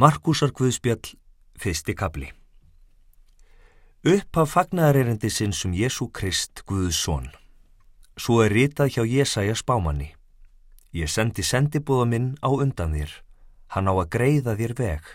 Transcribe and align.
Markusar 0.00 0.48
Guðspjall, 0.56 1.10
fyrsti 1.60 1.92
kabli 1.92 2.30
Upp 4.08 4.38
af 4.40 4.54
fagnaðareyrindi 4.54 5.28
sinn 5.28 5.52
sem 5.52 5.74
Jésu 5.76 6.06
Krist 6.08 6.62
Guðs 6.64 6.96
són. 7.04 7.26
Svo 8.16 8.38
er 8.40 8.54
ritað 8.56 8.94
hjá 8.94 9.04
Jésaja 9.04 9.58
spámanni. 9.60 10.06
Ég 10.96 11.12
sendi 11.12 11.44
sendibúða 11.44 12.06
minn 12.08 12.30
á 12.40 12.48
undan 12.48 12.96
þér. 12.96 13.12
Hann 13.76 13.92
á 13.92 13.94
að 14.00 14.08
greiða 14.16 14.56
þér 14.62 14.74
veg. 14.78 15.10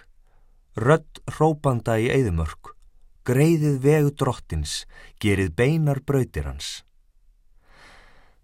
Rött 0.78 1.24
hrópanda 1.34 1.98
í 1.98 2.12
eðimörk. 2.14 2.76
Greiðið 3.26 3.82
vegu 3.88 4.14
drottins, 4.14 4.84
gerið 5.18 5.56
beinar 5.58 6.04
brautir 6.06 6.46
hans. 6.46 6.84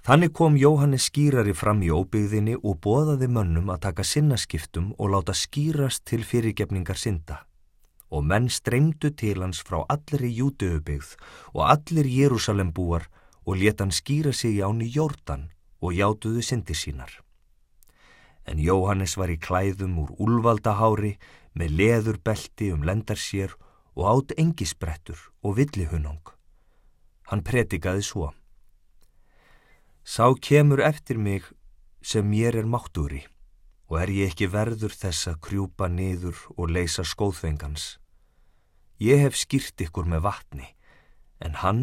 Þannig 0.02 0.32
kom 0.34 0.56
Jóhannes 0.58 1.04
skýrari 1.12 1.54
fram 1.54 1.84
í 1.86 1.92
óbyggðinni 1.94 2.56
og 2.66 2.80
boðaði 2.82 3.28
mönnum 3.30 3.68
að 3.70 3.84
taka 3.84 4.06
sinnaskiptum 4.08 4.96
og 4.98 5.12
láta 5.14 5.36
skýrast 5.38 6.08
til 6.10 6.24
fyrirgefningar 6.26 6.98
synda. 6.98 7.44
Og 8.10 8.26
menn 8.26 8.50
streymdu 8.50 9.12
til 9.14 9.44
hans 9.44 9.62
frá 9.62 9.84
allir 9.86 10.26
í 10.26 10.32
Jútiðubyggð 10.40 11.12
og 11.54 11.62
allir 11.68 12.10
Jérúsalembúar 12.10 13.06
og 13.46 13.62
leta 13.62 13.86
hann 13.86 13.94
skýra 13.94 14.34
sig 14.34 14.58
í 14.58 14.66
áni 14.66 14.90
Jórdan 14.90 15.52
og 15.86 15.94
játuðu 15.94 16.42
syndi 16.42 16.74
sínar. 16.74 17.22
En 18.50 18.58
Jóhannes 18.58 19.14
var 19.22 19.30
í 19.30 19.38
klæðum 19.38 20.02
úr 20.02 20.18
úlvaldahári 20.18 21.20
með 21.54 21.78
leðurbelti 21.78 22.74
um 22.74 22.82
lendarsér 22.82 23.54
og 23.94 24.10
átt 24.10 24.38
engisbrettur 24.42 25.30
og 25.46 25.60
villihunong. 25.62 26.26
Hann 27.30 27.46
pretikaði 27.46 28.02
svo. 28.02 28.34
Sá 30.12 30.26
kemur 30.36 30.82
eftir 30.84 31.16
mig 31.16 31.46
sem 32.04 32.26
mér 32.28 32.58
er 32.60 32.66
máttúri 32.68 33.22
og 33.88 33.96
er 34.02 34.10
ég 34.12 34.34
ekki 34.34 34.50
verður 34.52 34.92
þess 34.92 35.30
að 35.32 35.38
krjúpa 35.46 35.88
niður 35.88 36.36
og 36.58 36.74
leysa 36.76 37.06
skóðfengans. 37.08 37.86
Ég 39.00 39.24
hef 39.24 39.38
skýrt 39.40 39.80
ykkur 39.86 40.10
með 40.12 40.26
vatni 40.26 40.68
en 41.40 41.56
hann 41.62 41.80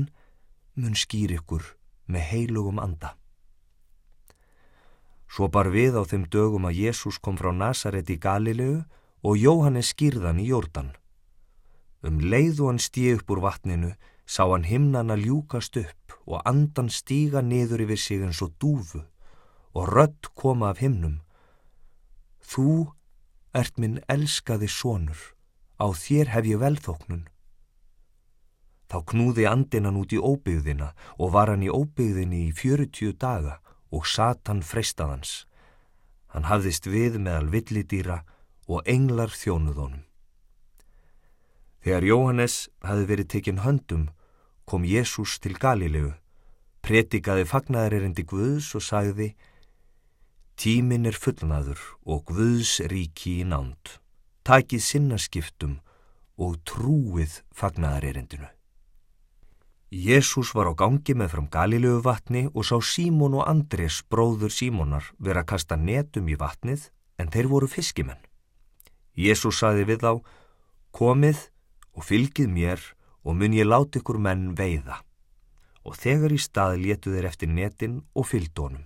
mun 0.77 0.99
skýr 1.05 1.39
ykkur 1.39 1.65
með 2.05 2.27
heilugum 2.33 2.83
anda. 2.85 3.15
Svo 5.25 5.49
bar 5.49 5.73
við 5.73 5.97
á 5.97 6.05
þeim 6.05 6.29
dögum 6.29 6.69
að 6.69 6.85
Jésús 6.85 7.17
kom 7.17 7.41
frá 7.41 7.49
Nazaret 7.57 8.13
í 8.13 8.21
Galilegu 8.21 8.85
og 9.25 9.41
Jóhannes 9.41 9.95
skýrðan 9.97 10.45
í 10.45 10.51
Jórdan. 10.53 10.93
Um 12.05 12.21
leið 12.21 12.61
og 12.61 12.75
hann 12.75 12.85
stíð 12.91 13.23
upp 13.23 13.33
úr 13.33 13.47
vatninu 13.49 13.95
sá 14.29 14.45
hann 14.53 14.69
himnana 14.69 15.17
ljúkast 15.17 15.79
upp 15.81 16.13
og 16.29 16.45
andan 16.45 16.91
stíga 16.93 17.41
niður 17.41 17.87
yfir 17.87 18.01
sig 18.01 18.21
eins 18.21 18.43
og 18.45 18.53
dúfu 18.61 19.01
og 19.73 19.89
rött 19.89 20.29
koma 20.37 20.69
af 20.71 20.83
himnum. 20.85 21.23
Þú 22.45 22.93
ert 23.57 23.81
minn 23.81 24.03
elskaði 24.09 24.69
sonur, 24.69 25.19
á 25.81 25.87
þér 26.05 26.33
hef 26.35 26.45
ég 26.45 26.61
velþóknun. 26.61 27.25
Þá 28.89 28.99
knúði 29.09 29.45
andinan 29.49 29.97
út 30.01 30.13
í 30.13 30.21
óbyggðina 30.21 30.93
og 31.17 31.33
var 31.33 31.53
hann 31.53 31.65
í 31.65 31.73
óbyggðinni 31.73 32.49
í 32.49 32.55
fjörutíu 32.57 33.13
daga 33.13 33.61
og 33.93 34.05
satan 34.09 34.61
freystaðans. 34.65 35.47
Hann 36.33 36.49
hafðist 36.49 36.89
við 36.89 37.17
meðal 37.21 37.49
villidýra 37.53 38.23
og 38.69 38.85
englar 38.85 39.33
þjónuðónum. 39.33 40.05
Þegar 41.85 42.05
Jóhannes 42.05 42.57
hafi 42.85 43.05
verið 43.09 43.29
tekinn 43.33 43.65
höndum 43.65 44.09
kom 44.69 44.85
Jésús 44.85 45.39
til 45.41 45.57
Galilegu, 45.57 46.13
pretikaði 46.85 47.47
fagnæðaririndi 47.49 48.25
Guðs 48.29 48.75
og 48.77 48.85
sagði 48.85 49.33
Tímin 50.59 51.07
er 51.09 51.17
fullnaður 51.17 51.81
og 52.05 52.29
Guðs 52.29 52.81
ríki 52.91 53.39
í 53.41 53.47
nánd. 53.49 53.97
Takið 54.45 54.83
sinnaskiptum 54.85 55.79
og 56.37 56.59
trúið 56.69 57.41
fagnæðaririndinu. 57.57 58.49
Jésús 59.89 60.51
var 60.53 60.69
á 60.69 60.77
gangi 60.77 61.15
með 61.17 61.33
fram 61.33 61.47
Galilegu 61.49 62.03
vatni 62.05 62.45
og 62.53 62.67
sá 62.69 62.77
Símón 62.85 63.39
og 63.39 63.47
Andrés, 63.49 64.03
bróður 64.05 64.53
Símónar, 64.53 65.07
vera 65.17 65.47
að 65.47 65.55
kasta 65.55 65.79
netum 65.81 66.29
í 66.29 66.37
vatnið 66.37 66.91
en 67.17 67.33
þeir 67.33 67.49
voru 67.49 67.71
fiskimenn. 67.73 68.21
Jésús 69.17 69.63
saði 69.63 69.89
við 69.89 70.05
þá, 70.05 70.13
komið 70.93 71.41
og 71.97 72.05
fylgið 72.05 72.53
mér 72.53 72.85
og 73.25 73.37
mun 73.37 73.57
ég 73.57 73.67
láti 73.67 74.03
ykkur 74.03 74.19
menn 74.21 74.53
veiða. 74.59 75.01
Og 75.87 75.97
þegar 75.97 76.35
í 76.35 76.39
stað 76.39 76.79
letu 76.85 77.15
þeir 77.15 77.29
eftir 77.31 77.49
netin 77.49 78.01
og 78.15 78.29
fylgdónum. 78.29 78.85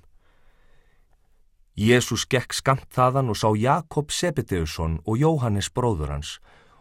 Jésús 1.72 2.26
gekk 2.28 2.52
skamt 2.52 2.90
þaðan 2.92 3.32
og 3.32 3.38
sá 3.40 3.48
Jakob 3.56 4.12
Sebedeusson 4.12 4.98
og 5.08 5.16
Jóhannes 5.16 5.70
bróður 5.72 6.12
hans 6.12 6.36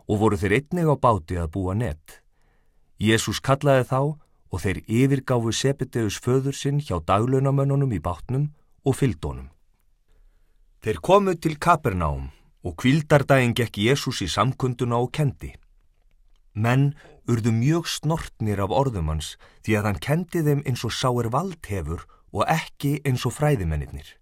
og 0.08 0.20
voru 0.20 0.38
þeir 0.38 0.58
einnig 0.60 0.90
á 0.92 0.96
báti 1.00 1.40
að 1.40 1.54
búa 1.56 1.74
net. 1.74 2.20
Jésús 3.00 3.40
kallaði 3.40 3.88
þá 3.88 4.02
og 4.52 4.60
þeir 4.60 4.82
yfirgáfu 4.84 5.54
Sebedeus 5.56 6.20
föður 6.20 6.58
sinn 6.58 6.84
hjá 6.84 7.00
daglaunamönnunum 7.00 7.96
í 7.96 8.02
bátnum 8.04 8.52
og 8.84 8.98
fylgdónum. 9.00 9.48
Þeir 10.84 11.00
komu 11.00 11.38
til 11.40 11.56
Kapernaum 11.56 12.28
og 12.68 12.76
kvildardaginn 12.82 13.56
gekk 13.56 13.80
Jésús 13.80 14.20
í 14.26 14.28
samkunduna 14.28 15.00
og 15.00 15.12
kendi. 15.16 15.54
Menn 16.54 16.92
urðu 17.30 17.52
mjög 17.54 17.90
snortnir 17.90 18.62
af 18.64 18.74
orðum 18.74 19.12
hans 19.12 19.36
því 19.66 19.78
að 19.78 19.88
hann 19.90 20.02
kendi 20.02 20.42
þeim 20.46 20.64
eins 20.66 20.86
og 20.88 20.96
sáir 20.96 21.30
valdhefur 21.34 22.08
og 22.32 22.48
ekki 22.50 23.00
eins 23.06 23.26
og 23.28 23.36
fræðimennir. 23.36 24.18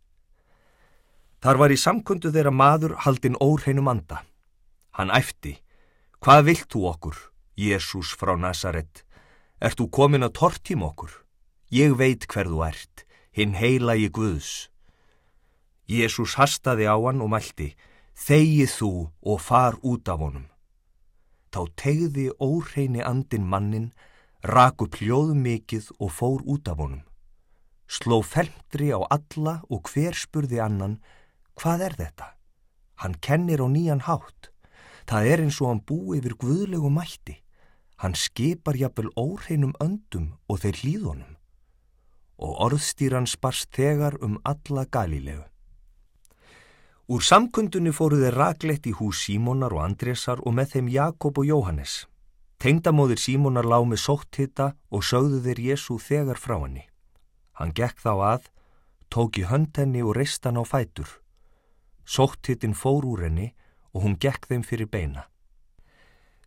Þar 1.39 1.59
var 1.61 1.71
í 1.71 1.79
samkundu 1.79 2.33
þeirra 2.35 2.51
maður 2.51 2.97
haldinn 3.05 3.39
órheinum 3.39 3.87
anda. 3.87 4.25
Hann 4.97 5.13
æfti, 5.15 5.55
hvað 6.19 6.45
vilt 6.49 6.67
þú 6.73 6.81
okkur, 6.91 7.17
Jésús 7.55 8.11
frá 8.19 8.35
Nazaret? 8.35 9.05
Ert 9.63 9.79
þú 9.79 9.87
komin 9.87 10.27
að 10.27 10.35
tortím 10.39 10.83
okkur? 10.83 11.11
Ég 11.71 11.95
veit 11.95 12.27
hver 12.27 12.49
þú 12.51 12.63
ert, 12.67 13.05
hinn 13.31 13.55
heila 13.55 13.95
í 13.95 14.09
Guðs. 14.11 14.67
Jésús 15.87 16.35
hastaði 16.35 16.89
á 16.91 16.97
hann 16.99 17.23
og 17.23 17.31
mælti, 17.31 17.71
þegið 18.19 18.71
þú 18.75 18.93
og 19.23 19.39
far 19.41 19.79
út 19.79 20.11
af 20.11 20.19
honum. 20.19 20.47
Þá 21.49 21.61
tegði 21.81 22.29
óhreini 22.37 23.01
andin 23.01 23.47
mannin, 23.49 23.91
rak 24.45 24.81
upp 24.85 24.99
hljóð 25.01 25.33
mikið 25.35 25.89
og 25.99 26.11
fór 26.13 26.43
út 26.45 26.69
af 26.69 26.77
honum. 26.77 27.01
Sló 27.89 28.21
felmdri 28.21 28.91
á 28.93 29.01
alla 29.09 29.55
og 29.69 29.89
hver 29.89 30.13
spurði 30.13 30.61
annan, 30.61 30.99
hvað 31.57 31.85
er 31.87 31.97
þetta? 31.97 32.27
Hann 33.01 33.15
kennir 33.17 33.63
á 33.65 33.67
nýjan 33.67 34.05
hátt. 34.05 34.51
Það 35.09 35.25
er 35.31 35.41
eins 35.41 35.57
og 35.63 35.71
hann 35.71 35.81
bú 35.81 36.13
yfir 36.13 36.35
guðlegu 36.37 36.91
mætti. 36.93 37.39
Hann 37.97 38.13
skipar 38.13 38.77
jafnvel 38.77 39.09
óhreinum 39.17 39.73
öndum 39.81 40.35
og 40.47 40.61
þeir 40.61 40.77
hlýðunum. 40.83 41.33
Og 42.39 42.51
orðstýran 42.67 43.27
sparst 43.27 43.73
þegar 43.75 44.19
um 44.21 44.37
alla 44.45 44.85
galilegu. 44.85 45.43
Úr 47.09 47.23
samkundunni 47.25 47.89
fóru 47.89 48.19
þeir 48.21 48.35
raglegt 48.37 48.85
í 48.85 48.91
hús 48.93 49.23
Símonar 49.25 49.73
og 49.73 49.81
Andrésar 49.81 50.43
og 50.45 50.53
með 50.53 50.73
þeim 50.73 50.89
Jakob 50.93 51.39
og 51.41 51.47
Jóhannes. 51.47 51.93
Tengdamóðir 52.61 53.17
Símonar 53.17 53.65
lág 53.65 53.87
með 53.89 54.03
sótthitta 54.03 54.67
og 54.93 55.01
sögðu 55.07 55.39
þeir 55.41 55.61
Jésu 55.71 55.95
þegar 55.97 56.37
frá 56.37 56.59
henni. 56.59 56.83
Hann 57.57 57.73
gekk 57.73 57.97
þá 58.03 58.11
að, 58.13 58.43
tók 59.09 59.39
í 59.41 59.47
hönd 59.49 59.73
henni 59.73 60.03
og 60.05 60.13
reist 60.19 60.45
hann 60.45 60.61
á 60.61 60.63
fætur. 60.69 61.09
Sótthittin 62.05 62.75
fór 62.77 63.07
úr 63.09 63.23
henni 63.25 63.47
og 63.89 64.05
hún 64.05 64.13
gekk 64.21 64.45
þeim 64.51 64.61
fyrir 64.61 64.89
beina. 64.93 65.23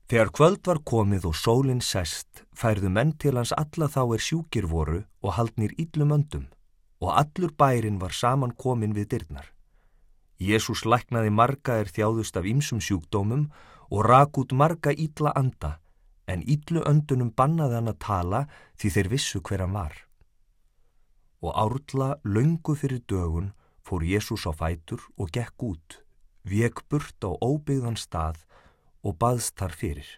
Þegar 0.06 0.30
kvöld 0.30 0.62
var 0.70 0.78
komið 0.86 1.26
og 1.26 1.34
sólinn 1.40 1.82
sest, 1.82 2.44
færðu 2.54 2.92
menn 2.92 3.16
til 3.18 3.34
hans 3.34 3.50
alla 3.58 3.90
þá 3.90 4.14
er 4.14 4.22
sjúkir 4.28 4.70
voru 4.70 5.02
og 5.26 5.34
haldnir 5.40 5.74
íllum 5.74 6.14
öndum 6.14 6.46
og 7.02 7.10
allur 7.18 7.50
bærin 7.58 7.98
var 7.98 8.14
saman 8.14 8.54
komin 8.54 8.94
við 8.94 9.10
dyrnar. 9.16 9.51
Jésús 10.41 10.84
læknaði 10.87 11.31
marga 11.31 11.78
er 11.82 11.91
þjáðust 11.91 12.37
af 12.38 12.47
ýmsum 12.48 12.81
sjúkdómum 12.82 13.48
og 13.92 14.06
rak 14.06 14.39
út 14.39 14.53
marga 14.53 14.92
ítla 14.92 15.33
anda, 15.36 15.78
en 16.27 16.42
ítlu 16.47 16.83
öndunum 16.89 17.33
bannaði 17.36 17.78
hann 17.78 17.92
að 17.92 18.01
tala 18.06 18.41
því 18.80 18.95
þeir 18.95 19.10
vissu 19.12 19.42
hver 19.42 19.65
hann 19.66 19.77
var. 19.77 19.95
Og 21.42 21.53
árla 21.59 22.16
löngu 22.24 22.74
fyrir 22.78 23.03
dögun 23.10 23.53
fór 23.83 24.06
Jésús 24.06 24.47
á 24.48 24.53
fætur 24.54 25.03
og 25.18 25.30
gekk 25.34 25.62
út, 25.66 26.01
vek 26.47 26.84
burt 26.89 27.18
á 27.27 27.30
óbyggðan 27.30 27.98
stað 27.98 28.42
og 29.03 29.18
baðst 29.18 29.59
þar 29.59 29.74
fyrir. 29.77 30.09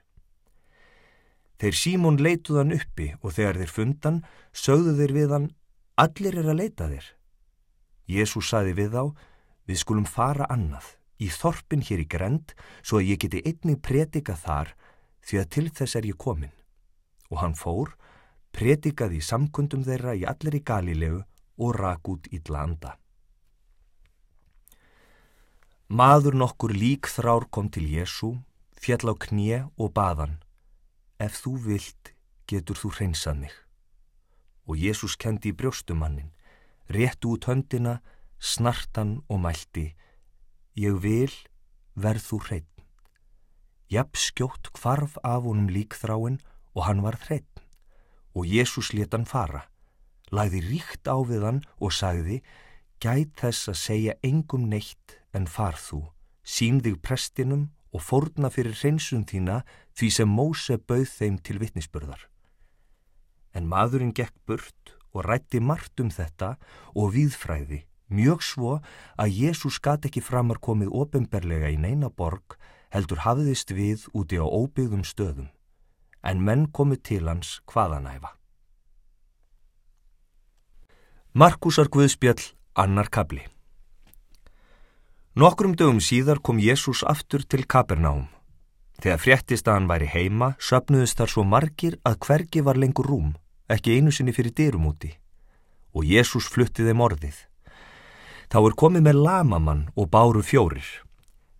Þeir 1.58 1.76
Símón 1.78 2.18
leituðan 2.20 2.74
uppi 2.76 3.12
og 3.22 3.36
þegar 3.36 3.60
þeir 3.60 3.72
fundan, 3.72 4.16
sögðu 4.52 4.96
þeir 4.98 5.12
við 5.16 5.34
hann, 5.34 5.46
allir 5.96 6.36
er 6.40 6.50
að 6.50 6.60
leita 6.60 6.88
þér. 6.90 7.06
Jésús 8.10 8.50
saði 8.50 8.74
við 8.76 8.90
þá, 8.92 9.04
Við 9.64 9.80
skulum 9.80 10.08
fara 10.08 10.48
annað, 10.52 10.86
í 11.18 11.30
þorpin 11.32 11.84
hér 11.84 12.02
í 12.04 12.08
grend, 12.08 12.52
svo 12.82 13.00
að 13.00 13.14
ég 13.14 13.22
geti 13.24 13.42
einnig 13.44 13.80
predika 13.80 14.36
þar 14.36 14.74
því 15.24 15.40
að 15.40 15.50
til 15.56 15.68
þess 15.70 15.96
er 15.96 16.08
ég 16.08 16.18
komin. 16.20 16.52
Og 17.32 17.40
hann 17.40 17.56
fór, 17.56 17.94
predikaði 18.52 19.22
í 19.22 19.24
samkundum 19.24 19.86
þeirra 19.86 20.14
í 20.18 20.26
allir 20.28 20.58
í 20.58 20.62
Galilegu 20.64 21.22
og 21.58 21.74
rak 21.78 22.08
út 22.12 22.28
í 22.30 22.42
Dlanda. 22.44 22.98
Maður 25.88 26.36
nokkur 26.40 26.72
lík 26.74 27.08
þrár 27.08 27.48
kom 27.50 27.68
til 27.72 27.86
Jésu, 27.88 28.34
fjall 28.80 29.12
á 29.12 29.14
knje 29.14 29.58
og 29.80 29.92
baðan. 29.96 30.40
Ef 31.20 31.38
þú 31.44 31.52
vilt, 31.66 32.12
getur 32.48 32.76
þú 32.76 32.90
hreinsað 32.98 33.36
mig. 33.44 33.54
Og 34.68 34.80
Jésús 34.80 35.16
kendi 35.20 35.52
í 35.52 35.56
brjóstumannin, 35.56 36.32
rétt 36.88 37.24
út 37.28 37.46
höndina, 37.48 38.00
snartan 38.44 39.22
og 39.32 39.40
mælti. 39.40 39.94
Ég 40.76 41.00
vil, 41.00 41.32
verð 41.96 42.26
þú 42.28 42.40
hreitn. 42.44 42.82
Japp 43.88 44.18
skjótt 44.20 44.72
kvarf 44.76 45.16
af 45.24 45.46
honum 45.46 45.70
líkþráin 45.72 46.40
og 46.74 46.84
hann 46.88 47.00
var 47.04 47.16
hreitn. 47.24 47.62
Og 48.34 48.44
Jésús 48.50 48.90
let 48.92 49.14
hann 49.14 49.28
fara, 49.30 49.62
lagði 50.34 50.60
ríkt 50.66 51.06
á 51.06 51.16
við 51.22 51.46
hann 51.46 51.60
og 51.78 51.94
sagði, 51.94 52.40
gæt 52.98 53.36
þess 53.38 53.70
að 53.70 53.78
segja 53.78 54.18
engum 54.26 54.66
neitt 54.68 55.16
en 55.32 55.46
far 55.46 55.78
þú, 55.78 56.02
sín 56.42 56.82
þig 56.82 56.98
prestinum 57.06 57.68
og 57.94 58.02
fórna 58.02 58.50
fyrir 58.50 58.74
hreinsun 58.74 59.22
þína 59.30 59.62
því 59.94 60.10
sem 60.10 60.30
Móse 60.30 60.80
bauð 60.82 61.06
þeim 61.14 61.38
til 61.38 61.60
vittnisspörðar. 61.62 62.26
En 63.54 63.70
maðurinn 63.70 64.14
gekk 64.16 64.34
burt 64.48 64.96
og 65.14 65.22
rætti 65.28 65.62
margt 65.62 66.02
um 66.02 66.10
þetta 66.10 66.56
og 66.98 67.14
viðfræði, 67.14 67.84
mjög 68.14 68.44
svo 68.46 68.76
að 69.20 69.34
Jésús 69.40 69.80
gat 69.82 70.06
ekki 70.08 70.22
framar 70.24 70.60
komið 70.62 70.92
ofinberlega 70.94 71.72
í 71.74 71.78
neina 71.80 72.10
borg 72.10 72.56
heldur 72.94 73.24
hafðist 73.26 73.74
við 73.74 74.06
úti 74.14 74.38
á 74.38 74.46
óbyggðum 74.46 75.02
stöðum, 75.02 75.48
en 76.22 76.44
menn 76.46 76.68
komið 76.70 77.02
til 77.10 77.24
hans 77.26 77.58
hvaðanæfa. 77.66 78.36
Markusar 81.34 81.90
Guðspjall, 81.90 82.54
annar 82.78 83.10
kabli 83.10 83.42
Nokkrum 85.34 85.72
dögum 85.74 85.98
síðar 85.98 86.38
kom 86.38 86.60
Jésús 86.62 87.00
aftur 87.02 87.42
til 87.42 87.64
Kapernaum. 87.66 88.28
Þegar 89.02 89.18
fréttist 89.18 89.66
að 89.66 89.74
hann 89.74 89.88
væri 89.90 90.06
heima, 90.12 90.52
söpnuðist 90.62 91.18
þar 91.18 91.32
svo 91.32 91.42
margir 91.42 91.96
að 92.06 92.20
hvergi 92.22 92.62
var 92.62 92.78
lengur 92.78 93.08
rúm, 93.10 93.32
ekki 93.66 93.96
einu 93.96 94.14
sinni 94.14 94.30
fyrir 94.30 94.54
dyrum 94.54 94.86
úti. 94.92 95.10
Og 95.90 96.06
Jésús 96.06 96.46
flutti 96.46 96.86
þeim 96.86 97.02
orðið. 97.02 97.34
Þá 98.54 98.60
er 98.68 98.74
komið 98.78 99.02
með 99.02 99.16
lamamann 99.18 99.80
og 99.98 100.12
báru 100.14 100.38
fjórir. 100.46 100.86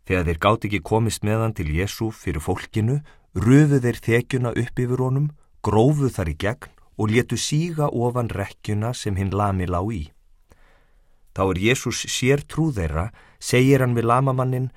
Þegar 0.07 0.29
þeir 0.29 0.39
gátt 0.45 0.67
ekki 0.69 0.79
komist 0.87 1.25
meðan 1.27 1.51
til 1.59 1.67
Jésu 1.75 2.13
fyrir 2.15 2.45
fólkinu, 2.45 3.01
röfu 3.35 3.81
þeir 3.83 3.97
þekjuna 3.99 4.53
upp 4.61 4.79
yfir 4.79 5.01
honum, 5.03 5.25
grófu 5.67 6.07
þar 6.15 6.29
í 6.31 6.35
gegn 6.39 6.69
og 6.95 7.11
letu 7.11 7.35
síga 7.35 7.89
ofan 7.91 8.31
rekkjuna 8.31 8.93
sem 8.95 9.19
hinn 9.19 9.35
lami 9.35 9.67
lág 9.67 9.91
í. 9.91 10.05
Þá 11.35 11.43
er 11.49 11.61
Jésús 11.65 12.05
sér 12.15 12.45
trú 12.47 12.69
þeirra, 12.71 13.09
segir 13.43 13.83
hann 13.83 13.99
við 13.99 14.07
lamamannin, 14.13 14.69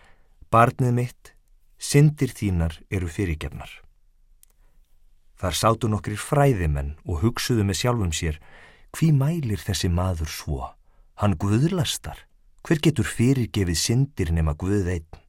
barnið 0.49 0.95
mitt, 0.97 1.35
syndir 1.77 2.33
þínar 2.33 2.79
eru 2.89 3.11
fyrirgefnar. 3.13 3.69
Þar 5.37 5.59
sátu 5.61 5.93
nokkrir 5.93 6.17
fræðimenn 6.17 6.95
og 7.05 7.21
hugsuðu 7.21 7.61
með 7.61 7.79
sjálfum 7.83 8.09
sér, 8.09 8.41
hví 8.97 9.11
mælir 9.13 9.61
þessi 9.61 9.93
maður 9.93 10.33
svo? 10.33 10.63
Hann 11.17 11.33
guðlastar. 11.41 12.19
Hver 12.61 12.77
getur 12.83 13.07
fyrirgefið 13.09 13.77
syndir 13.81 14.29
nema 14.29 14.53
Guð 14.53 14.85
einn? 14.91 15.21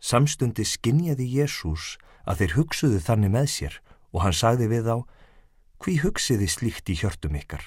Samstundi 0.00 0.64
skinjaði 0.64 1.26
Jésús 1.36 1.98
að 2.24 2.40
þeir 2.40 2.54
hugsuðu 2.56 3.00
þannig 3.04 3.34
með 3.34 3.48
sér 3.52 3.76
og 4.14 4.22
hann 4.24 4.36
sagði 4.36 4.70
við 4.70 4.88
þá, 4.88 4.96
hví 5.84 5.96
hugsiði 6.00 6.48
slíkt 6.48 6.88
í 6.88 6.96
hjörtum 6.96 7.36
ykkar? 7.36 7.66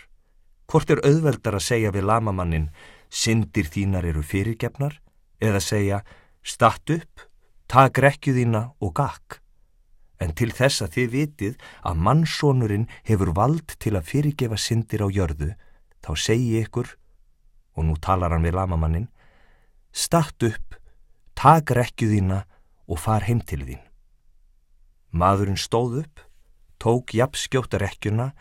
Hvort 0.65 0.89
er 0.95 1.03
auðveldar 1.05 1.59
að 1.59 1.67
segja 1.67 1.93
við 1.93 2.07
lamamannin, 2.09 2.71
syndir 3.13 3.69
þínar 3.69 4.09
eru 4.09 4.25
fyrirgefnar, 4.25 4.97
eða 5.37 5.61
segja, 5.61 6.01
statt 6.41 6.89
upp, 6.97 7.27
tak 7.69 8.01
rekjuðína 8.01 8.71
og 8.81 8.95
gakk? 8.97 9.37
En 10.17 10.33
til 10.33 10.49
þess 10.49 10.81
að 10.81 10.97
þið 10.97 11.13
vitið 11.13 11.63
að 11.85 12.03
mannsónurinn 12.09 12.89
hefur 13.05 13.35
vald 13.37 13.77
til 13.77 13.93
að 13.93 14.09
fyrirgefa 14.09 14.57
syndir 14.57 15.05
á 15.05 15.13
jörðu, 15.13 15.53
þá 16.07 16.13
segi 16.15 16.61
ykkur, 16.63 16.93
og 17.77 17.85
nú 17.85 17.97
talar 18.01 18.33
hann 18.33 18.47
við 18.47 18.55
lamamannin, 18.57 19.09
statt 19.91 20.41
upp, 20.47 20.77
tak 21.35 21.73
rekjuðína 21.75 22.45
og 22.87 23.01
far 23.03 23.27
heim 23.27 23.43
til 23.43 23.65
þín. 23.67 23.83
Maðurinn 25.11 25.59
stóð 25.59 26.01
upp, 26.03 26.23
tók 26.79 27.13
jafnskjóta 27.17 27.81
rekjuna 27.81 28.31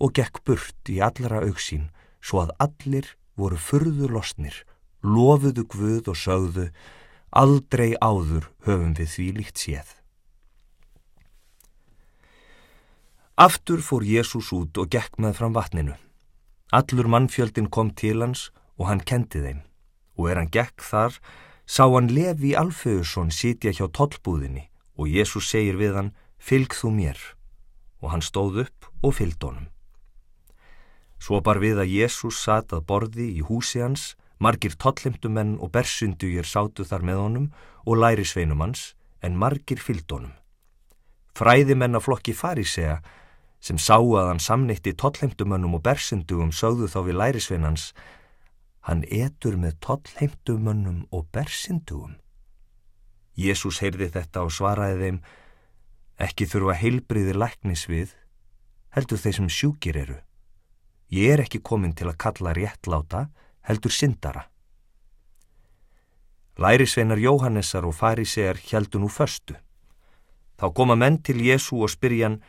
og 0.00 0.14
gekk 0.16 0.42
burt 0.46 0.90
í 0.92 1.00
allara 1.04 1.42
auksín 1.46 1.90
svo 2.20 2.44
að 2.44 2.54
allir 2.64 3.14
voru 3.40 3.56
furðu 3.60 4.10
losnir, 4.12 4.54
lofuðu 5.02 5.64
guð 5.72 6.10
og 6.12 6.18
sögðu, 6.18 6.66
aldrei 7.30 7.94
áður 8.00 8.50
höfum 8.66 8.94
við 8.98 9.14
því 9.14 9.26
líkt 9.38 9.62
séð. 9.62 9.96
Aftur 13.40 13.80
fór 13.80 14.04
Jésús 14.04 14.50
út 14.52 14.76
og 14.76 14.90
gekk 14.92 15.16
með 15.16 15.38
fram 15.38 15.54
vatninu. 15.56 15.94
Allur 16.70 17.08
mannfjöldin 17.10 17.70
kom 17.70 17.90
til 17.90 18.22
hans 18.22 18.50
og 18.78 18.86
hann 18.86 19.02
kendi 19.02 19.42
þeim 19.42 19.62
og 20.18 20.30
er 20.30 20.38
hann 20.38 20.52
gekk 20.54 20.84
þar 20.86 21.16
sá 21.66 21.84
hann 21.90 22.10
Levi 22.14 22.54
Alfeusson 22.58 23.32
sitja 23.34 23.72
hjá 23.74 23.88
tollbúðinni 23.90 24.68
og 24.94 25.10
Jésús 25.10 25.50
segir 25.50 25.78
við 25.80 25.98
hann 25.98 26.14
fylg 26.38 26.74
þú 26.76 26.92
mér 26.94 27.20
og 28.00 28.12
hann 28.14 28.24
stóð 28.24 28.64
upp 28.64 28.88
og 29.02 29.16
fylgd 29.18 29.44
honum. 29.48 29.68
Svo 31.20 31.40
bar 31.44 31.60
við 31.60 31.82
að 31.82 31.92
Jésús 31.92 32.38
sat 32.40 32.72
að 32.72 32.86
borði 32.88 33.26
í 33.36 33.42
húsi 33.44 33.82
hans, 33.82 34.14
margir 34.40 34.72
tollheimtumenn 34.80 35.58
og 35.60 35.72
bersundugir 35.74 36.48
sátu 36.48 36.86
þar 36.88 37.04
með 37.04 37.18
honum 37.20 37.48
og 37.84 38.00
læri 38.00 38.24
sveinum 38.24 38.62
hans 38.64 38.94
en 39.20 39.36
margir 39.36 39.82
fylgd 39.82 40.14
honum. 40.16 40.32
Fræðimenn 41.36 41.98
af 41.98 42.06
flokki 42.06 42.32
farisea 42.36 43.00
sem 43.60 43.78
sáu 43.78 44.14
að 44.16 44.30
hann 44.32 44.40
samneitti 44.40 44.94
tollheimtumönnum 44.96 45.76
og 45.76 45.84
bersundugum 45.84 46.52
sögðu 46.52 46.88
þá 46.88 47.00
við 47.08 47.20
lærisveinans 47.20 47.90
Hann 48.88 49.04
etur 49.12 49.58
með 49.60 49.76
tollheimtumönnum 49.84 51.04
og 51.12 51.26
bersindugum. 51.34 52.16
Jésús 53.36 53.80
heyrði 53.84 54.08
þetta 54.14 54.44
og 54.46 54.54
svaraði 54.56 54.96
þeim, 55.02 55.18
ekki 56.20 56.48
þurfa 56.48 56.76
heilbriði 56.80 57.34
læknis 57.36 57.84
við, 57.92 58.14
heldur 58.96 59.20
þeir 59.20 59.36
sem 59.36 59.50
sjúkir 59.52 59.98
eru. 60.00 60.16
Ég 61.12 61.34
er 61.34 61.44
ekki 61.44 61.60
komin 61.60 61.92
til 61.96 62.08
að 62.08 62.18
kalla 62.24 62.54
réttláta, 62.56 63.26
heldur 63.68 63.92
syndara. 63.92 64.46
Lærisveinar 66.60 67.20
Jóhannessar 67.20 67.84
og 67.88 67.96
farisegar 67.96 68.60
heldur 68.70 69.04
nú 69.04 69.08
förstu. 69.08 69.56
Þá 70.60 70.66
koma 70.76 70.96
menn 70.96 71.20
til 71.22 71.40
Jésu 71.40 71.80
og 71.80 71.92
spyrjan 71.92 72.40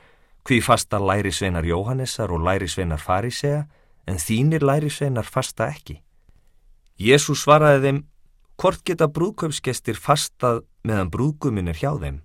hví 0.48 0.62
fasta 0.62 1.00
lærisveinar 1.00 1.66
Jóhannessar 1.66 2.32
og 2.32 2.44
lærisveinar 2.46 3.02
farisega 3.02 3.66
en 4.08 4.18
þínir 4.18 4.66
lærisveinar 4.66 5.28
fasta 5.28 5.70
ekki. 5.70 6.02
Jésús 7.00 7.44
svaraði 7.46 7.82
þeim, 7.86 8.02
hvort 8.62 8.84
geta 8.86 9.08
brúðkaupsgestir 9.10 9.98
fastað 9.98 10.64
meðan 10.86 11.10
brúðguminn 11.14 11.72
er 11.72 11.80
hjá 11.82 11.96
þeim? 12.02 12.22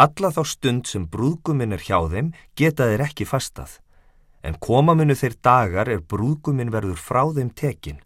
Alla 0.00 0.30
þá 0.34 0.42
stund 0.46 0.90
sem 0.90 1.06
brúðguminn 1.06 1.74
er 1.76 1.82
hjá 1.84 1.98
þeim 2.10 2.32
geta 2.58 2.88
þeir 2.90 3.04
ekki 3.06 3.26
fastað, 3.28 3.78
en 4.42 4.56
koma 4.58 4.94
munu 4.98 5.14
þeir 5.14 5.36
dagar 5.44 5.90
er 5.90 6.00
brúðguminn 6.02 6.72
verður 6.72 6.98
frá 6.98 7.22
þeim 7.36 7.50
tekin, 7.54 8.00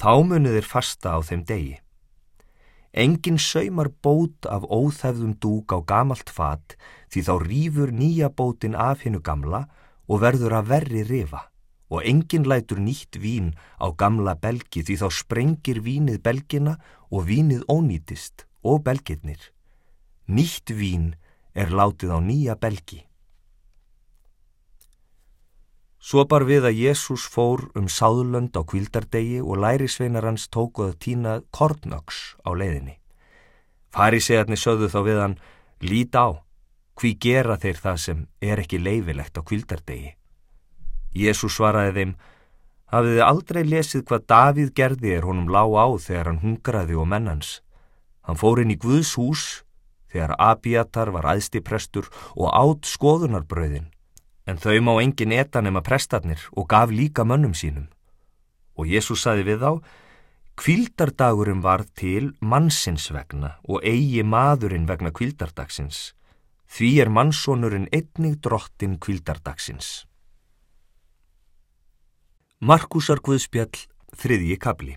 þá 0.00 0.12
munu 0.24 0.52
þeir 0.54 0.68
fasta 0.68 1.16
á 1.16 1.18
þeim 1.24 1.44
degi. 1.48 1.78
Engin 2.94 3.40
saumar 3.42 3.88
bót 3.90 4.46
af 4.46 4.62
óþæfðum 4.70 5.34
dúk 5.42 5.74
á 5.74 5.82
gamalt 5.82 6.30
fat 6.30 6.76
því 7.10 7.20
þá 7.26 7.34
rýfur 7.42 7.90
nýja 7.90 8.28
bótin 8.30 8.78
af 8.78 9.02
hinnu 9.02 9.18
gamla 9.18 9.64
og 10.06 10.22
verður 10.22 10.54
að 10.60 10.68
verri 10.70 11.02
rifa 11.08 11.40
og 11.90 12.06
enginn 12.06 12.46
lætur 12.46 12.78
nýtt 12.78 13.18
vín 13.18 13.50
á 13.82 13.90
gamla 13.90 14.34
belgi 14.38 14.84
því 14.86 14.96
þá 15.02 15.08
sprengir 15.10 15.82
vínið 15.82 16.22
belgina 16.22 16.76
og 17.10 17.26
vínið 17.26 17.66
ónýtist 17.66 18.46
og 18.62 18.84
belgirnir. 18.86 19.42
Nýtt 20.30 20.70
vín 20.70 21.14
er 21.54 21.74
látið 21.74 22.14
á 22.14 22.18
nýja 22.22 22.54
belgi. 22.58 23.04
Svo 26.04 26.26
bar 26.28 26.44
við 26.44 26.66
að 26.68 26.82
Jésús 26.82 27.22
fór 27.32 27.62
um 27.78 27.86
sáðlönd 27.88 28.52
á 28.52 28.62
kvildardegi 28.68 29.38
og 29.40 29.56
lærisveinar 29.62 30.26
hans 30.28 30.50
tókuð 30.52 30.90
að 30.90 30.98
týna 31.00 31.32
kornöks 31.48 32.34
á 32.44 32.52
leiðinni. 32.52 32.98
Farisegarnir 33.88 34.60
sögðu 34.60 34.90
þá 34.92 35.00
við 35.06 35.20
hann, 35.22 35.36
lít 35.80 36.12
á, 36.12 36.44
hví 37.00 37.14
gera 37.16 37.56
þeir 37.56 37.80
það 37.80 37.96
sem 38.04 38.20
er 38.44 38.60
ekki 38.60 38.82
leifilegt 38.84 39.40
á 39.40 39.42
kvildardegi? 39.48 40.12
Jésús 41.16 41.56
svaraði 41.56 41.96
þeim, 41.96 42.14
hafið 42.92 43.16
þið 43.16 43.24
aldrei 43.30 43.62
lesið 43.64 44.04
hvað 44.10 44.28
Davíð 44.34 44.74
gerði 44.76 45.16
er 45.16 45.24
honum 45.24 45.48
lág 45.48 45.72
á 45.72 45.86
þegar 46.04 46.30
hann 46.30 46.42
hungraði 46.44 47.00
og 47.00 47.08
mennans. 47.08 47.54
Hann 48.28 48.36
fór 48.36 48.60
inn 48.60 48.76
í 48.76 48.80
Guðs 48.82 49.16
hús 49.16 49.48
þegar 50.12 50.36
Abiatar 50.36 51.16
var 51.16 51.32
aðstiprestur 51.32 52.12
og 52.36 52.52
átt 52.52 52.92
skoðunarbröðin, 52.92 53.93
en 54.46 54.60
þau 54.60 54.78
má 54.84 54.94
engin 55.02 55.32
eta 55.32 55.62
nema 55.64 55.82
prestarnir 55.82 56.40
og 56.52 56.68
gaf 56.68 56.90
líka 56.90 57.24
mönnum 57.24 57.54
sínum. 57.54 57.86
Og 58.76 58.90
Jésús 58.90 59.22
saði 59.24 59.46
við 59.46 59.62
þá, 59.64 59.70
Kvíldardagurinn 60.54 61.64
varð 61.64 61.88
til 61.98 62.28
mannsins 62.38 63.08
vegna 63.10 63.56
og 63.66 63.82
eigi 63.82 64.22
maðurinn 64.22 64.86
vegna 64.86 65.10
kvíldardagsins. 65.10 66.12
Því 66.70 66.90
er 67.02 67.10
mannsónurinn 67.10 67.88
einnig 67.90 68.38
drottin 68.38 69.00
kvíldardagsins. 69.02 70.04
Markusar 72.62 73.18
Guðspjall, 73.18 73.74
þriðji 74.14 74.60
kabli 74.62 74.94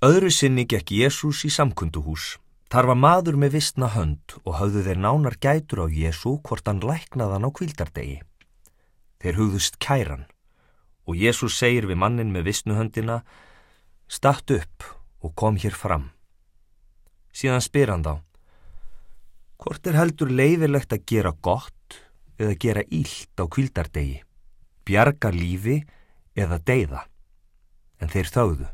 Öðru 0.00 0.30
sinni 0.32 0.62
gekk 0.64 0.94
Jésús 0.96 1.42
í 1.44 1.50
samkunduhús. 1.52 2.38
Þar 2.70 2.86
var 2.86 2.98
maður 3.02 3.36
með 3.42 3.56
vistna 3.56 3.88
hönd 3.90 4.36
og 4.44 4.52
hafðu 4.60 4.84
þeir 4.86 4.98
nánar 5.02 5.34
gætur 5.42 5.80
á 5.82 5.86
Jésú 5.90 6.36
hvort 6.46 6.68
hann 6.70 6.78
læknaðan 6.78 7.42
á 7.42 7.50
kvíldardegi. 7.50 8.20
Þeir 9.18 9.38
hugðust 9.40 9.80
kæran 9.82 10.28
og 11.02 11.18
Jésús 11.18 11.58
segir 11.58 11.88
við 11.90 11.98
mannin 11.98 12.30
með 12.30 12.46
vistnuhöndina 12.52 13.24
Statt 14.10 14.50
upp 14.54 14.86
og 15.22 15.34
kom 15.34 15.58
hér 15.58 15.74
fram. 15.74 16.08
Síðan 17.34 17.62
spyr 17.62 17.90
hann 17.90 18.06
þá 18.06 18.14
Hvort 19.60 19.90
er 19.90 19.98
heldur 19.98 20.30
leifilegt 20.30 20.94
að 20.94 21.06
gera 21.10 21.34
gott 21.42 22.00
eða 22.38 22.54
gera 22.54 22.86
ílt 22.86 23.34
á 23.34 23.50
kvíldardegi? 23.50 24.22
Bjarga 24.86 25.34
lífi 25.34 25.82
eða 26.38 26.62
deyða? 26.62 27.02
En 27.98 28.14
þeir 28.14 28.30
þauðu 28.30 28.70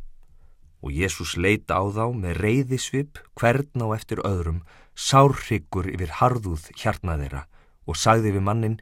og 0.83 0.92
Jésús 0.92 1.37
leita 1.37 1.80
á 1.80 1.85
þá 1.88 2.04
með 2.14 2.40
reyðisvip 2.45 3.21
hvern 3.38 3.83
á 3.83 3.87
eftir 3.97 4.21
öðrum, 4.26 4.62
sárryggur 4.95 5.88
yfir 5.90 6.12
harðuð 6.21 6.71
hjarna 6.76 7.16
þeirra 7.21 7.42
og 7.87 7.99
sagði 7.99 8.35
við 8.37 8.45
mannin, 8.45 8.76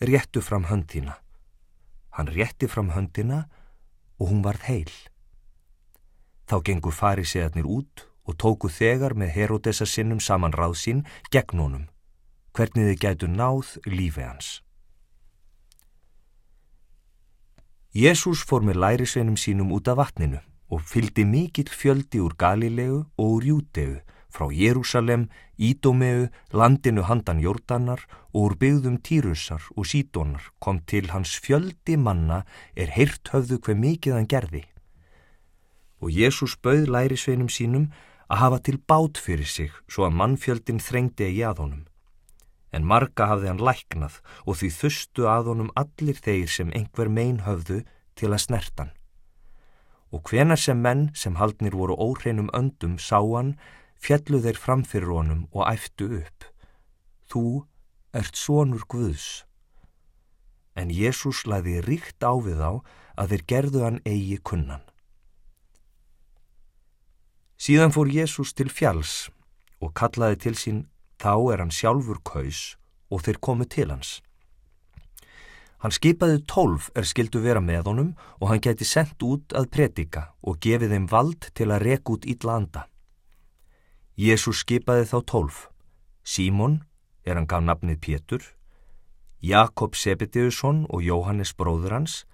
réttu 0.00 0.42
fram 0.42 0.68
höndina. 0.70 1.18
Hann 2.16 2.30
rétti 2.30 2.68
fram 2.68 2.90
höndina 2.94 3.46
og 4.18 4.30
hún 4.30 4.42
varð 4.44 4.66
heil. 4.68 4.92
Þá 6.50 6.56
gengur 6.66 6.94
farisegarnir 6.94 7.68
út 7.68 8.06
og 8.26 8.36
tóku 8.36 8.70
þegar 8.70 9.14
með 9.14 9.34
Herodesa 9.36 9.86
sinnum 9.86 10.20
saman 10.20 10.54
ráð 10.54 10.76
sín 10.82 11.04
gegn 11.30 11.62
honum, 11.62 11.86
hvernig 12.56 12.90
þið 12.90 13.00
gætu 13.04 13.30
náð 13.30 13.78
lífi 13.86 14.26
hans. 14.26 14.60
Jésús 17.90 18.44
fór 18.46 18.62
með 18.62 18.82
lærisveinum 18.82 19.38
sínum 19.38 19.72
út 19.74 19.88
af 19.90 19.98
vatninu 19.98 20.38
og 20.70 20.86
fyldi 20.86 21.24
mikill 21.26 21.70
fjöldi 21.70 22.20
úr 22.22 22.36
Galilegu 22.38 23.04
og 23.18 23.26
úr 23.36 23.44
Júteu, 23.44 23.98
frá 24.30 24.46
Jérúsalem, 24.54 25.28
Ídómeu, 25.58 26.30
landinu 26.52 27.02
handan 27.02 27.42
Jórdanar 27.42 28.06
og 28.32 28.40
úr 28.44 28.54
byggðum 28.56 29.00
Týrusar 29.02 29.62
og 29.76 29.84
Sídónar 29.84 30.46
kom 30.60 30.78
til 30.86 31.10
hans 31.10 31.34
fjöldi 31.42 31.98
manna 31.98 32.44
er 32.76 32.94
heyrt 32.94 33.34
höfðu 33.34 33.58
hver 33.58 33.76
mikið 33.76 34.14
hann 34.14 34.30
gerði. 34.30 34.64
Og 36.00 36.14
Jésús 36.14 36.54
bauð 36.62 36.86
lærisveinum 36.88 37.50
sínum 37.50 37.90
að 38.30 38.40
hafa 38.44 38.58
til 38.62 38.78
bát 38.78 39.18
fyrir 39.18 39.50
sig 39.50 39.74
svo 39.90 40.06
að 40.06 40.16
mannfjöldin 40.22 40.80
þrengdi 40.80 41.34
að 41.42 41.58
honum. 41.66 41.84
En 42.70 42.86
marga 42.86 43.26
hafði 43.26 43.50
hann 43.50 43.66
læknað 43.66 44.22
og 44.46 44.62
því 44.62 44.70
þustu 44.78 45.26
að 45.26 45.50
honum 45.50 45.74
allir 45.74 46.14
þeir 46.14 46.46
sem 46.46 46.70
einhver 46.70 47.10
mein 47.10 47.42
höfðu 47.42 47.82
til 48.14 48.30
að 48.30 48.44
snertan 48.46 48.94
og 50.10 50.26
hvenar 50.30 50.58
sem 50.58 50.80
menn 50.82 51.08
sem 51.14 51.36
haldnir 51.38 51.76
voru 51.78 51.94
óhreinum 51.94 52.50
öndum 52.56 52.98
sá 52.98 53.20
hann, 53.22 53.54
fjallu 54.00 54.40
þeir 54.42 54.58
fram 54.58 54.82
fyrir 54.84 55.12
honum 55.14 55.46
og 55.52 55.66
æftu 55.70 56.10
upp. 56.18 56.46
Þú 57.30 57.44
ert 58.12 58.36
sonur 58.36 58.86
Guðs. 58.90 59.44
En 60.74 60.90
Jésús 60.90 61.44
laði 61.46 61.80
ríkt 61.84 62.22
á 62.24 62.34
við 62.34 62.58
þá 62.62 62.72
að 63.20 63.34
þeir 63.34 63.44
gerðu 63.52 63.84
hann 63.84 64.00
eigi 64.06 64.38
kunnan. 64.42 64.82
Síðan 67.60 67.92
fór 67.92 68.08
Jésús 68.08 68.54
til 68.56 68.70
fjalls 68.72 69.28
og 69.84 69.92
kallaði 69.94 70.40
til 70.46 70.56
sín 70.56 70.80
þá 71.20 71.52
er 71.52 71.62
hann 71.62 71.74
sjálfur 71.74 72.22
kaus 72.24 72.74
og 73.12 73.26
þeir 73.26 73.38
komu 73.44 73.66
til 73.68 73.90
hans. 73.92 74.18
Hann 75.80 75.94
skipaði 75.96 76.42
tólf 76.44 76.90
er 76.92 77.06
skildu 77.08 77.40
vera 77.40 77.60
með 77.64 77.88
honum 77.88 78.12
og 78.38 78.50
hann 78.50 78.60
geti 78.60 78.84
sendt 78.84 79.22
út 79.24 79.54
að 79.56 79.70
predika 79.72 80.26
og 80.44 80.60
gefið 80.60 80.92
þeim 80.92 81.06
vald 81.08 81.48
til 81.56 81.70
að 81.72 81.84
rek 81.86 82.12
út 82.12 82.26
ítla 82.28 82.58
anda. 82.60 82.82
Jésús 84.20 84.60
skipaði 84.60 85.06
þá 85.08 85.18
tólf. 85.24 85.60
Símon, 86.20 86.82
er 87.24 87.38
hann 87.38 87.48
gaf 87.48 87.64
nafnið 87.64 88.00
Pétur, 88.04 88.42
Jakob 89.40 89.96
Sebediusson 89.96 90.84
og 90.92 91.00
Jóhannes 91.00 91.54
bróður 91.56 91.96
hans, 91.96 92.24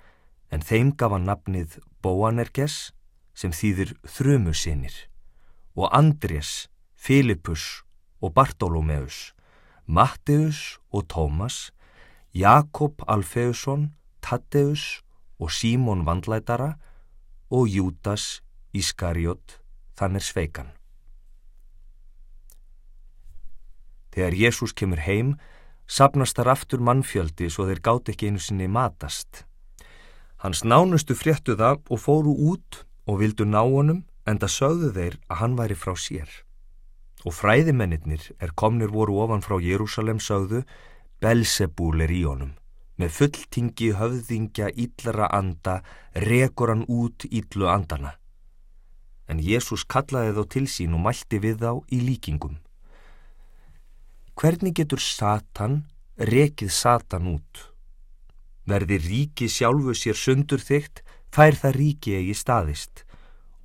en 0.50 0.62
þeim 0.62 0.90
gaf 0.98 1.14
hann 1.14 1.28
nafnið 1.30 1.78
Bóanerges 2.02 2.90
sem 3.36 3.54
þýðir 3.54 3.94
þrumusinir, 4.02 4.96
og 5.78 5.94
Andrés, 5.94 6.66
Filipus 6.98 7.84
og 8.18 8.34
Bartolomeus, 8.34 9.36
Matteus 9.86 10.80
og 10.90 11.06
Tómas, 11.06 11.70
Jakob 12.36 13.00
Alfeusson, 13.08 13.94
Taddeus 14.20 15.02
og 15.40 15.48
Símon 15.48 16.04
Vandlætara 16.04 16.74
og 17.48 17.64
Júdas 17.64 18.42
Ískarjót 18.76 19.54
þann 19.96 20.18
er 20.18 20.24
sveikan. 20.26 20.66
Þegar 24.12 24.36
Jésús 24.36 24.74
kemur 24.76 25.00
heim, 25.00 25.30
sapnast 25.88 26.36
þar 26.36 26.50
aftur 26.52 26.82
mannfjöldi 26.84 27.48
svo 27.48 27.64
þeir 27.70 27.80
gátt 27.88 28.10
ekki 28.12 28.28
einu 28.28 28.42
sinni 28.44 28.68
matast. 28.68 29.46
Hans 30.44 30.60
nánustu 30.60 31.16
fréttu 31.16 31.56
það 31.56 31.80
og 31.88 32.02
fóru 32.02 32.34
út 32.50 32.82
og 33.08 33.22
vildu 33.22 33.46
ná 33.48 33.62
honum 33.64 34.02
en 34.28 34.42
það 34.42 34.52
sögðu 34.58 34.90
þeir 34.98 35.16
að 35.30 35.40
hann 35.40 35.56
væri 35.56 35.78
frá 35.78 35.94
sér. 35.96 36.28
Og 37.24 37.32
fræðimennir 37.32 38.28
er 38.36 38.52
komnir 38.52 38.92
voru 38.92 39.22
ofan 39.24 39.40
frá 39.40 39.56
Jérúsalem 39.56 40.20
sögðu 40.20 40.66
Belsebúl 41.26 42.04
er 42.04 42.12
í 42.14 42.20
honum. 42.22 42.52
Með 43.02 43.16
fulltingi 43.16 43.88
höfðingja 43.98 44.68
íllara 44.78 45.26
anda 45.34 45.80
rekur 46.22 46.70
hann 46.70 46.84
út 46.86 47.26
íllu 47.26 47.66
andana. 47.66 48.12
En 49.26 49.40
Jésús 49.42 49.82
kallaði 49.90 50.36
þá 50.36 50.44
til 50.54 50.62
sín 50.70 50.94
og 50.94 51.02
mælti 51.02 51.40
við 51.42 51.64
þá 51.64 51.72
í 51.90 51.98
líkingum. 52.04 52.54
Hvernig 54.38 54.78
getur 54.78 55.02
Satan 55.02 55.80
rekið 56.30 56.70
Satan 56.78 57.26
út? 57.34 57.64
Verði 58.70 59.02
ríki 59.08 59.50
sjálfu 59.50 59.98
sér 59.98 60.22
sundur 60.22 60.62
þygt, 60.62 61.02
fær 61.34 61.58
það 61.58 61.78
ríki 61.80 62.16
eigi 62.20 62.38
staðist. 62.38 63.02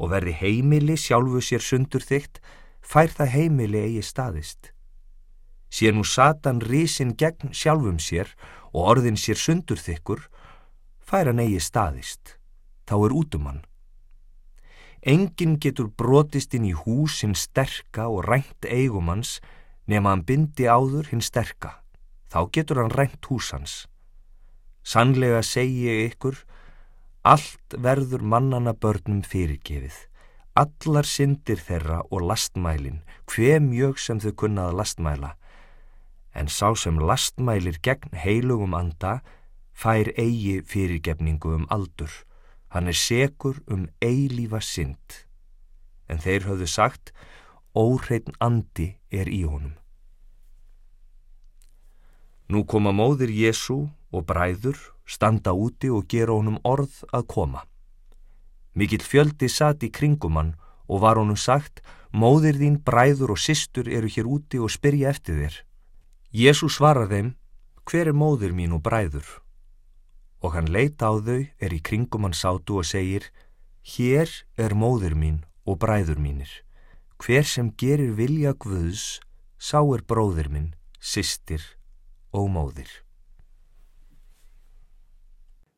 Og 0.02 0.10
verði 0.16 0.34
heimili 0.42 0.98
sjálfu 0.98 1.46
sér 1.46 1.62
sundur 1.62 2.02
þygt, 2.10 2.42
fær 2.82 3.14
það 3.14 3.36
heimili 3.38 3.86
eigi 3.86 4.06
staðist 4.10 4.71
sé 5.72 5.92
nú 5.96 6.04
Satan 6.04 6.60
risin 6.62 7.16
gegn 7.16 7.56
sjálfum 7.56 7.98
sér 8.04 8.30
og 8.76 8.92
orðin 8.94 9.18
sér 9.20 9.40
sundur 9.40 9.80
þykkur, 9.80 10.22
fær 11.00 11.32
hann 11.32 11.42
eigi 11.44 11.62
staðist, 11.64 12.38
þá 12.88 12.96
er 13.08 13.16
útum 13.16 13.48
hann. 13.48 13.62
Engin 15.02 15.58
getur 15.58 15.90
brotist 15.90 16.54
inn 16.54 16.68
í 16.70 16.76
hús 16.78 17.24
hinn 17.24 17.34
sterka 17.34 18.06
og 18.12 18.28
rænt 18.28 18.68
eigumanns 18.68 19.40
nema 19.90 20.14
hann 20.14 20.26
bindi 20.28 20.68
áður 20.70 21.10
hinn 21.10 21.24
sterka, 21.26 21.80
þá 22.30 22.46
getur 22.54 22.84
hann 22.84 22.94
rænt 22.94 23.26
hús 23.32 23.50
hans. 23.56 23.88
Sannlega 24.84 25.42
segi 25.46 25.88
ég 25.88 26.12
ykkur, 26.12 26.38
allt 27.24 27.76
verður 27.78 28.24
mannana 28.26 28.74
börnum 28.74 29.22
fyrirgefið, 29.26 29.98
allar 30.58 31.08
syndir 31.08 31.62
þeirra 31.62 32.02
og 32.10 32.26
lastmælin, 32.30 33.02
hver 33.30 33.62
mjög 33.62 34.00
sem 34.02 34.22
þau 34.22 34.34
kunnaða 34.44 34.78
lastmæla, 34.82 35.36
en 36.34 36.48
sá 36.48 36.72
sem 36.76 37.00
lastmælir 37.00 37.80
gegn 37.84 38.16
heilugum 38.24 38.74
anda 38.74 39.20
fær 39.74 40.12
eigi 40.18 40.62
fyrirgefningu 40.62 41.56
um 41.56 41.66
aldur. 41.70 42.12
Hann 42.72 42.88
er 42.88 42.96
sekur 42.96 43.60
um 43.68 43.88
eilífa 44.02 44.62
synd. 44.62 45.26
En 46.08 46.20
þeir 46.24 46.48
höfðu 46.48 46.68
sagt, 46.68 47.12
óhreitn 47.76 48.36
andi 48.40 48.96
er 49.12 49.28
í 49.28 49.44
honum. 49.44 49.76
Nú 52.52 52.66
koma 52.68 52.92
móðir 52.92 53.32
Jésu 53.32 53.88
og 54.12 54.26
bræður, 54.28 54.76
standa 55.08 55.54
úti 55.56 55.92
og 55.92 56.08
gera 56.12 56.36
honum 56.36 56.60
orð 56.68 57.04
að 57.16 57.28
koma. 57.32 57.64
Mikill 58.76 59.04
fjöldi 59.04 59.48
satt 59.52 59.84
í 59.84 59.92
kringum 59.92 60.40
hann 60.40 60.54
og 60.88 61.04
var 61.04 61.20
honum 61.20 61.40
sagt, 61.40 61.80
móðir 62.12 62.60
þín, 62.60 62.80
bræður 62.84 63.36
og 63.36 63.40
systur 63.40 63.88
eru 63.88 64.08
hér 64.12 64.28
úti 64.28 64.60
og 64.60 64.72
spyrja 64.72 65.12
eftir 65.12 65.40
þér. 65.40 65.56
Jésús 66.32 66.78
svarar 66.80 67.10
þeim, 67.12 67.34
hver 67.84 68.08
er 68.08 68.16
móður 68.16 68.54
mín 68.56 68.72
og 68.72 68.84
bræður? 68.86 69.28
Og 70.40 70.56
hann 70.56 70.72
leita 70.72 71.12
á 71.12 71.20
þau, 71.20 71.44
er 71.60 71.74
í 71.76 71.82
kringum 71.84 72.24
hann 72.24 72.38
sátu 72.38 72.80
og 72.80 72.88
segir, 72.88 73.28
hér 73.84 74.32
er 74.56 74.72
móður 74.72 75.18
mín 75.20 75.42
og 75.68 75.82
bræður 75.84 76.22
mínir. 76.24 76.52
Hver 77.20 77.44
sem 77.44 77.74
gerir 77.76 78.16
vilja 78.16 78.56
Guðs, 78.56 79.20
sá 79.60 79.84
er 79.84 80.02
bróður 80.08 80.48
minn, 80.50 80.72
sistir 81.00 81.62
og 82.32 82.48
móðir. 82.50 82.90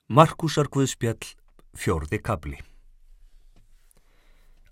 Markusar 0.08 0.70
Guðspjall, 0.70 1.34
fjórði 1.74 2.22
kabli 2.22 2.62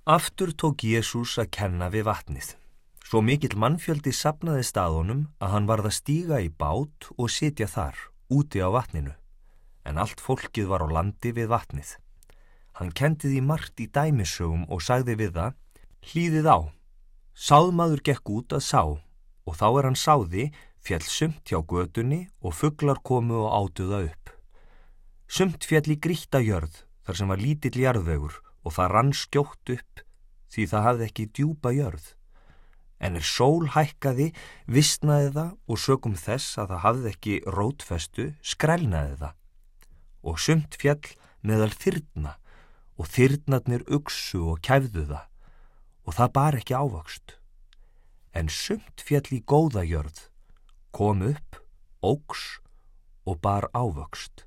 Aftur 0.06 0.50
tók 0.54 0.82
Jésús 0.82 1.38
að 1.42 1.52
kenna 1.54 1.88
við 1.94 2.08
vatnið. 2.08 2.61
Svo 3.12 3.20
mikill 3.20 3.58
mannfjöldi 3.60 4.14
sapnaði 4.16 4.64
staðunum 4.64 5.24
að 5.44 5.50
hann 5.52 5.66
varð 5.68 5.90
að 5.90 5.96
stíga 5.98 6.38
í 6.40 6.46
bát 6.48 7.10
og 7.20 7.28
sitja 7.28 7.66
þar, 7.68 7.98
úti 8.32 8.62
á 8.64 8.72
vatninu. 8.72 9.12
En 9.84 9.98
allt 10.00 10.22
fólkið 10.24 10.70
var 10.72 10.86
á 10.88 10.88
landi 10.88 11.34
við 11.36 11.50
vatnið. 11.52 11.90
Hann 12.80 12.94
kendi 12.96 13.34
því 13.34 13.42
margt 13.50 13.84
í 13.84 13.90
dæmisögum 13.92 14.64
og 14.72 14.80
sagði 14.86 15.18
við 15.20 15.34
það, 15.36 15.58
hlýðið 16.08 16.48
á. 16.56 16.60
Sáðmaður 17.36 18.06
gekk 18.08 18.32
út 18.32 18.56
að 18.56 18.64
sá 18.70 18.84
og 18.88 19.60
þá 19.60 19.68
er 19.68 19.90
hann 19.90 20.00
sáði 20.00 20.48
fjall 20.80 21.04
sumt 21.04 21.44
hjá 21.52 21.60
gödunni 21.60 22.22
og 22.40 22.56
fugglar 22.62 23.04
komu 23.04 23.44
og 23.44 23.52
átuða 23.60 24.06
upp. 24.06 24.32
Sumt 25.28 25.68
fjall 25.68 25.92
í 25.92 26.00
gríta 26.00 26.40
jörð 26.40 26.80
þar 27.04 27.20
sem 27.20 27.36
var 27.36 27.44
lítill 27.44 27.76
jarðvegur 27.76 28.40
og 28.64 28.80
það 28.80 28.96
rann 28.96 29.12
skjótt 29.12 29.76
upp 29.76 30.08
því 30.48 30.72
það 30.72 30.88
hafði 30.88 31.12
ekki 31.12 31.30
djúpa 31.36 31.76
jörð. 31.76 32.16
En 33.02 33.18
er 33.18 33.26
sól 33.26 33.66
hækkaði, 33.74 34.30
vissnaði 34.70 35.32
það 35.34 35.56
og 35.66 35.82
sögum 35.82 36.18
þess 36.20 36.60
að 36.62 36.74
það 36.74 36.84
hafði 36.86 37.12
ekki 37.16 37.36
rótfestu, 37.58 38.28
skrælnaði 38.46 39.16
það. 39.24 39.34
Og 40.22 40.38
sumt 40.38 40.78
fjall 40.78 41.16
meðal 41.42 41.72
þyrna 41.74 42.36
og 43.02 43.10
þyrnarnir 43.10 43.86
uksu 43.90 44.44
og 44.54 44.62
kæfðu 44.66 45.08
það 45.10 45.28
og 46.06 46.18
það 46.18 46.34
bar 46.38 46.58
ekki 46.60 46.78
ávöxt. 46.78 47.36
En 48.38 48.50
sumt 48.54 49.02
fjall 49.02 49.28
í 49.34 49.42
góða 49.42 49.84
jörð 49.86 50.28
kom 50.96 51.26
upp, 51.26 51.58
óks 52.06 52.62
og 53.26 53.42
bar 53.42 53.68
ávöxt. 53.74 54.46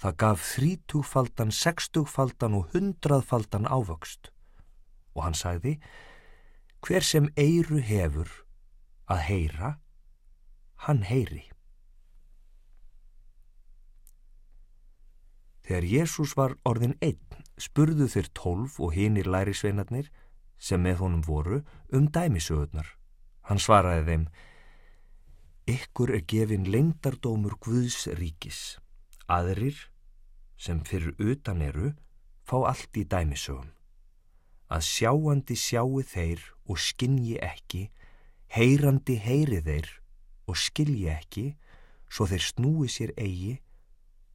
Það 0.00 0.16
gaf 0.22 0.44
þrítúfaldan, 0.54 1.52
sextúfaldan 1.52 2.56
og 2.56 2.72
hundraðfaldan 2.72 3.68
ávöxt 3.68 4.32
og 5.12 5.26
hann 5.26 5.36
sagði 5.36 5.76
hver 6.80 7.04
sem 7.04 7.28
eiru 7.36 7.80
hefur 7.84 8.30
að 9.10 9.24
heyra, 9.28 9.70
hann 10.86 11.02
heyri. 11.04 11.44
Þegar 15.66 15.86
Jésús 15.86 16.34
var 16.38 16.56
orðin 16.66 16.96
einn 17.04 17.44
spurðu 17.60 18.08
þeir 18.10 18.30
tólf 18.34 18.78
og 18.80 18.94
hinir 18.96 19.28
lærisveinarnir 19.30 20.08
sem 20.60 20.80
með 20.82 21.04
honum 21.04 21.24
voru 21.26 21.60
um 21.94 22.08
dæmisögurnar. 22.10 22.96
Hann 23.46 23.60
svaraði 23.62 24.06
þeim 24.08 24.24
Ykkur 25.70 26.10
er 26.16 26.24
gefin 26.26 26.66
lengdardómur 26.66 27.54
Guðs 27.62 28.08
ríkis. 28.18 28.80
Aðrir 29.30 29.76
sem 30.58 30.80
fyrir 30.82 31.14
utan 31.22 31.62
eru 31.62 31.92
fá 32.42 32.56
allt 32.72 32.96
í 32.98 33.04
dæmisögum. 33.06 33.68
Að 34.70 34.86
sjáandi 34.86 35.56
sjáu 35.58 36.02
þeir 36.02 36.42
og 36.70 36.78
skinji 36.78 37.36
ekki, 37.42 37.88
heyrandi 38.54 39.16
heyri 39.18 39.60
þeir 39.66 39.88
og 40.50 40.58
skilji 40.58 41.08
ekki, 41.10 41.44
svo 42.10 42.26
þeir 42.30 42.44
snúi 42.46 42.90
sér 42.90 43.12
eigi 43.18 43.58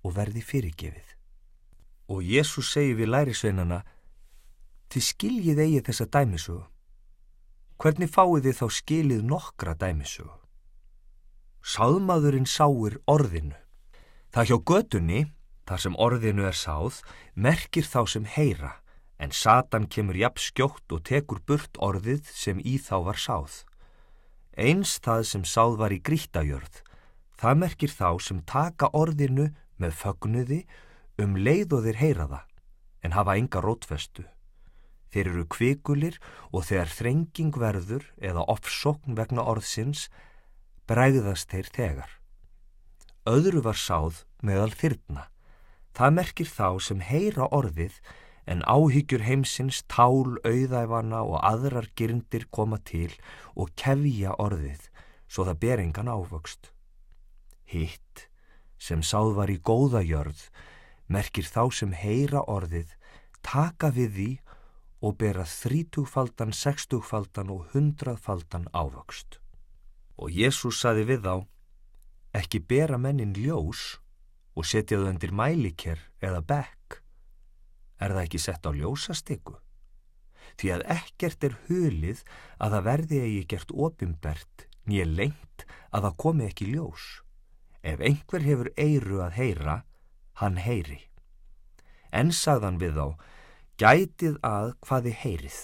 og 0.03 0.15
verði 0.19 0.43
fyrirgefið. 0.43 1.07
Og 2.11 2.21
Jésús 2.21 2.71
segi 2.75 2.93
við 2.99 3.11
lærisveinana, 3.11 3.81
þið 4.91 5.07
skiljið 5.09 5.61
eigi 5.65 5.83
þessa 5.87 6.09
dæmisögu. 6.13 6.65
Hvernig 7.81 8.11
fáið 8.11 8.45
þið 8.45 8.59
þá 8.59 8.67
skilið 8.71 9.23
nokkra 9.27 9.73
dæmisögu? 9.79 10.35
Sáðmaðurinn 11.65 12.45
sáir 12.47 12.99
orðinu. 13.09 13.57
Það 14.31 14.51
hjá 14.51 14.57
götunni 14.69 15.21
Þar 15.65 15.81
sem 15.81 15.95
orðinu 15.97 16.45
er 16.45 16.57
sáð, 16.57 17.01
merkir 17.33 17.87
þá 17.89 18.05
sem 18.09 18.25
heyra, 18.29 18.75
en 19.19 19.31
Satan 19.31 19.87
kemur 19.87 20.17
jafn 20.19 20.41
skjótt 20.41 20.91
og 20.91 21.03
tekur 21.07 21.39
burt 21.47 21.77
orðið 21.79 22.27
sem 22.33 22.59
í 22.59 22.75
þá 22.81 22.95
var 23.09 23.19
sáð. 23.19 23.63
Eins 24.55 24.97
það 25.03 25.23
sem 25.29 25.45
sáð 25.47 25.77
var 25.79 25.95
í 25.95 26.01
grítajörð, 26.03 26.81
það 27.39 27.61
merkir 27.63 27.91
þá 27.91 28.09
sem 28.23 28.43
taka 28.47 28.91
orðinu 28.95 29.49
með 29.79 29.97
fögnuði 29.99 30.61
um 31.19 31.35
leið 31.35 31.75
og 31.75 31.85
þeir 31.87 32.01
heyra 32.01 32.27
það, 32.31 32.47
en 33.03 33.15
hafa 33.15 33.37
enga 33.39 33.63
rótfestu. 33.63 34.25
Þeir 35.11 35.29
eru 35.31 35.45
kvikulir 35.47 36.19
og 36.51 36.65
þegar 36.67 36.91
þrenging 36.91 37.55
verður 37.55 38.07
eða 38.19 38.43
offsokn 38.51 39.15
vegna 39.15 39.45
orðsins, 39.47 40.09
bregðast 40.87 41.51
þeir 41.51 41.71
tegar. 41.71 42.11
Öðru 43.25 43.63
var 43.63 43.79
sáð 43.79 44.25
meðal 44.43 44.73
þyrna. 44.75 45.29
Það 45.95 46.15
merkir 46.19 46.49
þá 46.51 46.67
sem 46.83 46.99
heyra 46.99 47.47
orðið 47.55 47.95
en 48.45 48.61
áhyggjur 48.69 49.23
heimsins, 49.25 49.81
tál, 49.89 50.37
auðæfana 50.45 51.23
og 51.25 51.39
aðrar 51.41 51.89
gyrndir 51.97 52.45
koma 52.53 52.77
til 52.85 53.11
og 53.55 53.73
kefja 53.79 54.35
orðið 54.37 54.89
svo 55.27 55.45
það 55.47 55.59
ber 55.63 55.83
engan 55.83 56.11
ávöxt. 56.11 56.71
Hitt, 57.65 58.27
sem 58.77 59.01
sáð 59.01 59.33
var 59.39 59.51
í 59.51 59.57
góða 59.57 60.03
jörð, 60.05 60.47
merkir 61.09 61.47
þá 61.47 61.63
sem 61.73 61.93
heyra 61.97 62.45
orðið, 62.47 62.93
taka 63.41 63.91
við 63.93 64.13
því 64.15 64.29
og 65.05 65.17
bera 65.21 65.45
þrítugfaldan, 65.45 66.53
sextugfaldan 66.55 67.51
og 67.53 67.67
hundraðfaldan 67.73 68.69
ávöxt. 68.73 69.39
Og 70.15 70.31
Jésús 70.31 70.79
saði 70.79 71.03
við 71.09 71.25
þá, 71.25 71.35
ekki 72.35 72.61
bera 72.61 72.97
mennin 73.01 73.35
ljós 73.35 73.97
og 74.55 74.67
setja 74.67 75.01
þau 75.01 75.11
undir 75.11 75.33
mæliker 75.35 75.99
eða 76.23 76.41
bekk, 76.45 76.84
er 77.99 78.15
það 78.15 78.23
ekki 78.25 78.41
sett 78.41 78.67
á 78.67 78.71
ljósastikku? 78.75 79.57
Því 80.55 80.71
að 80.75 80.85
ekkert 80.95 81.43
er 81.43 81.57
hulið 81.67 82.23
að 82.59 82.75
það 82.75 82.87
verði 82.89 83.21
eigi 83.25 83.43
gert 83.51 83.73
opimbert 83.75 84.67
nýja 84.85 85.05
lengt 85.09 85.65
að 85.91 86.07
það 86.07 86.17
komi 86.23 86.47
ekki 86.49 86.69
ljós. 86.71 87.05
Ef 87.85 88.01
einhver 88.01 88.45
hefur 88.45 88.71
eiru 88.77 89.21
að 89.25 89.37
heyra, 89.39 89.75
hann 90.41 90.57
heyri. 90.61 91.01
En 92.11 92.31
sagðan 92.33 92.79
við 92.81 92.97
þá, 92.97 93.07
gætið 93.81 94.39
að 94.45 94.71
hvaði 94.87 95.13
heyrið. 95.21 95.59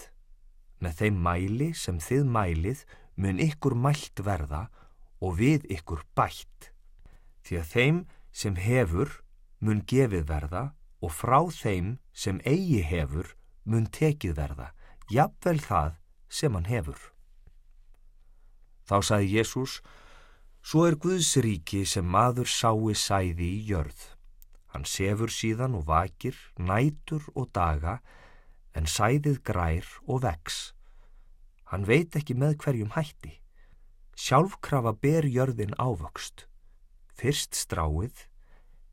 Með 0.82 0.98
þeim 1.00 1.18
mæli 1.26 1.70
sem 1.78 2.02
þið 2.02 2.30
mælið 2.36 2.84
mun 3.22 3.42
ykkur 3.42 3.76
mælt 3.78 4.22
verða 4.26 4.68
og 5.22 5.38
við 5.40 5.68
ykkur 5.72 6.04
bætt. 6.18 6.72
Því 7.46 7.62
að 7.62 7.72
þeim 7.74 8.00
sem 8.32 8.58
hefur 8.58 9.22
mun 9.62 9.84
gefið 9.88 10.26
verða 10.30 10.64
og 11.02 11.12
frá 11.14 11.40
þeim 11.50 11.98
sem 12.14 12.40
eigi 12.46 12.82
hefur 12.86 13.34
mun 13.66 13.88
tekið 13.90 14.36
verða, 14.38 14.72
jafnvel 15.12 15.60
það 15.62 15.98
sem 16.30 16.56
hann 16.56 16.70
hefur. 16.70 17.00
Þá 18.88 18.98
saði 19.08 19.30
Jésús, 19.36 19.80
svo 20.62 20.86
er 20.88 20.98
Guðsríki 21.02 21.84
sem 21.86 22.06
maður 22.06 22.50
sái 22.50 22.96
sæði 22.98 23.50
í 23.58 23.62
jörð. 23.72 24.02
Hann 24.72 24.88
sefur 24.88 25.32
síðan 25.34 25.76
og 25.76 25.88
vakir, 25.90 26.38
nætur 26.58 27.26
og 27.36 27.52
daga, 27.54 28.00
en 28.74 28.88
sæðið 28.88 29.42
grær 29.44 29.88
og 30.08 30.24
vex. 30.24 30.72
Hann 31.72 31.88
veit 31.88 32.16
ekki 32.16 32.38
með 32.38 32.58
hverjum 32.64 32.96
hætti. 32.96 33.38
Sjálfkrafa 34.16 34.94
ber 35.02 35.28
jörðin 35.28 35.76
ávöxt 35.80 36.46
fyrst 37.22 37.54
stráið, 37.54 38.26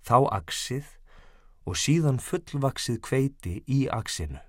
þá 0.04 0.28
aksið 0.36 0.88
og 1.68 1.76
síðan 1.76 2.16
fullvaksið 2.22 3.00
kveiti 3.04 3.58
í 3.68 3.82
aksinu. 3.92 4.40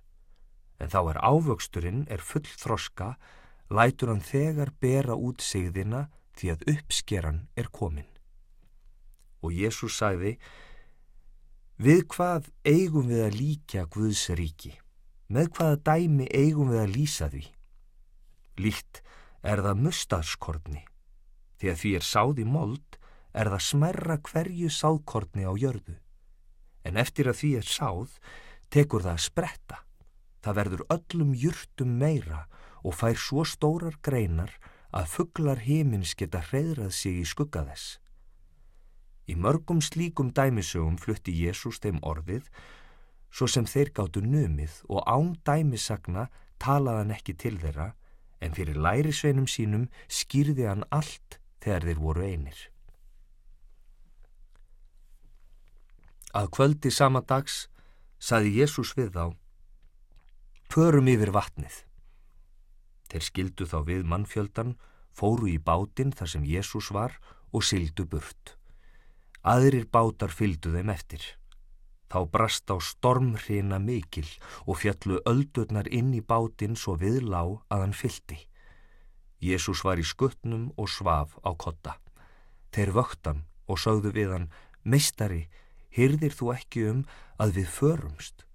En 0.80 0.88
þá 0.88 1.00
er 1.12 1.20
ávöxturinn 1.20 2.06
er 2.08 2.24
full 2.24 2.48
þroska, 2.48 3.18
lætur 3.68 4.14
hann 4.14 4.24
þegar 4.24 4.72
bera 4.80 5.18
út 5.20 5.44
sigðina 5.44 6.08
því 6.40 6.54
að 6.54 6.66
uppskeran 6.74 7.42
er 7.60 7.68
komin. 7.76 8.08
Og 9.44 9.52
Jésús 9.56 10.00
sagði, 10.00 10.38
við 11.80 12.06
hvað 12.16 12.48
eigum 12.64 13.12
við 13.12 13.26
að 13.28 13.40
líka 13.40 13.86
Guðs 13.92 14.30
ríki? 14.40 14.74
Með 15.30 15.52
hvaða 15.58 15.82
dæmi 15.92 16.28
eigum 16.32 16.72
við 16.72 16.84
að 16.84 16.94
lýsa 16.96 17.28
því? 17.30 17.44
Líkt 18.60 19.04
er 19.44 19.62
það 19.64 19.84
mustarskortni, 19.86 20.86
því 21.60 21.72
að 21.72 21.82
því 21.84 21.92
er 22.00 22.08
sáði 22.08 22.48
mold 22.48 23.00
er 23.36 23.52
það 23.52 23.66
smerra 23.68 24.18
hverju 24.26 24.72
sáðkortni 24.74 25.46
á 25.46 25.54
jörðu. 25.60 26.00
En 26.88 26.98
eftir 26.98 27.30
að 27.30 27.40
því 27.42 27.52
er 27.60 27.68
sáð, 27.68 28.18
tekur 28.70 29.04
það 29.06 29.16
að 29.18 29.26
spretta. 29.26 29.80
Það 30.40 30.60
verður 30.60 30.84
öllum 30.96 31.32
jurtum 31.36 31.96
meira 32.00 32.46
og 32.84 32.96
fær 32.96 33.18
svo 33.20 33.44
stórar 33.44 33.98
greinar 34.06 34.54
að 34.96 35.10
fugglar 35.14 35.60
himins 35.66 36.16
geta 36.18 36.42
hreyðrað 36.50 36.94
sig 36.96 37.20
í 37.22 37.26
skugga 37.28 37.66
þess. 37.68 38.00
Í 39.30 39.36
mörgum 39.38 39.82
slíkum 39.86 40.32
dæmisögum 40.34 40.98
flutti 40.98 41.36
Jésús 41.36 41.78
þeim 41.84 42.00
orðið, 42.02 42.48
svo 43.30 43.46
sem 43.46 43.68
þeir 43.70 43.92
gáttu 43.94 44.24
numið 44.26 44.80
og 44.90 45.04
án 45.06 45.36
dæmisagna 45.46 46.30
talaðan 46.58 47.14
ekki 47.14 47.36
til 47.38 47.60
þeirra, 47.62 47.94
en 48.42 48.56
fyrir 48.56 48.80
lærisveinum 48.80 49.46
sínum 49.52 49.86
skýrði 50.08 50.66
hann 50.72 50.88
allt 50.90 51.38
þegar 51.62 51.86
þeir 51.86 52.02
voru 52.02 52.26
einir. 52.26 52.60
Að 56.36 56.50
kvöldi 56.54 56.92
sama 56.94 57.22
dags 57.26 57.68
saði 58.22 58.60
Jésús 58.60 58.94
við 58.98 59.16
þá 59.16 59.26
förum 60.70 61.10
yfir 61.10 61.32
vatnið. 61.34 61.74
Þeir 63.10 63.26
skildu 63.26 63.66
þá 63.66 63.80
við 63.88 64.06
mannfjöldan, 64.06 64.76
fóru 65.10 65.50
í 65.50 65.58
bátinn 65.58 66.14
þar 66.14 66.30
sem 66.36 66.46
Jésús 66.46 66.92
var 66.94 67.16
og 67.50 67.66
sildu 67.66 68.06
burt. 68.06 68.54
Aðrir 69.42 69.88
bátar 69.90 70.30
fyldu 70.30 70.76
þeim 70.76 70.92
eftir. 70.94 71.24
Þá 72.10 72.20
brast 72.30 72.70
á 72.70 72.78
stormhrina 72.78 73.80
mikil 73.82 74.28
og 74.66 74.82
fjallu 74.82 75.18
öldurnar 75.30 75.90
inn 75.90 76.14
í 76.14 76.22
bátinn 76.22 76.78
svo 76.78 76.94
viðlá 77.02 77.42
að 77.74 77.86
hann 77.86 77.98
fyldi. 77.98 78.38
Jésús 79.42 79.82
var 79.88 79.98
í 79.98 80.06
skuttnum 80.06 80.70
og 80.78 80.90
svaf 80.92 81.38
á 81.42 81.50
kotta. 81.58 81.98
Þeir 82.70 82.94
vöktan 82.94 83.46
og 83.66 83.82
sögðu 83.82 84.14
við 84.14 84.34
hann, 84.36 84.50
meistari, 84.84 85.48
hyrðir 85.96 86.36
þú 86.36 86.52
ekki 86.56 86.86
um 86.90 87.02
að 87.42 87.56
við 87.60 87.72
förumst? 87.78 88.46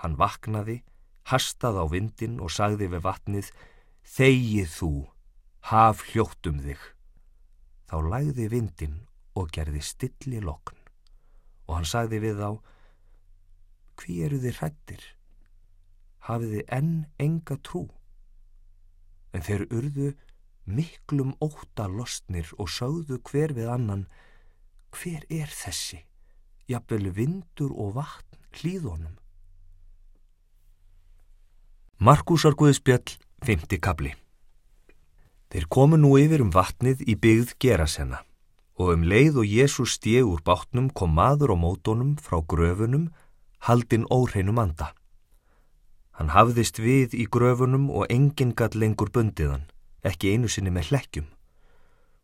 Hann 0.00 0.16
vaknaði, 0.20 0.80
hastað 1.28 1.82
á 1.82 1.84
vindin 1.92 2.40
og 2.40 2.52
sagði 2.54 2.90
við 2.94 3.04
vatnið, 3.06 3.52
þegið 4.16 4.74
þú, 4.74 4.92
haf 5.70 6.04
hljóttum 6.10 6.60
þig. 6.64 6.82
Þá 7.90 7.96
lægði 8.06 8.50
vindin 8.50 9.00
og 9.36 9.50
gerði 9.54 9.82
stilli 9.84 10.40
lokn 10.42 10.80
og 11.70 11.76
hann 11.78 11.86
sagði 11.86 12.18
við 12.24 12.40
þá, 12.42 12.50
hví 14.00 14.16
eru 14.26 14.40
þið 14.42 14.56
hrættir? 14.58 15.04
Hafið 16.26 16.54
þið 16.56 16.72
enn 16.76 16.94
enga 17.22 17.56
trú? 17.62 17.84
En 19.30 19.46
þeir 19.46 19.68
urðu 19.70 20.08
miklum 20.66 21.36
óta 21.38 21.86
lostnir 21.86 22.50
og 22.58 22.72
sögðu 22.74 23.20
hver 23.30 23.54
við 23.54 23.70
annan, 23.70 24.08
hver 24.90 25.22
er 25.30 25.52
þessi? 25.54 26.02
Jafnvel 26.70 27.08
vindur 27.10 27.72
og 27.74 27.96
vatn 27.96 28.38
hlýðunum. 28.54 29.16
Markusar 31.98 32.54
Guðspjall, 32.54 33.16
5. 33.42 33.74
kabli 33.82 34.12
Þeir 35.50 35.66
komu 35.66 35.98
nú 35.98 36.12
yfir 36.20 36.44
um 36.44 36.52
vatnið 36.54 37.02
í 37.10 37.16
byggð 37.18 37.56
Gerasenna 37.58 38.20
og 38.78 38.92
um 38.94 39.02
leið 39.02 39.40
og 39.42 39.50
Jésús 39.50 39.96
stíð 39.98 40.28
úr 40.28 40.44
bátnum 40.46 40.86
kom 40.94 41.10
maður 41.18 41.52
á 41.52 41.56
mótonum 41.58 42.14
frá 42.22 42.38
gröfunum, 42.38 43.10
haldinn 43.66 44.06
óreinum 44.06 44.62
anda. 44.62 44.92
Hann 46.16 46.30
hafðist 46.32 46.78
við 46.78 47.18
í 47.18 47.26
gröfunum 47.26 47.90
og 47.90 48.06
enginn 48.14 48.54
gatt 48.54 48.78
lengur 48.78 49.10
bundiðan, 49.10 49.66
ekki 50.06 50.36
einu 50.36 50.48
sinni 50.48 50.70
með 50.70 50.94
hlekkjum. 50.94 51.26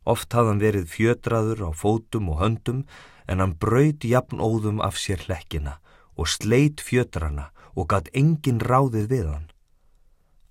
Oft 0.07 0.31
hafðan 0.31 0.63
verið 0.63 0.87
fjötraður 0.87 1.67
á 1.67 1.69
fótum 1.75 2.31
og 2.31 2.41
höndum 2.41 2.85
en 3.27 3.43
hann 3.43 3.57
braut 3.59 4.03
jafn 4.03 4.39
óðum 4.39 4.81
af 4.83 4.97
sér 4.99 5.21
hlekkina 5.27 5.77
og 6.17 6.31
sleit 6.31 6.81
fjötrana 6.81 7.51
og 7.77 7.89
gatt 7.91 8.09
enginn 8.17 8.63
ráðið 8.63 9.07
við 9.11 9.27
hann. 9.29 9.47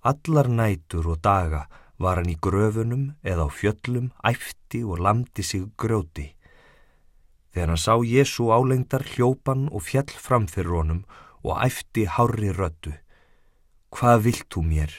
Allar 0.07 0.47
nætur 0.47 1.09
og 1.13 1.21
daga 1.25 1.65
var 1.99 2.21
hann 2.21 2.31
í 2.31 2.37
gröfunum 2.39 3.09
eða 3.25 3.49
á 3.49 3.51
fjöllum, 3.51 4.11
æfti 4.23 4.83
og 4.85 5.01
lamdi 5.01 5.43
sig 5.43 5.65
grjóti. 5.75 6.31
Þegar 7.51 7.73
hann 7.73 7.81
sá 7.81 7.97
Jésu 8.05 8.51
álengdar 8.53 9.03
hljópan 9.03 9.67
og 9.73 9.83
fjall 9.89 10.13
framfyrir 10.13 10.77
honum 10.77 11.03
og 11.43 11.57
æfti 11.65 12.05
hári 12.05 12.53
rödu. 12.53 12.93
Hvað 13.89 14.23
vilt 14.27 14.47
þú 14.53 14.63
mér, 14.67 14.91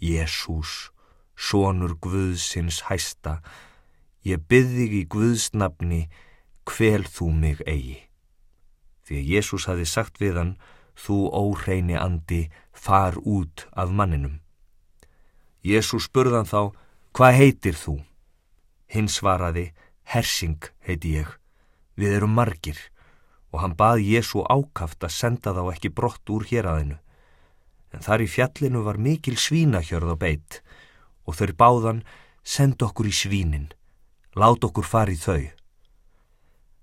Jésús, 0.00 0.90
sonur 1.36 1.96
Guðsins 2.00 2.86
hæsta? 2.88 3.42
Ég 4.24 4.42
byði 4.48 4.86
í 4.96 5.02
Guðsnafni, 5.12 6.06
hvel 6.66 7.06
þú 7.06 7.30
mig 7.32 7.62
eigi. 7.66 8.00
Því 9.06 9.20
að 9.20 9.30
Jésús 9.36 9.68
hafi 9.70 9.86
sagt 9.86 10.20
við 10.20 10.40
hann, 10.40 10.56
þú 10.98 11.18
óhreini 11.30 11.96
andi, 11.98 12.46
far 12.72 13.16
út 13.22 13.66
af 13.72 13.92
manninum. 13.94 14.40
Jésús 15.62 16.08
spurðan 16.10 16.48
þá, 16.48 16.74
hvað 17.14 17.38
heitir 17.40 17.78
þú? 17.78 17.96
Hinn 18.90 19.08
svaraði, 19.10 19.70
Hersing 20.06 20.62
heiti 20.86 21.16
ég, 21.18 21.30
við 21.98 22.20
erum 22.20 22.36
margir 22.38 22.78
og 23.50 23.62
hann 23.62 23.74
bað 23.74 24.04
Jésu 24.04 24.44
ákaft 24.46 25.02
að 25.02 25.16
senda 25.16 25.54
þá 25.56 25.62
ekki 25.72 25.90
brott 25.90 26.30
úr 26.30 26.44
héræðinu. 26.46 26.98
En 27.94 28.04
þar 28.04 28.22
í 28.22 28.28
fjallinu 28.28 28.82
var 28.84 29.00
mikil 29.00 29.38
svínahjörð 29.40 30.12
á 30.12 30.16
beitt 30.20 30.60
og 31.24 31.38
þau 31.38 31.54
báðan 31.56 32.02
send 32.44 32.82
okkur 32.84 33.08
í 33.08 33.14
svínin, 33.16 33.70
lát 34.36 34.62
okkur 34.62 34.86
farið 34.86 35.22
þau. 35.24 35.55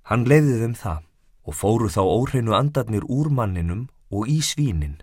Hann 0.09 0.25
leiði 0.27 0.57
þeim 0.59 0.73
það 0.75 1.03
og 1.47 1.55
fóru 1.55 1.89
þá 1.91 2.01
óhreinu 2.03 2.55
andarnir 2.57 3.05
úr 3.07 3.29
manninum 3.31 3.85
og 4.11 4.27
í 4.27 4.41
svínin. 4.43 4.97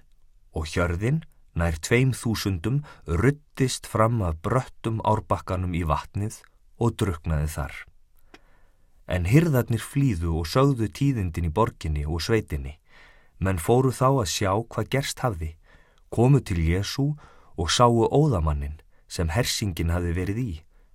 Og 0.53 0.69
hjörðin 0.69 1.23
nær 1.57 1.79
tveim 1.81 2.13
þúsundum 2.17 2.83
ruttist 3.09 3.89
fram 3.89 4.21
að 4.25 4.41
bröttum 4.45 5.01
árbakkanum 5.09 5.73
í 5.77 5.87
vatnið 5.89 6.43
og 6.81 6.99
druknaði 7.01 7.49
þar. 7.55 7.73
En 9.11 9.27
hyrðarnir 9.27 9.83
flýðu 9.83 10.37
og 10.43 10.47
sögðu 10.47 10.91
tíðindin 10.93 11.49
í 11.49 11.55
borginni 11.55 12.05
og 12.07 12.21
sveitinni, 12.23 12.77
menn 13.41 13.59
fóru 13.59 13.91
þá 13.97 14.09
að 14.11 14.31
sjá 14.37 14.53
hvað 14.53 14.93
gerst 14.93 15.25
hafði, 15.25 15.55
komu 16.13 16.45
til 16.45 16.61
Jésu 16.61 17.09
og 17.57 17.73
sáu 17.73 18.05
óðamannin 18.07 18.79
sem 19.09 19.33
hersingin 19.33 19.91
hafi 19.91 20.15
verið 20.15 20.45
í, 20.45 20.53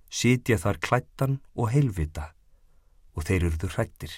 sitja 0.08 0.56
þar 0.62 0.80
klættan 0.80 1.38
og 1.58 1.74
heilvita 1.74 2.35
og 3.16 3.26
þeir 3.26 3.48
eruðu 3.48 3.72
hrættir. 3.72 4.12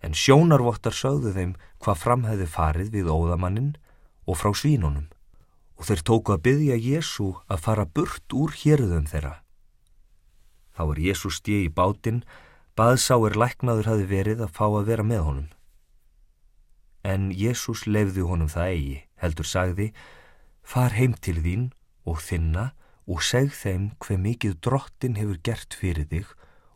En 0.00 0.16
sjónarvottar 0.16 0.96
sögðu 0.96 1.34
þeim 1.36 1.54
hvað 1.82 2.02
framhæði 2.04 2.48
farið 2.48 2.92
við 2.94 3.10
óðamannin 3.12 3.74
og 4.24 4.38
frá 4.40 4.54
svínunum 4.56 5.10
og 5.80 5.88
þeir 5.88 6.02
tóku 6.04 6.34
að 6.34 6.44
byggja 6.46 6.76
Jésu 6.76 7.30
að 7.48 7.62
fara 7.64 7.86
burt 7.88 8.36
úr 8.36 8.52
hérðum 8.52 9.06
þeirra. 9.08 9.40
Þá 10.76 10.82
er 10.86 11.00
Jésu 11.08 11.30
stið 11.32 11.66
í 11.66 11.72
bátinn, 11.72 12.20
baðsáir 12.76 13.36
læknaður 13.36 13.88
hafi 13.90 14.06
verið 14.08 14.44
að 14.44 14.54
fá 14.56 14.66
að 14.68 14.86
vera 14.92 15.04
með 15.04 15.22
honum. 15.26 15.48
En 17.04 17.30
Jésús 17.32 17.86
lefði 17.88 18.24
honum 18.28 18.48
það 18.52 18.72
eigi, 18.74 18.98
heldur 19.20 19.48
sagði, 19.48 19.86
far 20.60 20.92
heim 20.96 21.16
til 21.16 21.38
þín 21.40 21.70
og 22.04 22.20
þinna 22.24 22.70
og 23.08 23.24
segð 23.24 23.56
þeim 23.56 23.86
hver 24.04 24.20
mikið 24.20 24.58
drottin 24.64 25.16
hefur 25.16 25.40
gert 25.48 25.76
fyrir 25.76 26.08
þig 26.12 26.28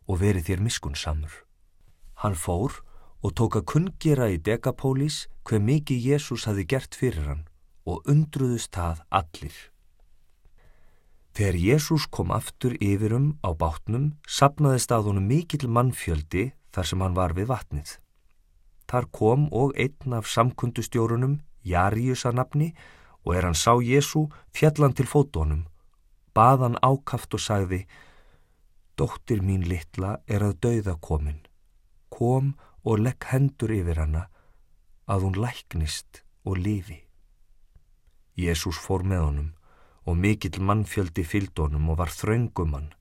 og 0.09 0.21
verið 0.21 0.49
þér 0.49 0.64
miskunnsamur. 0.67 1.35
Hann 2.23 2.37
fór 2.38 2.81
og 3.25 3.35
tók 3.38 3.57
að 3.59 3.69
kungjera 3.73 4.29
í 4.33 4.40
Dekapólís 4.40 5.25
hver 5.49 5.62
mikið 5.64 6.09
Jésús 6.12 6.45
hafi 6.49 6.67
gert 6.69 6.97
fyrir 6.97 7.29
hann 7.29 7.47
og 7.88 8.05
undruðust 8.09 8.73
það 8.77 9.01
allir. 9.11 9.57
Þegar 11.35 11.57
Jésús 11.59 12.07
kom 12.07 12.31
aftur 12.31 12.77
yfirum 12.79 13.35
á 13.43 13.51
bátnum, 13.59 14.14
sapnaði 14.23 14.85
staðunum 14.85 15.27
mikill 15.27 15.67
mannfjöldi 15.67 16.53
þar 16.71 16.87
sem 16.87 17.03
hann 17.03 17.17
var 17.17 17.35
við 17.35 17.51
vatnið. 17.51 17.97
Þar 18.87 19.09
kom 19.11 19.49
og 19.51 19.75
einn 19.75 20.14
af 20.14 20.29
samkundustjórunum, 20.31 21.40
Jaríus 21.64 22.23
að 22.29 22.38
nafni, 22.38 22.69
og 23.25 23.35
er 23.35 23.49
hann 23.49 23.59
sá 23.59 23.75
Jésu 23.83 24.29
fjallan 24.55 24.95
til 24.95 25.09
fótónum, 25.11 25.64
baðan 26.37 26.79
ákaft 26.85 27.35
og 27.35 27.43
sagði, 27.43 27.83
Dóttir 28.94 29.42
mín 29.42 29.64
litla 29.66 30.20
er 30.30 30.44
að 30.46 30.61
dauða 30.62 30.94
komin. 31.02 31.40
Kom 32.11 32.54
og 32.85 33.00
legg 33.02 33.26
hendur 33.30 33.72
yfir 33.74 33.98
hana 33.98 34.28
að 35.11 35.26
hún 35.26 35.40
læknist 35.40 36.22
og 36.44 36.61
lifi. 36.61 37.00
Jésús 38.38 38.78
fór 38.78 39.02
með 39.07 39.24
honum 39.24 39.50
og 40.04 40.18
mikill 40.20 40.61
mannfjöldi 40.61 41.24
fylgd 41.24 41.64
honum 41.64 41.90
og 41.90 41.98
var 42.02 42.12
þraungum 42.12 42.76
hann. 42.76 42.92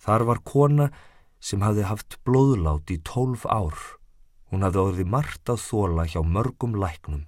Þar 0.00 0.26
var 0.28 0.42
kona 0.44 0.90
sem 1.40 1.62
hafði 1.64 1.86
haft 1.88 2.18
blóðlát 2.26 2.90
í 2.92 2.98
tólf 3.06 3.46
ár. 3.46 3.76
Hún 4.50 4.64
hafði 4.66 4.82
orðið 4.82 5.10
margt 5.14 5.52
að 5.52 5.62
þóla 5.62 6.06
hjá 6.10 6.20
mörgum 6.26 6.76
læknum, 6.76 7.24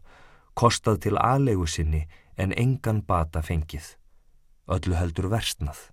kostað 0.58 1.02
til 1.06 1.16
aðlegu 1.20 1.68
sinni 1.68 2.06
en 2.36 2.52
engan 2.52 3.02
bata 3.06 3.44
fengið. 3.44 3.94
Öllu 4.68 4.96
heldur 4.98 5.30
versnað. 5.32 5.92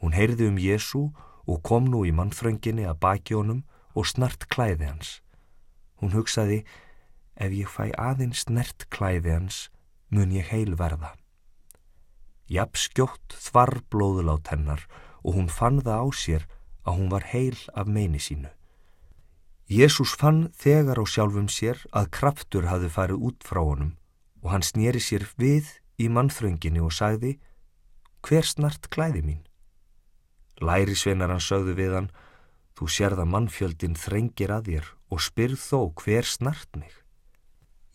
Hún 0.00 0.16
heyrði 0.16 0.48
um 0.48 0.58
Jésu 0.60 1.10
og 1.46 1.62
kom 1.66 1.88
nú 1.92 2.04
í 2.08 2.12
mannþrönginni 2.16 2.86
að 2.88 3.00
baki 3.04 3.36
honum 3.36 3.64
og 3.94 4.08
snart 4.08 4.46
klæði 4.52 4.88
hans. 4.88 5.18
Hún 6.00 6.14
hugsaði, 6.16 6.62
ef 7.36 7.52
ég 7.52 7.68
fæ 7.68 7.90
aðeins 7.98 8.46
snert 8.46 8.86
klæði 8.92 9.34
hans, 9.34 9.68
mun 10.08 10.32
ég 10.32 10.48
heil 10.52 10.76
verða. 10.78 11.12
Japp 12.50 12.78
skjótt 12.80 13.36
þvar 13.36 13.82
blóðulát 13.92 14.48
hennar 14.50 14.86
og 15.22 15.36
hún 15.36 15.50
fann 15.52 15.82
það 15.84 16.00
á 16.02 16.08
sér 16.16 16.46
að 16.88 16.96
hún 16.96 17.12
var 17.12 17.28
heil 17.30 17.58
af 17.76 17.86
meini 17.86 18.18
sínu. 18.18 18.50
Jésús 19.70 20.16
fann 20.18 20.48
þegar 20.58 20.98
á 20.98 21.04
sjálfum 21.06 21.46
sér 21.46 21.78
að 21.94 22.10
kraftur 22.16 22.66
hafði 22.66 22.88
farið 22.90 23.28
út 23.28 23.44
frá 23.46 23.60
honum 23.62 23.92
og 24.42 24.50
hann 24.50 24.66
snýri 24.66 24.98
sér 24.98 25.28
við 25.38 25.68
í 26.00 26.08
mannþrönginni 26.10 26.80
og 26.82 26.94
sagði, 26.96 27.36
hver 28.24 28.48
snart 28.48 28.88
klæði 28.90 29.22
mín? 29.22 29.44
Lærisveinar 30.60 31.32
hann 31.32 31.42
sögðu 31.44 31.76
við 31.78 31.96
hann, 31.96 32.10
Þú 32.80 32.86
sérða 32.88 33.26
mannfjöldin 33.28 33.92
þrengir 33.92 34.52
að 34.54 34.68
þér 34.70 34.86
og 35.12 35.20
spyrð 35.20 35.60
þó 35.60 35.80
hver 36.00 36.24
snart 36.24 36.78
mig. 36.80 36.94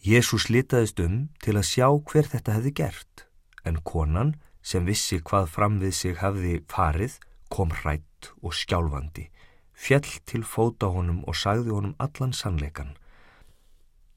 Jésús 0.06 0.46
litaðist 0.54 1.00
um 1.02 1.16
til 1.42 1.56
að 1.58 1.66
sjá 1.72 1.88
hver 1.90 2.30
þetta 2.30 2.54
hefði 2.54 2.74
gert, 2.78 3.24
en 3.66 3.80
konan 3.82 4.36
sem 4.62 4.86
vissi 4.86 5.18
hvað 5.26 5.50
fram 5.56 5.80
við 5.82 5.96
sig 5.98 6.20
hafði 6.22 6.60
farið 6.70 7.16
kom 7.50 7.74
hrætt 7.74 8.30
og 8.46 8.54
skjálfandi, 8.54 9.26
fjell 9.74 10.06
til 10.30 10.44
fóta 10.46 10.92
honum 10.94 11.24
og 11.26 11.34
sagði 11.34 11.74
honum 11.74 11.98
allan 11.98 12.38
sannleikan. 12.38 12.94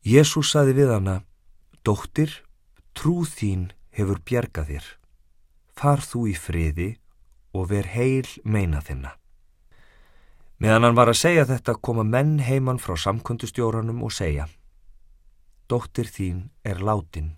Jésús 0.05 0.53
sagði 0.53 0.77
við 0.83 0.93
hana, 0.99 1.17
Dóttir, 1.81 2.43
trúð 2.93 3.33
þín 3.41 3.71
hefur 3.97 4.21
bjergað 4.21 4.75
þér. 4.75 4.87
Far 5.73 6.05
þú 6.05 6.27
í 6.29 6.37
friði 6.37 6.91
og 7.53 7.71
ver 7.71 7.89
heil 7.95 8.29
meina 8.45 8.81
þinna. 8.85 9.15
Meðan 10.59 10.89
hann 10.89 10.97
var 10.99 11.11
að 11.13 11.21
segja 11.21 11.47
þetta 11.47 11.79
koma 11.79 12.05
menn 12.05 12.39
heimann 12.43 12.81
frá 12.83 12.97
samkundustjóranum 12.99 14.03
og 14.03 14.13
segja 14.13 14.49
Dóttir 15.69 16.09
þín 16.09 16.49
er 16.65 16.81
látin, 16.81 17.37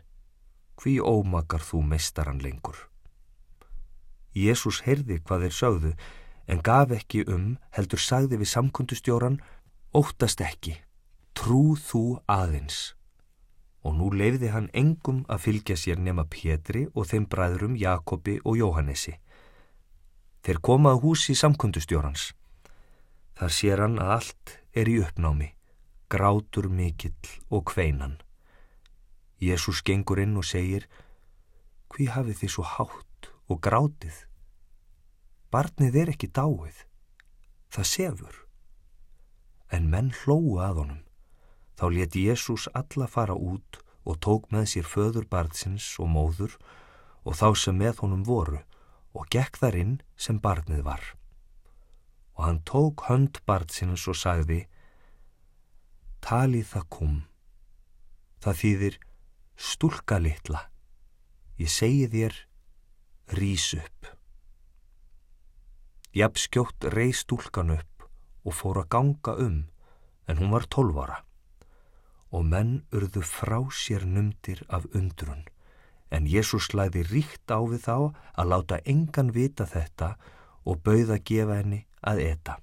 hví 0.79 1.01
ómakar 1.03 1.61
þú 1.67 1.83
meistaran 1.83 2.39
lengur? 2.41 2.87
Jésús 4.33 4.85
heyrði 4.87 5.19
hvað 5.19 5.47
þeir 5.47 5.57
sögðu 5.57 5.93
en 6.47 6.63
gaf 6.63 6.95
ekki 6.95 7.25
um 7.27 7.57
heldur 7.75 8.03
sagði 8.03 8.39
við 8.41 8.53
samkundustjóran 8.53 9.41
Óttast 9.91 10.39
ekki, 10.47 10.77
trúð 11.35 11.81
þú 11.83 12.03
aðeins. 12.31 12.95
Og 13.83 13.97
nú 13.99 14.13
leifði 14.15 14.53
hann 14.55 14.69
engum 14.77 15.25
að 15.27 15.43
fylgja 15.49 15.75
sér 15.75 15.99
nema 15.99 16.23
Pétri 16.31 16.85
og 16.95 17.09
þeim 17.11 17.27
bræðrum 17.27 17.75
Jakobi 17.75 18.37
og 18.45 18.61
Jóhannesi. 18.61 19.17
Þeir 20.41 20.59
komaðu 20.65 21.01
húsi 21.05 21.35
samkundustjórans. 21.37 22.31
Þar 23.37 23.53
sér 23.53 23.83
hann 23.85 23.99
að 24.01 24.13
allt 24.15 24.53
er 24.73 24.89
í 24.89 24.97
uppnámi, 25.05 25.51
grátur 26.09 26.71
mikill 26.73 27.33
og 27.53 27.67
kveinan. 27.69 28.17
Jésús 29.41 29.83
gengur 29.85 30.21
inn 30.21 30.39
og 30.41 30.47
segir, 30.49 30.87
hví 31.93 32.09
hafið 32.09 32.41
þið 32.41 32.53
svo 32.55 32.65
hátt 32.73 33.29
og 33.53 33.61
grátið? 33.61 34.17
Barnið 35.53 36.01
er 36.05 36.15
ekki 36.15 36.31
dáið, 36.33 36.85
það 37.69 37.91
sefur. 37.93 38.41
En 39.69 39.93
menn 39.93 40.13
hlóu 40.23 40.57
að 40.65 40.83
honum. 40.83 41.05
Þá 41.77 41.85
leti 41.97 42.25
Jésús 42.29 42.69
alla 42.77 43.09
fara 43.09 43.37
út 43.37 43.81
og 44.09 44.21
tók 44.25 44.49
með 44.53 44.73
sér 44.73 44.89
föður 44.89 45.29
barnsins 45.29 45.93
og 46.01 46.09
móður 46.13 46.57
og 47.29 47.37
þá 47.37 47.49
sem 47.57 47.77
með 47.77 48.05
honum 48.05 48.25
voru 48.25 48.65
og 49.17 49.27
gekk 49.33 49.63
þar 49.63 49.81
inn 49.85 49.97
sem 50.17 50.39
barnið 50.43 50.85
var 50.87 51.03
og 52.41 52.47
hann 52.47 52.63
tók 52.65 53.03
hönd 53.05 53.37
barnsins 53.45 54.07
og 54.09 54.17
sagði 54.17 54.63
Talið 56.25 56.71
það 56.71 56.87
kum. 56.97 57.17
Það 58.41 58.57
þýðir 58.61 58.97
stúlka 59.61 60.17
litla. 60.21 60.63
Ég 61.61 61.69
segi 61.69 62.07
þér, 62.13 62.39
rís 63.37 63.67
upp. 63.77 64.09
Jafnskjótt 66.17 66.89
rey 66.97 67.13
stúlkan 67.13 67.75
upp 67.77 68.09
og 68.49 68.57
fór 68.57 68.81
að 68.87 68.91
ganga 68.97 69.37
um, 69.45 69.61
en 70.25 70.41
hún 70.41 70.57
var 70.57 70.65
tólvara. 70.73 71.21
Og 72.33 72.49
menn 72.49 72.87
urðu 72.89 73.21
frá 73.21 73.61
sér 73.69 74.09
numdir 74.09 74.65
af 74.73 74.89
undrun, 74.97 75.45
en 76.11 76.27
Jésús 76.27 76.71
slæði 76.71 77.05
ríkt 77.09 77.51
á 77.51 77.59
við 77.63 77.85
þá 77.87 77.97
að 78.35 78.51
láta 78.53 78.81
engan 78.85 79.31
vita 79.35 79.67
þetta 79.67 80.17
og 80.67 80.83
bauða 80.85 81.21
gefa 81.23 81.61
henni 81.61 81.85
að 82.03 82.25
eta. 82.27 82.57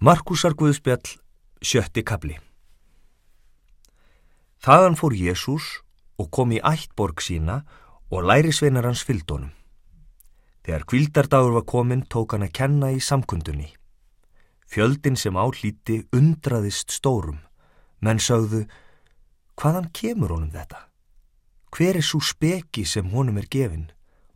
Markusar 0.00 0.54
Guðspjall, 0.56 1.18
sjötti 1.60 2.00
kabli 2.06 2.38
Þaðan 4.60 4.96
fór 5.00 5.14
Jésús 5.16 5.66
og 6.20 6.28
kom 6.36 6.50
í 6.52 6.60
ættborg 6.60 7.22
sína 7.24 7.62
og 8.12 8.26
lærisveinar 8.28 8.84
hans 8.84 9.00
fyldónum. 9.08 9.54
Þegar 10.60 10.84
kvildardagur 10.84 11.54
var 11.56 11.64
komin 11.64 12.02
tók 12.04 12.34
hann 12.34 12.44
að 12.44 12.52
kenna 12.58 12.90
í 12.92 12.98
samkundunni. 13.00 13.70
Fjöldin 14.68 15.16
sem 15.16 15.36
álíti 15.36 16.02
undraðist 16.12 16.92
stórum, 16.92 17.40
menn 18.04 18.20
sögðu, 18.20 18.66
hvaðan 19.60 19.90
kemur 19.92 20.32
honum 20.32 20.52
þetta? 20.54 20.86
Hver 21.70 22.00
er 22.00 22.06
svo 22.06 22.20
speki 22.24 22.86
sem 22.88 23.10
honum 23.12 23.38
er 23.38 23.48
gefinn? 23.52 23.90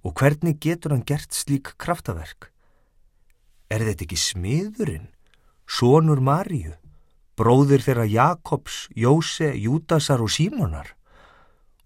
Og 0.04 0.12
hvernig 0.20 0.58
getur 0.60 0.92
hann 0.92 1.06
gert 1.08 1.32
slík 1.32 1.72
kraftaverk? 1.80 2.50
Er 3.72 3.80
þetta 3.80 4.04
ekki 4.04 4.18
smiðurinn, 4.20 5.08
sonur 5.66 6.20
Maríu, 6.20 6.74
bróðir 7.40 7.82
þeirra 7.82 8.04
Jakobs, 8.04 8.84
Jóse, 8.94 9.54
Júdasar 9.56 10.20
og 10.20 10.30
Símonar? 10.30 10.92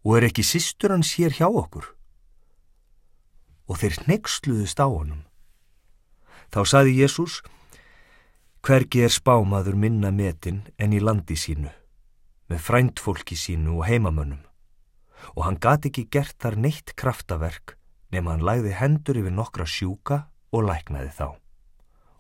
Og 0.03 0.19
er 0.19 0.29
ekki 0.29 0.43
sýstur 0.43 0.93
hans 0.97 1.15
hér 1.15 1.39
hjá 1.39 1.47
okkur? 1.47 1.87
Og 3.71 3.79
þeir 3.79 4.03
nexluðist 4.11 4.83
á 4.83 4.91
honum. 4.91 5.23
Þá 6.51 6.61
saði 6.67 6.99
Jésús, 6.99 7.43
hvergi 8.67 9.05
er 9.07 9.13
spámaður 9.15 9.77
minna 9.79 10.11
metin 10.11 10.65
en 10.81 10.97
í 10.97 11.01
landi 11.01 11.37
sínu, 11.39 11.71
með 12.49 12.63
fræntfólki 12.65 13.37
sínu 13.37 13.79
og 13.79 13.89
heimamönnum. 13.89 14.45
Og 15.37 15.45
hann 15.45 15.61
gati 15.61 15.91
ekki 15.93 16.09
gert 16.13 16.37
þar 16.41 16.57
neitt 16.57 16.95
kraftaverk 16.97 17.79
nema 18.15 18.35
hann 18.35 18.45
læði 18.45 18.73
hendur 18.79 19.19
yfir 19.21 19.35
nokkra 19.35 19.67
sjúka 19.69 20.23
og 20.55 20.65
læknaði 20.69 21.13
þá. 21.13 21.29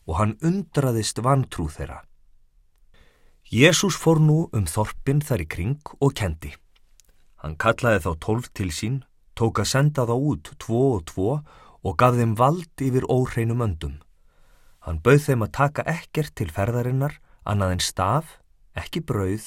Og 0.09 0.15
hann 0.21 0.37
undraðist 0.45 1.21
vantrú 1.25 1.69
þeirra. 1.73 2.03
Jésús 3.49 3.97
fór 3.97 4.21
nú 4.21 4.49
um 4.53 4.67
þorpin 4.69 5.23
þar 5.25 5.45
í 5.45 5.49
kring 5.49 5.93
og 6.05 6.13
kendi. 6.17 6.53
Hann 7.41 7.57
kallaði 7.57 8.03
þá 8.05 8.11
tólf 8.21 8.51
til 8.53 8.69
sín, 8.75 8.99
tók 9.33 9.63
að 9.63 9.71
senda 9.73 10.05
þá 10.05 10.17
út 10.17 10.53
tvo 10.61 10.83
og 10.99 11.07
tvo 11.09 11.31
og 11.87 11.97
gaf 11.97 12.19
þeim 12.19 12.35
vald 12.37 12.85
yfir 12.85 13.07
óreinum 13.09 13.65
öndum. 13.65 13.97
Hann 14.85 15.01
bauð 15.01 15.25
þeim 15.29 15.47
að 15.47 15.55
taka 15.57 15.85
ekkert 15.89 16.35
til 16.37 16.51
ferðarinnar, 16.53 17.17
annað 17.49 17.77
en 17.77 17.83
staf, 17.85 18.37
ekki 18.77 19.01
brauð, 19.07 19.47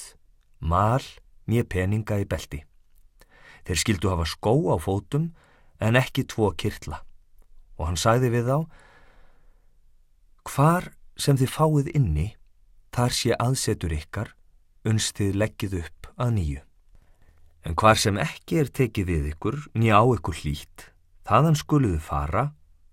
mal, 0.62 1.02
nýja 1.50 1.66
peninga 1.68 2.20
í 2.22 2.26
beldi. 2.28 2.62
Þeir 3.66 3.78
skildu 3.82 4.10
hafa 4.12 4.26
skó 4.30 4.54
á 4.70 4.76
fótum 4.78 5.32
en 5.82 5.98
ekki 5.98 6.24
tvo 6.30 6.50
kirtla 6.54 7.02
og 7.78 7.88
hann 7.88 7.98
sagði 7.98 8.30
við 8.30 8.48
þá 8.50 8.58
Hvar 10.42 10.88
sem 11.14 11.38
þið 11.38 11.50
fáið 11.54 11.88
inni, 11.94 12.32
þar 12.90 13.14
sé 13.14 13.36
aðsetur 13.38 13.92
ykkar, 13.94 14.32
unst 14.82 15.14
þið 15.18 15.36
leggið 15.38 15.76
upp 15.78 16.08
að 16.18 16.32
nýju. 16.38 16.62
En 17.62 17.76
hvar 17.78 18.00
sem 18.02 18.18
ekki 18.18 18.58
er 18.58 18.72
tekið 18.74 19.06
við 19.06 19.28
ykkur, 19.30 19.60
nýja 19.78 20.02
á 20.02 20.04
ykkur 20.16 20.40
hlít, 20.42 20.88
þaðan 21.22 21.58
skuluðu 21.60 22.00
fara 22.02 22.48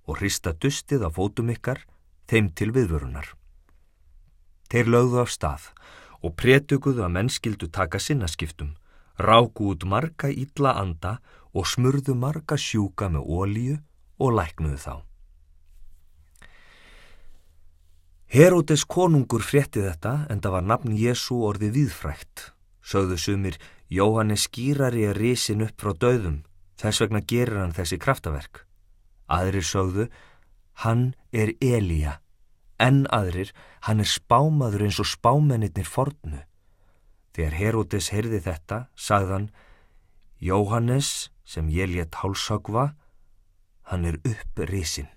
og 0.06 0.20
hrista 0.20 0.54
dustið 0.54 1.06
á 1.06 1.10
fótum 1.10 1.50
ykkar, 1.50 1.82
þeim 2.30 2.52
til 2.54 2.70
viðvörunar. 2.76 3.34
Þeir 4.70 4.94
lögðu 4.94 5.24
af 5.24 5.34
stað 5.34 5.72
og 5.74 5.99
prétuguðu 6.28 7.06
að 7.06 7.14
mennskildu 7.16 7.70
taka 7.72 8.00
sinnaskiptum, 8.00 8.76
ráku 9.20 9.72
út 9.74 9.86
marga 9.88 10.30
ítla 10.32 10.76
anda 10.80 11.20
og 11.56 11.68
smurðu 11.68 12.16
marga 12.16 12.58
sjúka 12.60 13.10
með 13.10 13.24
ólíu 13.24 13.78
og 14.20 14.36
læknuðu 14.36 14.80
þá. 14.84 14.96
Heródes 18.30 18.84
konungur 18.86 19.42
frétti 19.42 19.82
þetta 19.82 20.28
en 20.30 20.42
það 20.44 20.54
var 20.54 20.66
nafn 20.70 20.94
Jésu 20.94 21.40
orði 21.48 21.72
viðfrækt. 21.74 22.52
Sögðu 22.86 23.18
sumir, 23.18 23.56
Jóhannes 23.90 24.46
skýrari 24.46 25.08
er 25.10 25.18
risin 25.18 25.64
upp 25.66 25.82
frá 25.82 25.96
döðum, 25.98 26.44
þess 26.78 27.02
vegna 27.02 27.24
gerir 27.26 27.58
hann 27.64 27.74
þessi 27.74 27.98
kraftaverk. 27.98 28.68
Aðrir 29.26 29.66
sögðu, 29.66 30.06
hann 30.86 31.16
er 31.34 31.56
Elíja, 31.58 32.20
en 32.80 33.06
aðrir, 33.14 33.52
hann 33.86 34.00
er 34.00 34.10
spámaður 34.10 34.88
eins 34.88 35.00
og 35.04 35.10
spámennir 35.10 35.88
fornu. 35.88 36.44
Þegar 37.36 37.58
Heródes 37.60 38.10
heyrði 38.14 38.42
þetta, 38.48 38.88
sagðan, 38.96 39.50
Jóhannes 40.40 41.30
sem 41.44 41.70
ég 41.70 41.92
létt 41.92 42.16
hálsagva, 42.24 42.94
hann 43.92 44.06
er 44.06 44.20
upp 44.24 44.64
risin. 44.70 45.10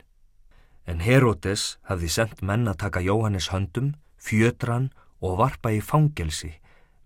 En 0.87 1.01
Herodes 1.01 1.79
hafði 1.87 2.11
sendt 2.11 2.43
menn 2.43 2.67
að 2.67 2.81
taka 2.83 3.05
Jóhannes 3.05 3.53
höndum, 3.55 3.95
fjötran 4.19 4.91
og 5.23 5.39
varpa 5.39 5.71
í 5.71 5.81
fangelsi 5.81 6.57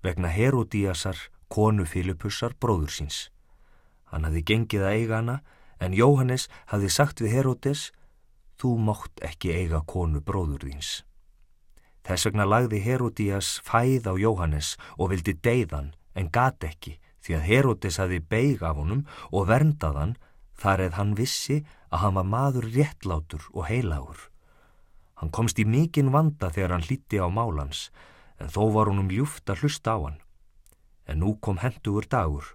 vegna 0.06 0.28
Herodíasar, 0.28 1.16
konu 1.48 1.84
Filipussar, 1.84 2.54
bróður 2.60 2.92
síns. 2.94 3.18
Hann 4.10 4.26
hafði 4.26 4.42
gengið 4.50 4.84
að 4.86 4.96
eiga 5.00 5.18
hana, 5.18 5.36
en 5.82 5.96
Jóhannes 5.96 6.46
hafði 6.70 6.90
sagt 6.92 7.20
við 7.20 7.34
Herodes, 7.36 7.90
þú 8.60 8.76
mátt 8.80 9.20
ekki 9.24 9.52
eiga 9.52 9.82
konu 9.86 10.22
bróður 10.24 10.64
þíns. 10.68 11.02
Þess 12.06 12.28
vegna 12.28 12.46
lagði 12.46 12.80
Herodías 12.84 13.56
fæð 13.66 14.06
á 14.08 14.14
Jóhannes 14.14 14.76
og 14.96 15.10
vildi 15.10 15.34
deyðan, 15.42 15.90
en 16.14 16.30
gat 16.32 16.62
ekki, 16.64 16.96
því 17.20 17.34
að 17.36 17.46
Herodes 17.50 17.98
hafi 17.98 18.20
beig 18.22 18.62
af 18.62 18.78
honum 18.78 19.02
og 19.32 19.48
verndaðan 19.50 20.14
þar 20.56 20.84
eða 20.86 20.98
hann 21.00 21.16
vissi 21.18 21.58
að 21.90 22.02
hann 22.04 22.16
var 22.16 22.28
maður 22.30 22.70
réttlátur 22.76 23.42
og 23.52 23.66
heilagur. 23.68 24.20
Hann 25.18 25.32
komst 25.34 25.58
í 25.58 25.66
mikinn 25.66 26.12
vanda 26.14 26.52
þegar 26.52 26.76
hann 26.76 26.86
hlíti 26.86 27.18
á 27.20 27.26
málans, 27.26 27.90
en 28.38 28.52
þó 28.52 28.70
var 28.72 28.92
honum 28.92 29.10
ljúft 29.10 29.50
að 29.50 29.64
hlusta 29.64 29.96
á 29.96 29.98
hann. 30.06 30.18
En 31.10 31.20
nú 31.24 31.36
kom 31.40 31.58
hendugur 31.58 32.06
dagur. 32.06 32.54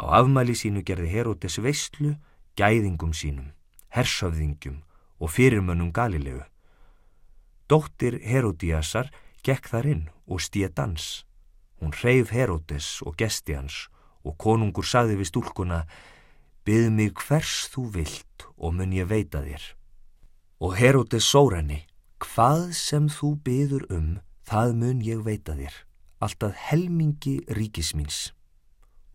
Á 0.00 0.24
afmæli 0.24 0.56
sínu 0.56 0.82
gerði 0.86 1.10
Herodes 1.12 1.58
veistlu, 1.60 2.16
gæðingum 2.56 3.12
sínum, 3.12 3.52
hersöfðingjum 3.92 4.80
og 5.20 5.30
fyrirmönnum 5.30 5.92
Galilegu. 5.92 6.42
Dóttir 7.68 8.18
Herodíasar 8.24 9.10
gekk 9.46 9.68
þar 9.70 9.86
inn 9.86 10.06
og 10.26 10.40
stíð 10.42 10.72
dans. 10.74 11.24
Hún 11.80 11.94
hreyf 11.94 12.32
Herodes 12.34 13.00
og 13.06 13.16
gesti 13.20 13.54
hans 13.54 13.88
og 14.24 14.36
konungur 14.40 14.84
saði 14.84 15.20
við 15.20 15.30
stúlkuna 15.32 15.84
Byð 16.64 16.90
mig 16.92 17.14
hvers 17.16 17.70
þú 17.72 17.86
vilt 17.94 18.44
og 18.60 18.74
mun 18.76 18.92
ég 18.92 19.08
veita 19.08 19.40
þér. 19.40 19.62
Og 20.60 20.76
Herodes 20.76 21.24
sór 21.24 21.56
henni 21.56 21.84
Hvað 22.20 22.74
sem 22.76 23.06
þú 23.08 23.30
byður 23.40 23.86
um, 23.96 24.10
það 24.44 24.74
mun 24.76 25.00
ég 25.00 25.22
veita 25.24 25.56
þér. 25.56 25.72
Alltaf 26.20 26.52
helmingi 26.68 27.38
ríkismins. 27.48 28.34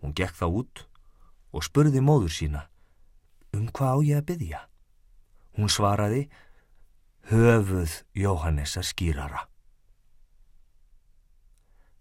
Hún 0.01 0.15
gekk 0.17 0.33
þá 0.33 0.47
út 0.49 0.85
og 1.53 1.67
spurði 1.67 2.01
móður 2.01 2.33
sína 2.33 2.65
Um 3.55 3.69
hvað 3.71 3.93
á 3.93 3.97
ég 4.03 4.17
að 4.19 4.25
byðja? 4.31 4.59
Hún 5.55 5.71
svaraði 5.71 6.27
Höfuð 7.25 8.03
Jóhannesa 8.13 8.83
skýrara. 8.85 9.47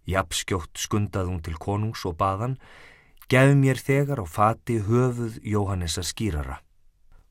Japskjótt 0.05 0.77
skundaði 0.77 1.31
hún 1.33 1.41
til 1.41 1.55
konungs 1.57 2.03
og 2.05 2.19
baðan, 2.21 2.59
gef 3.33 3.55
mér 3.57 3.81
þegar 3.81 4.21
á 4.21 4.27
fati 4.29 4.77
höfuð 4.85 5.39
Jóhannesa 5.41 6.05
skýrara. 6.05 6.59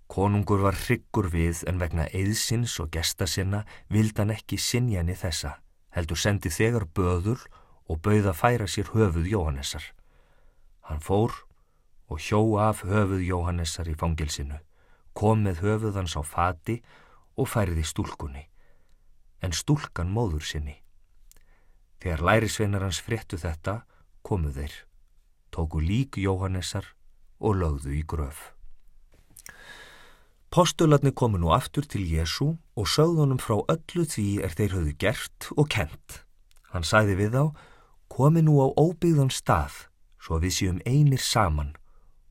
Konungur 0.09 0.63
var 0.65 0.77
hryggur 0.77 1.29
við 1.29 1.63
en 1.69 1.77
vegna 1.81 2.07
eðsins 2.09 2.79
og 2.81 2.89
gesta 2.93 3.27
sinna 3.29 3.63
vildan 3.93 4.33
ekki 4.33 4.57
sinjani 4.57 5.13
þessa, 5.17 5.59
heldur 5.93 6.17
sendi 6.17 6.49
þegar 6.49 6.85
böður 6.89 7.45
og 7.89 8.01
bauða 8.01 8.33
færa 8.33 8.65
sér 8.65 8.89
höfuð 8.93 9.29
Jóhannesar. 9.29 9.85
Hann 10.89 11.01
fór 11.01 11.33
og 12.09 12.19
hjó 12.19 12.41
af 12.57 12.81
höfuð 12.81 13.21
Jóhannesar 13.21 13.89
í 13.89 13.95
fangilsinu, 13.97 14.57
kom 15.13 15.45
með 15.45 15.61
höfuð 15.63 15.99
hans 15.99 16.15
á 16.17 16.21
fati 16.25 16.79
og 17.37 17.49
færiði 17.49 17.85
stúlkunni, 17.87 18.47
en 19.41 19.53
stúlkan 19.53 20.11
móður 20.13 20.45
sinni. 20.45 20.79
Þegar 22.01 22.25
lærisveinar 22.27 22.83
hans 22.83 22.99
fréttu 22.99 23.39
þetta, 23.39 23.83
komu 24.21 24.51
þeir, 24.51 24.73
tóku 25.53 25.79
lík 25.79 26.19
Jóhannessar 26.19 26.89
og 27.39 27.57
lögðu 27.61 27.93
í 27.95 28.03
gröf. 28.07 28.51
Postularni 30.53 31.09
komu 31.17 31.39
nú 31.41 31.49
aftur 31.49 31.85
til 31.89 32.03
Jésu 32.05 32.51
og 32.77 32.89
sögðunum 32.89 33.39
frá 33.41 33.55
öllu 33.73 34.03
því 34.05 34.27
er 34.45 34.53
þeir 34.53 34.75
höfðu 34.77 34.91
gert 35.01 35.47
og 35.57 35.69
kent. 35.73 36.19
Hann 36.69 36.85
sæði 36.85 37.15
við 37.17 37.33
þá, 37.33 37.45
komi 38.05 38.43
nú 38.45 38.59
á 38.61 38.69
óbyggðan 38.77 39.33
stað, 39.33 39.87
svo 40.21 40.37
við 40.43 40.53
séum 40.57 40.83
einir 40.85 41.21
saman 41.21 41.73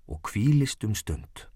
og 0.07 0.23
kvílist 0.29 0.87
um 0.87 0.95
stund. 0.95 1.49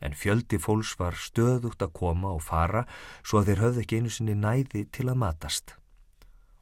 En 0.00 0.16
fjöldi 0.16 0.56
fólks 0.56 0.94
var 0.96 1.18
stöðugt 1.18 1.82
að 1.84 1.92
koma 2.00 2.32
og 2.32 2.42
fara 2.44 2.86
svo 3.20 3.40
að 3.40 3.50
þeir 3.50 3.62
höfðu 3.64 3.82
ekki 3.84 4.00
einu 4.00 4.12
sinni 4.12 4.36
næði 4.38 4.86
til 4.88 5.10
að 5.12 5.20
matast 5.20 5.76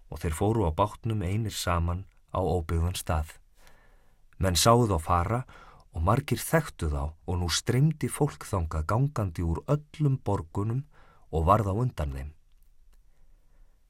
og 0.08 0.22
þeir 0.22 0.36
fóru 0.36 0.64
á 0.64 0.72
bátnum 0.72 1.22
einir 1.22 1.54
saman 1.54 2.06
á 2.32 2.40
óbyggðan 2.40 2.96
stað. 2.96 3.34
Menn 4.40 4.56
sáðu 4.56 4.88
þá 4.94 4.98
fara 5.04 5.40
og 5.92 6.04
margir 6.04 6.40
þekktu 6.40 6.90
þá 6.92 7.02
og 7.12 7.34
nú 7.40 7.48
streymdi 7.52 8.08
fólk 8.08 8.46
þanga 8.48 8.84
gangandi 8.88 9.44
úr 9.44 9.62
öllum 9.68 10.18
borgunum 10.24 10.84
og 11.28 11.48
varð 11.48 11.72
á 11.72 11.74
undan 11.76 12.14
þeim. 12.16 12.30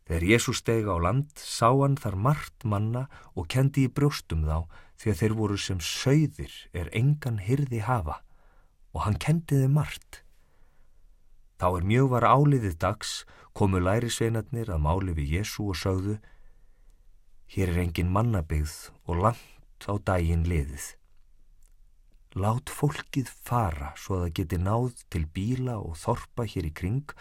Þegar 0.09 0.25
Jésús 0.25 0.63
stegi 0.63 0.89
á 0.89 0.97
land 0.97 1.29
sá 1.37 1.69
hann 1.69 1.99
þar 2.01 2.17
margt 2.17 2.65
manna 2.65 3.09
og 3.37 3.49
kendi 3.53 3.85
í 3.85 3.93
brjóstum 3.93 4.47
þá 4.49 4.65
því 4.99 5.13
að 5.13 5.21
þeir 5.21 5.35
voru 5.37 5.59
sem 5.61 5.83
söйðir 5.85 6.55
er 6.73 6.89
engan 6.97 7.43
hyrði 7.45 7.85
hafa 7.85 8.23
og 8.94 9.05
hann 9.05 9.18
kendi 9.20 9.61
þeim 9.62 9.77
margt. 9.79 10.22
Þá 11.59 11.68
er 11.70 11.87
mjög 11.90 12.11
var 12.14 12.27
áliðið 12.29 12.77
dags 12.81 13.12
komu 13.59 13.81
lærisveinarnir 13.83 14.70
að 14.70 14.85
máli 14.85 15.14
við 15.16 15.38
Jésu 15.38 15.70
og 15.72 15.79
sögðu 15.79 16.18
Hér 17.48 17.70
er 17.72 17.79
engin 17.81 18.11
mannabigð 18.12 18.72
og 19.09 19.22
langt 19.24 19.87
á 19.88 19.96
dægin 19.96 20.44
liðið. 20.44 20.85
Lát 22.37 22.68
fólkið 22.68 23.31
fara 23.33 23.94
svo 23.96 24.18
að 24.18 24.24
það 24.27 24.35
geti 24.37 24.59
náð 24.61 24.98
til 25.09 25.22
bíla 25.33 25.79
og 25.81 25.96
þorpa 25.96 26.44
hér 26.44 26.68
í 26.68 26.72
kring 26.77 27.14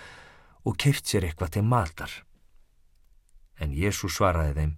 og 0.67 0.75
keift 0.75 1.07
sér 1.07 1.29
eitthvað 1.29 1.53
til 1.55 1.63
matar. 1.63 2.11
En 3.55 3.71
Jésu 3.71 4.11
svaraði 4.11 4.57
þeim, 4.57 4.73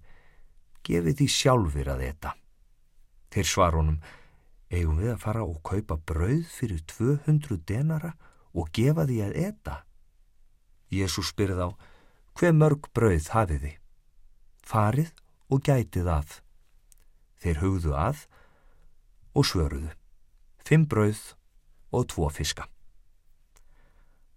gefið 0.85 1.17
því 1.17 1.27
sjálfur 1.33 1.89
að 1.95 2.05
þetta. 2.05 2.35
Þeir 3.33 3.49
svar 3.49 3.77
honum, 3.79 3.97
eigum 4.69 4.99
við 5.01 5.13
að 5.13 5.21
fara 5.23 5.43
og 5.45 5.61
kaupa 5.65 5.97
brauð 5.97 6.45
fyrir 6.53 6.81
200 6.89 7.59
denara 7.69 8.13
og 8.53 8.69
gefa 8.73 9.05
því 9.09 9.19
að 9.25 9.37
eta. 9.49 9.75
Jésús 10.89 11.31
spyrð 11.33 11.61
á, 11.65 11.69
hver 12.37 12.55
mörg 12.55 12.89
brauð 12.93 13.29
hafið 13.33 13.65
þið? 13.65 13.77
Farið 14.69 15.13
og 15.49 15.63
gætið 15.65 16.09
að. 16.13 16.35
Þeir 17.39 17.61
hugðu 17.63 17.95
að 17.97 18.25
og 19.33 19.45
svöruðu. 19.45 19.93
Fimm 20.65 20.85
brauð 20.89 21.21
og 21.95 22.09
tvo 22.11 22.29
fiska. 22.33 22.67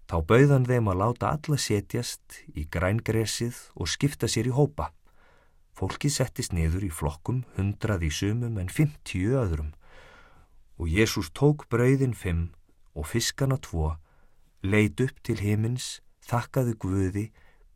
Þá 0.08 0.16
bauðan 0.28 0.66
þeim 0.68 0.90
að 0.92 0.98
láta 1.00 1.30
alla 1.32 1.56
setjast 1.56 2.42
í 2.52 2.66
grængresið 2.68 3.56
og 3.80 3.88
skipta 3.88 4.28
sér 4.28 4.50
í 4.50 4.52
hópa. 4.52 4.90
Fólki 5.72 6.10
settist 6.12 6.52
niður 6.52 6.84
í 6.84 6.90
flokkum, 6.92 7.46
hundrað 7.56 8.04
í 8.04 8.10
sumum 8.12 8.58
en 8.60 8.68
fimmtíu 8.68 9.38
öðrum. 9.40 9.72
Og 10.82 10.88
Jésús 10.90 11.28
tók 11.30 11.68
brauðin 11.70 12.10
fimm 12.10 12.48
og 12.98 13.06
fiskana 13.06 13.54
tvo, 13.62 13.92
leit 14.66 14.98
upp 14.98 15.20
til 15.22 15.38
himins, 15.38 16.00
þakkaði 16.26 16.72
Guði, 16.82 17.22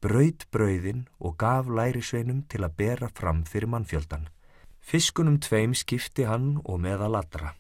braut 0.03 0.43
brauðin 0.51 1.05
og 1.23 1.37
gaf 1.39 1.71
lærisveinum 1.71 2.41
til 2.51 2.65
að 2.67 2.75
bera 2.81 3.09
fram 3.15 3.45
fyrir 3.47 3.71
mannfjöldan. 3.71 4.27
Fiskunum 4.83 5.39
tveim 5.39 5.77
skipti 5.79 6.27
hann 6.27 6.57
og 6.65 6.83
meðal 6.83 7.15
allra 7.21 7.55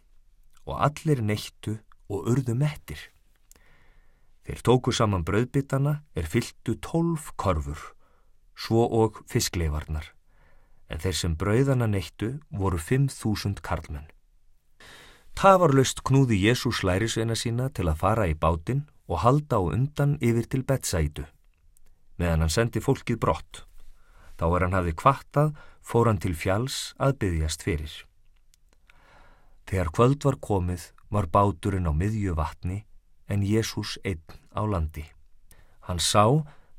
og 0.66 0.82
allir 0.82 1.22
neittu 1.22 1.76
og 2.10 2.26
urðu 2.32 2.56
mettir. 2.58 2.98
Þeir 4.50 4.66
tóku 4.66 4.90
saman 4.90 5.22
brauðbytana 5.26 6.00
er 6.18 6.26
fylltu 6.26 6.74
tólf 6.82 7.30
korfur, 7.38 7.78
svo 8.58 8.82
og 8.82 9.22
fiskleifarnar, 9.30 10.10
en 10.90 11.06
þeir 11.06 11.18
sem 11.22 11.38
brauðana 11.38 11.86
neittu 11.86 12.34
voru 12.50 12.82
fimm 12.82 13.06
þúsund 13.06 13.62
karlmenn. 13.62 14.10
Tafarlaust 15.36 15.98
knúði 16.00 16.38
Jésús 16.46 16.78
lærisveina 16.80 17.34
sína 17.36 17.66
til 17.76 17.84
að 17.90 17.98
fara 18.00 18.24
í 18.24 18.32
bátinn 18.32 18.86
og 19.04 19.20
halda 19.20 19.58
á 19.60 19.68
undan 19.68 20.14
yfir 20.24 20.46
til 20.48 20.62
Betsætu. 20.64 21.26
Meðan 22.16 22.46
hann 22.46 22.52
sendi 22.54 22.80
fólkið 22.80 23.18
brott. 23.20 23.66
Þá 24.40 24.44
er 24.48 24.64
hann 24.64 24.76
hafið 24.78 24.96
kvartað, 25.02 25.50
fór 25.84 26.08
hann 26.08 26.22
til 26.24 26.32
fjalls 26.32 26.94
að 26.96 27.18
byggjast 27.20 27.66
fyrir. 27.68 27.92
Þegar 29.68 29.92
kvöld 29.92 30.24
var 30.24 30.38
komið 30.40 30.86
var 31.12 31.28
báturinn 31.28 31.90
á 31.90 31.92
miðju 31.92 32.32
vatni 32.32 32.86
en 33.28 33.44
Jésús 33.44 33.98
einn 34.08 34.24
á 34.56 34.64
landi. 34.64 35.04
Hann 35.84 36.00
sá 36.00 36.24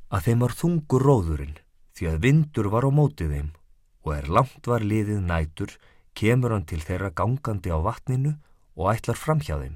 að 0.10 0.24
þeim 0.26 0.42
var 0.48 0.58
þungur 0.58 1.06
róðurinn 1.06 1.60
því 1.94 2.10
að 2.10 2.22
vindur 2.26 2.72
var 2.74 2.90
á 2.90 2.92
mótið 2.92 3.38
þeim 3.38 3.54
og 4.02 4.16
er 4.18 4.34
langt 4.34 4.66
var 4.66 4.82
liðið 4.82 5.22
nætur 5.30 5.78
kemur 6.18 6.56
hann 6.56 6.66
til 6.66 6.82
þeirra 6.82 7.12
gangandi 7.14 7.70
á 7.70 7.78
vatninu 7.78 8.34
og 8.78 8.90
ætlar 8.94 9.20
fram 9.20 9.42
hjá 9.44 9.58
þeim. 9.62 9.76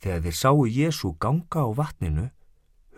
Þegar 0.00 0.22
þeir 0.24 0.36
sáu 0.38 0.64
Jésu 0.66 1.12
ganga 1.20 1.64
á 1.64 1.70
vatninu, 1.76 2.30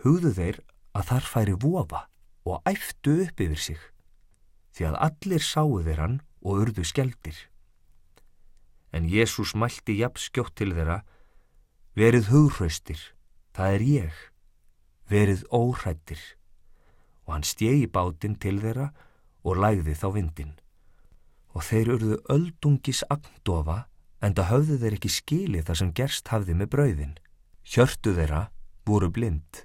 hugðu 0.03 0.31
þeir 0.37 0.61
að 0.95 1.09
þar 1.09 1.27
færi 1.33 1.57
vofa 1.59 2.05
og 2.45 2.61
æftu 2.69 3.17
upp 3.25 3.41
yfir 3.41 3.61
sig, 3.61 3.81
því 4.75 4.87
að 4.89 4.99
allir 5.07 5.43
sáu 5.43 5.81
þeir 5.83 6.01
hann 6.03 6.17
og 6.45 6.63
urðu 6.63 6.85
skeldir. 6.87 7.37
En 8.95 9.09
Jésús 9.11 9.51
mælti 9.57 9.97
jafn 9.99 10.21
skjótt 10.21 10.55
til 10.55 10.71
þeirra, 10.75 11.01
verið 11.99 12.31
hugraustir, 12.31 13.01
það 13.55 13.75
er 13.75 13.85
ég, 13.89 14.19
verið 15.11 15.43
óhrættir, 15.51 16.21
og 17.25 17.35
hann 17.35 17.47
stjegi 17.47 17.89
bátinn 17.91 18.37
til 18.39 18.61
þeirra 18.63 18.91
og 19.43 19.59
lægði 19.59 19.97
þá 19.99 20.07
vindin. 20.15 20.53
Og 21.55 21.63
þeir 21.63 21.91
urðu 21.95 22.17
öldungis 22.31 23.03
agndofa 23.09 23.85
en 24.23 24.35
það 24.35 24.49
höfðu 24.51 24.79
þeir 24.81 24.97
ekki 24.97 25.11
skili 25.13 25.63
það 25.63 25.79
sem 25.81 25.93
gerst 25.95 26.31
hafði 26.33 26.57
með 26.59 26.71
brauðin. 26.75 27.13
Hjörtu 27.65 28.15
þeirra 28.17 28.41
voru 28.85 29.09
blind. 29.09 29.63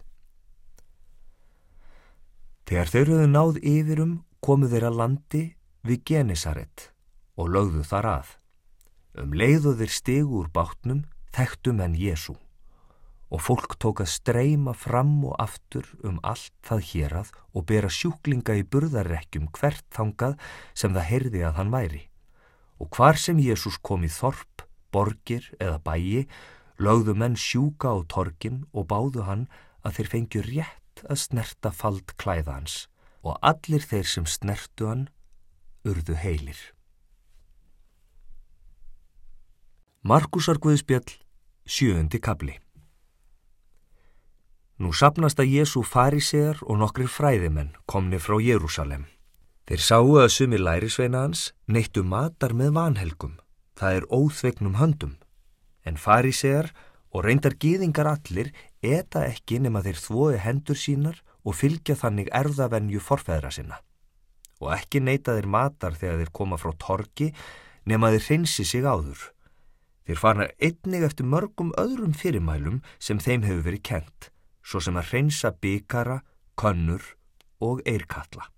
Þegar 2.71 2.93
þeir 2.93 3.13
höfðu 3.15 3.31
náð 3.31 3.59
yfirum 3.67 4.13
komu 4.41 4.71
þeirra 4.71 4.93
landi 4.95 5.43
við 5.87 6.05
Genesaret 6.07 6.91
og 7.41 7.51
lögðu 7.51 7.83
þar 7.89 8.11
að. 8.15 8.29
Um 9.19 9.35
leiðu 9.35 9.75
þeir 9.81 9.93
stegu 9.97 10.45
úr 10.45 10.53
bátnum 10.55 11.03
þekktum 11.35 11.83
en 11.83 11.99
Jésu 11.99 12.37
og 13.31 13.43
fólk 13.47 13.77
tók 13.79 14.03
að 14.03 14.11
streyma 14.11 14.75
fram 14.75 15.13
og 15.29 15.37
aftur 15.39 15.87
um 16.03 16.19
allt 16.27 16.53
það 16.67 16.83
hérað 16.91 17.29
og 17.55 17.67
bera 17.71 17.91
sjúklinga 17.91 18.57
í 18.59 18.65
burðarrekkjum 18.67 19.51
hvert 19.55 19.87
þangað 19.95 20.35
sem 20.75 20.95
það 20.97 21.09
heyrði 21.11 21.45
að 21.47 21.61
hann 21.61 21.71
væri. 21.75 22.03
Og 22.83 22.91
hvar 22.97 23.19
sem 23.21 23.39
Jésús 23.39 23.79
kom 23.79 24.03
í 24.03 24.11
þorp, 24.11 24.65
borgir 24.91 25.47
eða 25.61 25.79
bæi, 25.85 26.27
lögðu 26.83 27.15
menn 27.15 27.37
sjúka 27.39 27.95
á 27.95 27.99
torkin 28.11 28.65
og 28.75 28.89
báðu 28.91 29.23
hann 29.29 29.47
að 29.87 30.01
þeir 30.01 30.11
fengju 30.15 30.43
rétt 30.49 31.05
að 31.07 31.23
snerta 31.23 31.71
fald 31.71 32.17
klæða 32.19 32.59
hans 32.59 32.89
og 33.23 33.39
allir 33.45 33.85
þeir 33.85 34.09
sem 34.09 34.27
snertu 34.27 34.89
hann 34.91 35.07
urðu 35.87 36.17
heilir. 36.19 36.59
Markusar 40.03 40.57
Guðspjall, 40.59 41.21
sjöundi 41.69 42.19
kabli 42.19 42.57
Nú 44.81 44.95
sapnast 44.97 45.37
að 45.43 45.51
Jésu 45.59 45.83
farisegar 45.85 46.63
og 46.65 46.79
nokkrir 46.81 47.11
fræðimenn 47.13 47.75
komni 47.85 48.17
frá 48.17 48.39
Jérúsalem. 48.41 49.03
Þeir 49.69 49.83
sáu 49.85 50.15
að 50.23 50.31
sumi 50.33 50.57
lærisveina 50.57 51.27
hans 51.27 51.51
neittu 51.69 52.01
matar 52.01 52.55
með 52.57 52.71
vanhelgum, 52.79 53.35
það 53.77 53.99
er 53.99 54.07
óþvegnum 54.09 54.79
höndum. 54.81 55.13
En 55.85 56.01
farisegar 56.01 56.71
og 57.13 57.27
reyndar 57.27 57.59
gýðingar 57.61 58.09
allir 58.09 58.55
eta 58.81 59.27
ekki 59.29 59.61
nema 59.61 59.85
þeir 59.85 60.01
þvoi 60.01 60.41
hendur 60.47 60.81
sínar 60.81 61.21
og 61.45 61.61
fylgja 61.61 61.99
þannig 62.01 62.33
erðavenju 62.41 63.05
forfæðra 63.05 63.53
sinna. 63.53 63.83
Og 64.65 64.73
ekki 64.79 65.05
neita 65.05 65.37
þeir 65.37 65.53
matar 65.61 65.93
þegar 65.93 66.25
þeir 66.25 66.35
koma 66.41 66.57
frá 66.57 66.73
torki 66.81 67.35
nema 67.85 68.15
þeir 68.17 68.29
hreinsi 68.31 68.65
sig 68.65 68.89
áður. 68.89 69.29
Þeir 70.09 70.25
fana 70.25 70.51
einnig 70.57 71.05
eftir 71.05 71.29
mörgum 71.29 71.77
öðrum 71.77 72.17
fyrirmælum 72.17 72.81
sem 72.97 73.21
þeim 73.21 73.45
hefur 73.45 73.67
verið 73.69 73.89
kent 73.93 74.30
svo 74.63 74.81
sem 74.81 74.97
að 74.97 75.13
hreinsa 75.13 75.53
bygara, 75.53 76.21
könnur 76.61 77.03
og 77.61 77.81
eirkalla. 77.89 78.49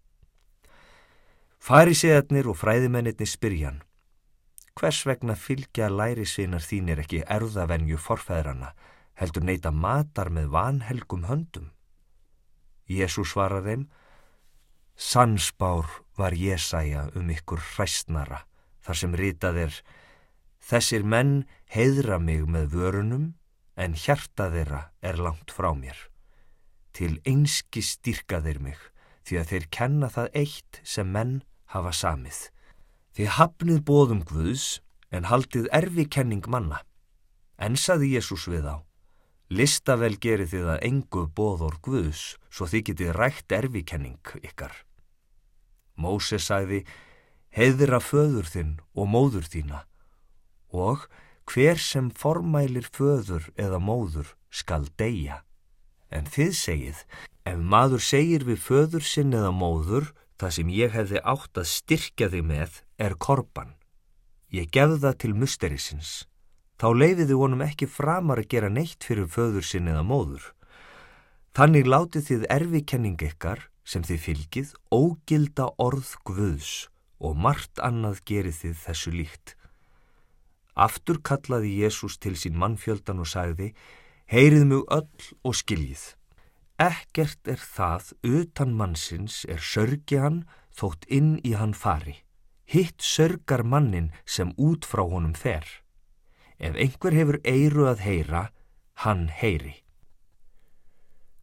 Færiseðarnir 1.62 2.48
og 2.50 2.58
fræðimennirni 2.58 3.26
spyrjan, 3.28 3.82
hvers 4.74 5.02
vegna 5.06 5.36
fylgja 5.38 5.90
lærisvinar 5.92 6.64
þínir 6.64 7.02
ekki 7.04 7.22
erðavenju 7.30 8.00
forfæðrana, 8.02 8.72
heldur 9.14 9.44
neyta 9.46 9.70
matar 9.70 10.32
með 10.32 10.50
vanhelgum 10.54 11.28
höndum? 11.28 11.70
Jésús 12.90 13.30
svarar 13.34 13.62
þeim, 13.62 13.86
Sansbár 14.96 15.86
var 16.18 16.34
Jésæja 16.36 17.08
um 17.16 17.30
ykkur 17.32 17.62
hræstnara, 17.72 18.42
þar 18.84 18.98
sem 18.98 19.14
ritað 19.16 19.60
er, 19.66 19.78
þessir 20.60 21.06
menn 21.06 21.44
heiðra 21.72 22.18
mig 22.20 22.44
með 22.46 22.74
vörunum, 22.74 23.30
en 23.76 23.94
hjarta 23.96 24.48
þeirra 24.52 24.82
er 25.02 25.20
langt 25.20 25.52
frá 25.54 25.72
mér. 25.76 25.96
Til 26.92 27.18
einski 27.24 27.82
styrka 27.84 28.42
þeir 28.44 28.60
mig, 28.60 28.80
því 29.24 29.38
að 29.40 29.50
þeir 29.52 29.66
kenna 29.72 30.08
það 30.12 30.38
eitt 30.42 30.80
sem 30.84 31.08
menn 31.08 31.40
hafa 31.72 31.92
samið. 31.96 32.40
Þið 33.16 33.30
hafnið 33.38 33.82
bóðum 33.88 34.22
Guðs, 34.28 34.80
en 35.12 35.28
haldið 35.28 35.68
erfi 35.72 36.06
kenning 36.08 36.44
manna. 36.48 36.80
En 37.60 37.76
saði 37.76 38.14
Jésús 38.16 38.48
við 38.48 38.66
á, 38.68 38.76
listavel 39.52 40.16
gerið 40.16 40.54
þið 40.54 40.68
að 40.74 40.84
engu 40.88 41.26
bóður 41.36 41.76
Guðs, 41.84 42.36
svo 42.52 42.68
þið 42.68 42.86
getið 42.90 43.14
rætt 43.16 43.52
erfi 43.52 43.84
kenning 43.84 44.34
ykkar. 44.40 44.72
Móse 46.00 46.40
sagði, 46.40 46.82
heiðra 47.52 48.00
föður 48.00 48.48
þinn 48.48 48.76
og 48.96 49.08
móður 49.12 49.48
þína 49.48 49.84
og 50.72 51.04
hver 51.48 51.78
sem 51.80 52.10
formælir 52.10 52.88
föður 52.92 53.48
eða 53.56 53.80
móður 53.82 54.34
skal 54.50 54.86
deyja. 55.00 55.42
En 56.12 56.26
þið 56.28 56.52
segið, 56.56 57.04
ef 57.48 57.58
maður 57.58 58.02
segir 58.04 58.44
við 58.48 58.60
föður 58.60 59.06
sinn 59.06 59.32
eða 59.34 59.52
móður, 59.56 60.12
það 60.38 60.54
sem 60.56 60.72
ég 60.74 60.92
hefði 60.96 61.22
átt 61.22 61.60
að 61.62 61.70
styrkja 61.70 62.28
þig 62.32 62.44
með 62.48 62.82
er 62.98 63.16
korban. 63.16 63.74
Ég 64.52 64.68
gefði 64.74 64.98
það 65.06 65.18
til 65.22 65.32
musterisins. 65.38 66.12
Þá 66.82 66.88
leifiði 66.98 67.36
honum 67.38 67.62
ekki 67.64 67.86
framar 67.86 68.42
að 68.42 68.50
gera 68.52 68.68
neitt 68.68 69.04
fyrir 69.06 69.28
föður 69.30 69.64
sinn 69.64 69.88
eða 69.88 70.02
móður. 70.04 70.44
Þannig 71.56 71.88
látið 71.88 72.28
þið 72.28 72.46
erfikenning 72.56 73.22
ykkar 73.22 73.68
sem 73.84 74.04
þið 74.06 74.20
fylgið 74.26 74.72
ógilda 74.92 75.68
orð 75.82 76.14
guðs 76.26 76.72
og 77.22 77.36
margt 77.38 77.78
annað 77.78 78.22
gerið 78.28 78.58
þið 78.62 78.78
þessu 78.86 79.12
líkt. 79.14 79.54
Aftur 80.74 81.20
kallaði 81.20 81.74
Jésús 81.82 82.16
til 82.16 82.32
sín 82.40 82.56
mannfjöldan 82.56 83.20
og 83.20 83.28
sagði, 83.28 83.72
heyrið 84.32 84.64
mjög 84.70 84.84
öll 84.96 85.30
og 85.44 85.56
skiljið. 85.58 86.04
Ekkert 86.80 87.48
er 87.48 87.60
það 87.60 88.12
utan 88.24 88.72
mannsins 88.74 89.44
er 89.44 89.60
sörgi 89.60 90.18
hann 90.18 90.42
þótt 90.72 91.04
inn 91.12 91.36
í 91.44 91.52
hann 91.52 91.76
fari. 91.76 92.22
Hitt 92.64 93.04
sörgar 93.04 93.62
mannin 93.62 94.10
sem 94.24 94.54
út 94.56 94.88
frá 94.88 95.04
honum 95.04 95.36
fer. 95.36 95.66
Ef 96.56 96.74
einhver 96.74 97.12
hefur 97.12 97.40
eiru 97.44 97.86
að 97.90 98.04
heyra, 98.06 98.48
hann 99.04 99.28
heyri. 99.28 99.82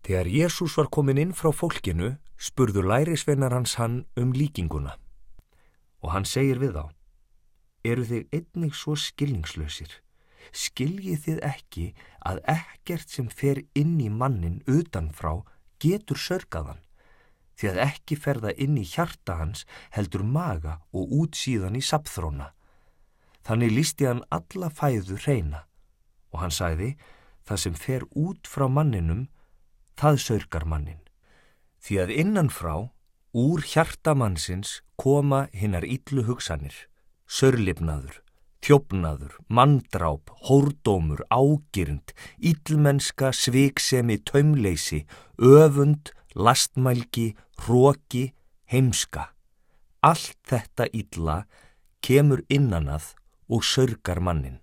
Þegar 0.01 0.25
Jésús 0.25 0.73
var 0.79 0.89
komin 0.89 1.19
inn 1.21 1.35
frá 1.37 1.51
fólkinu, 1.53 2.15
spurðu 2.39 2.81
lærisveinar 2.81 3.53
hans 3.53 3.75
hann 3.77 4.05
um 4.17 4.33
líkinguna. 4.33 4.95
Og 6.01 6.15
hann 6.15 6.25
segir 6.25 6.57
við 6.57 6.79
á 6.81 6.98
eru 7.83 8.05
þið 8.05 8.35
einnig 8.35 8.75
svo 8.75 8.95
skilningslausir. 8.99 9.91
Skiljið 10.51 11.23
þið 11.25 11.39
ekki 11.45 11.85
að 12.25 12.41
ekkert 12.49 13.11
sem 13.13 13.29
fer 13.29 13.61
inn 13.77 13.99
í 14.01 14.09
mannin 14.09 14.61
utanfrá 14.67 15.43
getur 15.79 16.19
sörgaðan, 16.19 16.81
því 17.55 17.71
að 17.71 17.81
ekki 17.85 18.17
ferða 18.19 18.53
inn 18.57 18.77
í 18.79 18.85
hjarta 18.87 19.37
hans 19.39 19.65
heldur 19.95 20.23
maga 20.23 20.79
og 20.95 21.11
útsíðan 21.21 21.77
í 21.77 21.83
sapþróna. 21.85 22.51
Þannig 23.45 23.75
lísti 23.75 24.09
hann 24.09 24.25
alla 24.33 24.69
fæðu 24.73 25.19
reyna 25.25 25.65
og 26.33 26.43
hann 26.43 26.53
sæði 26.53 26.95
það 27.47 27.61
sem 27.63 27.77
fer 27.77 28.05
út 28.13 28.45
frá 28.45 28.67
manninum, 28.69 29.27
það 29.97 30.19
sörgar 30.25 30.65
mannin. 30.69 31.01
Því 31.81 31.95
að 32.03 32.13
innanfrá, 32.21 32.75
úr 33.33 33.63
hjarta 33.65 34.13
mannsins 34.17 34.79
koma 34.99 35.47
hinnar 35.55 35.85
yllu 35.87 36.25
hugsanir 36.27 36.88
sörlipnaður, 37.29 38.23
þjófnaður, 38.65 39.35
mandráp, 39.53 40.31
hórdómur, 40.49 41.21
ágirnd, 41.29 42.13
íllmennska, 42.41 43.31
sviksemi, 43.35 44.17
taumleysi, 44.25 45.03
öfund, 45.37 46.11
lastmælgi, 46.33 47.35
hróki, 47.61 48.31
heimska. 48.71 49.29
Allt 50.01 50.37
þetta 50.49 50.89
illa 50.95 51.43
kemur 52.01 52.41
innanað 52.49 53.13
og 53.49 53.65
sörgar 53.67 54.21
mannin. 54.23 54.59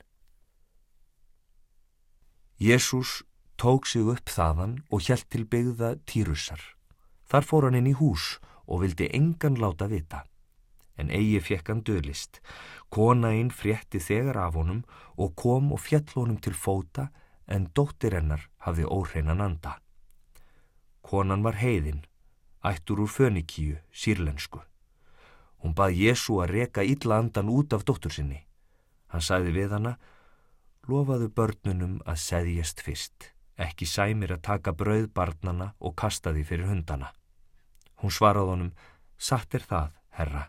Jésús 2.58 3.22
tók 3.60 3.86
sig 3.86 4.08
upp 4.08 4.32
þaðan 4.32 4.80
og 4.90 5.04
hjælt 5.04 5.28
til 5.30 5.44
byggða 5.44 5.96
týrussar. 6.08 6.62
Þar 7.28 7.44
fór 7.44 7.66
hann 7.68 7.76
inn 7.82 7.92
í 7.92 7.98
hús 7.98 8.38
og 8.66 8.82
vildi 8.82 9.10
engan 9.12 9.58
láta 9.60 9.90
vita 9.92 10.24
en 10.96 11.10
eigi 11.10 11.40
fekk 11.40 11.70
hann 11.72 11.84
döðlist. 11.86 12.40
Kona 12.90 13.32
einn 13.36 13.50
frétti 13.50 14.00
þegar 14.00 14.38
af 14.46 14.56
honum 14.56 14.84
og 15.16 15.34
kom 15.36 15.72
og 15.72 15.82
fjall 15.82 16.08
honum 16.14 16.40
til 16.40 16.54
fóta 16.54 17.10
en 17.46 17.68
dóttir 17.74 18.16
hennar 18.16 18.48
hafði 18.66 18.86
óhreinan 18.86 19.42
anda. 19.42 19.76
Konan 21.06 21.44
var 21.46 21.60
heiðin, 21.60 22.02
ættur 22.64 23.04
úr 23.04 23.10
fönikíu, 23.10 23.78
sírlensku. 23.92 24.62
Hún 25.62 25.74
bað 25.74 25.94
Jésu 26.00 26.40
að 26.42 26.52
reka 26.56 26.82
illa 26.82 27.20
andan 27.22 27.50
út 27.52 27.72
af 27.72 27.84
dóttur 27.86 28.12
sinni. 28.12 28.42
Hann 29.12 29.22
sagði 29.22 29.54
við 29.54 29.76
hana, 29.76 29.94
lofaðu 30.90 31.30
börnunum 31.30 32.00
að 32.06 32.18
seðjast 32.22 32.82
fyrst, 32.82 33.30
ekki 33.56 33.86
sæmir 33.86 34.34
að 34.34 34.44
taka 34.50 34.74
brauð 34.74 35.08
barnana 35.14 35.72
og 35.78 35.94
kasta 35.96 36.34
því 36.34 36.44
fyrir 36.50 36.70
hundana. 36.70 37.12
Hún 38.02 38.12
svaraði 38.12 38.52
honum, 38.52 38.72
satt 39.16 39.54
er 39.54 39.64
það, 39.64 39.94
herra, 40.18 40.42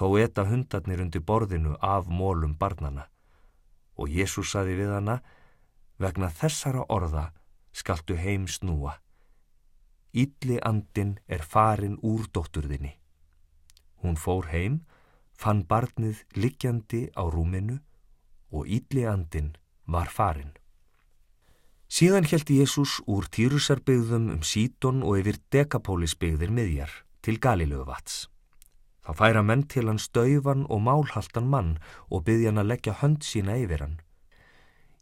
Þó 0.00 0.16
etta 0.16 0.46
hundarnir 0.48 1.02
undir 1.04 1.20
borðinu 1.20 1.74
af 1.84 2.06
mólum 2.08 2.54
barnana 2.56 3.10
og 4.00 4.08
Jésús 4.08 4.54
saði 4.54 4.78
við 4.78 4.94
hana, 4.94 5.18
vegna 6.00 6.30
þessara 6.32 6.86
orða 6.88 7.26
skaltu 7.76 8.16
heim 8.16 8.46
snúa. 8.48 8.94
Ítli 10.16 10.56
andin 10.64 11.18
er 11.28 11.44
farin 11.44 11.98
úr 12.00 12.24
dótturðinni. 12.32 12.94
Hún 14.00 14.16
fór 14.16 14.48
heim, 14.54 14.80
fann 15.36 15.66
barnið 15.68 16.24
liggjandi 16.32 17.10
á 17.12 17.28
rúminu 17.28 17.76
og 18.56 18.66
ítli 18.66 19.04
andin 19.04 19.52
var 19.84 20.08
farin. 20.08 20.56
Síðan 21.92 22.24
heldi 22.24 22.62
Jésús 22.62 23.02
úr 23.04 23.28
Týrusarbyggðum 23.28 24.30
um 24.32 24.42
Sítón 24.46 25.04
og 25.04 25.20
yfir 25.20 25.42
Dekapólisbyggðir 25.52 26.56
miðjar 26.56 26.92
til 27.20 27.36
Galilöfvats. 27.36 28.30
Þá 29.04 29.10
færa 29.16 29.42
menn 29.42 29.64
til 29.64 29.88
hann 29.88 30.00
stauvan 30.00 30.66
og 30.68 30.82
málhaltan 30.84 31.48
mann 31.48 31.78
og 32.10 32.24
byggja 32.26 32.50
hann 32.50 32.62
að 32.62 32.70
leggja 32.72 32.96
hönd 33.00 33.24
sína 33.24 33.56
yfir 33.60 33.84
hann. 33.84 33.96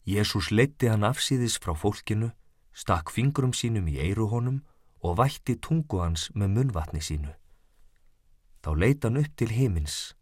Jésús 0.09 0.53
leitti 0.55 0.89
hann 0.89 1.05
afsýðis 1.05 1.59
frá 1.61 1.75
fólkinu, 1.77 2.31
stakk 2.73 3.11
fingrum 3.11 3.53
sínum 3.53 3.89
í 3.91 3.99
eiru 4.01 4.29
honum 4.31 4.63
og 5.03 5.19
vætti 5.19 5.59
tungu 5.61 6.01
hans 6.01 6.31
með 6.35 6.55
munvatni 6.55 7.03
sínu. 7.03 7.35
Þá 8.63 8.71
leita 8.79 9.09
hann 9.11 9.21
upp 9.21 9.35
til 9.37 9.51
himins, 9.53 10.15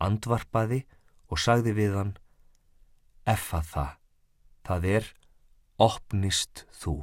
andvarpaði 0.00 0.82
og 1.30 1.38
sagði 1.38 1.76
við 1.76 1.96
hann, 1.96 2.12
Effa 3.28 3.60
það, 3.62 3.96
það 4.66 4.86
er, 4.96 5.08
opnist 5.78 6.64
þú. 6.80 6.96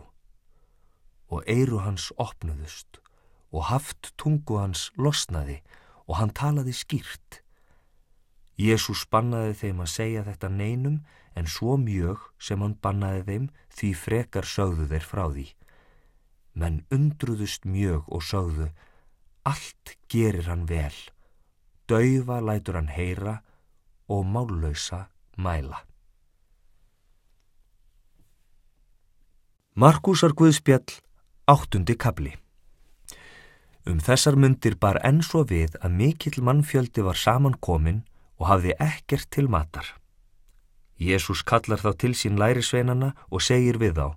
Og 1.31 1.43
eiru 1.47 1.81
hans 1.85 2.09
opnuðust 2.17 2.99
og 3.53 3.69
haft 3.69 4.11
tungu 4.19 4.57
hans 4.59 4.89
losnaði 4.97 5.61
og 6.07 6.17
hann 6.21 6.31
talaði 6.31 6.73
skýrt. 6.75 7.41
Jésús 8.57 9.03
bannaði 9.11 9.53
þeim 9.59 9.83
að 9.83 9.93
segja 9.93 10.23
þetta 10.25 10.49
neinum 10.49 11.01
en 11.37 11.49
svo 11.51 11.75
mjög 11.77 12.23
sem 12.41 12.63
hann 12.63 12.77
bannaði 12.81 13.23
þeim 13.27 13.49
því 13.77 13.89
frekar 14.01 14.47
sögðu 14.47 14.87
þeir 14.89 15.05
frá 15.05 15.25
því. 15.29 15.45
Menn 16.57 16.79
undruðust 16.89 17.67
mjög 17.69 18.07
og 18.09 18.23
sögðu, 18.25 18.71
allt 19.45 19.93
gerir 20.09 20.49
hann 20.49 20.65
vel, 20.65 20.95
daufa 21.85 22.39
lætur 22.41 22.79
hann 22.79 22.89
heyra 22.89 23.37
og 24.09 24.25
mállausa 24.25 25.05
mæla. 25.37 25.83
Markusar 29.77 30.33
Guðspjall, 30.33 30.97
áttundi 31.45 31.93
kabli 31.93 32.33
Um 33.87 34.01
þessar 34.03 34.35
myndir 34.35 34.75
bar 34.75 34.97
enn 35.07 35.21
svo 35.23 35.45
við 35.47 35.77
að 35.79 35.93
mikill 35.95 36.41
mannfjöldi 36.43 37.05
var 37.05 37.15
samankomin 37.15 38.01
og 38.35 38.49
hafði 38.49 38.73
ekkert 38.83 39.29
til 39.31 39.47
matar. 39.47 39.93
Jésús 40.99 41.43
kallar 41.47 41.79
þá 41.79 41.93
til 42.01 42.11
sín 42.17 42.35
lærisveinana 42.41 43.13
og 43.31 43.45
segir 43.45 43.79
við 43.79 44.01
þá, 44.01 44.07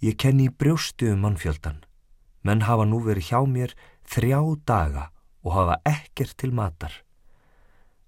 ég 0.00 0.16
kenni 0.16 0.48
brjóstu 0.48 1.10
um 1.12 1.20
mannfjöldan, 1.26 1.82
menn 2.46 2.64
hafa 2.64 2.86
nú 2.88 3.02
verið 3.04 3.28
hjá 3.28 3.40
mér 3.44 3.76
þrjá 4.08 4.40
daga 4.64 5.04
og 5.44 5.52
hafa 5.58 5.78
ekkert 5.84 6.38
til 6.40 6.54
matar. 6.56 6.94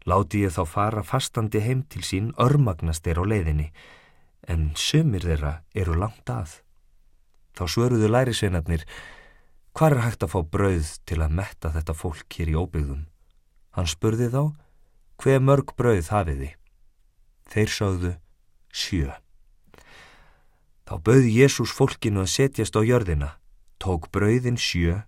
Láti 0.08 0.46
ég 0.46 0.56
þá 0.56 0.64
fara 0.64 1.04
fastandi 1.04 1.60
heim 1.60 1.84
til 1.84 2.06
sín 2.06 2.32
örmagnast 2.40 3.04
er 3.04 3.20
á 3.20 3.24
leiðinni, 3.28 3.68
en 4.48 4.70
sömur 4.72 5.28
þeirra 5.28 5.58
eru 5.76 5.98
langt 5.98 6.30
að. 6.32 6.62
Þá 7.52 7.64
svöruðu 7.68 8.08
lærisveinarnir, 8.08 8.86
Hvar 9.76 9.94
er 9.94 10.02
hægt 10.02 10.24
að 10.26 10.32
fá 10.34 10.40
brauð 10.42 10.88
til 11.06 11.20
að 11.22 11.34
metta 11.38 11.70
þetta 11.74 11.94
fólk 11.94 12.36
hér 12.36 12.50
í 12.50 12.56
óbyggðum? 12.58 13.04
Hann 13.76 13.88
spurði 13.90 14.26
þá, 14.32 14.42
hver 15.22 15.42
mörg 15.46 15.74
brauð 15.78 16.10
hafiði? 16.10 16.50
Þeir 17.50 17.70
sáðu, 17.70 18.12
sjö. 18.74 19.14
Þá 20.90 20.94
bauði 21.06 21.30
Jésús 21.38 21.70
fólkinu 21.70 22.24
að 22.24 22.32
setjast 22.34 22.74
á 22.74 22.82
jörðina, 22.82 23.30
tók 23.78 24.10
brauðin 24.10 24.58
sjö, 24.58 25.04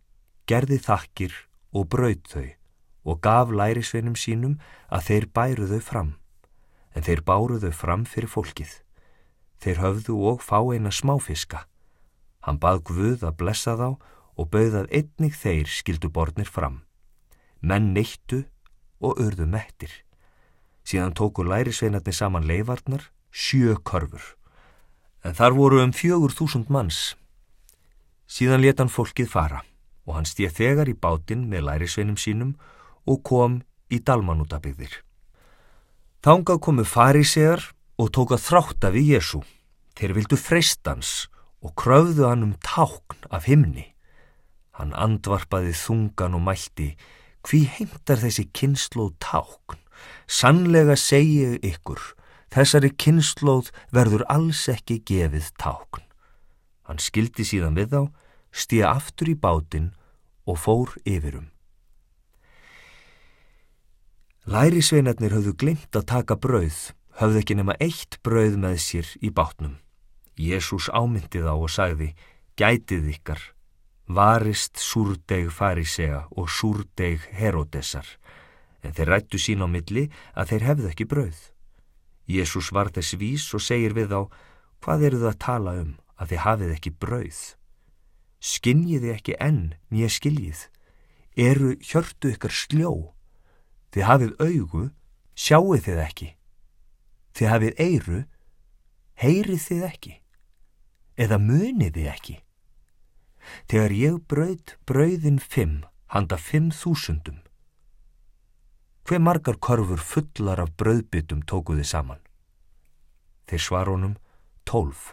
gerði 0.46 0.78
þakkir 0.78 1.34
og 1.74 1.88
brauð 1.90 2.22
þau 2.30 2.48
og 3.02 3.18
gaf 3.18 3.50
lærisveinum 3.50 4.14
sínum 4.14 4.58
að 4.86 5.08
þeir 5.08 5.26
bæru 5.34 5.66
þau 5.72 5.82
fram, 5.82 6.10
en 6.94 7.02
þeir 7.02 7.24
báru 7.26 7.58
þau 7.58 7.72
fram 7.74 8.04
fyrir 8.06 8.30
fólkið. 8.30 8.76
Þeir 9.58 9.82
höfðu 9.82 10.18
og 10.30 10.42
fá 10.42 10.58
eina 10.70 10.90
smáfiska. 10.94 11.64
Hann 12.46 12.62
bað 12.62 12.84
Guð 12.86 13.26
að 13.26 13.38
blessa 13.42 13.74
þá 13.78 13.88
og 14.36 14.50
bauðað 14.52 14.90
einnig 14.90 15.36
þeir 15.36 15.68
skildu 15.68 16.10
borðnir 16.12 16.48
fram. 16.48 16.82
Menn 17.60 17.92
neittu 17.94 18.44
og 19.02 19.20
urðu 19.20 19.46
mettir. 19.46 19.92
Síðan 20.82 21.14
tóku 21.14 21.44
lærisveinarnir 21.46 22.16
saman 22.16 22.46
leifarnar, 22.48 23.04
sjö 23.30 23.76
körfur. 23.84 24.34
En 25.22 25.36
þar 25.38 25.54
voru 25.54 25.82
um 25.82 25.92
fjögur 25.94 26.34
þúsund 26.34 26.72
manns. 26.72 27.14
Síðan 28.26 28.64
letan 28.64 28.90
fólkið 28.90 29.30
fara 29.30 29.62
og 30.06 30.16
hann 30.16 30.26
stíð 30.26 30.56
þegar 30.56 30.90
í 30.90 30.98
bátinn 30.98 31.46
með 31.50 31.68
lærisveinum 31.68 32.18
sínum 32.18 32.56
og 33.06 33.22
kom 33.22 33.60
í 33.92 34.00
dalmanútabigðir. 34.02 35.02
Þángað 36.22 36.58
komu 36.62 36.84
farisegar 36.86 37.68
og 37.98 38.10
tóka 38.14 38.38
þrátt 38.38 38.88
af 38.88 38.98
í 38.98 39.04
Jésu. 39.12 39.42
Þeir 39.98 40.16
vildu 40.16 40.38
freistans 40.38 41.28
og 41.62 41.74
kröfðu 41.78 42.26
hann 42.26 42.46
um 42.46 42.54
tákn 42.62 43.28
af 43.30 43.46
himni. 43.46 43.91
Hann 44.78 44.94
andvarpaði 44.96 45.74
þungan 45.76 46.38
og 46.38 46.44
mælti, 46.46 46.94
hví 47.44 47.66
heimtar 47.68 48.22
þessi 48.22 48.46
kynnslóð 48.56 49.12
tákn? 49.20 49.80
Sannlega 50.24 50.96
segi 50.96 51.58
ykkur, 51.60 52.00
þessari 52.54 52.92
kynnslóð 52.96 53.68
verður 53.92 54.24
alls 54.32 54.64
ekki 54.72 55.02
gefið 55.04 55.52
tákn. 55.60 56.06
Hann 56.88 57.02
skildi 57.02 57.44
síðan 57.44 57.76
við 57.76 57.92
þá, 57.92 58.02
stíða 58.52 58.94
aftur 58.96 59.32
í 59.32 59.36
bátinn 59.36 59.92
og 60.48 60.58
fór 60.64 60.96
yfirum. 61.04 61.50
Lærisveinarnir 64.48 65.36
höfðu 65.36 65.54
glimt 65.54 65.94
að 65.94 66.08
taka 66.16 66.34
brauð, 66.40 66.90
höfðu 67.20 67.44
ekki 67.44 67.60
nema 67.60 67.76
eitt 67.78 68.18
brauð 68.26 68.56
með 68.58 68.80
sér 68.82 69.16
í 69.22 69.30
bátnum. 69.30 69.76
Jésús 70.34 70.88
ámyndi 70.90 71.44
þá 71.44 71.52
og 71.54 71.70
sagði, 71.70 72.14
gætið 72.58 73.12
ykkar 73.12 73.52
varist 74.06 74.78
súrdeg 74.78 75.50
farisea 75.50 76.26
og 76.36 76.50
súrdeg 76.50 77.22
herodesar, 77.36 78.06
en 78.82 78.94
þeir 78.94 79.08
rættu 79.08 79.38
sín 79.38 79.62
á 79.62 79.68
milli 79.70 80.08
að 80.34 80.52
þeir 80.52 80.66
hefðu 80.68 80.90
ekki 80.90 81.06
brauð. 81.08 81.40
Jésús 82.26 82.72
var 82.72 82.90
þess 82.94 83.16
vís 83.18 83.46
og 83.54 83.62
segir 83.62 83.94
við 83.94 84.12
þá, 84.12 84.20
hvað 84.82 85.06
eru 85.08 85.22
það 85.22 85.32
að 85.32 85.42
tala 85.46 85.74
um 85.82 85.92
að 86.18 86.32
þið 86.32 86.44
hafið 86.46 86.74
ekki 86.76 86.94
brauð? 87.02 87.40
Skinjiði 88.42 89.12
ekki 89.14 89.38
enn 89.38 89.74
nýja 89.90 90.10
skiljið, 90.10 90.66
eru 91.38 91.74
hjörtu 91.78 92.32
ykkar 92.34 92.54
sljó, 92.54 92.92
þið 93.94 94.08
hafið 94.08 94.32
augu, 94.42 94.84
sjáuð 95.38 95.84
þið 95.86 96.00
ekki, 96.02 96.30
þið 97.38 97.52
hafið 97.52 97.82
eiru, 97.86 98.22
heyrið 99.22 99.62
þið 99.68 99.84
ekki, 99.86 100.14
eða 101.22 101.38
munið 101.38 101.94
þið 101.98 102.08
ekki. 102.16 102.36
Þegar 103.70 103.94
ég 103.96 104.18
brauð 104.30 104.74
brauðin 104.86 105.40
fimm, 105.40 105.82
handa 106.12 106.38
fimm 106.38 106.70
þúsundum. 106.70 107.40
Hver 109.02 109.18
margar 109.18 109.58
korfur 109.58 109.98
fullar 109.98 110.62
af 110.62 110.76
brauðbyttum 110.78 111.42
tókuði 111.48 111.84
saman? 111.86 112.20
Þeir 113.50 113.62
svar 113.66 113.90
honum 113.90 114.14
tólf. 114.64 115.12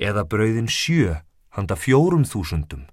Eða 0.00 0.24
brauðin 0.24 0.70
sjö, 0.70 1.20
handa 1.52 1.76
fjórum 1.76 2.24
þúsundum. 2.24 2.86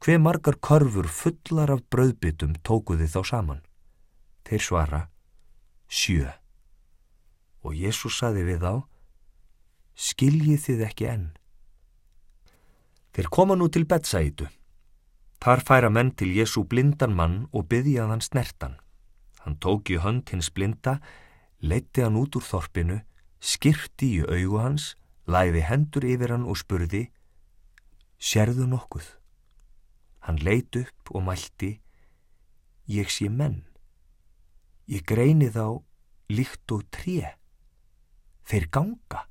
Hver 0.00 0.20
margar 0.20 0.56
korfur 0.60 1.08
fullar 1.08 1.72
af 1.76 1.84
brauðbyttum 1.92 2.56
tókuði 2.64 3.08
þá 3.08 3.20
saman? 3.28 3.60
Þeir 4.44 4.64
svara 4.64 5.02
sjö. 5.88 6.32
Og 7.64 7.76
Jésús 7.76 8.18
saði 8.18 8.44
við 8.48 8.64
þá, 8.64 8.74
skiljið 9.94 10.60
þið 10.66 10.84
ekki 10.88 11.08
enn. 11.08 11.28
Þeir 13.14 13.28
koma 13.30 13.54
nú 13.54 13.68
til 13.70 13.86
Betsætu. 13.86 14.48
Þar 15.38 15.60
færa 15.62 15.90
menn 15.90 16.10
til 16.18 16.32
Jésu 16.34 16.64
blindan 16.66 17.14
mann 17.14 17.44
og 17.52 17.68
byggja 17.70 18.08
hann 18.10 18.24
snertan. 18.24 18.78
Hann 19.44 19.58
tók 19.62 19.92
í 19.92 20.00
hönd 20.02 20.30
hins 20.32 20.50
blinda, 20.50 20.98
leitti 21.60 22.02
hann 22.02 22.16
út 22.18 22.34
úr 22.34 22.42
þorpinu, 22.42 23.02
skirti 23.38 24.08
í 24.18 24.24
augu 24.24 24.58
hans, 24.58 24.94
læði 25.30 25.62
hendur 25.68 26.06
yfir 26.08 26.34
hann 26.34 26.48
og 26.48 26.58
spurði, 26.58 27.10
Sérðu 28.18 28.64
nokkuð? 28.70 29.04
Hann 30.24 30.40
leit 30.40 30.74
upp 30.80 31.10
og 31.12 31.26
mælti, 31.26 31.74
Ég 32.88 33.08
sé 33.12 33.28
menn. 33.28 33.62
Ég 34.88 35.04
greini 35.08 35.48
þá 35.52 35.80
líkt 36.28 36.72
og 36.72 36.84
tré. 36.92 37.36
Þeir 38.44 38.66
ganga. 38.72 39.24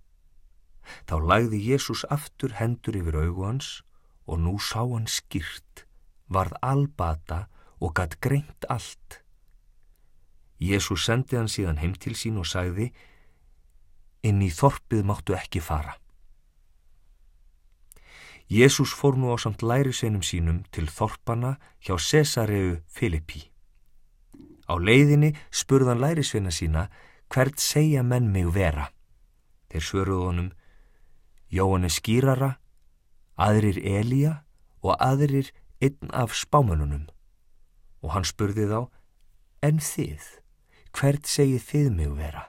Þá 1.08 1.16
lagði 1.32 1.60
Jésús 1.72 2.04
aftur 2.10 2.56
hendur 2.60 2.98
yfir 3.00 3.18
augu 3.24 3.48
hans 3.48 3.82
og 4.28 4.40
nú 4.40 4.58
sá 4.60 4.82
hann 4.84 5.08
skýrt, 5.08 5.86
varð 6.28 6.56
albata 6.62 7.48
og 7.80 7.96
gatt 7.98 8.20
greint 8.24 8.68
allt. 8.70 9.24
Jésús 10.64 11.04
sendi 11.06 11.36
hann 11.36 11.52
síðan 11.52 11.82
heim 11.82 11.96
til 12.00 12.16
sín 12.16 12.40
og 12.40 12.48
sagði, 12.48 12.92
inn 14.24 14.40
í 14.42 14.50
þorpið 14.54 15.04
máttu 15.04 15.36
ekki 15.36 15.60
fara. 15.60 15.98
Jésús 18.54 18.94
fór 18.94 19.18
nú 19.18 19.34
á 19.34 19.38
samt 19.40 19.64
lærisveinum 19.64 20.24
sínum 20.24 20.64
til 20.72 20.88
þorpana 20.88 21.58
hjá 21.84 21.98
Cesareu 21.98 22.78
Filippi. 22.88 23.50
Á 24.70 24.80
leiðinni 24.80 25.34
spurðan 25.52 26.00
lærisveina 26.04 26.52
sína 26.52 26.88
hvert 27.34 27.60
segja 27.60 28.04
menn 28.04 28.30
mig 28.32 28.48
vera. 28.54 28.92
Þeir 29.72 29.84
svöruð 29.88 30.26
honum, 30.28 30.52
Jóhannes 31.54 31.99
skýrara, 31.99 32.56
aðrir 33.38 33.78
Elíja 33.78 34.39
og 34.82 34.97
aðrir 34.97 35.51
einn 35.84 36.10
af 36.10 36.34
spámanunum. 36.34 37.06
Og 38.01 38.16
hann 38.16 38.26
spurði 38.26 38.66
þá, 38.72 38.80
en 39.62 39.78
þið, 39.78 40.24
hvert 40.97 41.30
segið 41.30 41.68
þið 41.70 41.89
mig 41.99 42.16
vera? 42.18 42.47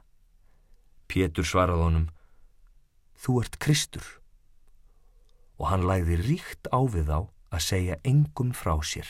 Pétur 1.05 1.47
svarað 1.47 1.85
honum, 1.85 2.07
þú 3.21 3.43
ert 3.43 3.59
Kristur. 3.61 4.07
Og 5.61 5.69
hann 5.71 5.85
læði 5.87 6.19
ríkt 6.25 6.73
á 6.73 6.81
við 6.89 7.13
þá 7.13 7.19
að 7.55 7.63
segja 7.69 8.01
engum 8.09 8.55
frá 8.57 8.75
sér. 8.83 9.07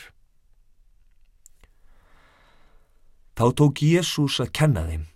Þá 3.35 3.45
tók 3.59 3.81
Jésús 3.83 4.37
að 4.43 4.53
kenna 4.55 4.85
þeim. 4.87 5.07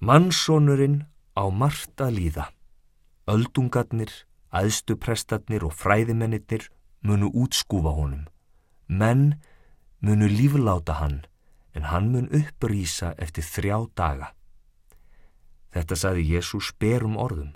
Mannsónurinn 0.00 1.02
á 1.36 1.44
margt 1.48 2.00
að 2.00 2.14
líða. 2.20 2.46
Öldungarnir, 3.26 4.12
aðstuprestarnir 4.54 5.64
og 5.66 5.74
fræðimennir 5.74 6.68
munu 7.02 7.30
útskúfa 7.34 7.92
honum. 7.94 8.26
Menn 8.86 9.34
munu 10.00 10.28
lífláta 10.30 11.00
hann 11.00 11.24
en 11.74 11.90
hann 11.90 12.10
mun 12.12 12.30
upprýsa 12.32 13.12
eftir 13.18 13.44
þrjá 13.44 13.78
daga. 13.98 14.32
Þetta 15.74 15.96
saði 15.98 16.24
Jésús 16.30 16.72
berum 16.80 17.18
orðum, 17.20 17.52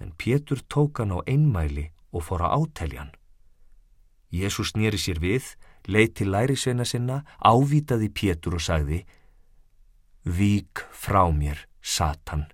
en 0.00 0.14
Pétur 0.16 0.62
tók 0.72 1.02
hann 1.02 1.12
á 1.12 1.20
einmæli 1.26 1.90
og 2.14 2.24
fór 2.24 2.46
að 2.46 2.54
átelja 2.62 3.02
hann. 3.02 3.14
Jésús 4.32 4.72
nýri 4.76 5.00
sér 5.00 5.20
við, 5.20 5.44
leiti 5.88 6.24
lærisveina 6.24 6.86
sinna, 6.88 7.24
ávitaði 7.40 8.08
Pétur 8.08 8.56
og 8.56 8.64
sagði 8.64 9.02
Vík 10.24 10.84
frá 10.92 11.24
mér, 11.32 11.66
Satan, 11.80 12.46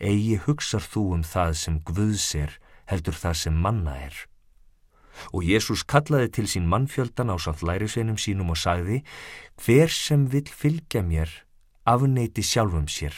eigi 0.00 0.40
hugsar 0.46 0.84
þú 0.84 1.04
um 1.18 1.22
það 1.26 1.52
sem 1.62 1.78
Guðs 1.86 2.34
er, 2.34 2.56
heldur 2.86 3.16
það 3.16 3.38
sem 3.42 3.54
manna 3.54 3.96
er. 4.08 4.16
Og 5.32 5.46
Jésús 5.48 5.86
kallaði 5.88 6.28
til 6.36 6.48
sín 6.50 6.66
mannfjöldan 6.68 7.32
á 7.32 7.36
samt 7.40 7.62
lærisveinum 7.64 8.18
sínum 8.20 8.52
og 8.52 8.60
sagði 8.60 9.00
Hver 9.56 9.88
sem 9.88 10.26
vill 10.28 10.50
fylgja 10.50 11.00
mér, 11.00 11.30
afneiti 11.88 12.44
sjálfum 12.44 12.84
sér 12.90 13.16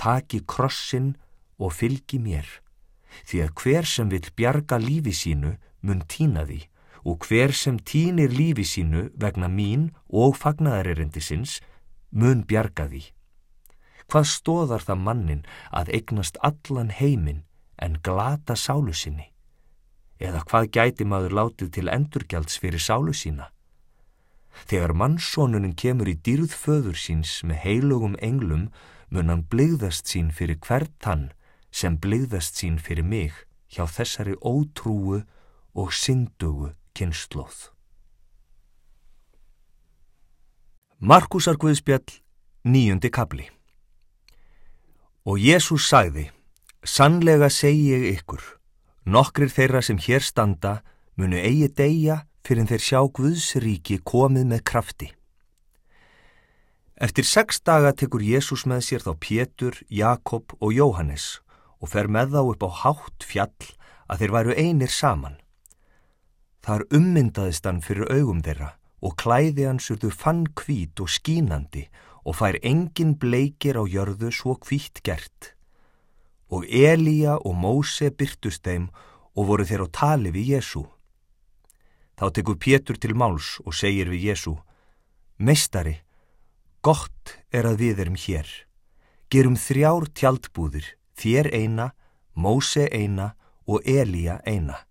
taki 0.00 0.40
krossin 0.48 1.12
og 1.60 1.74
fylgi 1.76 2.18
mér, 2.22 2.46
því 3.28 3.42
að 3.44 3.54
hver 3.60 3.88
sem 3.88 4.08
vill 4.12 4.28
bjarga 4.38 4.78
lífi 4.80 5.12
sínu 5.12 5.56
mun 5.84 6.04
týna 6.08 6.46
því 6.48 6.60
og 7.10 7.26
hver 7.28 7.52
sem 7.56 7.78
týnir 7.90 8.32
lífi 8.32 8.64
sínu 8.64 9.08
vegna 9.20 9.48
mín 9.48 9.90
og 10.08 10.36
fagnaðaririndisins 10.40 11.58
mun 12.12 12.44
bjarga 12.48 12.88
því. 12.88 13.02
Hvað 14.10 14.26
stóðar 14.26 14.82
það 14.82 15.02
mannin 15.06 15.42
að 15.70 15.92
eignast 15.94 16.38
allan 16.42 16.88
heiminn 16.90 17.44
en 17.78 17.98
glata 18.02 18.56
sálu 18.58 18.90
sinni? 18.90 19.28
Eða 20.18 20.42
hvað 20.50 20.70
gæti 20.74 21.04
maður 21.06 21.36
látið 21.38 21.68
til 21.76 21.90
endurgjalds 21.92 22.58
fyrir 22.58 22.82
sálu 22.82 23.14
sína? 23.14 23.52
Þegar 24.66 24.96
mannsónunin 24.98 25.76
kemur 25.78 26.10
í 26.10 26.16
dýrð 26.18 26.56
föður 26.58 26.98
síns 26.98 27.36
með 27.46 27.62
heilugum 27.62 28.16
englum 28.18 28.66
mun 29.14 29.30
hann 29.30 29.44
bligðast 29.46 30.10
sín 30.10 30.34
fyrir 30.34 30.58
hvert 30.58 31.06
hann 31.06 31.30
sem 31.70 31.94
bligðast 31.94 32.58
sín 32.58 32.82
fyrir 32.82 33.06
mig 33.06 33.46
hjá 33.70 33.86
þessari 33.86 34.34
ótrúu 34.42 35.22
og 35.78 35.94
syndugu 35.94 36.72
kynnslóð. 36.98 37.70
Markusar 40.98 41.56
Guðspjall, 41.56 42.18
nýjundi 42.66 43.08
kabli 43.14 43.46
Og 45.30 45.38
Jésús 45.38 45.84
sagði, 45.86 46.24
sannlega 46.82 47.46
segi 47.54 47.92
ég 47.92 48.04
ykkur, 48.16 48.40
nokkrir 49.06 49.52
þeirra 49.54 49.78
sem 49.86 50.00
hér 50.02 50.24
standa 50.26 50.80
munu 51.14 51.38
eigi 51.38 51.68
deyja 51.78 52.16
fyrir 52.42 52.66
þeir 52.66 52.82
sjá 52.82 52.98
Guðsríki 53.14 54.00
komið 54.02 54.48
með 54.50 54.64
krafti. 54.66 55.08
Eftir 56.98 57.28
sex 57.30 57.62
daga 57.62 57.94
tekur 57.94 58.24
Jésús 58.26 58.66
með 58.66 58.82
sér 58.88 59.06
þá 59.06 59.12
Pétur, 59.22 59.78
Jakob 59.86 60.50
og 60.58 60.74
Jóhannes 60.74 61.28
og 61.78 61.94
fer 61.94 62.10
með 62.10 62.34
þá 62.34 62.40
upp 62.42 62.66
á 62.66 62.70
hátt 62.82 63.30
fjall 63.30 63.70
að 64.10 64.24
þeir 64.24 64.34
væru 64.34 64.58
einir 64.58 64.90
saman. 64.90 65.38
Þar 66.66 66.88
ummyndaðist 66.90 67.70
hann 67.70 67.84
fyrir 67.86 68.10
augum 68.10 68.42
þeirra 68.42 68.74
og 68.98 69.14
klæði 69.22 69.70
hans 69.70 69.92
urðu 69.94 70.10
fann 70.10 70.48
kvít 70.58 70.98
og 70.98 71.06
skínandi 71.06 71.86
og 71.86 72.09
fær 72.36 72.58
engin 72.62 73.16
bleikir 73.16 73.78
á 73.80 73.84
jörðu 73.88 74.30
svo 74.34 74.56
kvítt 74.60 75.02
gert. 75.06 75.54
Og 76.50 76.66
Elíja 76.66 77.38
og 77.38 77.54
Móse 77.56 78.10
byrtust 78.10 78.64
þeim 78.66 78.90
og 79.36 79.46
voru 79.48 79.64
þeir 79.64 79.86
á 79.86 79.88
tali 79.88 80.32
við 80.34 80.56
Jésú. 80.56 80.84
Þá 82.18 82.26
tekur 82.36 82.58
Pétur 82.60 82.98
til 83.00 83.14
máls 83.16 83.56
og 83.64 83.72
segir 83.72 84.10
við 84.12 84.32
Jésú, 84.32 84.58
Meistari, 85.40 86.02
Gott 86.84 87.38
er 87.52 87.64
að 87.68 87.80
við 87.80 88.02
erum 88.04 88.18
hér. 88.18 88.48
Gerum 89.32 89.56
þrjár 89.56 90.08
tjaldbúðir, 90.12 90.96
þér 91.16 91.48
eina, 91.54 91.92
Móse 92.34 92.88
eina 92.92 93.34
og 93.68 93.84
Elíja 93.88 94.40
eina. 94.44 94.82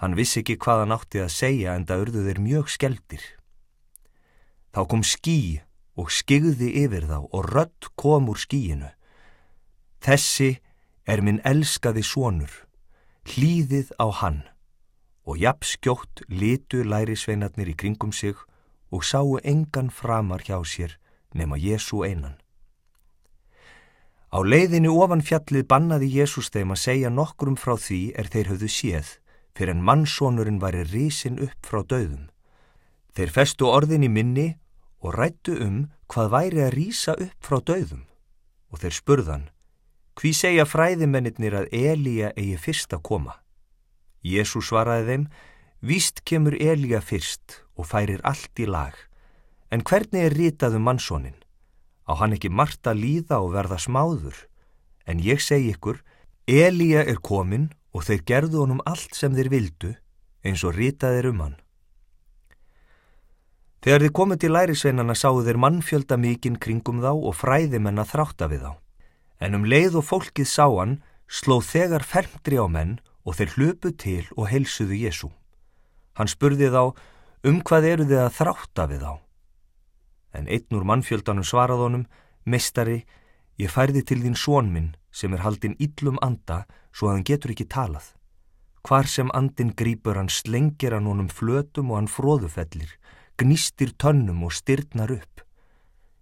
Hann 0.00 0.16
vissi 0.16 0.40
ekki 0.40 0.56
hvað 0.56 0.84
hann 0.84 0.94
átti 0.96 1.20
að 1.20 1.34
segja 1.34 1.74
en 1.76 1.84
það 1.86 2.04
urðu 2.06 2.22
þeir 2.24 2.40
mjög 2.40 2.70
skeldir. 2.72 3.24
Þá 4.70 4.80
kom 4.86 5.02
skí 5.02 5.60
og 5.98 6.12
skigði 6.14 6.70
yfir 6.84 7.08
þá 7.10 7.18
og 7.26 7.48
rött 7.50 7.90
kom 7.98 8.30
úr 8.30 8.38
skíinu. 8.38 8.90
Þessi 10.00 10.60
er 11.10 11.22
minn 11.26 11.42
elskaði 11.44 12.04
sonur, 12.06 12.52
hlýðið 13.26 13.90
á 13.98 14.06
hann 14.22 14.40
og 15.28 15.38
jafnskjótt 15.38 16.22
litu 16.32 16.82
lærisveinarnir 16.86 17.70
í 17.70 17.76
kringum 17.76 18.12
sig 18.12 18.38
og 18.90 19.04
sáu 19.04 19.38
engan 19.44 19.90
framar 19.90 20.42
hjá 20.46 20.58
sér 20.64 20.96
nema 21.34 21.58
Jésu 21.58 22.02
einan. 22.06 22.38
Á 24.30 24.38
leiðinu 24.46 24.94
ofan 25.02 25.22
fjallið 25.26 25.66
bannaði 25.66 26.08
Jésús 26.14 26.50
þeim 26.54 26.74
að 26.74 26.82
segja 26.84 27.10
nokkrum 27.10 27.56
frá 27.58 27.74
því 27.74 28.00
er 28.18 28.30
þeir 28.30 28.50
höfðu 28.52 28.68
séð, 28.70 29.08
fyrir 29.54 29.74
en 29.74 29.82
mannsónurinn 29.82 30.60
væri 30.62 30.84
risin 30.86 31.40
upp 31.42 31.66
frá 31.66 31.82
döðum. 31.82 32.30
Þeir 33.14 33.34
festu 33.34 33.66
orðin 33.66 34.06
í 34.06 34.10
minni 34.10 34.46
og 35.00 35.16
rættu 35.16 35.56
um 35.64 35.84
hvað 36.10 36.32
væri 36.34 36.62
að 36.64 36.74
rýsa 36.76 37.14
upp 37.16 37.46
frá 37.46 37.60
döðum 37.60 38.04
og 38.70 38.82
þeir 38.82 38.94
spurðan, 38.94 39.44
hví 40.18 40.32
segja 40.36 40.66
fræðimennir 40.68 41.56
að 41.58 41.70
Elíja 41.74 42.30
eigi 42.36 42.58
fyrst 42.60 42.92
að 42.94 43.04
koma? 43.08 43.34
Jésús 44.22 44.68
svaraði 44.68 45.06
þeim, 45.08 45.24
víst 45.80 46.22
kemur 46.28 46.54
Elíja 46.60 47.00
fyrst 47.00 47.62
og 47.74 47.88
færir 47.88 48.20
allt 48.22 48.60
í 48.60 48.68
lag. 48.68 48.94
En 49.72 49.82
hvernig 49.86 50.26
er 50.26 50.36
ritaðu 50.36 50.78
um 50.78 50.86
mannsónin? 50.90 51.38
Á 52.04 52.12
hann 52.20 52.34
ekki 52.36 52.50
margt 52.50 52.86
að 52.90 53.00
líða 53.04 53.40
og 53.40 53.54
verða 53.54 53.78
smáður? 53.80 54.36
En 55.06 55.22
ég 55.22 55.40
segi 55.40 55.72
ykkur, 55.72 56.02
Elíja 56.46 57.04
er 57.06 57.22
komin 57.22 57.70
og 57.94 58.04
þeir 58.06 58.22
gerðu 58.26 58.64
honum 58.64 58.84
allt 58.86 59.16
sem 59.16 59.34
þeir 59.34 59.50
vildu 59.50 59.94
eins 60.44 60.64
og 60.64 60.76
ritaðir 60.76 61.30
um 61.30 61.42
hann. 61.44 61.56
Þegar 63.80 64.04
þið 64.04 64.12
komið 64.16 64.40
til 64.40 64.52
lærisveinana 64.52 65.14
sáu 65.16 65.40
þeir 65.44 65.60
mannfjölda 65.60 66.18
mikinn 66.20 66.58
kringum 66.60 67.00
þá 67.00 67.12
og 67.14 67.36
fræðimenn 67.38 68.02
að 68.02 68.10
þrátta 68.12 68.48
við 68.50 68.66
þá. 68.66 68.72
En 69.40 69.56
um 69.56 69.64
leið 69.64 69.96
og 70.02 70.04
fólkið 70.04 70.48
sá 70.48 70.66
hann 70.68 70.98
sló 71.30 71.62
þegar 71.64 72.04
fermdri 72.04 72.60
á 72.60 72.68
menn 72.68 72.98
og 73.24 73.38
þeir 73.38 73.54
hlöpu 73.56 73.94
til 73.96 74.26
og 74.36 74.50
heilsuðu 74.52 74.98
Jésu. 75.00 75.30
Hann 76.18 76.28
spurði 76.28 76.68
þá 76.68 76.92
Um 77.40 77.62
hvað 77.64 77.86
eru 77.88 78.04
þið 78.04 78.18
að 78.20 78.34
þrátta 78.36 78.84
við 78.90 79.04
á? 79.08 79.14
En 80.36 80.48
einn 80.52 80.76
úr 80.76 80.84
mannfjöldanum 80.84 81.46
svarað 81.48 81.84
honum, 81.86 82.02
Mestari, 82.44 83.06
ég 83.56 83.72
færði 83.72 84.02
til 84.04 84.18
þín 84.20 84.36
són 84.36 84.68
minn 84.74 84.90
sem 85.08 85.32
er 85.32 85.40
haldinn 85.40 85.78
yllum 85.80 86.20
anda 86.20 86.66
svo 86.92 87.08
að 87.08 87.14
hann 87.14 87.24
getur 87.30 87.54
ekki 87.54 87.64
talað. 87.72 88.10
Hvar 88.84 89.08
sem 89.08 89.32
andin 89.32 89.72
grýpur 89.72 90.20
hann 90.20 90.28
slengir 90.28 90.92
hann 90.92 91.08
honum 91.08 91.32
flötum 91.32 91.94
og 91.94 92.02
hann 92.02 92.12
fróðufellir, 92.12 92.92
gnistir 93.40 93.94
tönnum 93.98 94.44
og 94.46 94.54
styrnar 94.54 95.12
upp. 95.16 95.44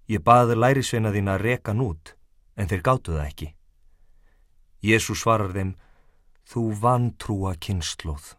Ég 0.08 0.24
baði 0.24 0.56
lærisveina 0.56 1.12
þín 1.12 1.30
að 1.34 1.44
reka 1.44 1.74
hann 1.74 1.84
út, 1.84 2.14
en 2.56 2.70
þeir 2.70 2.84
gáttu 2.86 3.14
það 3.18 3.26
ekki. 3.26 3.52
Jésús 4.86 5.22
svarar 5.22 5.52
þeim, 5.52 5.76
þú 6.48 6.68
vantrúa 6.80 7.56
kynnslóð, 7.60 8.36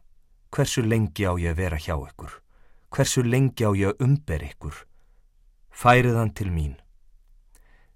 hversu 0.55 0.82
lengi 0.88 1.27
á 1.27 1.36
ég 1.38 1.51
að 1.53 1.59
vera 1.65 1.77
hjá 1.77 1.97
ykkur? 1.99 2.39
hversu 2.89 3.23
lengi 3.23 3.65
á 3.65 3.71
ég 3.77 3.93
að 3.93 4.03
umber 4.05 4.43
ykkur. 4.43 4.77
Færið 5.69 6.17
hann 6.17 6.34
til 6.34 6.49
mín. 6.51 6.75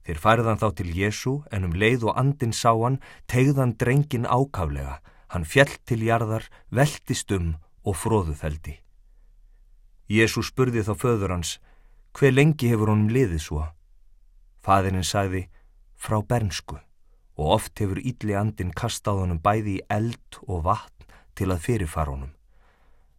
Þeir 0.03 0.19
færið 0.19 0.49
hann 0.51 0.61
þá 0.61 0.69
til 0.77 0.91
Jésu 0.93 1.33
en 1.51 1.67
um 1.67 1.75
leið 1.79 2.07
og 2.09 2.17
andin 2.19 2.53
sá 2.53 2.71
hann, 2.75 2.99
tegðan 3.27 3.75
drengin 3.79 4.27
ákaflega, 4.27 4.99
hann 5.31 5.47
fjell 5.47 5.71
til 5.87 6.03
jarðar, 6.03 6.49
veltist 6.69 7.31
um 7.31 7.55
og 7.83 7.97
fróðufeldi. 7.97 8.82
Jésu 10.09 10.43
spurði 10.43 10.83
þá 10.83 10.93
föður 10.99 11.35
hans, 11.37 11.57
hver 12.13 12.33
lengi 12.33 12.69
hefur 12.69 12.91
honum 12.93 13.09
liðið 13.13 13.41
svo? 13.41 13.63
Fæðirinn 14.63 15.07
sagði, 15.07 15.47
frá 15.95 16.21
bernsku 16.21 16.77
og 17.39 17.57
oft 17.57 17.79
hefur 17.81 17.99
ítli 17.99 18.35
andin 18.37 18.75
kastað 18.75 19.23
honum 19.23 19.41
bæði 19.41 19.79
í 19.79 19.83
eld 19.89 20.39
og 20.45 20.65
vatn 20.67 21.11
til 21.33 21.49
að 21.49 21.63
fyrirfara 21.65 22.13
honum 22.13 22.33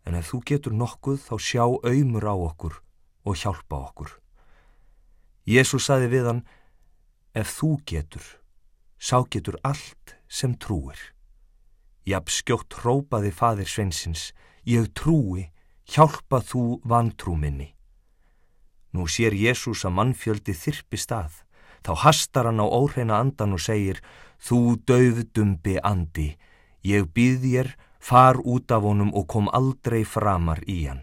en 0.05 0.19
ef 0.19 0.31
þú 0.33 0.41
getur 0.51 0.77
nokkuð 0.77 1.23
þá 1.25 1.35
sjá 1.41 1.65
auðmur 1.65 2.29
á 2.29 2.35
okkur 2.37 2.77
og 3.25 3.41
hjálpa 3.41 3.81
okkur. 3.89 4.11
Jésús 5.49 5.89
saði 5.89 6.11
við 6.13 6.29
hann, 6.29 6.43
ef 7.37 7.53
þú 7.59 7.71
getur, 7.89 8.25
sá 9.01 9.25
getur 9.25 9.57
allt 9.65 10.17
sem 10.29 10.55
trúir. 10.61 11.01
Jafn 12.05 12.33
skjótt 12.33 12.77
hrópaði 12.81 13.33
fadir 13.33 13.69
sveinsins, 13.69 14.33
ég 14.69 14.91
trúi, 14.93 15.49
hjálpa 15.89 16.41
þú 16.41 16.81
vantrú 16.85 17.37
minni. 17.37 17.75
Nú 18.95 19.09
sér 19.11 19.35
Jésús 19.35 19.85
að 19.85 19.97
mannfjöldi 19.99 20.55
þyrpi 20.55 20.99
stað, 20.99 21.43
þá 21.83 21.93
hastar 22.05 22.47
hann 22.49 22.63
á 22.63 22.67
óhreina 22.67 23.19
andan 23.19 23.57
og 23.57 23.63
segir, 23.63 23.99
þú 24.39 24.79
döfdumbi 24.87 25.81
andi, 25.83 26.37
ég 26.87 27.11
býð 27.11 27.43
þér, 27.43 27.75
far 27.99 28.39
út 28.45 28.71
af 28.71 28.85
honum 28.85 29.11
og 29.17 29.27
kom 29.27 29.49
aldrei 29.51 30.05
framar 30.05 30.63
í 30.69 30.85
hann. 30.87 31.03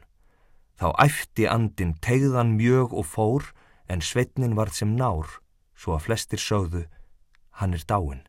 Þá 0.80 0.94
æfti 1.04 1.46
andin 1.50 1.98
tegðan 2.02 2.56
mjög 2.58 2.94
og 2.94 3.06
fór, 3.06 3.52
en 3.92 4.02
sveitnin 4.02 4.56
varð 4.56 4.80
sem 4.80 4.96
nár, 4.96 5.28
svo 5.76 5.98
að 5.98 6.06
flestir 6.08 6.40
sögðu, 6.40 6.86
hann 7.60 7.76
er 7.76 7.84
dáin. 7.86 8.24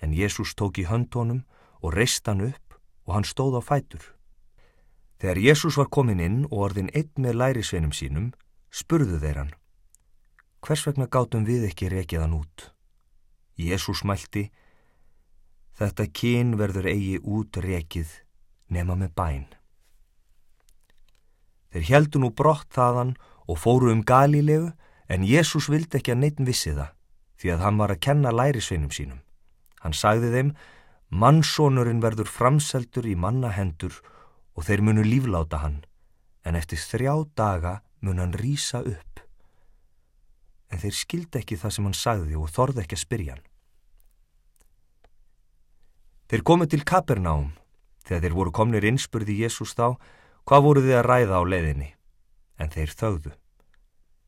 En 0.00 0.16
Jésús 0.16 0.54
tók 0.56 0.80
í 0.80 0.88
höndunum 0.88 1.44
og 1.82 1.94
reist 1.94 2.26
hann 2.26 2.42
upp 2.48 2.80
og 3.04 3.14
hann 3.18 3.28
stóð 3.28 3.60
á 3.60 3.62
fætur. 3.62 4.13
Þegar 5.24 5.38
Jésús 5.40 5.78
var 5.80 5.86
komin 5.88 6.18
inn 6.20 6.40
og 6.50 6.58
orðin 6.66 6.90
einn 6.92 7.22
með 7.24 7.38
lærisveinum 7.40 7.94
sínum, 7.96 8.26
spurðu 8.68 9.16
þeir 9.22 9.38
hann. 9.40 9.54
Hvers 10.60 10.82
vegna 10.84 11.06
gátum 11.08 11.46
við 11.48 11.64
ekki 11.70 11.88
rekið 11.88 12.26
hann 12.26 12.34
út? 12.36 12.66
Jésús 13.56 14.02
mælti, 14.04 14.50
þetta 15.80 16.10
kyn 16.12 16.52
verður 16.60 16.90
eigi 16.92 17.16
út 17.24 17.56
rekið 17.56 18.12
nema 18.68 18.98
með 19.00 19.16
bæn. 19.16 19.48
Þeir 21.72 21.88
heldu 21.88 22.20
nú 22.20 22.34
brott 22.36 22.68
þaðan 22.76 23.16
og 23.48 23.62
fóru 23.64 23.94
um 23.96 24.04
galílegu 24.04 24.74
en 25.08 25.24
Jésús 25.24 25.72
vildi 25.72 26.02
ekki 26.02 26.12
að 26.12 26.20
neitt 26.20 26.44
vissi 26.44 26.76
það 26.76 26.92
því 27.40 27.56
að 27.56 27.64
hann 27.64 27.80
var 27.80 27.96
að 27.96 28.04
kenna 28.10 28.28
lærisveinum 28.28 28.92
sínum. 28.92 29.24
Hann 29.80 29.96
sagði 29.96 30.36
þeim, 30.36 30.56
mannsónurinn 31.08 32.04
verður 32.04 32.28
framseldur 32.28 33.08
í 33.08 33.16
mannahendur 33.16 34.04
og 34.04 34.13
þeir 34.62 34.84
munu 34.86 35.02
lífláta 35.02 35.58
hann, 35.64 35.80
en 36.46 36.54
eftir 36.54 36.78
þrjá 36.78 37.14
daga 37.34 37.80
mun 38.04 38.20
hann 38.22 38.36
rýsa 38.38 38.84
upp. 38.86 39.22
En 40.70 40.78
þeir 40.78 40.94
skildi 40.94 41.40
ekki 41.40 41.58
það 41.58 41.74
sem 41.74 41.88
hann 41.88 41.98
sagði 41.98 42.38
og 42.38 42.52
þorði 42.54 42.84
ekki 42.84 42.98
að 42.98 43.02
spyrja 43.02 43.34
hann. 43.34 43.44
Þeir 46.30 46.42
komu 46.46 46.66
til 46.70 46.82
Kapernaum, 46.86 47.50
þegar 48.06 48.22
þeir 48.24 48.36
voru 48.38 48.52
komnir 48.54 48.86
innspurði 48.88 49.40
Jésús 49.42 49.74
þá, 49.76 49.96
hvað 50.48 50.64
voru 50.68 50.84
þið 50.86 50.98
að 50.98 51.06
ræða 51.08 51.40
á 51.40 51.42
leiðinni? 51.50 51.90
En 52.60 52.70
þeir 52.70 52.94
þögðu. 52.94 53.32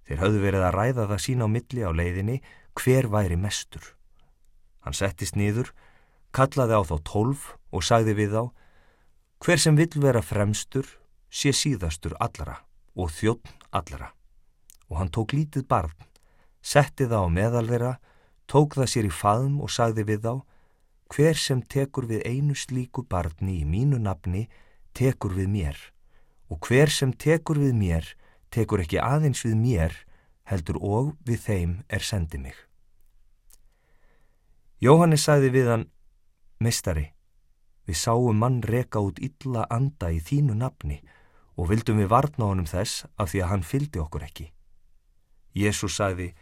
Þeir 0.06 0.22
höfðu 0.22 0.42
verið 0.42 0.66
að 0.66 0.76
ræða 0.76 1.06
það 1.10 1.22
sína 1.24 1.46
á 1.46 1.54
milli 1.54 1.82
á 1.82 1.90
leiðinni 1.90 2.36
hver 2.78 3.08
væri 3.10 3.38
mestur. 3.40 3.94
Hann 4.86 4.94
settist 4.94 5.38
niður, 5.38 5.72
kallaði 6.36 6.78
á 6.78 6.82
þá 6.86 6.96
tólf 7.08 7.48
og 7.74 7.82
sagði 7.82 8.14
við 8.18 8.36
þá 8.36 8.42
hver 9.42 9.60
sem 9.60 9.76
vill 9.76 10.00
vera 10.02 10.22
fremstur 10.22 10.88
sé 11.30 11.52
síðastur 11.52 12.16
allara 12.20 12.62
og 12.96 13.12
þjóttn 13.12 13.52
allara. 13.70 14.12
Og 14.88 15.00
hann 15.00 15.10
tók 15.10 15.34
lítið 15.34 15.66
barn, 15.68 15.94
setti 16.62 17.08
það 17.10 17.26
á 17.26 17.28
meðal 17.28 17.66
þeirra, 17.68 17.94
tók 18.46 18.76
það 18.78 18.92
sér 18.92 19.08
í 19.08 19.14
faðum 19.14 19.58
og 19.64 19.72
sagði 19.74 20.06
við 20.06 20.22
þá 20.26 20.34
hver 21.12 21.38
sem 21.38 21.62
tekur 21.62 22.06
við 22.10 22.24
einu 22.26 22.54
slíku 22.54 23.04
barni 23.06 23.60
í 23.60 23.66
mínu 23.66 23.98
nafni 24.02 24.46
tekur 24.96 25.34
við 25.36 25.50
mér 25.52 25.82
og 26.50 26.62
hver 26.66 26.90
sem 26.90 27.12
tekur 27.12 27.58
við 27.62 27.74
mér 27.78 28.08
tekur 28.54 28.82
ekki 28.82 29.02
aðeins 29.02 29.42
við 29.44 29.56
mér 29.60 29.98
heldur 30.46 30.78
og 30.80 31.12
við 31.26 31.42
þeim 31.42 31.72
er 31.90 32.02
sendi 32.06 32.38
mig. 32.38 32.54
Jóhannes 34.82 35.24
sagði 35.26 35.50
við 35.54 35.70
hann, 35.72 35.86
Mistari, 36.62 37.10
við 37.86 37.98
sáum 38.00 38.38
mann 38.42 38.60
reka 38.66 39.00
út 39.02 39.20
illa 39.22 39.66
anda 39.70 40.10
í 40.10 40.20
þínu 40.20 40.56
nafni 40.58 41.00
og 41.56 41.70
vildum 41.70 42.02
við 42.02 42.10
varna 42.12 42.50
honum 42.50 42.68
þess 42.68 43.06
af 43.16 43.32
því 43.32 43.42
að 43.42 43.50
hann 43.52 43.64
fyldi 43.64 44.02
okkur 44.02 44.26
ekki. 44.26 44.50
Jésús 45.56 45.96
sagði, 45.96 46.32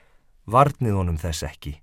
varnið 0.51 0.99
honum 0.99 1.18
þess 1.20 1.47
ekki, 1.47 1.76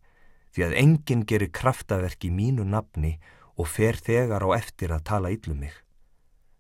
því 0.52 0.66
að 0.68 0.78
enginn 0.82 1.26
gerir 1.28 1.54
kraftaverk 1.56 2.28
í 2.28 2.34
mínu 2.34 2.66
nafni 2.68 3.16
og 3.56 3.70
fer 3.72 3.96
þegar 3.96 4.44
á 4.44 4.50
eftir 4.58 4.92
að 4.92 5.06
tala 5.08 5.32
yllum 5.32 5.62
mig. 5.64 5.74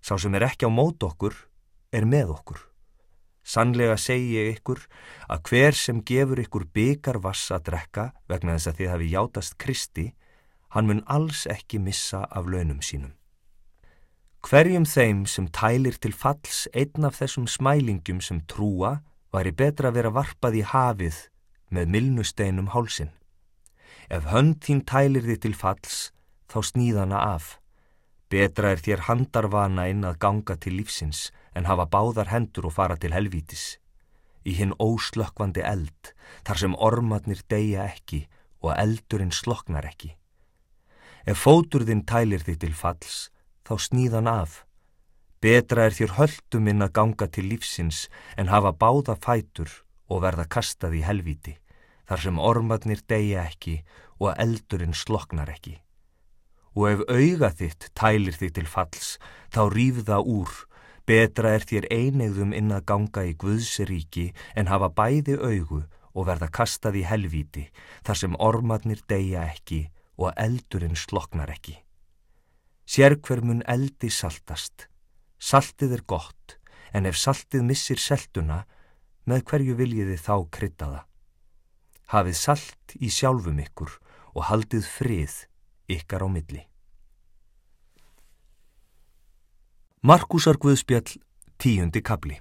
Sá 0.01 0.15
sem 0.17 0.33
er 0.37 0.47
ekki 0.47 0.69
á 0.69 0.71
mót 0.71 1.03
okkur 1.03 1.35
er 1.91 2.07
með 2.07 2.31
okkur. 2.37 2.61
Sannlega 3.43 3.97
segi 3.97 4.37
ég 4.37 4.55
ykkur 4.55 4.83
að 5.27 5.43
hver 5.49 5.77
sem 5.77 6.01
gefur 6.05 6.39
ykkur 6.43 6.67
byggar 6.73 7.19
vass 7.23 7.51
að 7.51 7.71
drekka 7.71 8.11
vegna 8.29 8.55
þess 8.55 8.69
að 8.69 8.77
þið 8.79 8.91
hafi 8.93 9.09
játast 9.11 9.57
Kristi, 9.61 10.05
hann 10.71 10.87
mun 10.87 11.03
alls 11.07 11.45
ekki 11.51 11.79
missa 11.79 12.25
af 12.31 12.47
launum 12.47 12.79
sínum. 12.81 13.13
Hverjum 14.41 14.87
þeim 14.89 15.25
sem 15.29 15.47
tælir 15.53 15.97
til 16.01 16.15
falls 16.17 16.65
einn 16.73 17.05
af 17.05 17.19
þessum 17.19 17.45
smælingum 17.47 18.21
sem 18.25 18.39
trúa 18.49 18.95
væri 19.33 19.51
betra 19.53 19.91
að 19.91 19.97
vera 19.99 20.11
varpað 20.15 20.57
í 20.57 20.63
hafið 20.65 21.17
með 21.69 21.91
milnusteinum 21.95 22.71
hálsin. 22.73 23.11
Ef 24.09 24.25
hönd 24.31 24.57
þín 24.65 24.81
tælir 24.87 25.27
þið 25.27 25.41
til 25.43 25.53
falls, 25.55 25.99
þá 26.51 26.57
sníðana 26.71 27.19
af. 27.35 27.59
Betra 28.31 28.71
er 28.73 28.81
þér 28.83 29.05
handarvana 29.07 29.85
inn 29.91 30.07
að 30.07 30.19
ganga 30.23 30.55
til 30.57 30.77
lífsins 30.79 31.29
en 31.55 31.67
hafa 31.67 31.85
báðar 31.91 32.31
hendur 32.31 32.67
og 32.71 32.75
fara 32.79 32.97
til 32.97 33.13
helvítis. 33.15 33.77
Í 34.47 34.55
hinn 34.57 34.73
óslökkvandi 34.81 35.61
eld, 35.67 36.15
þar 36.47 36.63
sem 36.63 36.79
ormatnir 36.79 37.43
deyja 37.51 37.85
ekki 37.91 38.25
og 38.63 38.73
eldurinn 38.73 39.35
sloknar 39.35 39.85
ekki. 39.85 40.15
Ef 41.25 41.43
fóturðinn 41.45 42.05
tælir 42.07 42.43
þig 42.45 42.59
til 42.63 42.73
falls, 42.73 43.29
þá 43.67 43.73
sníðan 43.87 44.29
af. 44.31 44.63
Betra 45.41 45.87
er 45.89 45.95
þér 45.97 46.15
hölduminn 46.17 46.85
að 46.85 46.93
ganga 46.97 47.27
til 47.27 47.47
lífsins 47.49 48.07
en 48.37 48.51
hafa 48.53 48.73
báða 48.73 49.17
fætur 49.17 49.71
og 50.09 50.21
verða 50.25 50.45
kastað 50.45 50.99
í 50.99 51.05
helvíti, 51.05 51.55
þar 52.05 52.25
sem 52.25 52.41
ormatnir 52.41 53.01
deyja 53.09 53.45
ekki 53.49 53.79
og 54.21 54.35
eldurinn 54.37 54.97
sloknar 54.97 55.49
ekki. 55.49 55.79
Og 56.77 56.87
ef 56.91 57.01
auga 57.09 57.49
þitt 57.51 57.89
tælir 57.97 58.37
þig 58.37 58.53
til 58.57 58.67
falls, 58.69 59.15
þá 59.51 59.65
rýf 59.73 60.03
það 60.07 60.29
úr 60.37 60.59
Betra 61.11 61.55
er 61.57 61.63
þér 61.65 61.87
einegðum 61.91 62.53
inn 62.55 62.69
að 62.71 62.85
ganga 62.87 63.23
í 63.25 63.33
Guðsríki 63.41 64.29
en 64.55 64.69
hafa 64.69 64.91
bæði 64.93 65.39
augu 65.41 65.81
og 66.13 66.27
verða 66.29 66.47
kastað 66.53 66.99
í 67.01 67.07
helvíti 67.07 67.65
þar 68.05 68.19
sem 68.21 68.37
ormatnir 68.39 69.01
deyja 69.09 69.47
ekki 69.49 69.87
og 70.17 70.33
eldurinn 70.35 70.97
sloknar 70.97 71.51
ekki. 71.53 71.77
Sér 72.85 73.15
hver 73.21 73.43
mun 73.45 73.61
eldi 73.69 74.09
saltast. 74.11 74.87
Saltið 75.39 75.97
er 75.97 76.03
gott 76.07 76.57
en 76.93 77.07
ef 77.07 77.17
saltið 77.17 77.63
missir 77.65 78.01
seltuna 78.01 78.65
með 79.29 79.45
hverju 79.47 79.77
viljiði 79.79 80.17
þá 80.19 80.35
kryttaða. 80.51 81.05
Hafið 82.11 82.37
salt 82.37 82.95
í 82.99 83.07
sjálfum 83.07 83.61
ykkur 83.63 83.95
og 84.35 84.45
haldið 84.49 84.85
frið 84.87 85.37
ykkar 85.91 86.25
á 86.25 86.29
milli. 86.31 86.65
Markusar 90.01 90.57
Guðspjall, 90.57 91.19
tíundi 91.61 92.01
kabli 92.01 92.39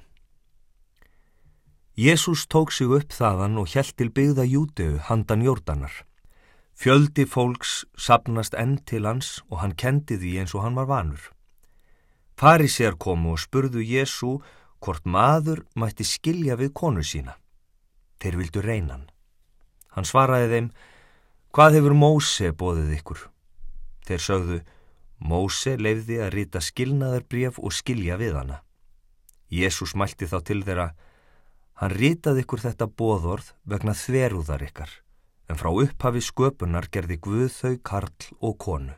Jésús 2.01 2.47
tók 2.49 2.71
sig 2.73 2.89
upp 2.89 3.13
þaðan 3.13 3.59
og 3.61 3.67
hjælt 3.69 3.99
til 4.01 4.09
byggða 4.09 4.47
Júteu 4.49 4.97
handan 5.05 5.43
jórdanar. 5.45 5.93
Fjöldi 6.81 7.27
fólks 7.29 7.83
sapnast 8.01 8.55
enn 8.57 8.79
til 8.89 9.05
hans 9.05 9.43
og 9.51 9.59
hann 9.61 9.75
kendi 9.77 10.17
því 10.17 10.31
eins 10.41 10.55
og 10.57 10.63
hann 10.65 10.79
var 10.79 10.87
vanur. 10.89 11.21
Farísér 12.41 12.95
komu 12.97 13.35
og 13.35 13.43
spurðu 13.43 13.83
Jésú 13.85 14.39
hvort 14.81 15.05
maður 15.05 15.61
mætti 15.77 16.07
skilja 16.09 16.57
við 16.57 16.73
konu 16.73 17.05
sína. 17.05 17.35
Þeir 18.17 18.39
vildu 18.41 18.63
reynan. 18.65 19.03
Hann 19.93 20.09
svaraði 20.09 20.49
þeim, 20.55 20.71
hvað 21.53 21.77
hefur 21.77 21.97
Móse 22.01 22.49
bóðið 22.57 22.97
ykkur? 22.97 23.27
Þeir 24.09 24.25
sögðu, 24.25 24.59
Móse 25.21 25.77
leiði 25.77 26.17
að 26.25 26.33
rita 26.39 26.65
skilnaðarbref 26.65 27.61
og 27.61 27.77
skilja 27.77 28.17
við 28.17 28.41
hana. 28.41 28.63
Jésús 29.53 29.93
mælti 29.93 30.25
þá 30.31 30.39
til 30.49 30.63
þeirra, 30.65 30.89
hann 31.77 31.93
ritaði 31.93 32.47
ykkur 32.47 32.65
þetta 32.65 32.89
bóðorð 32.89 33.53
vegna 33.69 33.93
þverúðar 33.93 34.65
ykkar, 34.65 34.97
en 35.51 35.59
frá 35.59 35.73
upphafi 35.75 36.23
sköpunar 36.23 36.87
gerði 36.95 37.19
Guð 37.25 37.51
þau 37.51 37.77
karl 37.83 38.29
og 38.39 38.59
konu. 38.63 38.95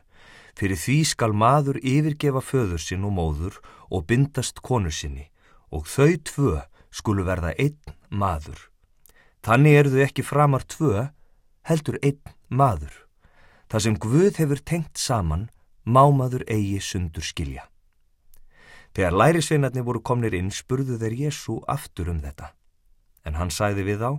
Fyrir 0.53 0.77
því 0.77 0.97
skal 1.09 1.33
maður 1.33 1.79
yfirgefa 1.81 2.43
föður 2.45 2.81
sinn 2.81 3.07
og 3.07 3.15
móður 3.17 3.57
og 3.89 4.05
bindast 4.09 4.61
konu 4.61 4.91
sinni 4.93 5.31
og 5.73 5.89
þau 5.89 6.13
tvö 6.29 6.53
skulu 6.93 7.25
verða 7.25 7.55
einn 7.57 7.97
maður. 8.13 8.69
Þannig 9.43 9.79
eru 9.79 9.93
þau 9.95 10.03
ekki 10.05 10.23
framar 10.23 10.63
tvö, 10.69 11.07
heldur 11.65 11.97
einn 12.05 12.21
maður. 12.53 12.93
Það 13.67 13.85
sem 13.87 13.97
Guð 13.97 14.37
hefur 14.37 14.61
tengt 14.61 15.01
saman, 15.01 15.47
mámaður 15.83 16.45
eigi 16.45 16.77
sundur 16.79 17.25
skilja. 17.25 17.65
Þegar 18.93 19.17
lærisveinarnir 19.17 19.87
voru 19.87 20.03
komnir 20.05 20.35
inn 20.37 20.53
spurðu 20.53 20.99
þeir 21.01 21.17
Jésu 21.25 21.57
aftur 21.65 22.11
um 22.13 22.21
þetta. 22.21 22.53
En 23.25 23.39
hann 23.39 23.49
sæði 23.49 23.87
við 23.87 24.05
þá, 24.05 24.11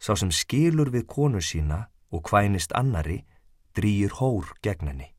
sá 0.00 0.16
sem 0.16 0.32
skilur 0.32 0.90
við 0.90 1.06
konu 1.06 1.40
sína 1.44 1.86
og 2.10 2.24
kvænist 2.26 2.72
annari, 2.74 3.22
drýir 3.76 4.16
hór 4.18 4.48
gegn 4.64 4.90
henni 4.90 5.10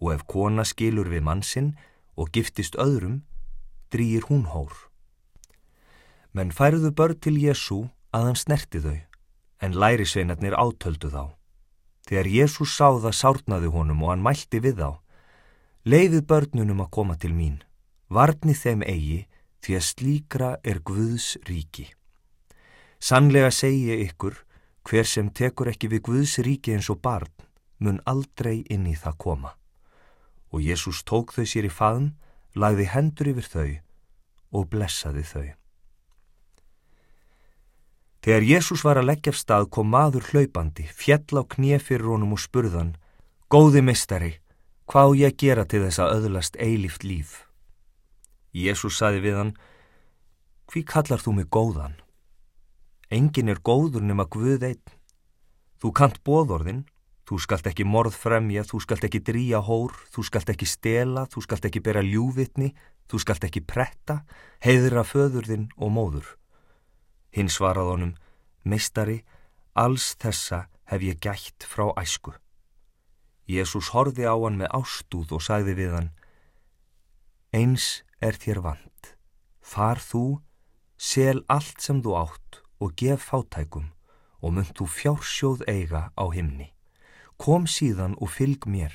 og 0.00 0.12
ef 0.14 0.24
kona 0.28 0.64
skilur 0.66 1.08
við 1.08 1.22
mannsinn 1.24 1.70
og 2.18 2.30
giftist 2.34 2.76
öðrum, 2.76 3.22
drýir 3.92 4.26
hún 4.28 4.44
hór. 4.52 4.74
Menn 6.34 6.50
færðu 6.50 6.90
börn 6.90 7.20
til 7.22 7.38
Jésu 7.38 7.84
að 8.14 8.28
hann 8.28 8.38
snerti 8.38 8.82
þau, 8.82 8.98
en 9.62 9.78
lærisveinarnir 9.78 10.56
átöldu 10.58 11.10
þá. 11.14 11.24
Þegar 12.04 12.28
Jésús 12.28 12.74
sá 12.76 12.92
það 13.00 13.16
sárnaði 13.16 13.70
honum 13.72 14.02
og 14.04 14.12
hann 14.12 14.24
mælti 14.24 14.60
við 14.60 14.82
þá. 14.82 14.90
Leifið 15.88 16.26
börnunum 16.28 16.82
að 16.84 16.92
koma 16.96 17.16
til 17.16 17.32
mín, 17.32 17.62
varni 18.12 18.52
þeim 18.52 18.84
eigi 18.84 19.24
því 19.64 19.78
að 19.78 19.86
slíkra 19.88 20.50
er 20.64 20.82
Guðs 20.84 21.34
ríki. 21.48 21.88
Sannlega 23.04 23.50
segi 23.52 23.90
ég 23.90 24.02
ykkur, 24.06 24.38
hver 24.88 25.04
sem 25.04 25.26
tekur 25.28 25.68
ekki 25.68 25.90
við 25.92 26.00
Guðs 26.06 26.38
ríki 26.46 26.72
eins 26.72 26.86
og 26.88 27.02
barn, 27.04 27.32
mun 27.76 27.98
aldrei 28.08 28.62
inn 28.72 28.86
í 28.88 28.94
það 28.96 29.18
koma. 29.20 29.50
Og 30.48 30.62
Jésús 30.64 31.02
tók 31.04 31.34
þau 31.36 31.44
sér 31.44 31.68
í 31.68 31.72
faðum, 31.72 32.14
lagði 32.56 32.86
hendur 32.88 33.28
yfir 33.34 33.48
þau 33.54 33.68
og 34.56 34.70
blessaði 34.72 35.24
þau. 35.28 35.48
Þegar 38.24 38.46
Jésús 38.48 38.84
var 38.86 38.96
að 38.96 39.10
leggja 39.10 39.34
af 39.34 39.40
stað 39.42 39.68
kom 39.76 39.90
maður 39.92 40.30
hlaupandi, 40.30 40.86
fjell 40.88 41.36
á 41.36 41.44
knið 41.44 41.84
fyrir 41.84 42.08
honum 42.08 42.32
og 42.38 42.40
spurðan, 42.40 42.94
Góði 43.52 43.82
mistari, 43.84 44.30
hvað 44.88 45.18
ég 45.20 45.36
gera 45.36 45.66
til 45.68 45.82
þess 45.84 46.00
að 46.00 46.14
öðlast 46.22 46.56
eilift 46.56 47.04
líf? 47.04 47.44
Jésús 48.56 48.96
saði 48.96 49.20
við 49.26 49.36
hann, 49.42 49.52
Hví 50.72 50.86
kallar 50.88 51.20
þú 51.20 51.36
mig 51.36 51.52
góðan? 51.52 52.00
Engin 53.12 53.50
er 53.52 53.60
góður 53.60 54.04
nema 54.04 54.24
Guð 54.30 54.64
einn. 54.64 54.82
Þú 55.80 55.90
kant 55.92 56.20
bóðorðin, 56.24 56.84
þú 57.28 57.38
skalt 57.42 57.66
ekki 57.68 57.84
morð 57.84 58.16
fremja, 58.16 58.64
þú 58.64 58.80
skalt 58.80 59.04
ekki 59.04 59.20
dríja 59.24 59.60
hór, 59.64 59.92
þú 60.12 60.24
skalt 60.24 60.52
ekki 60.52 60.68
stela, 60.68 61.26
þú 61.28 61.44
skalt 61.44 61.68
ekki 61.68 61.82
bera 61.84 62.04
ljúvitni, 62.04 62.72
þú 63.10 63.20
skalt 63.20 63.44
ekki 63.44 63.64
pretta, 63.68 64.22
heiðra 64.64 65.04
föðurðin 65.04 65.68
og 65.76 65.92
móður. 65.92 66.30
Hinn 67.36 67.52
svarað 67.52 67.90
honum, 67.92 68.14
meistari, 68.64 69.20
alls 69.74 70.14
þessa 70.16 70.64
hef 70.88 71.04
ég 71.04 71.20
gætt 71.20 71.68
frá 71.68 71.90
æsku. 72.00 72.32
Jésús 73.44 73.92
horfi 73.92 74.24
á 74.24 74.32
hann 74.32 74.56
með 74.56 74.72
ástúð 74.72 75.36
og 75.36 75.44
sagði 75.44 75.76
við 75.76 75.96
hann, 75.98 76.10
eins 77.52 78.00
er 78.24 78.40
þér 78.40 78.62
vant, 78.64 79.16
far 79.60 80.00
þú, 80.00 80.40
sel 80.96 81.44
allt 81.52 81.84
sem 81.84 82.00
þú 82.00 82.16
átt 82.24 82.63
og 82.84 82.92
gef 83.00 83.30
fátækum 83.30 83.88
og 84.44 84.52
mynd 84.52 84.74
þú 84.76 84.86
fjársjóð 84.92 85.64
eiga 85.72 86.10
á 86.12 86.24
himni. 86.34 86.68
Kom 87.40 87.64
síðan 87.64 88.18
og 88.20 88.28
fylg 88.36 88.68
mér. 88.68 88.92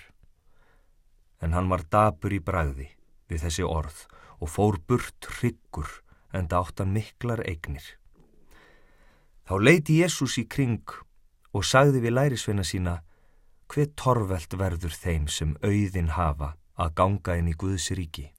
En 1.41 1.55
hann 1.57 1.69
var 1.71 1.87
dabur 1.89 2.35
í 2.35 2.39
bræði 2.39 2.91
við 3.29 3.45
þessi 3.47 3.65
orð 3.65 4.05
og 4.39 4.53
fór 4.53 4.77
burt 4.85 5.25
hryggur 5.39 5.89
en 6.33 6.47
dáttan 6.47 6.93
miklar 6.93 7.41
eignir. 7.49 7.83
Þá 9.49 9.55
leiti 9.57 9.97
Jésús 10.03 10.37
í 10.37 10.45
kring 10.45 10.85
og 11.57 11.65
sagði 11.65 12.03
við 12.05 12.15
lærisveina 12.19 12.63
sína 12.63 12.99
hver 13.69 13.89
torvelt 13.97 14.53
verður 14.53 14.93
þeim 14.93 15.25
sem 15.29 15.55
auðin 15.65 16.13
hafa 16.13 16.53
að 16.77 16.93
ganga 17.01 17.37
inn 17.39 17.49
í 17.49 17.57
Guðs 17.57 17.89
ríki. 17.97 18.29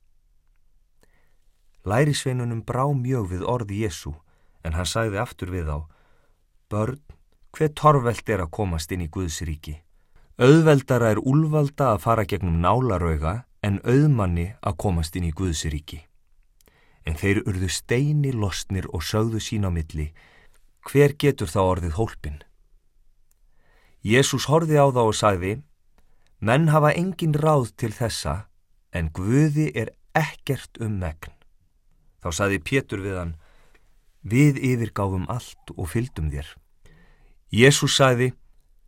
Lærisveinunum 1.83 2.63
brá 2.63 2.85
mjög 2.95 3.33
við 3.33 3.47
orði 3.49 3.83
Jésu 3.85 4.15
en 4.65 4.77
hann 4.77 4.89
sagði 4.89 5.21
aftur 5.23 5.53
við 5.55 5.71
á 5.71 5.79
Börn, 6.71 7.01
hver 7.51 7.73
torvelt 7.75 8.29
er 8.31 8.45
að 8.45 8.53
komast 8.55 8.93
inn 8.95 9.03
í 9.03 9.11
Guðs 9.11 9.41
ríki? 9.47 9.81
Auðveldara 10.41 11.11
er 11.15 11.21
úlvalda 11.21 11.95
að 11.95 12.03
fara 12.05 12.25
gegnum 12.25 12.61
nálarauga 12.63 13.45
en 13.67 13.81
auðmanni 13.85 14.53
að 14.63 14.79
komast 14.85 15.17
inn 15.19 15.27
í 15.29 15.35
Guðs 15.37 15.65
ríki. 15.73 16.05
En 17.05 17.19
þeir 17.19 17.43
urðu 17.43 17.69
steini 17.73 18.31
losnir 18.33 18.87
og 18.95 19.03
sögðu 19.05 19.41
sín 19.43 19.67
á 19.67 19.71
milli 19.73 20.13
hver 20.89 21.17
getur 21.19 21.51
þá 21.51 21.61
orðið 21.65 21.99
hólpin? 21.99 22.39
Jésús 24.01 24.47
horfi 24.49 24.79
á 24.81 24.89
þá 24.89 25.03
og 25.03 25.17
sagði, 25.17 25.53
menn 26.41 26.71
hafa 26.73 26.95
engin 26.97 27.37
ráð 27.37 27.75
til 27.77 27.93
þessa, 27.93 28.47
en 28.97 29.13
Guði 29.13 29.69
er 29.77 29.93
ekkert 30.17 30.81
um 30.81 30.97
megn. 31.03 31.35
Þá 32.25 32.29
sagði 32.33 32.63
Pétur 32.65 33.05
við 33.05 33.19
hann, 33.19 33.35
við 34.23 34.61
yfirgáfum 34.61 35.27
allt 35.33 35.73
og 35.77 35.89
fyldum 35.93 36.31
þér. 36.33 36.49
Jésús 37.51 37.97
sagði, 37.99 38.31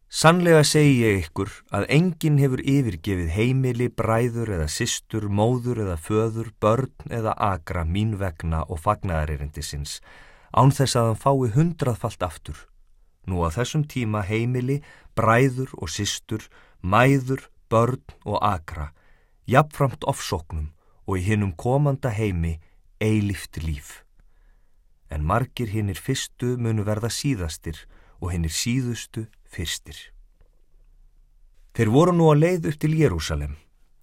sannlega 0.07 0.63
segi 0.63 0.99
ég 1.03 1.23
ykkur 1.25 1.51
að 1.75 1.87
enginn 1.97 2.39
hefur 2.39 2.63
yfirgefið 2.63 3.31
heimili, 3.35 3.89
bræður 3.89 4.53
eða 4.59 4.69
systur, 4.71 5.29
móður 5.29 5.83
eða 5.87 5.97
föður, 5.99 6.53
börn 6.61 7.11
eða 7.11 7.35
agra 7.39 7.83
mín 7.85 8.19
vegna 8.21 8.63
og 8.69 8.83
fagnaðaririndisins, 8.85 10.01
án 10.53 10.71
þess 10.71 10.99
að 11.01 11.09
hann 11.11 11.23
fái 11.25 11.55
hundraðfalt 11.57 12.23
aftur. 12.23 12.59
Nú 13.27 13.43
að 13.47 13.57
þessum 13.59 13.87
tíma 13.89 14.23
heimili, 14.27 14.83
bræður 15.17 15.73
og 15.79 15.91
systur, 15.91 16.47
mæður, 16.83 17.49
börn 17.71 18.03
og 18.27 18.39
akra, 18.45 18.91
jafnframt 19.49 20.05
ofsóknum 20.07 20.71
og 21.07 21.19
í 21.19 21.27
hinnum 21.27 21.55
komanda 21.59 22.13
heimi 22.15 22.59
eilift 23.03 23.59
líf. 23.63 24.03
En 25.13 25.27
margir 25.29 25.69
hinnir 25.69 25.99
fyrstu 26.01 26.57
munu 26.57 26.87
verða 26.89 27.11
síðastir 27.13 27.77
og 28.23 28.33
hinnir 28.33 28.55
síðustu 28.55 29.27
fyrstir. 29.45 29.99
Þeir 31.77 31.91
voru 31.93 32.15
nú 32.17 32.31
að 32.33 32.41
leið 32.45 32.71
upp 32.71 32.79
til 32.81 32.97
Jérúsalem. 32.97 33.53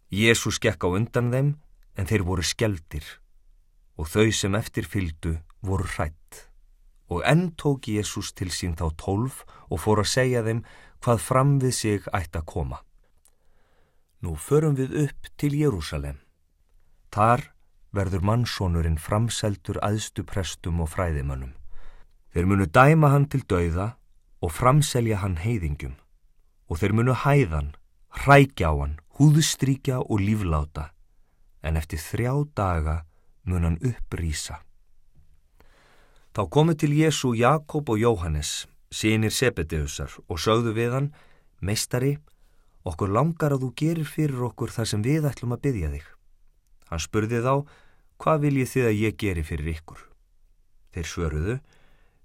Jésús 0.10 0.62
gekk 0.62 0.86
á 0.86 0.90
undan 0.90 1.32
þeim 1.34 1.50
en 1.98 2.10
þeir 2.10 2.26
voru 2.26 2.46
skeldir 2.46 3.06
og 4.00 4.10
þau 4.10 4.30
sem 4.34 4.56
eftir 4.58 4.88
fyldu 4.90 5.36
voru 5.66 5.86
hrætt 5.86 6.46
og 7.10 7.26
enn 7.26 7.50
tók 7.58 7.90
Jésús 7.90 8.32
til 8.38 8.52
sín 8.54 8.78
þá 8.78 8.90
tólf 8.98 9.44
og 9.70 9.82
fór 9.82 10.04
að 10.04 10.12
segja 10.14 10.46
þeim 10.46 10.62
hvað 11.02 11.26
fram 11.26 11.54
við 11.62 11.74
sig 11.74 12.10
ætti 12.14 12.42
að 12.42 12.50
koma. 12.54 12.82
Nú 14.22 14.36
förum 14.36 14.76
við 14.78 14.96
upp 15.06 15.30
til 15.40 15.56
Jérúsalem. 15.58 16.20
Þar 17.10 17.50
verður 17.96 18.24
mannsónurinn 18.26 19.00
framseldur 19.02 19.80
aðstu 19.86 20.24
prestum 20.28 20.82
og 20.84 20.92
fræðimannum. 20.94 21.56
Þeir 22.34 22.46
munu 22.46 22.68
dæma 22.70 23.10
hann 23.14 23.26
til 23.30 23.42
dauða 23.50 23.96
og 24.42 24.54
framselja 24.54 25.24
hann 25.24 25.40
heiðingjum 25.42 25.98
og 26.70 26.78
þeir 26.78 26.94
munu 26.94 27.16
hæðan, 27.18 27.74
hrækja 28.14 28.70
á 28.70 28.74
hann, 28.78 28.96
húðustríkja 29.18 30.04
og 30.06 30.22
lífláta 30.22 30.92
en 31.66 31.78
eftir 31.78 32.00
þrjá 32.00 32.34
daga 32.56 32.96
mun 33.44 33.66
hann 33.66 33.80
upprýsa. 33.82 34.62
Þá 36.36 36.42
komu 36.54 36.76
til 36.78 36.94
Jésu 36.94 37.34
Jakob 37.36 37.90
og 37.90 37.98
Jóhannes, 38.00 38.68
sínir 38.94 39.34
Sebedeusar, 39.34 40.14
og 40.30 40.40
sögðu 40.40 40.76
við 40.78 40.94
hann, 40.94 41.10
meistari, 41.60 42.20
okkur 42.86 43.12
langar 43.12 43.56
að 43.56 43.66
þú 43.66 43.72
gerir 43.82 44.08
fyrir 44.08 44.46
okkur 44.48 44.72
þar 44.72 44.92
sem 44.94 45.04
við 45.04 45.28
ætlum 45.28 45.58
að 45.58 45.64
byggja 45.66 45.92
þig. 45.96 46.06
Hann 46.90 47.02
spurði 47.04 47.42
þá, 47.46 47.54
hvað 48.20 48.46
viljið 48.46 48.72
þið 48.74 48.88
að 48.90 49.00
ég 49.00 49.18
geri 49.22 49.44
fyrir 49.46 49.74
ykkur? 49.76 50.06
Þeir 50.94 51.10
svöruðu, 51.14 51.58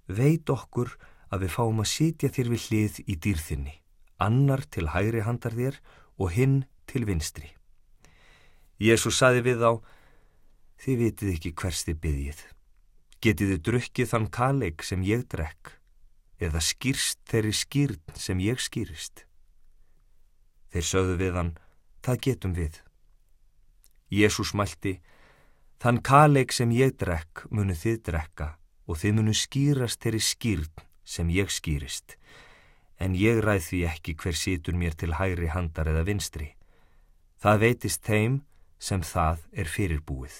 veit 0.09 0.49
okkur 0.49 0.95
að 1.29 1.45
við 1.45 1.53
fáum 1.55 1.83
að 1.83 1.91
sitja 1.91 2.31
þér 2.33 2.49
við 2.53 2.65
hlið 2.69 2.97
í 3.05 3.17
dýrþinni, 3.21 3.75
annar 4.21 4.65
til 4.73 4.89
hægri 4.93 5.21
handar 5.25 5.53
þér 5.53 5.79
og 6.17 6.33
hinn 6.33 6.63
til 6.89 7.05
vinstri. 7.05 7.51
Jésu 8.81 9.11
saði 9.13 9.43
við 9.45 9.61
þá, 9.63 9.71
þið 10.83 11.01
vitið 11.01 11.33
ekki 11.35 11.53
hvers 11.61 11.83
þið 11.87 11.99
byggjið. 12.03 12.41
Getið 13.23 13.51
þið 13.53 13.61
drukkið 13.69 14.09
þann 14.11 14.27
kaleik 14.33 14.83
sem 14.85 15.05
ég 15.05 15.23
drekk 15.31 15.77
eða 16.43 16.59
skýrst 16.59 17.21
þeirri 17.31 17.53
skýrn 17.55 18.17
sem 18.19 18.41
ég 18.43 18.59
skýrist? 18.59 19.23
Þeir 20.75 20.85
sögðu 20.89 21.15
við 21.21 21.39
hann, 21.39 21.53
það 22.03 22.21
getum 22.27 22.57
við. 22.57 22.81
Jésús 24.15 24.53
mælti, 24.55 24.99
þann 25.81 26.01
kaleik 26.01 26.53
sem 26.55 26.71
ég 26.71 26.95
drekk 26.99 27.45
munu 27.51 27.75
þið 27.75 28.01
drekka 28.07 28.47
og 28.87 28.99
þið 29.01 29.17
munu 29.17 29.33
skýrast 29.35 30.01
þeirri 30.03 30.21
skýrn 30.23 30.83
sem 31.05 31.29
ég 31.29 31.51
skýrist. 31.51 32.15
En 32.97 33.15
ég 33.17 33.41
ræð 33.43 33.69
því 33.69 33.79
ekki 33.91 34.15
hver 34.21 34.37
situr 34.39 34.77
mér 34.79 34.95
til 34.95 35.17
hægri 35.19 35.51
handar 35.51 35.89
eða 35.91 36.05
vinstri. 36.07 36.53
Það 37.41 37.61
veitist 37.65 38.05
þeim 38.07 38.41
sem 38.79 39.01
það 39.03 39.41
er 39.51 39.69
fyrirbúið. 39.69 40.35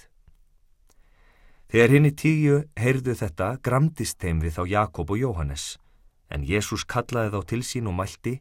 Þegar 1.69 1.91
henni 1.91 2.13
tíu 2.15 2.61
heyrðu 2.79 3.15
þetta 3.19 3.49
gramdist 3.65 4.21
þeim 4.21 4.39
við 4.45 4.55
þá 4.55 4.63
Jakob 4.71 5.11
og 5.11 5.19
Jóhannes, 5.19 5.65
en 6.31 6.45
Jésús 6.47 6.85
kallaði 6.87 7.33
þá 7.33 7.39
til 7.51 7.61
sín 7.65 7.89
og 7.91 7.97
mælti, 7.99 8.37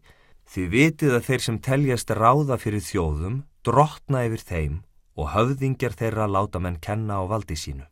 þið 0.47 0.71
vitið 0.71 1.17
að 1.19 1.27
þeir 1.29 1.45
sem 1.49 1.59
teljast 1.59 2.13
ráða 2.15 2.61
fyrir 2.61 2.85
þjóðum, 2.85 3.43
drotna 3.65 4.27
yfir 4.29 4.45
þeim 4.45 4.83
og 5.15 5.31
höfðingjar 5.35 5.95
þeirra 5.99 6.27
láta 6.31 6.61
menn 6.61 6.81
kenna 6.83 7.21
á 7.21 7.25
valdi 7.31 7.57
sínu. 7.57 7.87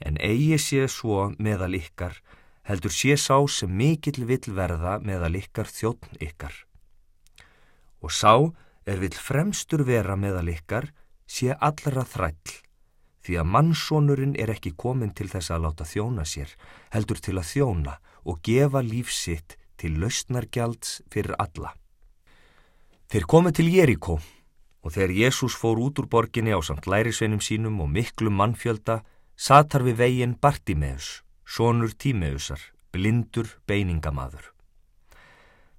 En 0.00 0.18
eigi 0.20 0.58
sé 0.60 0.88
svo 0.92 1.30
meðal 1.38 1.78
ykkar 1.78 2.20
heldur 2.66 2.90
sé 2.90 3.14
sá 3.16 3.38
sem 3.46 3.70
mikill 3.70 4.26
vill 4.26 4.54
verða 4.54 4.98
meðal 4.98 5.38
ykkar 5.38 5.70
þjóttn 5.70 6.18
ykkar. 6.20 6.54
Og 8.02 8.10
sá 8.10 8.34
er 8.86 9.02
vill 9.02 9.14
fremstur 9.14 9.84
vera 9.86 10.16
meðal 10.18 10.50
ykkar 10.50 10.90
sé 11.26 11.54
allra 11.54 12.04
þræll, 12.06 12.54
því 13.22 13.38
að 13.40 13.50
mannsónurinn 13.54 14.36
er 14.38 14.52
ekki 14.54 14.74
komin 14.78 15.14
til 15.14 15.28
þess 15.30 15.50
að 15.54 15.66
láta 15.66 15.86
þjóna 15.86 16.26
sér, 16.26 16.50
heldur 16.94 17.22
til 17.22 17.38
að 17.38 17.50
þjóna 17.54 17.96
og 18.26 18.42
gefa 18.46 18.82
lífsitt 18.82 19.56
til 19.78 19.98
lausnargjalds 20.02 21.00
fyrir 21.10 21.34
alla. 21.38 21.74
Þeir 23.06 23.26
komið 23.30 23.58
til 23.58 23.68
Jeríkó 23.70 24.18
og 24.86 24.94
þegar 24.94 25.16
Jésús 25.18 25.56
fór 25.58 25.80
út 25.82 25.98
úr 25.98 26.06
borginni 26.06 26.54
á 26.54 26.62
samt 26.62 26.86
lærisveinum 26.86 27.42
sínum 27.42 27.80
og 27.82 27.90
miklu 27.90 28.30
mannfjölda, 28.30 29.00
satar 29.34 29.82
við 29.82 29.98
veginn 29.98 30.36
Bartimeus, 30.38 31.24
sonur 31.42 31.90
Tímeusar, 31.90 32.60
blindur 32.94 33.50
beiningamaður. 33.66 34.52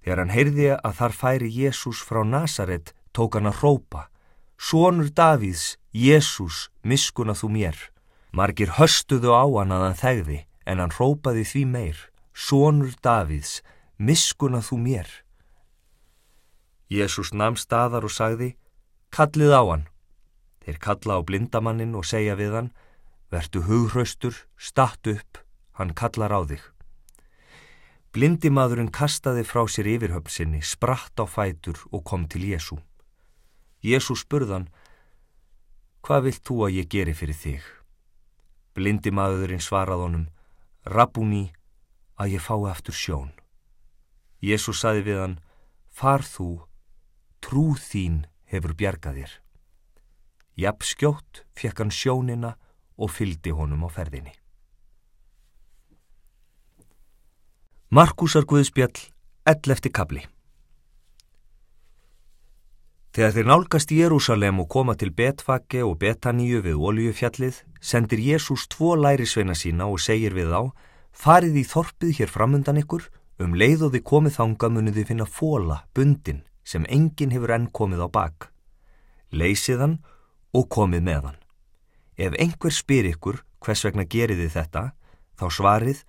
Þegar 0.03 0.19
hann 0.19 0.35
heyrði 0.35 0.67
að 0.75 0.97
þar 0.99 1.15
færi 1.15 1.47
Jésús 1.47 2.03
frá 2.03 2.19
Nazaret, 2.27 2.91
tók 3.15 3.39
hann 3.39 3.47
að 3.47 3.63
rópa, 3.63 4.09
Sónur 4.57 5.11
Davíðs, 5.13 5.77
Jésús, 5.93 6.67
miskuna 6.83 7.35
þú 7.37 7.51
mér. 7.53 7.77
Margir 8.33 8.73
höstuðu 8.75 9.31
á 9.31 9.45
hann 9.45 9.71
að 9.71 9.83
hann 9.85 9.99
þegði, 10.01 10.39
en 10.67 10.81
hann 10.83 10.95
rópaði 10.99 11.47
því 11.47 11.63
meir, 11.71 11.99
Sónur 12.35 12.91
Davíðs, 12.99 13.61
miskuna 13.97 14.59
þú 14.65 14.81
mér. 14.83 15.09
Jésús 16.89 17.33
namn 17.33 17.57
staðar 17.59 18.07
og 18.07 18.13
sagði, 18.13 18.55
kallið 19.13 19.53
á 19.53 19.61
hann. 19.63 19.85
Þeir 20.63 20.79
kalla 20.83 21.19
á 21.19 21.21
blindamannin 21.23 21.95
og 21.95 22.05
segja 22.07 22.35
við 22.35 22.55
hann, 22.57 22.71
vertu 23.31 23.63
hughraustur, 23.67 24.35
statt 24.57 25.07
upp, 25.07 25.39
hann 25.79 25.93
kallar 25.95 26.33
á 26.33 26.41
þig. 26.47 26.63
Blindimaðurinn 28.15 28.91
kastaði 28.91 29.43
frá 29.45 29.65
sér 29.69 29.87
yfirhöpsinni, 29.93 30.63
spratt 30.63 31.19
á 31.21 31.25
fætur 31.27 31.79
og 31.91 32.03
kom 32.07 32.25
til 32.27 32.47
Jésú. 32.49 32.79
Jésú 33.83 34.15
spurðan, 34.17 34.69
hvað 36.01 36.23
vilt 36.27 36.43
þú 36.47 36.63
að 36.65 36.77
ég 36.79 36.89
geri 36.89 37.13
fyrir 37.13 37.37
þig? 37.37 37.67
Blindimaðurinn 38.73 39.63
svarað 39.63 40.03
honum, 40.05 40.25
Rabúni, 40.87 41.51
að 42.17 42.37
ég 42.37 42.41
fái 42.41 42.63
aftur 42.71 42.95
sjón. 42.95 43.31
Jésú 44.41 44.73
saði 44.73 45.03
við 45.05 45.21
hann, 45.21 45.37
far 45.91 46.23
þú, 46.25 46.63
trú 47.43 47.75
þín 47.77 48.25
hefur 48.51 48.73
bjargað 48.77 49.21
þér. 49.21 49.35
Japp 50.57 50.85
skjótt 50.87 51.43
fekk 51.57 51.83
hann 51.83 51.93
sjónina 51.93 52.55
og 52.97 53.11
fyldi 53.13 53.53
honum 53.53 53.85
á 53.85 53.89
ferðinni. 53.93 54.33
Markusar 57.93 58.43
Guðspjall, 58.43 58.97
11. 59.47 59.93
kabli 59.95 60.25
Þegar 63.17 63.31
þeir 63.33 63.47
nálgast 63.49 63.91
í 63.95 63.99
Jérúsalem 64.01 64.59
og 64.61 64.67
koma 64.69 64.93
til 64.93 65.09
Betfake 65.09 65.79
og 65.81 65.95
Betaníu 66.01 66.59
við 66.61 66.75
Óljufjallið, 66.77 67.63
sendir 67.81 68.21
Jésús 68.21 68.67
tvo 68.69 68.91
lærisveina 68.93 69.55
sína 69.57 69.87
og 69.89 70.03
segir 70.03 70.35
við 70.37 70.51
þá, 70.51 70.59
farið 71.17 71.57
í 71.57 71.63
þorpið 71.65 72.11
hér 72.19 72.33
framundan 72.33 72.81
ykkur, 72.83 73.07
um 73.41 73.55
leið 73.57 73.87
og 73.87 73.95
þið 73.95 74.05
komið 74.11 74.37
þanga 74.37 74.69
munið 74.75 74.99
þið 74.99 75.09
finna 75.09 75.29
fóla, 75.39 75.79
bundin, 75.97 76.43
sem 76.67 76.85
enginn 76.91 77.31
hefur 77.31 77.53
enn 77.55 77.69
komið 77.71 78.03
á 78.03 78.09
bak. 78.11 78.49
Leysið 79.31 79.83
hann 79.83 79.97
og 80.51 80.67
komið 80.73 81.05
með 81.07 81.27
hann. 81.29 81.39
Ef 82.17 82.35
einhver 82.41 82.73
spyr 82.75 83.07
ykkur 83.13 83.43
hvers 83.63 83.83
vegna 83.85 84.03
geriði 84.03 84.49
þetta, 84.51 84.91
þá 85.39 85.45
svarið, 85.53 86.03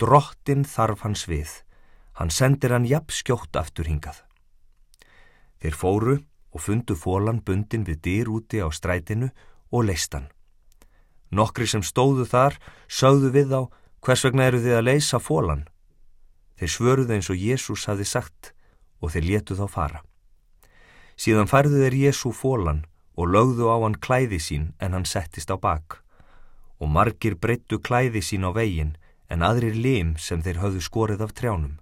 drottin 0.00 0.64
þarf 0.64 1.04
hans 1.04 1.26
við. 1.28 1.50
Hann 2.18 2.32
sendir 2.32 2.72
hann 2.74 2.88
jafn 2.88 3.14
skjótt 3.14 3.58
aftur 3.58 3.88
hingað. 3.90 4.22
Þeir 5.60 5.76
fóru 5.76 6.16
og 6.54 6.62
fundu 6.62 6.96
fólan 6.96 7.42
bundin 7.44 7.84
við 7.86 8.02
dyr 8.06 8.30
úti 8.32 8.62
á 8.62 8.68
strætinu 8.72 9.30
og 9.74 9.88
leist 9.90 10.14
hann. 10.14 10.30
Nokkri 11.30 11.66
sem 11.68 11.84
stóðu 11.84 12.24
þar 12.24 12.56
sögðu 12.88 13.32
við 13.34 13.52
á 13.52 13.62
hvers 14.00 14.24
vegna 14.24 14.46
eru 14.48 14.62
þið 14.62 14.78
að 14.78 14.86
leysa 14.88 15.20
fólan. 15.20 15.66
Þeir 16.58 16.72
svöruðu 16.74 17.14
eins 17.14 17.28
og 17.30 17.42
Jésús 17.42 17.84
hafi 17.90 18.06
sagt 18.08 18.54
og 19.00 19.14
þeir 19.14 19.28
letu 19.30 19.56
þá 19.58 19.66
fara. 19.70 20.00
Síðan 21.18 21.50
færðu 21.50 21.82
þeir 21.82 21.98
Jésu 22.04 22.30
fólan 22.34 22.84
og 23.18 23.32
lögðu 23.34 23.66
á 23.66 23.76
hann 23.82 23.98
klæði 23.98 24.38
sín 24.38 24.70
en 24.78 24.94
hann 24.94 25.08
settist 25.08 25.50
á 25.50 25.58
bak. 25.58 25.98
Og 26.78 26.86
margir 26.86 27.34
breyttu 27.34 27.80
klæði 27.82 28.22
sín 28.22 28.46
á 28.46 28.54
veginn 28.54 28.94
en 29.28 29.42
aðrir 29.42 29.74
lim 29.74 30.14
sem 30.16 30.42
þeir 30.42 30.62
höfðu 30.62 30.82
skorið 30.86 31.24
af 31.26 31.34
trjánum. 31.34 31.76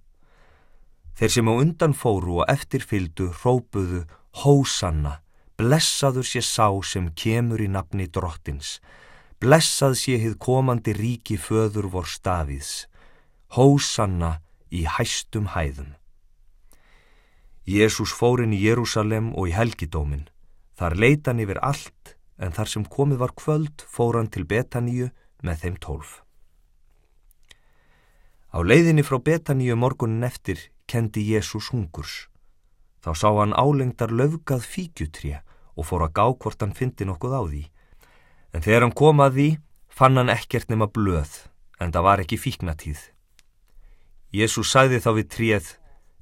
Þeir 1.17 1.33
sem 1.33 1.49
á 1.49 1.55
undan 1.57 1.95
fóru 1.97 2.41
og 2.41 2.51
eftirfyldu 2.53 3.31
rópuðu 3.43 4.05
Hósanna, 4.37 5.21
blessaður 5.57 6.27
sé 6.29 6.43
sá 6.45 6.69
sem 6.85 7.09
kemur 7.17 7.63
í 7.65 7.69
nafni 7.73 8.05
drottins, 8.13 8.81
blessað 9.41 9.97
sé 9.97 10.19
hið 10.21 10.37
komandi 10.37 10.93
ríki 10.97 11.39
föður 11.41 11.89
vor 11.93 12.09
stafiðs, 12.09 12.85
Hósanna 13.57 14.43
í 14.69 14.85
hæstum 14.85 15.53
hæðum. 15.55 15.95
Jésús 17.67 18.13
fór 18.15 18.45
inn 18.45 18.55
í 18.55 18.61
Jérúsalem 18.63 19.33
og 19.35 19.51
í 19.51 19.55
helgidómin. 19.57 20.29
Þar 20.79 20.95
leita 21.03 21.33
hann 21.33 21.43
yfir 21.43 21.59
allt 21.67 22.15
en 22.39 22.55
þar 22.55 22.71
sem 22.71 22.85
komið 22.87 23.19
var 23.25 23.33
kvöld 23.35 23.83
fór 23.91 24.21
hann 24.21 24.31
til 24.31 24.45
Betaníu 24.47 25.09
með 25.43 25.65
þeim 25.65 25.79
tólf. 25.83 26.23
Á 28.55 28.63
leiðinni 28.63 29.03
frá 29.03 29.19
Betaníu 29.19 29.75
morgunin 29.75 30.23
eftir 30.23 30.61
kendi 30.87 31.25
Jésús 31.27 31.73
hungurs. 31.75 32.29
Þá 33.03 33.11
sá 33.19 33.29
hann 33.35 33.57
álengdar 33.57 34.15
löfgað 34.15 34.63
fíkjutrija 34.63 35.43
og 35.75 35.89
fór 35.91 36.07
að 36.07 36.15
gá 36.15 36.27
hvort 36.31 36.63
hann 36.63 36.77
fyndi 36.77 37.05
nokkuð 37.05 37.35
á 37.35 37.43
því. 37.51 37.65
En 38.55 38.63
þegar 38.63 38.87
hann 38.87 38.95
kom 38.95 39.21
að 39.21 39.35
því 39.37 39.49
fann 39.91 40.17
hann 40.17 40.31
ekkert 40.31 40.71
nema 40.71 40.87
blöð 40.87 41.51
en 41.83 41.91
það 41.91 42.07
var 42.07 42.23
ekki 42.23 42.39
fíknatíð. 42.39 43.01
Jésús 44.31 44.71
sagði 44.71 45.03
þá 45.03 45.11
við 45.19 45.29
tríð 45.35 45.75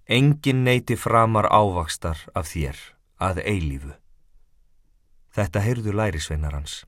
Engin 0.07 0.65
neyti 0.65 0.99
framar 1.01 1.47
ávakstar 1.49 2.19
af 2.37 2.51
þér 2.53 2.77
að 3.25 3.39
eilífu. 3.41 3.95
Þetta 5.33 5.61
heyrðu 5.65 5.95
lærisveinar 5.97 6.53
hans. 6.53 6.83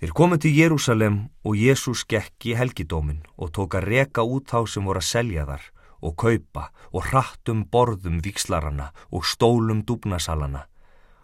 Þeir 0.00 0.12
komu 0.12 0.36
til 0.36 0.52
Jérúsalem 0.52 1.16
og 1.40 1.56
Jésús 1.56 2.04
gekk 2.04 2.44
í 2.44 2.52
helgidómin 2.60 3.22
og 3.40 3.54
tók 3.56 3.78
að 3.78 3.88
reka 3.88 4.20
út 4.20 4.52
þá 4.52 4.68
sem 4.68 4.84
voru 4.84 5.00
að 5.00 5.08
selja 5.08 5.46
þar 5.48 5.64
og 6.04 6.16
kaupa 6.20 6.66
og 6.92 7.08
hrattum 7.08 7.64
borðum 7.72 8.20
vikslaranna 8.20 8.90
og 9.08 9.24
stólum 9.24 9.80
dúbnasalana 9.88 10.66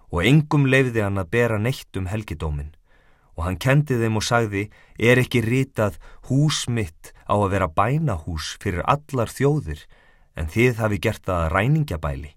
og 0.09 0.25
engum 0.25 0.65
leiði 0.65 1.05
hann 1.05 1.21
að 1.21 1.31
bera 1.37 1.61
neitt 1.61 1.93
um 2.01 2.09
helgidómin 2.09 2.73
og 3.37 3.45
hann 3.45 3.61
kendi 3.61 4.01
þeim 4.01 4.17
og 4.17 4.25
sagði 4.25 4.65
er 4.97 5.21
ekki 5.21 5.45
rítað 5.45 6.01
hús 6.31 6.65
mitt 6.73 7.13
á 7.29 7.37
að 7.37 7.51
vera 7.53 7.69
bænahús 7.69 8.55
fyrir 8.65 8.81
allar 8.89 9.29
þjóðir 9.29 9.85
en 10.37 10.51
þið 10.53 10.83
hafi 10.83 10.99
gert 11.01 11.25
það 11.25 11.45
að 11.45 11.53
ræningjabæli. 11.55 12.33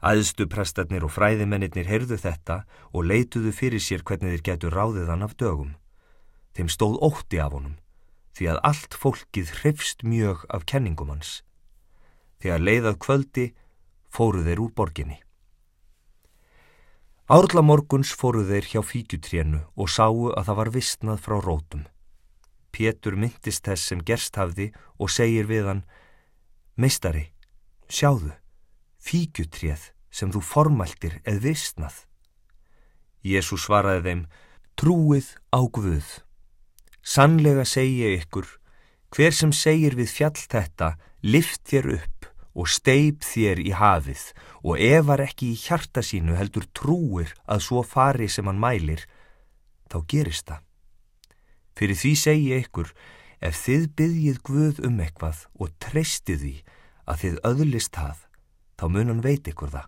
Æðstu 0.00 0.46
prestarnir 0.48 1.04
og 1.04 1.12
fræðimennir 1.12 1.86
heyrðu 1.86 2.16
þetta 2.16 2.62
og 2.90 3.04
leituðu 3.04 3.52
fyrir 3.52 3.82
sér 3.84 4.02
hvernig 4.02 4.32
þeir 4.32 4.44
getur 4.48 4.74
ráðið 4.74 5.12
hann 5.12 5.26
af 5.26 5.36
dögum. 5.36 5.74
Þeim 6.56 6.70
stóð 6.72 6.96
ótti 7.04 7.38
af 7.38 7.52
honum, 7.52 7.76
því 8.32 8.48
að 8.52 8.62
allt 8.70 8.96
fólkið 8.96 9.52
hrifst 9.60 10.02
mjög 10.02 10.46
af 10.48 10.64
kenningum 10.64 11.12
hans. 11.12 11.42
Þegar 12.40 12.64
leiðað 12.64 13.00
kvöldi 13.04 13.46
fóru 14.08 14.42
þeir 14.42 14.64
úr 14.64 14.72
borginni. 14.72 15.20
Árla 17.30 17.62
morguns 17.62 18.10
fóru 18.10 18.42
þeir 18.48 18.66
hjá 18.66 18.80
fíkjutrénu 18.82 19.60
og 19.76 19.92
sáu 19.92 20.32
að 20.32 20.48
það 20.48 20.56
var 20.58 20.70
vistnað 20.74 21.20
frá 21.22 21.36
rótum. 21.44 21.84
Pétur 22.72 23.14
myndist 23.14 23.68
þess 23.68 23.92
sem 23.92 24.00
gerst 24.02 24.34
hafði 24.40 24.72
og 24.98 25.12
segir 25.12 25.46
við 25.46 25.68
hann 25.68 25.84
Meistari, 26.80 27.26
sjáðu, 27.92 28.30
fíkjutréð 29.04 29.90
sem 30.08 30.30
þú 30.32 30.40
formæltir 30.40 31.18
eð 31.28 31.42
vissnað. 31.44 32.06
Jésús 33.20 33.66
svaraði 33.66 34.06
þeim, 34.06 34.22
trúið 34.80 35.28
á 35.52 35.60
Guð. 35.60 36.08
Sannlega 37.04 37.66
segi 37.68 38.00
ég 38.06 38.22
ykkur, 38.22 38.48
hver 39.12 39.36
sem 39.36 39.52
segir 39.52 39.98
við 39.98 40.08
fjall 40.14 40.40
þetta, 40.40 40.94
lift 41.20 41.68
þér 41.68 41.90
upp 41.98 42.30
og 42.56 42.72
steip 42.72 43.28
þér 43.28 43.60
í 43.60 43.76
hafið 43.76 44.24
og 44.64 44.80
efar 44.80 45.26
ekki 45.26 45.52
í 45.52 45.60
hjarta 45.60 46.00
sínu 46.00 46.38
heldur 46.38 46.64
trúir 46.72 47.36
að 47.44 47.64
svo 47.68 47.84
fari 47.84 48.32
sem 48.32 48.48
hann 48.48 48.62
mælir, 48.62 49.04
þá 49.92 50.00
gerist 50.08 50.48
það. 50.48 50.64
Fyrir 51.76 52.00
því 52.00 52.16
segi 52.24 52.52
ég 52.54 52.68
ykkur, 52.70 52.88
Ef 53.40 53.56
þið 53.56 53.86
byggjið 53.96 54.38
Guð 54.44 54.80
um 54.84 55.00
eitthvað 55.00 55.46
og 55.56 55.72
treystið 55.80 56.42
því 56.44 56.54
að 57.08 57.22
þið 57.22 57.38
öðlist 57.50 57.96
það, 57.96 58.18
þá 58.76 58.84
mun 58.92 59.10
hann 59.12 59.24
veit 59.24 59.48
ykkur 59.48 59.72
það. 59.72 59.86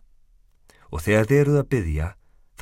Og 0.92 1.04
þegar 1.04 1.28
þið 1.28 1.40
eruð 1.42 1.58
að 1.60 1.70
byggja, 1.74 2.08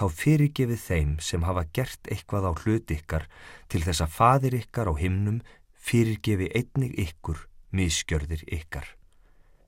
þá 0.01 0.05
fyrirgefið 0.21 0.83
þeim 0.83 1.13
sem 1.23 1.47
hafa 1.47 1.65
gert 1.77 2.11
eitthvað 2.11 2.49
á 2.51 2.53
hlut 2.63 2.95
ykkar 2.95 3.27
til 3.71 3.83
þess 3.87 4.05
að 4.05 4.15
fadir 4.17 4.57
ykkar 4.59 4.91
á 4.91 4.95
himnum 4.99 5.41
fyrirgefi 5.77 6.51
einnig 6.59 6.97
ykkur 6.99 7.47
miskjörðir 7.77 8.43
ykkar. 8.51 8.87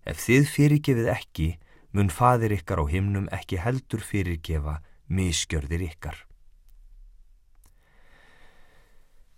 Ef 0.03 0.19
þið 0.25 0.49
fyrirgefið 0.51 1.13
ekki, 1.13 1.49
mun 1.95 2.11
fadir 2.11 2.55
ykkar 2.57 2.83
á 2.83 2.85
himnum 2.91 3.31
ekki 3.31 3.61
heldur 3.63 4.03
fyrirgefa 4.03 4.81
miskjörðir 5.07 5.87
ykkar. 5.93 6.17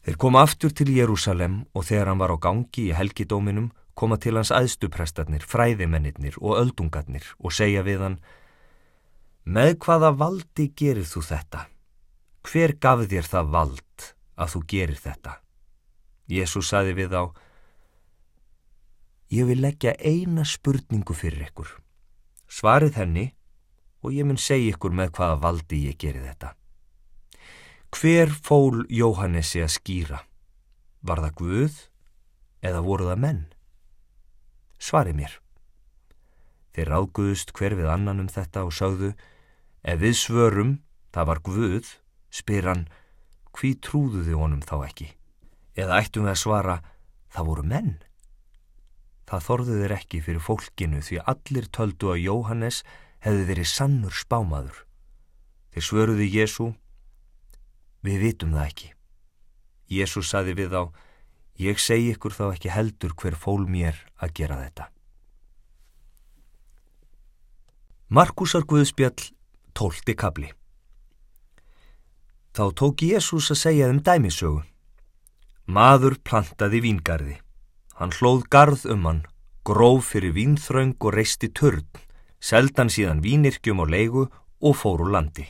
Þeir 0.05 0.19
koma 0.21 0.43
aftur 0.45 0.73
til 0.77 0.91
Jérúsalem 0.93 1.63
og 1.73 1.87
þegar 1.89 2.11
hann 2.11 2.21
var 2.21 2.35
á 2.37 2.39
gangi 2.39 2.91
í 2.91 2.97
helgidóminum 2.97 3.71
koma 3.97 4.19
til 4.21 4.37
hans 4.37 4.51
aðstuprestarnir, 4.53 5.41
fræðimennir 5.41 6.37
og 6.43 6.59
öldungarnir 6.61 7.25
og 7.39 7.55
segja 7.57 7.85
við 7.87 8.03
hann 8.05 8.19
Með 9.45 9.75
hvaða 9.85 10.11
valdi 10.17 10.71
gerir 10.77 11.05
þú 11.05 11.21
þetta? 11.25 11.67
Hver 12.45 12.73
gaf 12.81 13.05
þér 13.09 13.27
það 13.29 13.51
vald 13.53 14.07
að 14.41 14.53
þú 14.55 14.61
gerir 14.73 15.01
þetta? 15.01 15.35
Jésús 16.29 16.71
saði 16.73 16.95
við 16.97 17.17
á 17.17 17.25
Ég 19.33 19.49
vil 19.49 19.61
leggja 19.61 19.95
eina 20.01 20.45
spurningu 20.45 21.17
fyrir 21.17 21.49
ykkur. 21.49 21.69
Svarið 22.49 23.01
henni 23.01 23.25
og 24.05 24.13
ég 24.13 24.29
mun 24.29 24.41
segja 24.41 24.73
ykkur 24.73 24.93
með 24.93 25.15
hvaða 25.17 25.41
valdi 25.43 25.81
ég 25.89 25.97
gerir 26.01 26.25
þetta. 26.29 26.53
Hver 27.95 28.33
fól 28.43 28.81
Jóhannesi 28.91 29.61
að 29.63 29.71
skýra? 29.77 30.17
Var 31.07 31.21
það 31.23 31.37
Guð 31.39 31.77
eða 32.67 32.81
voru 32.83 33.07
það 33.07 33.21
menn? 33.23 33.43
Svarið 34.83 35.19
mér. 35.21 35.37
Þeir 36.75 36.91
ráðguðust 36.91 37.55
hver 37.55 37.77
við 37.79 37.93
annan 37.93 38.25
um 38.25 38.33
þetta 38.35 38.65
og 38.67 38.75
sagðu, 38.75 39.13
ef 39.87 40.03
við 40.03 40.19
svörum, 40.19 40.75
það 41.15 41.31
var 41.31 41.43
Guð, 41.47 41.95
spyr 42.35 42.71
hann, 42.73 42.85
hví 43.55 43.77
trúðu 43.79 44.27
þið 44.27 44.41
honum 44.43 44.67
þá 44.67 44.77
ekki? 44.91 45.11
Eða 45.79 46.03
ættum 46.03 46.27
við 46.27 46.35
að 46.35 46.43
svara, 46.43 46.79
það 47.31 47.51
voru 47.53 47.67
menn? 47.71 47.97
Það 49.31 49.51
þorðu 49.51 49.83
þeir 49.85 49.99
ekki 50.01 50.25
fyrir 50.27 50.49
fólkinu 50.51 50.99
því 50.99 51.23
allir 51.31 51.71
töldu 51.71 52.11
að 52.11 52.25
Jóhannes 52.27 52.83
hefði 53.23 53.51
verið 53.55 53.71
sannur 53.71 54.19
spámaður. 54.19 54.83
Þeir 55.71 55.93
svöruði 55.93 56.35
Jésu, 56.35 56.75
við 58.05 58.21
vitum 58.29 58.57
það 58.57 58.69
ekki. 58.71 58.91
Jésu 59.91 60.23
saði 60.25 60.57
við 60.59 60.77
á, 60.77 60.83
ég 61.61 61.81
segi 61.81 62.13
ykkur 62.15 62.35
þá 62.37 62.45
ekki 62.53 62.75
heldur 62.75 63.15
hver 63.17 63.37
fól 63.37 63.65
mér 63.67 63.97
að 64.21 64.37
gera 64.41 64.61
þetta. 64.65 64.91
Markusar 68.15 68.63
Guðspjall, 68.69 69.33
tólti 69.75 70.15
kabli 70.15 70.53
Þá 72.55 72.71
tók 72.79 73.03
Jésús 73.03 73.49
að 73.51 73.59
segja 73.59 73.87
þeim 73.91 74.01
dæmisögu. 74.07 74.61
Maður 75.67 76.15
plantaði 76.23 76.81
víngarði. 76.85 77.33
Hann 77.99 78.15
hlóð 78.15 78.45
garð 78.47 78.85
um 78.95 79.09
hann, 79.09 79.23
gróf 79.67 80.13
fyrir 80.13 80.37
vínþraung 80.37 80.95
og 81.01 81.17
reisti 81.17 81.51
törn, 81.51 81.89
seldan 82.39 82.93
síðan 82.95 83.25
vínirkjum 83.27 83.83
og 83.83 83.91
leigu 83.91 84.25
og 84.63 84.79
fór 84.79 85.03
úr 85.03 85.11
landi. 85.17 85.49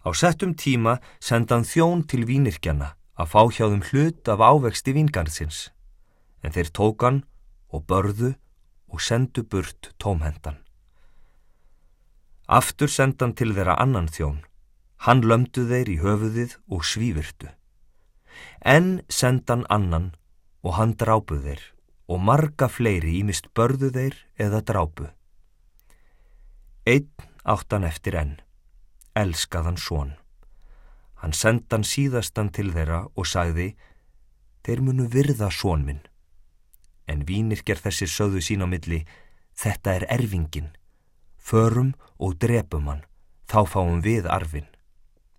Á 0.00 0.08
settum 0.16 0.54
tíma 0.56 0.98
sendan 1.20 1.66
þjón 1.68 2.06
til 2.08 2.24
vínirkjana 2.24 2.94
að 3.20 3.30
fá 3.32 3.42
hjá 3.52 3.66
þeim 3.68 3.84
hlut 3.90 4.28
af 4.32 4.40
ávexti 4.40 4.94
víngarðsins, 4.96 5.68
en 6.40 6.54
þeir 6.56 6.70
tókan 6.72 7.18
og 7.68 7.84
börðu 7.84 8.32
og 8.88 9.02
sendu 9.04 9.44
burt 9.44 9.92
tómhendan. 10.00 10.56
Aftur 12.48 12.88
sendan 12.88 13.36
til 13.36 13.52
þeirra 13.54 13.76
annan 13.78 14.08
þjón, 14.08 14.40
hann 15.04 15.20
lömdu 15.22 15.68
þeir 15.68 15.92
í 15.92 16.00
höfuðið 16.00 16.56
og 16.72 16.82
svívirtu. 16.84 17.52
En 18.64 19.02
sendan 19.08 19.66
annan 19.68 20.14
og 20.64 20.76
hann 20.80 20.96
drápu 20.96 21.38
þeir 21.44 21.62
og 22.10 22.24
marga 22.24 22.66
fleiri 22.72 23.20
ímist 23.20 23.52
börðu 23.54 23.92
þeir 23.94 24.16
eða 24.40 24.64
drápu. 24.66 25.06
Einn 26.88 27.12
áttan 27.44 27.84
eftir 27.86 28.16
enn, 28.18 28.40
elskaðan 29.18 29.78
són. 29.80 30.14
Hann 31.20 31.34
sendan 31.36 31.84
síðastan 31.84 32.48
til 32.54 32.70
þeirra 32.72 33.04
og 33.14 33.28
sagði, 33.28 33.74
þeir 34.64 34.82
munu 34.86 35.06
virða 35.12 35.50
són 35.52 35.84
minn. 35.84 36.00
En 37.10 37.26
vínirker 37.28 37.80
þessi 37.80 38.08
sögðu 38.08 38.40
sín 38.44 38.64
á 38.64 38.68
milli, 38.70 39.02
þetta 39.56 39.96
er 39.98 40.06
erfingin, 40.08 40.70
förum 41.36 41.92
og 42.18 42.38
drepum 42.40 42.88
hann, 42.88 43.04
þá 43.50 43.66
fáum 43.68 44.00
við 44.04 44.28
arfin. 44.30 44.68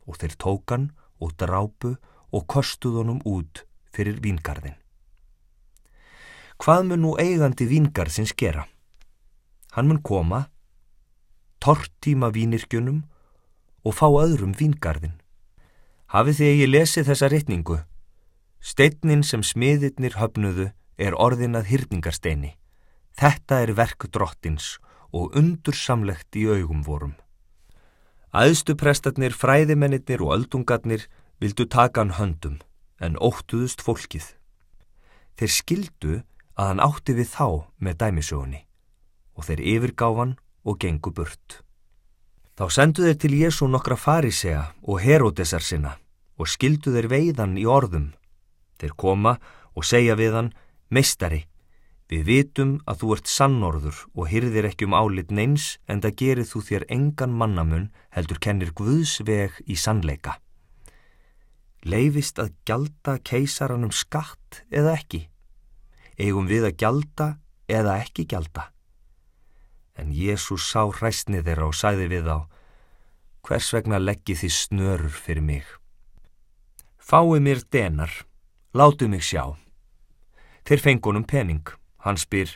Og 0.06 0.20
þeir 0.22 0.38
tókan 0.38 0.92
og 1.22 1.34
drápu 1.40 1.96
og 2.32 2.48
kostuð 2.48 3.02
honum 3.02 3.22
út 3.26 3.64
fyrir 3.94 4.20
víngarðin. 4.24 4.78
Hvað 6.62 6.84
mun 6.90 7.02
nú 7.02 7.12
eigandi 7.18 7.66
vingarðsins 7.66 8.36
gera? 8.38 8.68
Hann 9.74 9.88
mun 9.90 10.02
koma, 10.06 10.44
tortíma 11.64 12.30
vínirkjunum 12.36 13.02
og 13.84 13.96
fá 13.98 14.08
öðrum 14.10 14.54
vingarðin. 14.58 15.18
Hafið 16.12 16.38
því 16.38 16.48
að 16.50 16.60
ég 16.60 16.72
lesi 16.72 17.04
þessa 17.08 17.30
rittningu. 17.32 17.80
Steitnin 18.62 19.24
sem 19.24 19.44
smiðirnir 19.44 20.18
höfnuðu 20.20 20.72
er 21.02 21.18
orðin 21.18 21.58
að 21.58 21.72
hyrningarsteini. 21.72 22.56
Þetta 23.18 23.62
er 23.64 23.74
verk 23.78 24.08
drottins 24.12 24.78
og 25.12 25.36
undursamlegt 25.38 26.36
í 26.38 26.46
augum 26.48 26.84
vorum. 26.86 27.16
Æðstu 28.32 28.78
prestarnir, 28.80 29.34
fræðimennir 29.36 30.22
og 30.24 30.36
öldungarnir 30.38 31.08
vildu 31.42 31.66
taka 31.66 32.04
hann 32.04 32.16
höndum 32.16 32.60
en 33.02 33.18
óttuðust 33.18 33.82
fólkið. 33.84 34.36
Þeir 35.36 35.52
skildu 35.52 36.14
að 36.56 36.70
hann 36.70 36.84
átti 36.86 37.16
við 37.18 37.34
þá 37.34 37.48
með 37.82 37.98
dæmisögunni 38.04 38.62
og 39.36 39.48
þeir 39.48 39.66
yfirgáfan 39.74 40.38
og 40.68 40.80
gengu 40.80 41.12
burt. 41.16 41.62
Þá 42.58 42.66
sendu 42.76 43.06
þeir 43.06 43.18
til 43.22 43.36
Jésu 43.40 43.68
nokkra 43.70 43.98
farisea 43.98 44.64
og 44.84 45.02
heródesar 45.04 45.64
sinna 45.64 45.96
og 46.38 46.50
skildu 46.52 46.94
þeir 46.96 47.08
veiðan 47.12 47.56
í 47.62 47.66
orðum. 47.70 48.12
Þeir 48.82 48.94
koma 48.98 49.38
og 49.78 49.88
segja 49.88 50.18
við 50.20 50.36
hann, 50.36 50.52
meistari, 50.90 51.46
við 52.12 52.24
vitum 52.28 52.72
að 52.90 53.02
þú 53.02 53.12
ert 53.16 53.32
sannorður 53.32 54.04
og 54.12 54.30
hyrðir 54.32 54.68
ekki 54.72 54.90
um 54.90 54.98
álit 54.98 55.32
neins 55.32 55.78
en 55.88 56.04
það 56.04 56.18
gerir 56.24 56.50
þú 56.50 56.64
þér 56.70 56.88
engan 56.92 57.36
mannamun 57.40 57.90
heldur 58.12 58.42
kennir 58.44 58.76
Guðs 58.76 59.22
veg 59.24 59.56
í 59.68 59.80
sannleika. 59.80 60.38
Leifist 61.88 62.38
að 62.42 62.54
gjalda 62.68 63.18
keisaranum 63.26 63.94
skatt 63.96 64.64
eða 64.70 64.98
ekki? 65.00 65.26
eigum 66.22 66.50
við 66.50 66.68
að 66.70 66.78
gjalda 66.82 67.28
eða 67.72 67.98
ekki 68.04 68.28
gjalda. 68.30 68.70
En 70.00 70.12
Jésús 70.16 70.66
sá 70.72 70.86
hræstni 70.88 71.42
þeirra 71.44 71.68
og 71.70 71.76
sæði 71.76 72.08
við 72.12 72.30
á, 72.32 72.40
hvers 73.46 73.72
vegna 73.76 74.00
leggi 74.00 74.36
þið 74.38 74.54
snörur 74.56 75.16
fyrir 75.16 75.44
mig? 75.44 75.66
Fái 76.98 77.40
mér 77.44 77.64
denar, 77.72 78.12
látu 78.74 79.10
mig 79.12 79.24
sjá. 79.26 79.58
Þeir 80.64 80.84
fengunum 80.86 81.26
pening, 81.28 81.66
hann 82.06 82.18
spyr, 82.18 82.56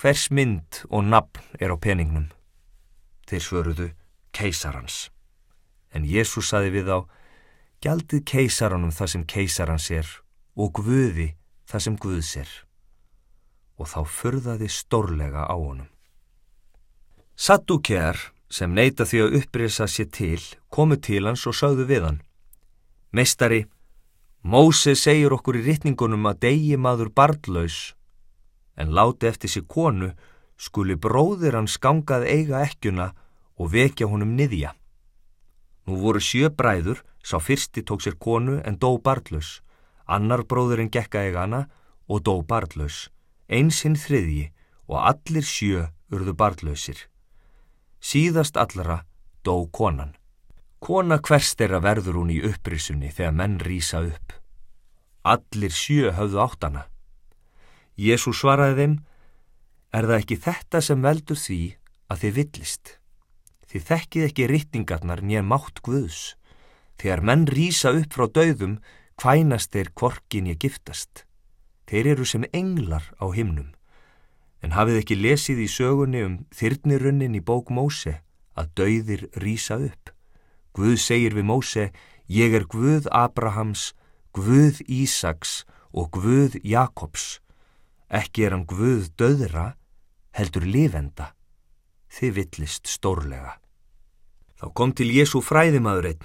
hvers 0.00 0.30
mynd 0.30 0.84
og 0.88 1.04
nafn 1.04 1.60
er 1.60 1.74
á 1.74 1.76
peningnum? 1.76 2.30
Þeir 3.28 3.44
svöruðu, 3.44 3.88
keisarans. 4.32 5.10
En 5.92 6.06
Jésús 6.06 6.48
saði 6.48 6.72
við 6.78 6.88
á, 6.94 6.98
gjaldið 7.82 8.24
keisaranum 8.24 8.94
það 8.94 9.12
sem 9.14 9.28
keisarans 9.28 9.90
er 9.90 10.08
og 10.56 10.72
Guði 10.80 11.34
það 11.68 11.86
sem 11.86 11.96
Guðs 12.00 12.34
er 12.40 12.50
og 13.80 13.88
þá 13.88 14.00
furðaði 14.04 14.68
stórlega 14.68 15.46
á 15.48 15.56
honum. 15.56 15.88
Saddúkjar, 17.40 18.18
sem 18.52 18.74
neyta 18.76 19.06
því 19.08 19.20
að 19.24 19.36
upprisa 19.38 19.86
sér 19.88 20.08
til, 20.12 20.40
komu 20.68 20.98
til 21.00 21.24
hans 21.24 21.46
og 21.48 21.54
sögðu 21.56 21.86
við 21.88 22.02
hann. 22.04 22.18
Meistari, 23.16 23.62
Móse 24.40 24.94
segir 24.96 25.32
okkur 25.36 25.56
í 25.60 25.62
rittningunum 25.64 26.28
að 26.28 26.38
degi 26.44 26.76
maður 26.80 27.08
barndlaus, 27.16 27.94
en 28.76 28.92
láti 28.96 29.28
eftir 29.28 29.52
sér 29.52 29.64
konu 29.68 30.10
skuli 30.56 30.96
bróðir 30.96 31.56
hans 31.56 31.76
gangað 31.80 32.26
eiga 32.28 32.60
ekkjuna 32.64 33.10
og 33.60 33.72
vekja 33.72 34.08
honum 34.08 34.32
niðja. 34.36 34.74
Nú 35.84 35.96
voru 36.00 36.20
sjö 36.20 36.48
bræður, 36.48 37.00
sá 37.24 37.36
fyrsti 37.40 37.84
tók 37.84 38.04
sér 38.04 38.16
konu 38.16 38.58
en 38.64 38.76
dó 38.80 38.96
barndlaus, 39.00 39.60
annar 40.04 40.44
bróðurinn 40.44 40.92
gekka 40.92 41.24
eiga 41.24 41.44
hana 41.44 41.66
og 42.08 42.20
dó 42.24 42.40
barndlaus 42.44 43.08
einsinn 43.50 43.96
þriðji 43.98 44.50
og 44.88 45.00
allir 45.10 45.46
sjö 45.46 45.88
urðu 46.12 46.36
barðlausir. 46.38 47.00
Síðast 48.00 48.56
allra 48.56 49.04
dó 49.44 49.66
konan. 49.72 50.16
Kona 50.80 51.20
hverst 51.20 51.60
er 51.60 51.74
að 51.76 51.84
verður 51.84 52.20
hún 52.22 52.32
í 52.32 52.40
upprisunni 52.44 53.12
þegar 53.12 53.36
menn 53.36 53.58
rýsa 53.60 54.00
upp. 54.08 54.32
Allir 55.22 55.74
sjö 55.76 56.14
höfðu 56.16 56.40
áttana. 56.40 56.86
Jésu 58.00 58.32
svaraði 58.32 58.78
þeim, 58.80 58.94
er 59.92 60.08
það 60.08 60.20
ekki 60.22 60.40
þetta 60.46 60.80
sem 60.80 61.04
veldur 61.04 61.36
því 61.36 61.60
að 62.08 62.22
þið 62.22 62.36
villist? 62.38 62.94
Þið 63.70 63.88
þekkið 63.90 64.28
ekki 64.28 64.46
ryttingarnar 64.50 65.20
nýja 65.22 65.42
mátt 65.44 65.82
guðs. 65.84 66.22
Þegar 66.96 67.24
menn 67.28 67.44
rýsa 67.48 67.92
upp 67.96 68.16
frá 68.16 68.26
dauðum, 68.32 68.78
hvænast 69.20 69.76
þeir 69.76 69.92
kvorkin 69.92 70.48
ég 70.48 70.58
giftast. 70.64 71.26
þeir 71.90 72.06
eru 72.14 72.24
sem 72.24 72.44
englar 72.54 73.02
á 73.18 73.26
himnum. 73.34 73.74
En 74.60 74.74
hafið 74.76 75.00
ekki 75.00 75.16
lesið 75.16 75.62
í 75.64 75.68
sögunni 75.72 76.24
um 76.26 76.34
þyrnirunnin 76.54 77.36
í 77.38 77.42
bók 77.44 77.70
Móse 77.72 78.20
að 78.58 78.72
dauðir 78.76 79.26
rýsa 79.40 79.78
upp. 79.80 80.12
Guð 80.76 80.96
segir 81.00 81.34
við 81.34 81.48
Móse, 81.48 81.86
ég 82.28 82.54
er 82.54 82.66
Guð 82.70 83.08
Abrahams, 83.10 83.92
Guð 84.36 84.82
Ísaks 84.86 85.64
og 85.92 86.12
Guð 86.14 86.60
Jakobs. 86.62 87.40
Ekki 88.10 88.46
er 88.46 88.54
hann 88.54 88.66
Guð 88.68 89.08
döðra, 89.18 89.74
heldur 90.36 90.66
lifenda. 90.66 91.32
Þið 92.10 92.36
villist 92.36 92.90
stórlega. 92.90 93.56
Þá 94.60 94.66
kom 94.76 94.92
til 94.92 95.08
Jésu 95.14 95.40
fræðimaður 95.40 96.10
einn. 96.12 96.24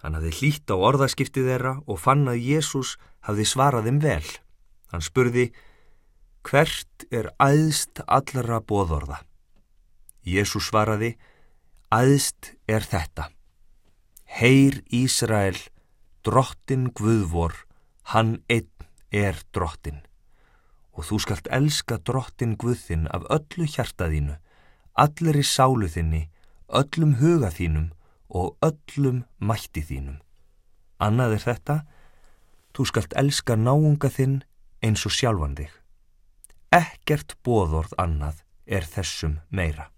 Hann 0.00 0.16
hafði 0.16 0.32
hlýtt 0.36 0.72
á 0.72 0.76
orðaskiptið 0.76 1.48
þeirra 1.50 1.72
og 1.84 2.00
fann 2.00 2.28
að 2.28 2.40
Jésús 2.44 2.96
hafði 3.26 3.46
svarað 3.48 3.88
þeim 3.88 4.00
vel. 4.04 4.28
Hann 4.92 5.04
spurði, 5.04 5.50
hvert 6.46 7.04
er 7.10 7.30
æðst 7.42 8.02
allra 8.06 8.60
bóðorða? 8.60 9.20
Jésús 10.24 10.68
svaraði, 10.68 11.14
æðst 11.92 12.54
er 12.68 12.84
þetta. 12.84 13.30
Heyr 14.30 14.80
Ísrael, 14.94 15.58
drottin 16.24 16.90
Guðvor, 16.94 17.54
hann 18.12 18.38
einn 18.48 18.68
er 19.10 19.40
drottin. 19.54 20.04
Og 20.94 21.06
þú 21.08 21.20
skalt 21.24 21.48
elska 21.50 21.98
drottin 21.98 22.56
Guðinn 22.60 23.08
af 23.10 23.26
öllu 23.32 23.66
hjartaðínu, 23.66 24.36
allir 24.94 25.40
í 25.40 25.46
sálu 25.46 25.88
þinni, 25.90 26.28
öllum 26.68 27.16
huga 27.18 27.50
þínum 27.50 27.90
og 28.30 28.54
öllum 28.62 29.24
mætti 29.38 29.82
þínum. 29.82 30.20
Annað 31.00 31.38
er 31.38 31.44
þetta, 31.48 31.76
þú 32.76 32.86
skalt 32.86 33.16
elska 33.18 33.56
náunga 33.56 34.12
þinn 34.12 34.42
eins 34.84 35.06
og 35.08 35.16
sjálfan 35.16 35.56
þig. 35.58 35.79
Ekkert 36.70 37.34
bóðorð 37.42 37.96
annað 37.98 38.44
er 38.66 38.84
þessum 38.86 39.40
meira. 39.50 39.88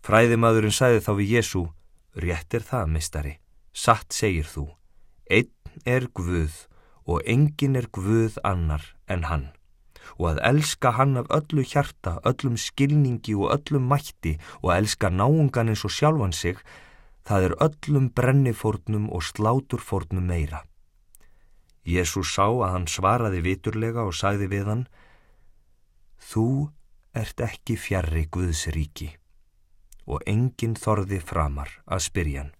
Fræðimadurinn 0.00 0.72
sæði 0.72 1.02
þá 1.04 1.12
við 1.18 1.34
Jésu, 1.34 1.62
rétt 2.16 2.56
er 2.56 2.64
það, 2.64 2.86
mistari, 2.94 3.34
satt 3.76 4.16
segir 4.16 4.48
þú, 4.48 4.64
einn 5.28 5.84
er 5.84 6.08
Guð 6.16 6.64
og 7.04 7.20
engin 7.28 7.76
er 7.76 7.90
Guð 7.92 8.40
annar 8.40 8.94
en 9.12 9.28
hann 9.28 9.46
og 10.16 10.30
að 10.30 10.40
elska 10.50 10.94
hann 10.96 11.18
af 11.20 11.28
öllu 11.34 11.64
hjarta, 11.66 12.16
öllum 12.24 12.56
skilningi 12.56 13.34
og 13.36 13.52
öllum 13.52 13.88
mætti 13.90 14.38
og 14.62 14.72
að 14.72 14.80
elska 14.82 15.10
náungan 15.12 15.68
eins 15.72 15.84
og 15.84 15.92
sjálfan 15.92 16.32
sig, 16.32 16.56
það 17.28 17.50
er 17.50 17.56
öllum 17.68 18.08
brennifórnum 18.16 19.10
og 19.12 19.26
sláturfórnum 19.28 20.24
meira. 20.32 20.64
Jésús 21.88 22.34
sá 22.34 22.46
að 22.46 22.72
hann 22.74 22.88
svaraði 22.90 23.40
viturlega 23.46 24.04
og 24.04 24.16
sagði 24.16 24.50
við 24.52 24.68
hann, 24.72 24.84
Þú 26.18 26.68
ert 27.16 27.40
ekki 27.40 27.78
fjarrri 27.80 28.26
Guðs 28.28 28.66
ríki 28.74 29.14
og 30.08 30.22
enginn 30.28 30.76
þorði 30.76 31.20
framar 31.20 31.70
að 31.86 32.04
spyrja 32.08 32.42
hann. 32.42 32.52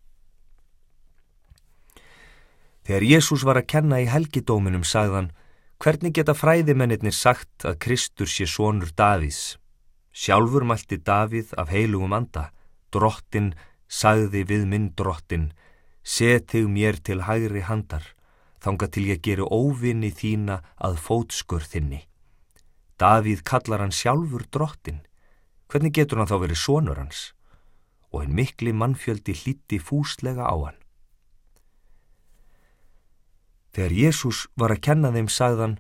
Þegar 2.88 3.05
Jésús 3.05 3.44
var 3.44 3.60
að 3.60 3.68
kenna 3.72 4.00
í 4.00 4.09
helgidóminum 4.09 4.84
sagðan, 4.84 5.32
Hvernig 5.78 6.16
geta 6.16 6.34
fræðimennir 6.34 7.14
sagt 7.14 7.62
að 7.62 7.76
Kristur 7.84 8.26
sé 8.26 8.48
sonur 8.50 8.90
Davís? 8.98 9.59
Sjálfur 10.10 10.64
mælti 10.66 10.96
Davíð 10.98 11.52
af 11.55 11.70
heilugum 11.70 12.16
anda, 12.16 12.48
drottin 12.90 13.52
sagði 13.86 14.42
við 14.42 14.64
minn 14.66 14.88
drottin, 14.98 15.52
setið 16.02 16.66
mér 16.66 16.98
til 16.98 17.22
hægri 17.28 17.62
handar, 17.62 18.02
þanga 18.68 18.90
til 18.92 19.06
ég 19.08 19.24
geru 19.24 19.48
óvinni 19.48 20.12
þína 20.12 20.60
að 20.76 21.00
fótskur 21.00 21.64
þinni. 21.64 22.04
Davíð 23.00 23.44
kallar 23.46 23.80
hann 23.80 23.94
sjálfur 23.94 24.44
drottin, 24.52 25.00
hvernig 25.70 25.94
getur 25.96 26.20
hann 26.20 26.28
þá 26.28 26.38
verið 26.44 26.60
sonur 26.60 27.00
hans? 27.00 27.32
Og 28.12 28.24
einn 28.24 28.36
mikli 28.36 28.72
mannfjöldi 28.72 29.36
hlíti 29.36 29.78
fúslega 29.80 30.44
á 30.44 30.56
hann. 30.56 30.78
Þegar 33.72 33.94
Jésús 33.94 34.46
var 34.58 34.72
að 34.74 34.82
kenna 34.88 35.12
þeim 35.14 35.28
sagðan, 35.30 35.76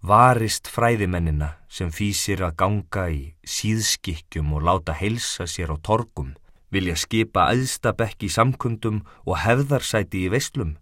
varist 0.00 0.68
fræðimennina 0.70 1.54
sem 1.68 1.90
fýsir 1.92 2.44
að 2.44 2.56
ganga 2.62 3.08
í 3.12 3.22
síðskikkjum 3.44 4.52
og 4.56 4.64
láta 4.68 4.94
heilsa 4.96 5.48
sér 5.50 5.74
á 5.74 5.76
torgum, 5.82 6.36
vilja 6.70 6.96
skipa 6.96 7.48
aðstabekk 7.50 8.28
í 8.28 8.30
samkundum 8.32 9.02
og 9.26 9.40
hefðarsæti 9.42 10.28
í 10.28 10.30
veslum. 10.32 10.76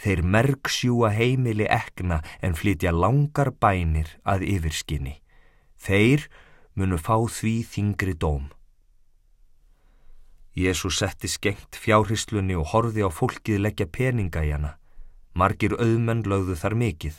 Þeir 0.00 0.22
merksjúa 0.22 1.12
heimili 1.14 1.68
ekna 1.70 2.22
en 2.42 2.56
flytja 2.58 2.92
langar 2.92 3.52
bænir 3.60 4.16
að 4.24 4.46
yfirskinni. 4.48 5.20
Þeir 5.76 6.28
munu 6.74 6.98
fá 6.98 7.16
því 7.30 7.56
þingri 7.70 8.14
dóm. 8.18 8.50
Jésús 10.54 11.00
setti 11.02 11.26
skengt 11.26 11.74
fjárhyslunni 11.74 12.54
og 12.54 12.70
horfi 12.70 13.02
á 13.02 13.10
fólkið 13.10 13.62
leggja 13.64 13.86
peninga 13.90 14.44
í 14.46 14.52
hana. 14.54 14.76
Margir 15.34 15.74
auðmenn 15.74 16.22
lögðu 16.30 16.54
þar 16.54 16.76
mikið. 16.78 17.16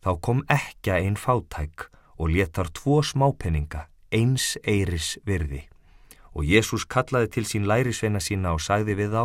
Þá 0.00 0.10
kom 0.24 0.40
ekki 0.48 0.94
að 0.94 1.04
einn 1.04 1.18
fátæk 1.20 1.88
og 2.16 2.32
letar 2.32 2.70
tvo 2.72 3.02
smápenninga, 3.04 3.84
eins 4.08 4.56
eiris 4.64 5.18
virði. 5.28 5.66
Og 6.32 6.48
Jésús 6.48 6.86
kallaði 6.88 7.34
til 7.36 7.44
sín 7.50 7.68
lærisveina 7.68 8.22
sína 8.22 8.54
og 8.56 8.64
sagði 8.64 8.96
við 8.96 9.12
þá, 9.12 9.24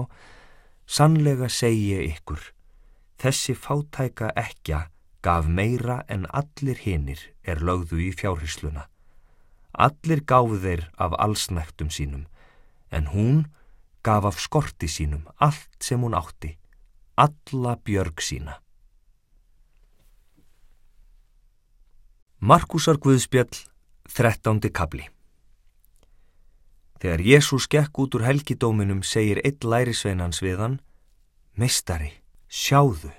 Sannlega 0.86 1.50
segi 1.50 1.94
ég 1.96 2.18
ykkur, 2.18 2.42
þessi 3.22 3.56
fátæka 3.56 4.32
ekja 4.36 4.88
gaf 5.24 5.48
meira 5.48 6.04
en 6.12 6.26
allir 6.30 6.80
hinnir 6.84 7.22
er 7.44 7.64
lögðu 7.64 8.02
í 8.04 8.12
fjárhysluna. 8.12 8.88
Allir 9.74 10.22
gáðu 10.28 10.60
þeir 10.66 10.84
af 11.02 11.16
allsnæktum 11.18 11.90
sínum, 11.90 12.28
en 12.92 13.08
hún 13.14 13.46
gaf 14.04 14.28
af 14.28 14.42
skorti 14.44 14.88
sínum 14.92 15.24
allt 15.40 15.80
sem 15.80 16.02
hún 16.04 16.14
átti 16.14 16.58
alla 17.16 17.78
björg 17.78 18.22
sína. 18.22 18.60
Markusar 22.40 22.98
Guðspjall, 23.00 23.54
13. 24.10 24.70
kabli 24.74 25.08
Þegar 27.04 27.20
Jésús 27.20 27.66
gekk 27.68 28.00
út 28.00 28.14
úr 28.16 28.24
helgidóminum 28.24 29.02
segir 29.04 29.42
eitt 29.44 29.66
lærisveinans 29.68 30.38
við 30.40 30.62
hann 30.64 30.76
Meistari, 31.60 32.14
sjáðu, 32.48 33.10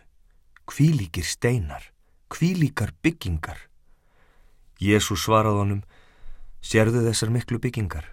kvílíkir 0.65 1.27
steinar, 1.29 1.91
kvílíkar 2.33 2.95
byggingar. 3.05 3.59
Jésús 4.81 5.27
svarað 5.27 5.59
honum, 5.61 5.83
sérðu 6.65 7.03
þessar 7.05 7.35
miklu 7.35 7.61
byggingar. 7.61 8.09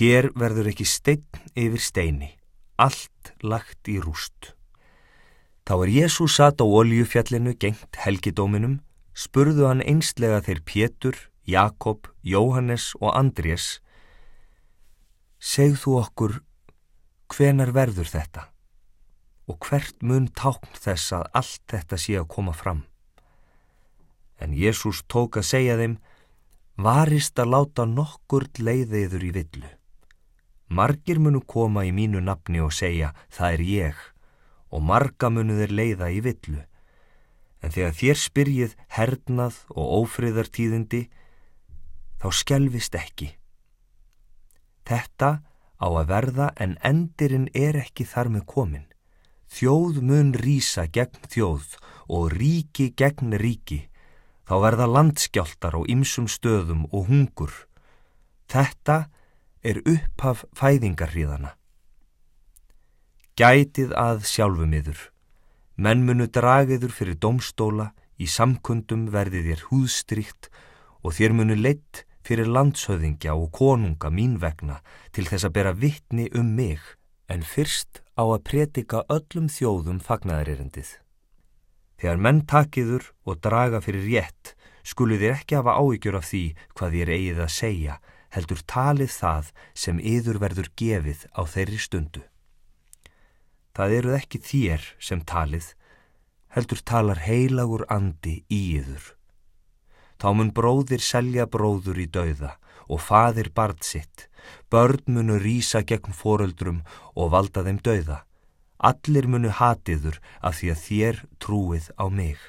Hér 0.00 0.30
verður 0.32 0.72
ekki 0.72 0.88
stein 0.88 1.28
yfir 1.52 1.84
steini, 1.84 2.30
allt 2.80 3.34
lagt 3.44 3.84
í 3.84 3.98
rúst. 4.00 4.54
Þá 5.68 5.74
er 5.76 5.92
Jésús 5.98 6.40
satt 6.40 6.64
á 6.64 6.64
oljufjallinu 6.64 7.52
gengt 7.60 8.00
helgidóminum, 8.00 8.80
spurðu 9.12 9.68
hann 9.68 9.84
einstlega 9.84 10.40
þeir 10.40 10.64
Pétur, 10.64 11.22
Jakob, 11.44 12.08
Jóhannes 12.24 12.94
og 12.96 13.12
Andrés, 13.12 13.76
segð 15.40 15.78
þú 15.82 15.96
okkur 16.04 16.38
hvenar 17.32 17.72
verður 17.72 18.08
þetta 18.12 18.46
og 19.50 19.58
hvert 19.66 20.04
mun 20.06 20.28
tákn 20.36 20.76
þess 20.78 21.14
að 21.16 21.26
allt 21.40 21.62
þetta 21.72 21.98
sé 21.98 22.14
að 22.20 22.28
koma 22.30 22.52
fram. 22.54 22.84
En 24.38 24.54
Jésús 24.54 25.02
tók 25.10 25.40
að 25.40 25.48
segja 25.48 25.76
þeim, 25.80 25.96
varist 26.78 27.38
að 27.42 27.50
láta 27.56 27.86
nokkur 27.88 28.46
leiðiður 28.60 29.26
í 29.26 29.32
villu. 29.34 29.70
Margir 30.70 31.18
munu 31.18 31.42
koma 31.42 31.82
í 31.84 31.90
mínu 31.90 32.22
nafni 32.22 32.62
og 32.62 32.70
segja, 32.72 33.10
það 33.28 33.56
er 33.56 33.64
ég 33.66 34.04
og 34.70 34.84
marga 34.86 35.32
munu 35.34 35.56
þeir 35.58 35.74
leiða 35.74 36.12
í 36.14 36.20
villu. 36.22 36.62
En 37.60 37.74
þegar 37.74 37.96
þér 37.98 38.20
spyrjið 38.22 38.76
hernað 38.94 39.58
og 39.74 39.96
ófriðartíðindi, 40.04 41.02
þá 42.22 42.28
skelvist 42.38 42.94
ekki. 42.94 43.34
Þetta 44.88 45.30
á 45.80 45.86
að 45.88 46.08
verða 46.10 46.48
en 46.60 46.76
endirinn 46.84 47.48
er 47.54 47.78
ekki 47.80 48.04
þar 48.04 48.32
með 48.36 48.46
komin. 48.54 48.86
Þjóð 49.50 50.02
mun 50.06 50.34
rýsa 50.38 50.86
gegn 50.86 51.24
þjóð 51.30 51.76
og 52.08 52.34
ríki 52.36 52.90
gegn 52.94 53.34
ríki. 53.40 53.86
Þá 54.46 54.54
verða 54.64 54.86
landskjáltar 54.90 55.78
á 55.78 55.80
ymsum 55.90 56.28
stöðum 56.30 56.86
og 56.90 57.08
hungur. 57.10 57.52
Þetta 58.50 59.10
er 59.62 59.80
upphaf 59.86 60.44
fæðingarhríðana. 60.58 61.54
Gætið 63.38 63.94
að 63.96 64.24
sjálfum 64.28 64.74
yður. 64.76 65.00
Menn 65.80 66.04
munu 66.04 66.26
dragiður 66.28 66.92
fyrir 66.92 67.16
domstóla, 67.16 67.92
í 68.20 68.26
samkundum 68.28 69.06
verði 69.14 69.40
þér 69.46 69.62
húðstrykt 69.70 70.50
og 71.00 71.14
þér 71.16 71.36
munu 71.38 71.56
leitt 71.56 72.04
fyrir 72.26 72.48
landshöðingja 72.48 73.34
og 73.34 73.50
konunga 73.56 74.10
mín 74.12 74.38
vegna 74.42 74.80
til 75.14 75.26
þess 75.28 75.48
að 75.48 75.54
bera 75.56 75.72
vittni 75.72 76.28
um 76.36 76.54
mig, 76.56 76.80
en 77.30 77.42
fyrst 77.46 78.02
á 78.18 78.24
að 78.26 78.44
predika 78.48 79.04
öllum 79.08 79.48
þjóðum 79.48 80.00
fagnaðarirendið. 80.04 80.96
Þegar 82.00 82.22
menn 82.24 82.40
takiður 82.48 83.10
og 83.28 83.40
draga 83.44 83.80
fyrir 83.84 84.06
rétt, 84.08 84.54
skulu 84.82 85.18
þér 85.20 85.36
ekki 85.36 85.58
hafa 85.58 85.76
áhyggjur 85.76 86.16
af 86.18 86.26
því 86.30 86.44
hvað 86.74 86.96
þér 86.96 87.12
eigið 87.16 87.42
að 87.44 87.54
segja, 87.56 88.00
heldur 88.34 88.62
talið 88.72 89.12
það 89.12 89.52
sem 89.74 90.00
yður 90.00 90.40
verður 90.40 90.70
gefið 90.80 91.26
á 91.36 91.42
þeirri 91.44 91.80
stundu. 91.82 92.22
Það 93.76 93.96
eruð 93.98 94.18
ekki 94.18 94.40
þér 94.44 94.88
sem 94.98 95.22
talið, 95.22 95.66
heldur 96.50 96.82
talar 96.82 97.20
heilagur 97.22 97.84
andi 97.92 98.40
í 98.50 98.60
yður. 98.80 99.14
Þá 100.20 100.28
mun 100.36 100.50
bróðir 100.52 101.00
selja 101.00 101.46
bróður 101.48 102.00
í 102.02 102.06
dauða 102.12 102.56
og 102.90 103.00
faðir 103.00 103.48
barð 103.56 103.84
sitt, 103.86 104.26
börn 104.68 105.14
munu 105.14 105.38
rýsa 105.40 105.80
gegn 105.86 106.12
foröldrum 106.16 106.82
og 107.14 107.30
valda 107.32 107.64
þeim 107.64 107.78
dauða. 107.80 108.24
Allir 108.80 109.28
munu 109.28 109.52
hatiður 109.52 110.18
af 110.40 110.58
því 110.58 110.72
að 110.72 110.82
þér 110.86 111.20
trúið 111.40 111.86
á 111.96 112.04
mig. 112.08 112.40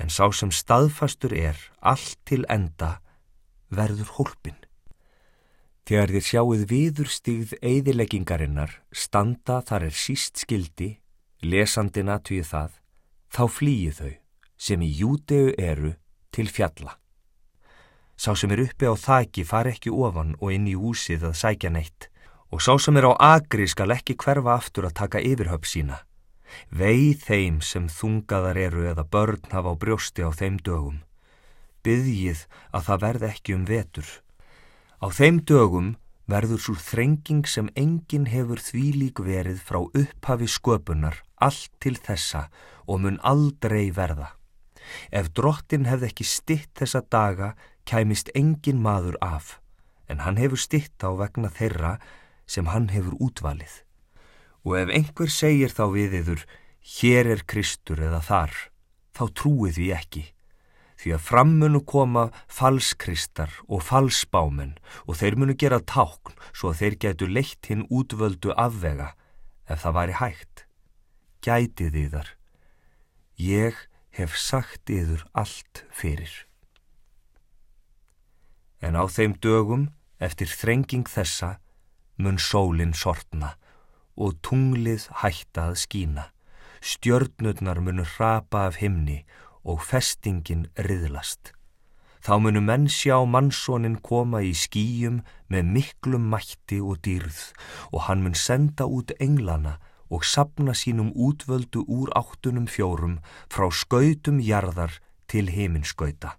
En 0.00 0.08
sá 0.08 0.32
sem 0.32 0.52
staðfastur 0.52 1.32
er, 1.36 1.56
allt 1.80 2.16
til 2.24 2.42
enda, 2.48 2.98
verður 3.68 4.12
hólpin. 4.16 4.56
Þegar 5.84 6.12
þér 6.14 6.24
sjáuð 6.24 6.64
viður 6.70 7.10
stíð 7.12 7.54
eðileggingarinnar, 7.60 8.72
standa 8.92 9.60
þar 9.66 9.88
er 9.88 9.96
síst 9.96 10.40
skildi, 10.40 10.98
lesandina 11.42 12.18
týð 12.20 12.46
það, 12.52 12.72
þá 13.32 13.42
flýið 13.48 14.00
þau, 14.00 14.12
sem 14.56 14.84
í 14.84 14.90
júteu 15.00 15.50
eru, 15.58 15.94
til 16.34 16.48
fjalla. 16.48 16.96
Sá 18.20 18.34
sem 18.36 18.52
er 18.52 18.64
uppi 18.66 18.84
á 18.84 18.94
þaki 18.94 19.46
far 19.48 19.70
ekki 19.70 19.90
ofan 19.90 20.34
og 20.40 20.52
inn 20.52 20.68
í 20.68 20.76
húsið 20.76 21.30
að 21.30 21.38
sækja 21.40 21.70
neitt, 21.72 22.10
og 22.52 22.60
sá 22.60 22.74
sem 22.76 22.96
er 23.00 23.08
á 23.08 23.12
agri 23.38 23.66
skal 23.70 23.94
ekki 23.94 24.18
hverfa 24.20 24.56
aftur 24.58 24.88
að 24.88 24.98
taka 25.00 25.22
yfirhöpp 25.24 25.64
sína. 25.64 26.02
Vei 26.68 27.14
þeim 27.14 27.60
sem 27.62 27.86
þungaðar 27.88 28.58
eru 28.58 28.84
eða 28.90 29.06
börn 29.06 29.46
hafa 29.54 29.72
á 29.72 29.80
brjósti 29.80 30.26
á 30.26 30.30
þeim 30.34 30.58
dögum. 30.60 30.98
Byðjið 31.86 32.44
að 32.74 32.86
það 32.88 33.02
verð 33.06 33.26
ekki 33.30 33.56
um 33.56 33.64
vetur. 33.64 34.08
Á 35.00 35.06
þeim 35.08 35.40
dögum 35.48 35.94
verður 36.30 36.60
svo 36.60 36.74
þrenging 36.76 37.46
sem 37.48 37.70
enginn 37.78 38.28
hefur 38.30 38.60
því 38.60 38.84
lík 38.98 39.22
verið 39.24 39.62
frá 39.64 39.80
upphafi 39.80 40.50
sköpunar 40.50 41.22
allt 41.40 41.72
til 41.80 41.96
þessa 41.96 42.48
og 42.86 43.00
mun 43.00 43.18
aldrei 43.24 43.88
verða. 43.94 44.34
Ef 45.12 45.30
drottin 45.36 45.86
hefði 45.88 46.10
ekki 46.10 46.26
stitt 46.26 46.72
þessa 46.78 47.02
daga 47.12 47.54
kæmist 47.88 48.30
engin 48.34 48.80
maður 48.82 49.18
af, 49.24 49.58
en 50.08 50.22
hann 50.24 50.38
hefur 50.40 50.60
stitt 50.60 51.02
á 51.02 51.10
vegna 51.14 51.50
þeirra 51.50 51.98
sem 52.50 52.70
hann 52.70 52.90
hefur 52.94 53.16
útvalið. 53.22 53.82
Og 54.66 54.76
ef 54.82 54.92
einhver 54.92 55.30
segir 55.32 55.72
þá 55.72 55.84
við 55.94 56.18
yður, 56.20 56.42
hér 57.00 57.30
er 57.36 57.42
Kristur 57.48 58.02
eða 58.02 58.20
þar, 58.24 58.54
þá 59.16 59.24
trúið 59.38 59.80
við 59.80 59.94
ekki, 59.96 60.24
því 61.00 61.14
að 61.16 61.24
frammunu 61.24 61.80
koma 61.88 62.26
falskristar 62.50 63.54
og 63.68 63.84
falsbámen 63.86 64.74
og 65.06 65.16
þeir 65.20 65.38
munu 65.40 65.56
gera 65.56 65.80
tákn 65.80 66.36
svo 66.52 66.72
að 66.72 66.82
þeir 66.82 66.98
getu 67.04 67.30
leitt 67.30 67.70
hinn 67.70 67.86
útvöldu 67.88 68.52
afvega 68.56 69.14
ef 69.70 69.84
það 69.84 69.96
væri 69.96 70.18
hægt. 70.20 70.66
Gætið 71.40 71.96
yðar, 72.02 72.28
ég 73.40 73.78
hef 74.20 74.36
sagt 74.36 74.92
yður 74.92 75.24
allt 75.32 75.84
fyrir. 75.90 76.30
En 78.80 78.96
á 78.96 79.04
þeim 79.08 79.36
dögum, 79.40 79.88
eftir 80.20 80.48
þrenging 80.48 81.08
þessa, 81.08 81.56
mun 82.20 82.36
sólinn 82.40 82.92
sortna 82.96 83.54
og 84.20 84.36
tunglið 84.44 85.08
hætta 85.22 85.70
að 85.70 85.80
skína. 85.84 86.26
Stjörnurnar 86.80 87.80
munu 87.84 88.04
hrapa 88.16 88.66
af 88.68 88.80
himni 88.80 89.22
og 89.64 89.80
festingin 89.84 90.68
riðlast. 90.76 91.52
Þá 92.20 92.34
munu 92.44 92.60
menn 92.64 92.88
sjá 92.92 93.16
mannsónin 93.24 93.96
koma 94.04 94.42
í 94.44 94.52
skýjum 94.56 95.22
með 95.48 95.70
miklum 95.76 96.26
mætti 96.32 96.80
og 96.80 97.00
dýrð 97.04 97.40
og 97.92 98.04
hann 98.08 98.24
mun 98.24 98.36
senda 98.36 98.84
út 98.84 99.14
englana 99.20 99.78
og 100.10 100.26
sapna 100.26 100.74
sínum 100.74 101.12
útvöldu 101.14 101.84
úr 101.86 102.10
áttunum 102.18 102.66
fjórum 102.66 103.20
frá 103.48 103.70
skautum 103.70 104.40
jarðar 104.42 104.98
til 105.30 105.50
heiminskauta. 105.54 106.34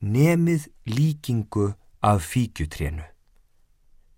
Nemið 0.00 0.68
líkingu 0.88 1.74
af 2.00 2.24
fíkjutrénu. 2.32 3.04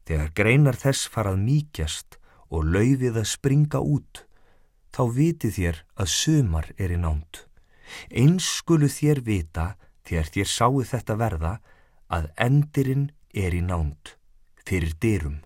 Þegar 0.07 0.33
greinar 0.35 0.77
þess 0.79 1.09
farað 1.11 1.43
mýkjast 1.43 2.19
og 2.51 2.67
laufið 2.67 3.21
að 3.21 3.31
springa 3.31 3.81
út, 3.81 4.25
þá 4.95 5.03
viti 5.15 5.51
þér 5.55 5.83
að 5.97 6.13
sömar 6.15 6.71
er 6.79 6.95
í 6.95 6.99
nánt. 7.01 7.47
Eins 8.11 8.47
skulu 8.59 8.91
þér 8.91 9.23
vita, 9.27 9.67
þegar 10.07 10.33
þér 10.35 10.51
sáu 10.51 10.83
þetta 10.93 11.17
verða, 11.19 11.53
að 12.11 12.31
endirinn 12.39 13.07
er 13.35 13.55
í 13.55 13.63
nánt, 13.63 14.17
fyrir 14.67 14.95
dyrum. 15.03 15.39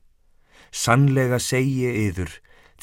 Sannlega 0.74 1.38
segi 1.38 1.86
yður, 1.86 2.32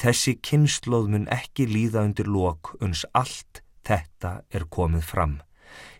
þessi 0.00 0.38
kynnslóð 0.40 1.10
mun 1.12 1.26
ekki 1.28 1.66
líða 1.68 2.06
undir 2.08 2.30
lok 2.30 2.70
uns 2.80 3.04
allt 3.12 3.60
þetta 3.84 4.30
er 4.48 4.64
komið 4.72 5.04
fram. 5.04 5.34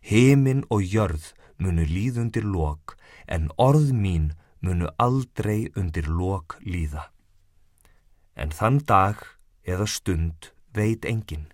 Heiminn 0.01 0.65
og 0.73 0.87
jörð 0.89 1.33
munu 1.61 1.85
líð 1.85 2.23
undir 2.23 2.47
lok, 2.49 2.97
en 3.29 3.51
orð 3.61 3.93
mín 3.93 4.33
munu 4.65 4.89
aldrei 4.97 5.69
undir 5.77 6.09
lok 6.09 6.57
líða. 6.65 7.11
En 8.41 8.57
þann 8.57 8.81
dag 8.89 9.21
eða 9.69 9.87
stund 9.87 10.49
veit 10.73 11.05
engin, 11.05 11.51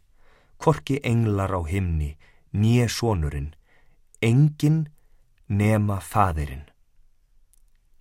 korki 0.63 1.01
englar 1.03 1.51
á 1.51 1.61
himni, 1.67 2.15
nýje 2.55 2.87
sonurinn, 2.95 3.51
engin 4.23 4.87
nema 5.51 5.99
fadirinn. 5.99 6.69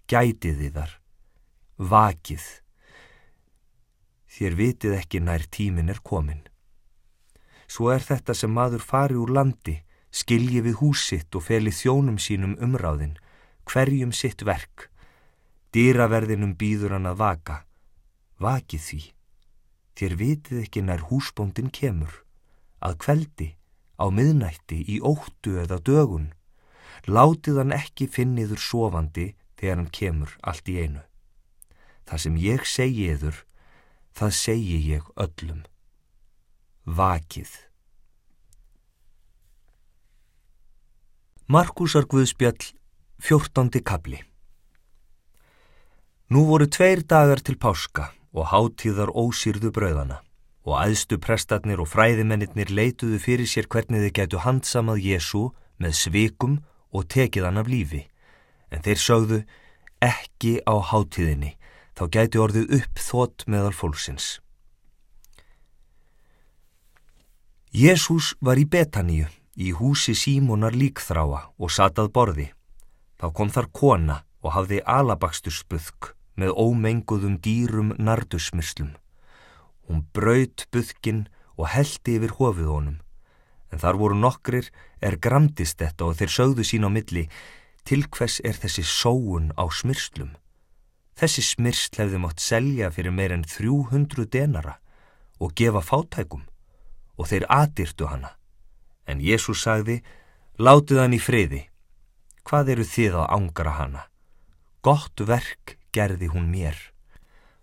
Gætið 0.08 0.62
þið 0.62 0.78
þar, 0.78 0.94
vakið, 1.78 2.44
þér 4.38 4.58
vitið 4.58 4.98
ekki 4.98 5.22
nær 5.22 5.48
tímin 5.52 5.90
er 5.94 6.02
komin. 6.04 6.44
Svo 7.68 7.92
er 7.94 8.02
þetta 8.02 8.34
sem 8.34 8.52
maður 8.54 8.84
fari 8.84 9.18
úr 9.20 9.34
landi, 9.34 9.80
skilji 10.12 10.62
við 10.66 10.80
húsitt 10.82 11.36
og 11.36 11.46
feli 11.48 11.72
þjónum 11.72 12.18
sínum 12.18 12.56
umráðin, 12.64 13.18
hverjum 13.68 14.14
sitt 14.16 14.46
verk, 14.48 14.90
Dýraverðinum 15.76 16.56
býður 16.58 16.96
hann 16.96 17.10
að 17.10 17.20
vaka. 17.20 17.56
Vakið 18.42 18.82
því. 18.82 19.02
Þér 19.98 20.14
vitið 20.22 20.62
ekki 20.64 20.82
nær 20.86 21.04
húsbóndin 21.10 21.70
kemur. 21.76 22.24
Að 22.80 22.96
kveldi, 23.04 23.50
á 24.00 24.06
miðnætti, 24.10 24.80
í 24.88 24.98
óttu 25.04 25.58
eða 25.62 25.78
dögun. 25.84 26.32
Látið 27.06 27.60
hann 27.62 27.76
ekki 27.76 28.08
finniður 28.08 28.62
sofandi 28.64 29.34
þegar 29.60 29.82
hann 29.82 29.92
kemur 29.92 30.38
allt 30.42 30.72
í 30.72 30.80
einu. 30.82 31.04
Það 32.08 32.24
sem 32.24 32.38
ég 32.40 32.66
segi 32.68 33.10
yður, 33.14 33.42
það 34.16 34.32
segi 34.40 34.78
ég 34.94 35.10
öllum. 35.20 35.66
Vakið. 36.88 37.52
Markusar 41.48 42.08
Guðspjall, 42.12 42.74
fjórtandi 43.24 43.80
kabli 43.80 44.18
Nú 46.28 46.42
voru 46.44 46.68
tveir 46.68 47.06
dagar 47.08 47.40
til 47.40 47.56
páska 47.56 48.10
og 48.36 48.50
hátíðar 48.52 49.14
ósýrðu 49.16 49.72
bröðana 49.72 50.18
og 50.68 50.76
aðstu 50.76 51.16
prestarnir 51.24 51.80
og 51.80 51.88
fræðimennir 51.88 52.68
leituðu 52.68 53.20
fyrir 53.24 53.48
sér 53.48 53.70
hvernig 53.72 54.04
þið 54.04 54.14
getu 54.20 54.42
handsamað 54.44 55.06
Jésu 55.08 55.46
með 55.80 55.96
svikum 55.96 56.58
og 56.92 57.08
tekið 57.08 57.48
hann 57.48 57.62
af 57.62 57.72
lífi. 57.72 58.04
En 58.68 58.84
þeir 58.84 59.00
sögðu 59.00 59.40
ekki 60.04 60.60
á 60.68 60.76
hátíðinni, 60.84 61.56
þá 61.98 62.04
gæti 62.14 62.42
orðið 62.42 62.76
upp 62.78 63.02
þótt 63.02 63.48
meðal 63.50 63.74
fólksins. 63.74 64.38
Jésús 67.74 68.36
var 68.42 68.62
í 68.62 68.66
Betaníu, 68.70 69.26
í 69.58 69.74
húsi 69.74 70.14
Símonar 70.18 70.78
líkþráa 70.78 71.42
og 71.58 71.74
satað 71.74 72.14
borði. 72.14 72.48
Þá 73.18 73.28
kom 73.34 73.50
þar 73.54 73.68
kona 73.74 74.18
og 74.46 74.54
hafði 74.54 74.80
alabakstur 74.86 75.54
spuðk 75.54 76.14
með 76.38 76.54
ómenguðum 76.54 77.40
dýrum 77.42 77.96
nardusmyrslum. 77.98 78.94
Hún 79.90 80.06
braut 80.14 80.68
buðkin 80.72 81.26
og 81.58 81.72
heldi 81.74 82.18
yfir 82.20 82.36
hofið 82.38 82.72
honum, 82.72 82.98
en 83.74 83.82
þar 83.82 83.98
voru 83.98 84.18
nokkrir 84.22 84.70
er 85.02 85.18
gramdist 85.18 85.82
þetta 85.82 86.12
og 86.12 86.20
þeir 86.20 86.34
sögðu 86.34 86.66
sín 86.68 86.86
á 86.86 86.90
milli 86.94 87.26
til 87.88 88.04
hvers 88.06 88.38
er 88.46 88.58
þessi 88.58 88.86
sóun 88.86 89.50
á 89.58 89.66
smyrslum. 89.66 90.36
Þessi 91.18 91.42
smyrsl 91.42 92.04
hefði 92.04 92.20
mátt 92.22 92.44
selja 92.44 92.92
fyrir 92.94 93.14
meir 93.16 93.34
en 93.34 93.46
300 93.48 94.28
denara 94.30 94.76
og 95.42 95.56
gefa 95.58 95.82
fátækum 95.82 96.44
og 97.18 97.30
þeir 97.32 97.48
atirtu 97.50 98.06
hana. 98.12 98.36
En 99.10 99.24
Jésús 99.24 99.64
sagði, 99.66 100.04
látið 100.62 101.02
hann 101.02 101.16
í 101.18 101.22
friði. 101.22 101.64
Hvað 102.46 102.70
eru 102.76 102.86
þið 102.86 103.18
að 103.24 103.32
ángra 103.34 103.74
hana? 103.80 104.04
Gott 104.86 105.26
verk 105.26 105.78
gerði 105.96 106.30
hún 106.32 106.52
mér. 106.54 106.78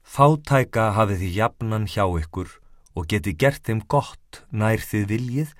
Fátæka 0.03 0.91
hafið 0.99 1.23
þið 1.23 1.39
jafnan 1.39 1.87
hjá 1.87 2.05
ykkur 2.05 2.51
og 2.95 3.07
geti 3.11 3.37
gert 3.39 3.63
þeim 3.67 3.85
gott 3.87 4.43
nær 4.51 4.83
þið 4.83 5.07
viljið, 5.11 5.55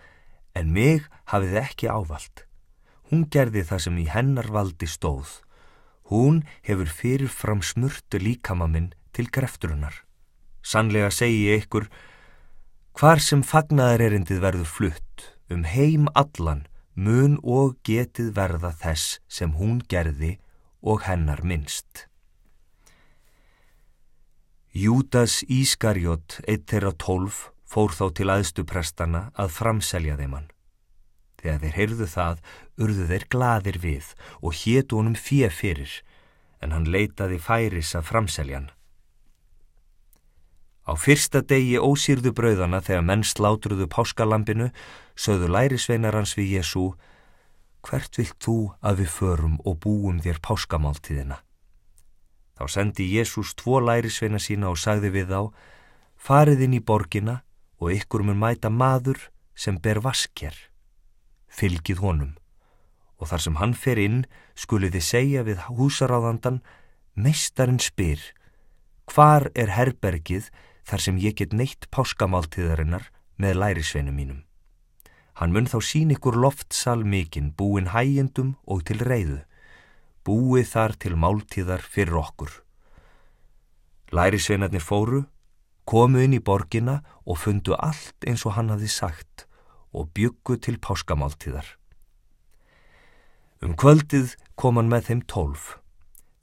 en 0.55 0.75
mig 0.75 1.07
hafið 1.31 1.57
ekki 1.63 1.89
ávald. 1.91 2.45
Hún 3.11 3.27
gerði 3.31 3.65
það 3.67 3.87
sem 3.87 4.03
í 4.03 4.11
hennar 4.11 4.51
valdi 4.51 4.91
stóð. 4.91 5.44
Hún 6.11 6.43
hefur 6.67 6.91
fyrirfram 6.91 7.63
smurtu 7.65 8.21
líkama 8.21 8.69
minn 8.69 8.93
til 9.17 9.31
grefturunar. 9.33 10.03
Sannlega 10.65 11.11
segi 11.13 11.49
ég 11.49 11.65
ykkur, 11.65 11.89
hvar 12.97 13.21
sem 13.21 13.43
fagnaðar 13.45 14.07
erindið 14.09 14.41
verður 14.45 14.71
flutt, 14.71 15.29
um 15.53 15.65
heim 15.69 16.09
allan, 16.15 16.67
mun 16.95 17.39
og 17.43 17.77
getið 17.85 18.33
verða 18.37 18.73
þess 18.81 19.19
sem 19.29 19.57
hún 19.59 19.81
gerði 19.91 20.37
og 20.85 21.05
hennar 21.09 21.43
minnst. 21.43 22.07
Júdas 24.75 25.43
Ískarjót, 25.47 26.41
eitt 26.51 26.67
þeirra 26.71 26.93
tólf, 26.99 27.49
fór 27.63 27.95
þá 27.95 28.07
til 28.19 28.31
aðstuprestana 28.35 29.29
að 29.39 29.55
framselja 29.55 30.19
þeim 30.19 30.35
hann. 30.39 30.54
Þegar 31.45 31.59
þeir 31.61 31.75
heyrðu 31.77 32.07
það, 32.09 32.39
urðu 32.81 33.07
þeir 33.11 33.25
gladir 33.29 33.77
við 33.83 34.07
og 34.41 34.55
hétu 34.63 34.97
honum 34.97 35.17
fjö 35.19 35.51
fyrir, 35.53 35.93
en 36.65 36.73
hann 36.73 36.89
leitaði 36.89 37.37
færis 37.37 37.93
að 37.99 38.09
framseljan. 38.09 38.71
Á 40.89 40.97
fyrsta 40.97 41.45
degi 41.45 41.77
ósýrðu 41.77 42.33
brauðana 42.33 42.81
þegar 42.81 43.05
menn 43.05 43.27
slátruðu 43.29 43.91
páskalampinu, 43.93 44.71
sögðu 45.13 45.53
lærisveinar 45.53 46.17
hans 46.17 46.33
við 46.41 46.57
Jésu, 46.57 46.89
hvert 47.85 48.17
vilt 48.17 48.41
þú 48.41 48.59
að 48.81 49.05
við 49.05 49.15
förum 49.21 49.61
og 49.69 49.81
búum 49.85 50.25
þér 50.25 50.41
páskamáltíðina? 50.41 51.43
Þá 52.57 52.65
sendi 52.73 53.13
Jésús 53.13 53.53
tvo 53.53 53.85
lærisveina 53.85 54.41
sína 54.41 54.73
og 54.73 54.81
sagði 54.81 55.13
við 55.13 55.33
þá, 55.37 55.41
farið 56.17 56.69
inn 56.69 56.81
í 56.81 56.85
borgina 56.85 57.43
og 57.77 57.93
ykkur 57.93 58.25
mun 58.25 58.41
mæta 58.41 58.73
maður 58.73 59.29
sem 59.53 59.77
ber 59.77 60.01
vasker 60.01 60.57
fylgið 61.55 62.03
honum. 62.05 62.33
Og 63.23 63.31
þar 63.31 63.45
sem 63.47 63.59
hann 63.61 63.75
fer 63.79 64.01
inn 64.03 64.25
skuluði 64.59 65.03
segja 65.03 65.45
við 65.47 65.63
húsaráðandan 65.71 66.63
meistarinn 67.15 67.83
spyr 67.83 68.21
hvar 69.11 69.51
er 69.55 69.71
herbergið 69.77 70.51
þar 70.85 71.05
sem 71.07 71.21
ég 71.23 71.37
get 71.39 71.55
neitt 71.55 71.87
páskamáltíðarinnar 71.95 73.11
með 73.39 73.59
lærisveinu 73.61 74.13
mínum 74.15 74.43
hann 75.39 75.55
mun 75.55 75.67
þá 75.71 75.79
sín 75.83 76.13
ykkur 76.15 76.37
loftsal 76.39 77.03
mikinn 77.03 77.53
búin 77.59 77.91
hægjendum 77.95 78.55
og 78.71 78.85
til 78.89 79.01
reyðu 79.03 79.41
búið 80.25 80.69
þar 80.71 80.95
til 81.03 81.17
máltíðar 81.21 81.83
fyrir 81.85 82.17
okkur. 82.17 82.51
Lærisveinarnir 84.15 84.81
fóru 84.81 85.25
komu 85.85 86.23
inn 86.25 86.37
í 86.37 86.41
borgina 86.41 87.03
og 87.29 87.43
fundu 87.43 87.75
allt 87.77 88.25
eins 88.25 88.45
og 88.49 88.57
hann 88.57 88.73
hafði 88.73 88.89
sagt 88.89 89.45
og 89.95 90.11
byggu 90.15 90.59
til 90.59 90.77
páskamáltíðar. 90.83 91.67
Um 93.65 93.73
kvöldið 93.79 94.35
kom 94.61 94.77
hann 94.77 94.91
með 94.93 95.09
þeim 95.09 95.23
tólf. 95.31 95.79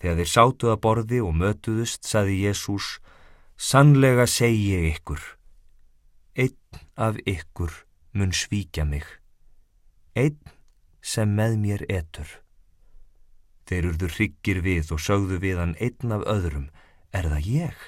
Þegar 0.01 0.17
þeir 0.17 0.31
sátu 0.31 0.71
að 0.71 0.79
borði 0.81 1.19
og 1.21 1.35
mötuðust, 1.37 2.07
saði 2.09 2.39
Jésús, 2.47 2.95
sannlega 3.53 4.25
segi 4.25 4.71
ég 4.71 4.87
ykkur, 4.95 5.21
einn 6.33 6.79
af 6.97 7.19
ykkur 7.29 7.75
mun 8.17 8.33
svíkja 8.33 8.87
mig, 8.89 9.05
einn 10.17 10.39
sem 11.05 11.29
með 11.37 11.59
mér 11.61 11.83
etur. 11.85 12.39
Þeir 13.69 13.91
urður 13.91 14.15
hryggir 14.17 14.63
við 14.65 14.89
og 14.95 15.03
sögðu 15.05 15.37
við 15.43 15.61
hann 15.61 15.77
einn 15.77 16.15
af 16.17 16.25
öðrum, 16.25 16.71
er 17.13 17.29
það 17.29 17.51
ég? 17.51 17.85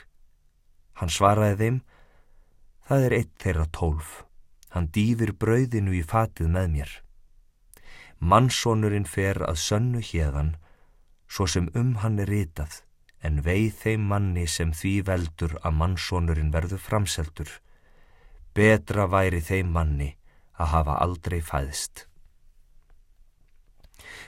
Hann 1.02 1.10
svaraði 1.10 1.58
þeim, 1.64 1.82
það 2.86 3.08
er 3.08 3.18
einn 3.18 3.34
þeirra 3.42 3.68
tólf. 3.74 4.14
Hann 4.74 4.90
dýfir 4.90 5.34
brauðinu 5.38 5.94
í 5.94 6.02
fatið 6.02 6.50
með 6.56 6.70
mér. 6.76 6.94
Mannsónurinn 8.20 9.06
fer 9.10 9.42
að 9.46 9.60
sönnu 9.62 10.02
hérðan, 10.02 10.56
svo 11.28 11.46
sem 11.50 11.68
um 11.78 11.94
hann 12.02 12.18
er 12.24 12.32
ritað, 12.32 12.80
en 13.22 13.42
veið 13.46 13.76
þeim 13.84 14.08
manni 14.10 14.48
sem 14.48 14.72
því 14.74 14.94
veldur 15.10 15.54
að 15.62 15.78
mannsónurinn 15.82 16.52
verður 16.54 16.82
framseldur. 16.82 17.52
Betra 18.54 19.06
væri 19.12 19.42
þeim 19.44 19.72
manni 19.76 20.10
að 20.58 20.74
hafa 20.74 20.98
aldrei 21.06 21.40
fæðist. 21.42 22.08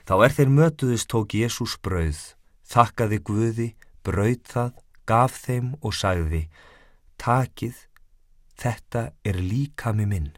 Þá 0.05 0.15
er 0.25 0.33
þeir 0.37 0.51
mötuðist 0.53 1.09
tók 1.09 1.33
Jésús 1.33 1.75
brauð, 1.81 2.21
þakkaði 2.69 3.21
Guði, 3.25 3.69
brauð 4.05 4.41
það, 4.51 4.71
gaf 5.09 5.37
þeim 5.45 5.73
og 5.81 5.93
sagði, 5.97 6.43
takið, 7.21 7.77
þetta 8.59 9.11
er 9.23 9.39
líkami 9.39 10.07
minn. 10.09 10.31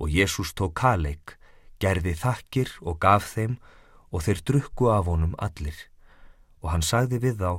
Og 0.00 0.12
Jésús 0.12 0.52
tók 0.56 0.76
kaleik, 0.76 1.36
gerði 1.80 2.14
þakkir 2.16 2.72
og 2.82 3.00
gaf 3.00 3.32
þeim 3.34 3.56
og 4.12 4.24
þeir 4.26 4.42
drukku 4.48 4.90
af 4.92 5.08
honum 5.10 5.34
allir. 5.42 5.76
Og 6.62 6.72
hann 6.72 6.84
sagði 6.84 7.20
við 7.24 7.40
þá, 7.40 7.52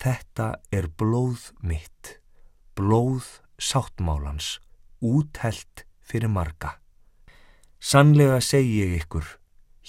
þetta 0.00 0.48
er 0.72 0.88
blóð 0.88 1.50
mitt, 1.62 2.18
blóð 2.76 3.40
sáttmálans, 3.58 4.58
úthelt 5.00 5.84
fyrir 6.04 6.32
marga. 6.32 6.78
Sannlega 7.84 8.40
segi 8.40 8.80
ég 8.80 8.94
ykkur, 9.02 9.26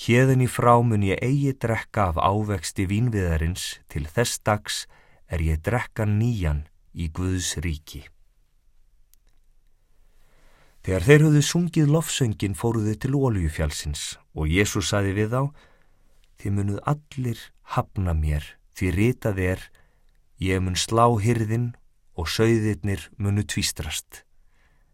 hérðin 0.06 0.44
í 0.44 0.50
frámun 0.52 1.06
ég 1.08 1.22
eigi 1.24 1.56
drekka 1.56 2.10
af 2.12 2.20
ávexti 2.20 2.88
vínviðarins 2.92 3.80
til 3.92 4.04
þess 4.08 4.42
dags 4.44 4.84
er 5.32 5.40
ég 5.40 5.64
drekka 5.64 6.08
nýjan 6.08 6.66
í 6.92 7.08
Guðs 7.16 7.56
ríki. 7.64 8.04
Þegar 10.86 11.02
þeir 11.02 11.24
höfðu 11.26 11.40
sungið 11.41 11.88
lofsöngin 11.90 12.53
fóruðu 12.53 12.91
til 13.02 13.16
óljufjálsins 13.18 14.02
og 14.38 14.52
Jésús 14.53 14.91
saði 14.91 15.16
við 15.18 15.32
þá, 15.32 15.41
þið 16.38 16.52
munuð 16.60 16.84
allir 16.91 17.40
hafna 17.74 18.14
mér 18.14 18.45
því 18.78 18.91
ritað 18.94 19.41
er, 19.41 19.64
ég 20.38 20.62
mun 20.62 20.78
slá 20.78 21.07
hyrðin 21.24 21.72
og 22.14 22.30
sögðirnir 22.30 23.07
munu 23.18 23.41
tvístrast. 23.41 24.22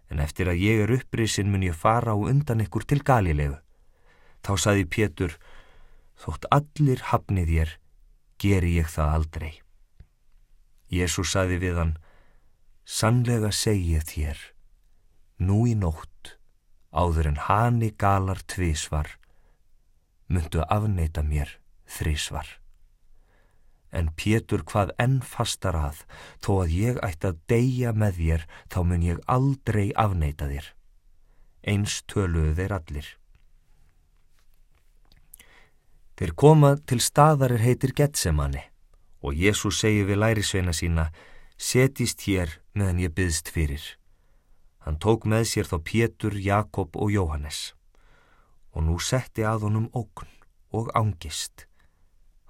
En 0.07 0.23
eftir 0.23 0.47
að 0.47 0.61
ég 0.63 0.85
er 0.85 0.93
upprisin 0.95 1.51
mun 1.51 1.65
ég 1.67 1.75
fara 1.75 2.15
á 2.15 2.17
undan 2.17 2.63
ykkur 2.63 2.87
til 2.87 3.01
Galilegu. 3.03 3.57
Þá 4.47 4.53
saði 4.63 4.87
Pétur, 4.87 5.35
þótt 6.15 6.47
allir 6.55 7.03
hafnið 7.11 7.51
ég, 7.57 7.75
geri 8.39 8.77
ég 8.79 8.87
það 8.87 9.15
aldrei. 9.17 9.51
Jésús 10.87 11.35
saði 11.35 11.59
við 11.61 11.83
hann, 11.83 11.93
sannlega 12.85 13.51
segið 13.51 14.07
þér, 14.07 14.39
nú 15.41 15.65
í 15.65 15.73
nótt, 15.77 16.35
áður 16.93 17.31
en 17.31 17.39
hani 17.47 17.89
galar 17.97 18.41
tvísvar, 18.45 19.17
myndu 20.29 20.61
afneita 20.69 21.23
mér 21.25 21.57
þrísvar. 21.89 22.47
En 23.91 24.07
Pétur 24.15 24.63
hvað 24.63 24.93
enn 25.03 25.19
fastar 25.25 25.75
að, 25.75 26.03
þó 26.39 26.51
að 26.63 26.75
ég 26.77 26.99
ætti 27.03 27.31
að 27.31 27.41
deyja 27.51 27.91
með 27.91 28.19
þér, 28.21 28.45
þá 28.71 28.77
mun 28.87 29.03
ég 29.03 29.23
aldrei 29.27 29.87
afneita 29.99 30.47
þér. 30.47 30.69
Eins 31.67 31.97
töluðu 32.07 32.53
þeir 32.57 32.75
allir. 32.77 33.09
Þeir 36.15 36.33
koma 36.37 36.75
til 36.87 37.01
staðarir 37.01 37.63
heitir 37.65 37.91
Getsemani 37.97 38.61
og 39.21 39.37
Jésús 39.37 39.81
segi 39.81 40.05
við 40.05 40.21
lærisveina 40.21 40.73
sína, 40.73 41.09
setist 41.57 42.23
hér 42.25 42.59
meðan 42.73 43.01
ég 43.03 43.13
byðst 43.17 43.51
fyrir. 43.53 43.83
Hann 44.81 44.97
tók 44.97 45.27
með 45.29 45.45
sér 45.51 45.69
þá 45.69 45.77
Pétur, 45.85 46.35
Jakob 46.37 46.97
og 46.97 47.13
Jóhannes 47.13 47.71
og 48.71 48.85
nú 48.87 48.97
setti 49.03 49.43
að 49.43 49.67
honum 49.67 49.87
ókn 49.91 50.29
og 50.71 50.91
ángist. 50.95 51.67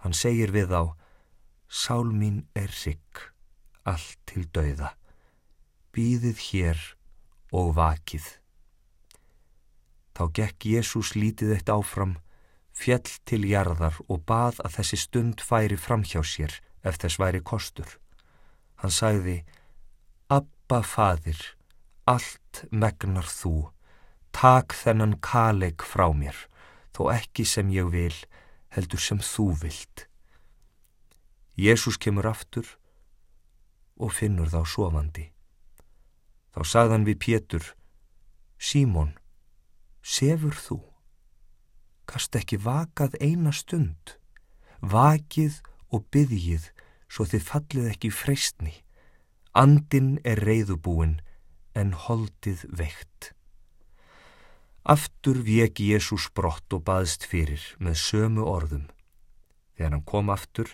Hann 0.02 0.14
segir 0.14 0.54
við 0.54 0.74
þá, 0.74 0.82
Sál 1.72 2.12
mín 2.12 2.42
er 2.54 2.72
sigg, 2.76 3.22
allt 3.88 4.18
til 4.28 4.44
dauða, 4.52 4.92
býðið 5.96 6.42
hér 6.50 6.82
og 7.56 7.72
vakið. 7.78 8.26
Þá 10.12 10.24
gekk 10.36 10.68
Jésús 10.68 11.14
lítið 11.16 11.56
eitt 11.56 11.72
áfram, 11.72 12.18
fjell 12.76 13.08
til 13.24 13.46
jarðar 13.48 13.96
og 14.12 14.26
bað 14.28 14.60
að 14.66 14.76
þessi 14.82 15.00
stund 15.00 15.40
færi 15.40 15.80
fram 15.80 16.04
hjá 16.04 16.20
sér 16.28 16.58
ef 16.84 17.00
þess 17.00 17.22
væri 17.22 17.40
kostur. 17.40 17.96
Hann 18.84 18.92
sagði, 18.92 19.42
Abba 20.28 20.82
fadir, 20.84 21.40
allt 22.10 22.66
megnar 22.72 23.28
þú, 23.28 23.72
tak 24.32 24.74
þennan 24.76 25.18
kaleg 25.24 25.84
frá 25.84 26.10
mér, 26.16 26.38
þó 26.96 27.12
ekki 27.14 27.46
sem 27.46 27.70
ég 27.74 27.92
vil, 27.92 28.16
heldur 28.76 29.02
sem 29.02 29.20
þú 29.20 29.52
vilt. 29.62 30.08
Jésús 31.60 32.00
kemur 32.00 32.26
aftur 32.26 32.66
og 34.00 34.14
finnur 34.16 34.50
þá 34.50 34.64
sofandi. 34.66 35.28
Þá 36.52 36.62
sagðan 36.68 37.06
við 37.08 37.20
Pétur, 37.24 37.66
Símon, 38.58 39.14
sefur 40.02 40.56
þú? 40.58 40.80
Kast 42.10 42.36
ekki 42.36 42.60
vakað 42.60 43.16
eina 43.24 43.54
stund, 43.56 44.18
vakið 44.82 45.62
og 45.92 46.08
byggjið 46.12 46.72
svo 47.12 47.28
þið 47.28 47.46
fallið 47.48 47.90
ekki 47.92 48.12
freystni. 48.16 48.74
Andin 49.56 50.16
er 50.24 50.40
reyðubúin, 50.44 51.20
en 51.76 51.94
holdið 51.96 52.66
veikt. 52.70 53.32
Aftur 54.84 55.44
veki 55.46 55.92
Jésús 55.94 56.30
brott 56.34 56.74
og 56.74 56.86
baðst 56.88 57.28
fyrir 57.30 57.62
með 57.78 58.00
sömu 58.02 58.48
orðum. 58.50 58.88
Þegar 59.78 59.94
hann 59.96 60.08
kom 60.10 60.32
aftur, 60.34 60.72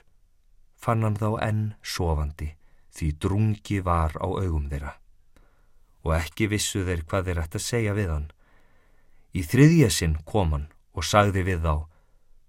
fann 0.79 1.03
hann 1.03 1.19
þá 1.19 1.29
enn 1.43 1.65
sofandi 1.83 2.53
því 2.97 3.11
drungi 3.21 3.81
var 3.85 4.15
á 4.17 4.25
augum 4.25 4.69
þeirra. 4.71 4.95
Og 6.07 6.15
ekki 6.17 6.47
vissu 6.49 6.85
þeir 6.87 7.03
hvað 7.05 7.29
þeir 7.29 7.41
ætti 7.43 7.59
að 7.59 7.67
segja 7.67 7.93
við 7.97 8.09
hann. 8.13 8.29
Í 9.37 9.43
þriðja 9.45 9.89
sinn 9.93 10.15
kom 10.25 10.55
hann 10.55 10.67
og 10.97 11.05
sagði 11.05 11.43
við 11.45 11.67
þá, 11.67 11.75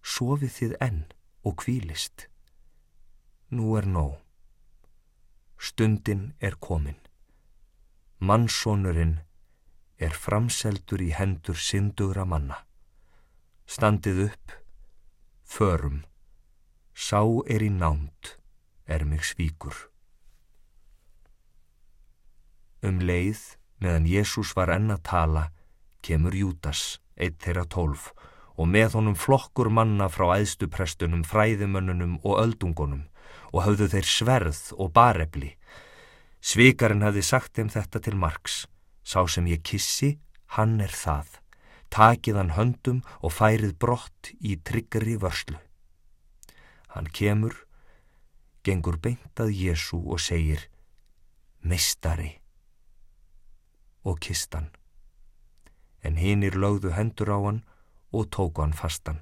sofið 0.01 0.55
þið 0.59 0.77
enn 0.89 1.03
og 1.45 1.59
kvílist. 1.61 2.29
Nú 3.51 3.75
er 3.81 3.89
nóg. 3.89 4.17
Stundin 5.59 6.33
er 6.41 6.57
komin. 6.63 7.01
Mannsónurinn 8.19 9.21
er 10.03 10.11
framseldur 10.11 10.99
í 10.99 11.13
hendur 11.15 11.55
syndugra 11.55 12.25
manna. 12.27 12.57
Standið 13.71 14.25
upp, 14.25 14.55
förum, 15.47 16.01
sá 16.99 17.23
er 17.47 17.63
í 17.63 17.71
námt, 17.71 18.35
er 18.91 19.07
mig 19.07 19.23
svíkur. 19.23 19.77
Um 22.83 22.99
leið, 22.99 23.39
meðan 23.79 24.11
Jésús 24.11 24.51
var 24.59 24.75
enn 24.75 24.91
að 24.91 25.05
tala, 25.07 25.45
kemur 26.03 26.35
Jútas, 26.35 26.99
eitt 27.15 27.39
þeirra 27.45 27.69
tólf, 27.71 28.11
og 28.59 28.67
með 28.67 28.99
honum 28.99 29.15
flokkur 29.15 29.71
manna 29.71 30.11
frá 30.11 30.41
æðstuprestunum, 30.41 31.23
fræðimönnunum 31.23 32.19
og 32.25 32.43
öldungunum 32.43 33.07
og 33.55 33.63
hafðu 33.63 33.87
þeir 33.95 34.11
sverð 34.11 34.65
og 34.75 34.91
barefli. 34.91 35.55
Svikarinn 36.41 37.03
hafði 37.03 37.23
sagt 37.27 37.55
þeim 37.57 37.71
þetta 37.73 38.01
til 38.05 38.17
margs. 38.17 38.65
Sá 39.03 39.25
sem 39.27 39.47
ég 39.49 39.63
kissi, 39.65 40.19
hann 40.57 40.81
er 40.81 40.93
það. 40.93 41.39
Takið 41.89 42.37
hann 42.37 42.55
höndum 42.57 43.01
og 43.25 43.33
færið 43.33 43.75
brott 43.81 44.33
í 44.45 44.59
tryggri 44.61 45.17
vörslu. 45.21 45.57
Hann 46.93 47.09
kemur, 47.13 47.55
gengur 48.65 48.99
beintað 49.01 49.55
Jésu 49.57 50.01
og 50.05 50.21
segir, 50.21 50.67
Mistari, 51.65 52.39
og 54.05 54.21
kist 54.21 54.55
hann. 54.55 54.69
En 56.05 56.21
hinnir 56.21 56.55
lögðu 56.55 56.93
hendur 56.95 57.33
á 57.33 57.39
hann 57.41 57.63
og 58.13 58.29
tóku 58.33 58.63
hann 58.63 58.77
fastan. 58.77 59.21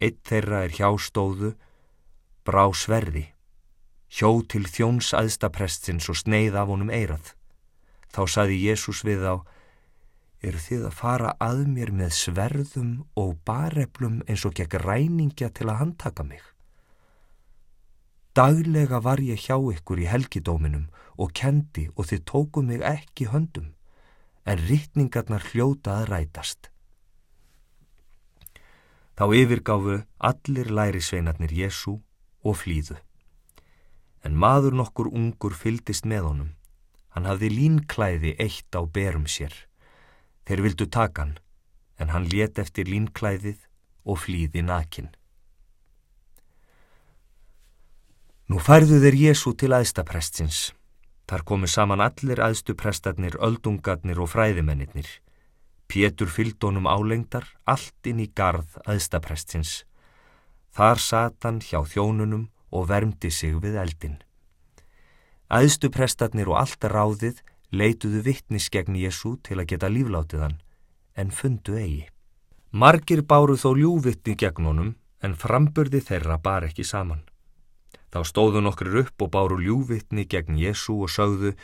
Eitt 0.00 0.20
þeirra 0.28 0.66
er 0.66 0.76
hjástóðu, 0.76 1.54
brá 2.44 2.68
sverði, 2.76 3.30
hjó 4.10 4.42
til 4.46 4.64
þjóns 4.66 5.12
aðstaprestins 5.16 6.08
og 6.12 6.18
sneið 6.20 6.58
af 6.60 6.70
honum 6.70 6.92
eirað. 6.94 7.34
Þá 8.14 8.22
saði 8.30 8.58
Jésús 8.64 9.02
við 9.04 9.26
á, 9.26 9.36
eru 10.40 10.60
þið 10.62 10.84
að 10.88 10.98
fara 10.98 11.32
að 11.42 11.64
mér 11.68 11.92
með 11.92 12.12
sverðum 12.16 12.92
og 13.18 13.34
bareflum 13.44 14.20
eins 14.28 14.44
og 14.46 14.54
gegn 14.56 14.84
ræningja 14.84 15.50
til 15.50 15.68
að 15.68 15.80
handtaka 15.82 16.24
mig? 16.24 16.44
Daglega 18.36 19.00
var 19.00 19.22
ég 19.24 19.40
hjá 19.40 19.56
ykkur 19.56 20.02
í 20.02 20.08
helgidóminum 20.10 20.90
og 21.16 21.32
kendi 21.32 21.86
og 21.96 22.10
þið 22.10 22.24
tóku 22.28 22.62
mig 22.62 22.84
ekki 22.84 23.30
höndum, 23.32 23.72
en 24.44 24.60
rittningarnar 24.68 25.44
hljóta 25.50 26.02
að 26.02 26.10
rætast. 26.12 26.68
Þá 29.16 29.24
yfirgáfu 29.32 30.02
allir 30.20 30.68
lærisveinarnir 30.68 31.54
Jésú 31.56 31.96
og 32.44 32.58
flýðu. 32.60 33.00
En 34.26 34.34
maður 34.34 34.74
nokkur 34.74 35.12
ungur 35.14 35.54
fyldist 35.54 36.08
með 36.08 36.30
honum 36.30 36.54
Hann 37.16 37.24
hafði 37.24 37.48
línklæði 37.48 38.34
eitt 38.36 38.76
á 38.76 38.84
berum 38.84 39.24
sér. 39.24 39.54
Þeir 40.44 40.60
vildu 40.66 40.86
taka 40.92 41.22
hann, 41.24 41.38
en 41.96 42.10
hann 42.12 42.26
let 42.28 42.58
eftir 42.60 42.90
línklæðið 42.92 43.62
og 44.04 44.18
flýði 44.20 44.60
nakin. 44.60 45.08
Nú 48.52 48.60
færðu 48.60 49.00
þeir 49.00 49.16
Jésu 49.22 49.54
til 49.56 49.72
aðstaprestins. 49.72 50.74
Þar 51.26 51.42
komu 51.48 51.66
saman 51.66 52.04
allir 52.04 52.42
aðstuprestarnir, 52.44 53.40
öldungarnir 53.40 54.20
og 54.20 54.28
fræðimennir. 54.36 55.08
Pétur 55.88 56.28
fylgdónum 56.28 56.84
álengdar 56.84 57.48
allt 57.64 58.12
inn 58.12 58.20
í 58.20 58.28
garð 58.28 58.76
aðstaprestins. 58.84 59.86
Þar 60.76 61.00
satan 61.00 61.64
hjá 61.64 61.80
þjónunum 61.80 62.50
og 62.70 62.88
vermdi 62.90 63.30
sig 63.30 63.54
við 63.62 63.78
eldin. 63.82 64.16
Æðstu 65.46 65.90
prestarnir 65.94 66.48
og 66.50 66.58
allt 66.62 66.84
ráðið 66.84 67.42
leituðu 67.70 68.22
vittnis 68.26 68.68
gegn 68.70 68.98
Jésu 68.98 69.36
til 69.46 69.60
að 69.60 69.68
geta 69.72 69.90
líflátið 69.90 70.42
hann, 70.42 70.58
en 71.14 71.30
fundu 71.30 71.76
eigi. 71.78 72.06
Margir 72.70 73.22
báru 73.22 73.56
þó 73.56 73.70
ljúvittni 73.78 74.36
gegn 74.38 74.66
honum, 74.66 74.92
en 75.22 75.34
framburði 75.38 76.02
þeirra 76.04 76.36
bar 76.42 76.66
ekki 76.66 76.84
saman. 76.84 77.24
Þá 78.12 78.20
stóðu 78.30 78.62
nokkur 78.62 79.00
upp 79.02 79.22
og 79.22 79.32
báru 79.34 79.58
ljúvittni 79.62 80.26
gegn 80.28 80.58
Jésu 80.60 80.98
og 81.06 81.10
sögðu, 81.10 81.54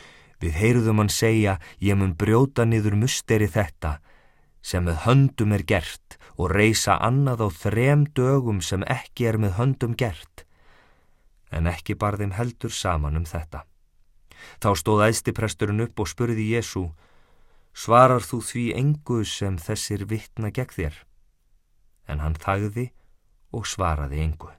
við 0.41 0.57
heyrðum 0.59 1.03
hann 1.03 1.11
segja, 1.11 1.59
ég 1.79 1.97
mun 1.99 2.15
brjóta 2.19 2.65
niður 2.65 2.97
musteri 2.99 3.47
þetta, 3.47 3.99
sem 4.61 4.83
með 4.87 5.03
höndum 5.05 5.53
er 5.55 5.63
gert, 5.67 6.17
og 6.39 6.51
reysa 6.55 6.97
annað 7.03 7.45
á 7.45 7.49
þrem 7.61 8.07
dögum 8.15 8.61
sem 8.61 8.83
ekki 8.89 9.27
er 9.29 9.37
með 9.37 9.57
höndum 9.59 9.95
gert. 9.99 10.32
En 11.53 11.69
ekki 11.69 11.95
bar 11.99 12.17
þeim 12.17 12.33
heldur 12.37 12.73
saman 12.73 13.19
um 13.19 13.27
þetta. 13.29 13.63
Þá 14.61 14.69
stóð 14.79 15.05
æstipresturinn 15.07 15.83
upp 15.85 16.01
og 16.03 16.09
spurði 16.09 16.49
Jésu, 16.55 16.87
svarar 17.73 18.25
þú 18.25 18.41
því 18.49 18.65
engu 18.79 19.21
sem 19.27 19.59
þessir 19.61 20.05
vittna 20.09 20.51
gegn 20.51 20.75
þér? 20.77 20.97
En 22.09 22.19
hann 22.25 22.35
þagði 22.35 22.89
og 23.53 23.69
svaraði 23.69 24.23
engu. 24.25 24.51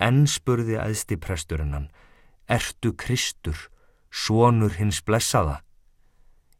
Enn 0.00 0.24
spurði 0.30 0.78
æstipresturinn 0.80 1.74
hann, 1.76 1.90
ertu 2.48 2.94
Kristur, 2.96 3.68
svonur 4.10 4.78
hins 4.78 5.02
blessaða? 5.04 5.60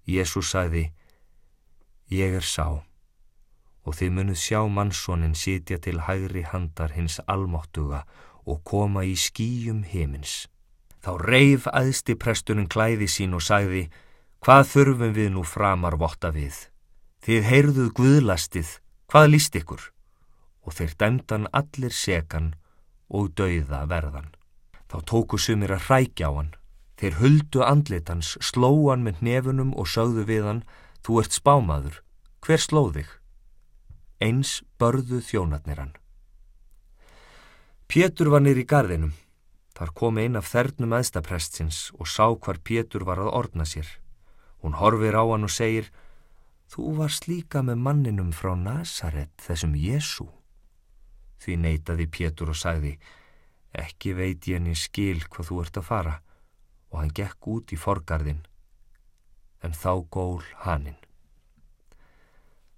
Jésu 0.05 0.43
sagði, 0.45 0.91
ég 2.11 2.37
er 2.37 2.45
sá 2.45 2.83
og 3.91 3.97
þið 3.97 4.11
munuð 4.17 4.39
sjá 4.39 4.61
mannsónin 4.69 5.37
sitja 5.39 5.79
til 5.83 6.03
hægri 6.07 6.43
handar 6.47 6.93
hins 6.95 7.19
almáttuga 7.27 8.05
og 8.47 8.63
koma 8.65 9.05
í 9.05 9.17
skýjum 9.19 9.85
heimins. 9.89 10.47
Þá 11.01 11.13
reif 11.25 11.67
aðsti 11.73 12.17
prestunum 12.21 12.69
klæði 12.69 13.09
sín 13.09 13.37
og 13.37 13.45
sagði, 13.45 13.87
hvað 14.45 14.67
þurfum 14.73 15.15
við 15.17 15.31
nú 15.35 15.45
framar 15.49 15.97
votta 16.01 16.33
við? 16.35 16.67
Þið 17.25 17.47
heyrðuð 17.51 17.91
guðlastið, 17.97 18.75
hvað 19.09 19.31
líst 19.33 19.57
ykkur? 19.57 19.83
Og 20.65 20.77
þeir 20.77 20.93
dæmdan 21.01 21.49
allir 21.57 21.93
sekan 21.93 22.55
og 23.09 23.33
dauða 23.37 23.87
verðan. 23.89 24.29
Þá 24.91 24.97
tóku 25.09 25.39
sumir 25.41 25.73
að 25.73 25.87
hrækja 25.89 26.29
á 26.29 26.33
hann. 26.37 26.53
Þeir 27.01 27.17
huldu 27.21 27.65
andlitans, 27.65 28.35
slóan 28.45 29.05
með 29.07 29.23
nefunum 29.25 29.73
og 29.73 29.89
sögðu 29.89 30.27
við 30.29 30.49
hann, 30.49 30.63
þú 31.01 31.23
ert 31.23 31.37
spámaður, 31.37 32.03
hver 32.45 32.61
slóð 32.61 32.93
þig? 32.99 33.11
Eins 34.21 34.61
börðu 34.77 35.23
þjónatnir 35.25 35.81
hann. 35.81 35.95
Pétur 37.91 38.29
var 38.31 38.39
nýr 38.45 38.61
í 38.63 38.63
gardinum. 38.71 39.17
Þar 39.75 39.91
kom 39.99 40.19
ein 40.23 40.39
af 40.39 40.47
þernum 40.47 40.93
aðstaprestsins 40.95 41.89
og 41.97 42.07
sá 42.07 42.29
hvar 42.31 42.61
Pétur 42.63 43.03
var 43.03 43.19
að 43.19 43.33
ordna 43.35 43.65
sér. 43.67 43.89
Hún 44.63 44.77
horfir 44.79 45.19
á 45.19 45.27
hann 45.27 45.43
og 45.43 45.51
segir, 45.51 45.89
þú 46.71 46.93
varst 47.01 47.27
líka 47.27 47.65
með 47.67 47.83
manninum 47.83 48.29
frá 48.31 48.53
Nazaret, 48.55 49.33
þessum 49.43 49.75
Jésu. 49.75 50.29
Því 51.43 51.57
neytaði 51.65 52.07
Pétur 52.07 52.55
og 52.55 52.61
sagði, 52.61 52.95
ekki 53.75 54.15
veit 54.15 54.47
ég 54.47 54.61
henni 54.61 54.77
skil 54.79 55.27
hvað 55.27 55.51
þú 55.51 55.61
ert 55.65 55.83
að 55.83 55.89
fara 55.91 56.15
og 56.95 57.01
hann 57.03 57.11
gekk 57.11 57.51
út 57.51 57.75
í 57.75 57.81
forgarðin, 57.89 58.45
en 59.67 59.75
þá 59.75 60.07
gól 60.15 60.47
hanninn. 60.63 61.03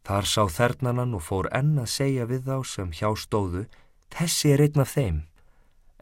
Þar 0.09 0.25
sá 0.25 0.43
þernanan 0.49 1.13
og 1.21 1.27
fór 1.29 1.53
enn 1.53 1.77
að 1.85 1.93
segja 2.01 2.25
við 2.33 2.49
þá 2.49 2.57
sem 2.65 2.97
hjá 2.97 3.13
stóðu, 3.13 3.69
þessi 4.15 4.53
er 4.55 4.67
einn 4.67 4.83
af 4.85 4.95
þeim 4.97 5.23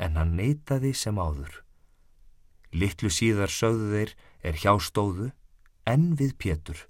en 0.00 0.16
hann 0.16 0.36
neytaði 0.38 0.94
sem 0.96 1.18
áður. 1.20 1.60
Littlu 2.72 3.10
síðar 3.12 3.52
sögðu 3.52 3.90
þeir 3.92 4.14
er 4.48 4.58
hjá 4.62 4.72
stóðu, 4.80 5.28
en 5.84 6.14
við 6.16 6.36
Pétur. 6.40 6.86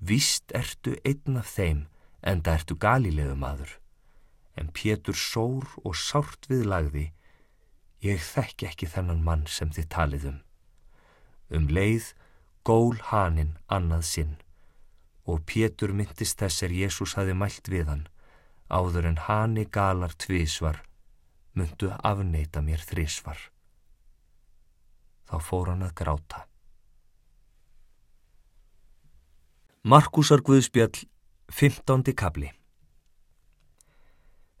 Vist 0.00 0.52
ertu 0.52 0.96
einn 1.08 1.38
af 1.40 1.48
þeim, 1.54 1.84
en 2.20 2.42
það 2.44 2.58
ertu 2.58 2.76
galilegu 2.84 3.36
maður. 3.38 3.78
En 4.58 4.70
Pétur 4.74 5.16
sór 5.16 5.70
og 5.84 5.96
sárt 5.96 6.48
við 6.50 6.66
lagði, 6.68 7.06
ég 8.04 8.20
þekk 8.20 8.68
ekki 8.70 8.90
þennan 8.90 9.24
mann 9.24 9.46
sem 9.48 9.72
þið 9.72 9.88
talið 9.96 10.28
um. 10.32 10.40
Um 11.54 11.68
leið 11.70 12.12
gól 12.64 12.98
haninn 13.10 13.56
annað 13.72 14.04
sinn 14.08 14.34
og 15.24 15.44
Pétur 15.48 15.92
myndist 15.96 16.36
þess 16.40 16.64
er 16.66 16.72
Jésús 16.74 17.14
hafi 17.16 17.32
mælt 17.36 17.68
við 17.72 17.88
hann, 17.88 18.02
áður 18.74 19.06
en 19.12 19.20
hanni 19.28 19.64
galar 19.70 20.14
tvísvar 20.18 20.82
myndu 21.54 21.92
afneita 22.02 22.62
mér 22.62 22.82
þrísvar. 22.82 23.38
Þá 25.30 25.36
fór 25.40 25.70
hann 25.72 25.86
að 25.86 25.94
gráta. 26.00 26.42
Markusar 29.84 30.42
Guðspjall, 30.42 31.06
15. 31.52 32.14
kabli 32.16 32.50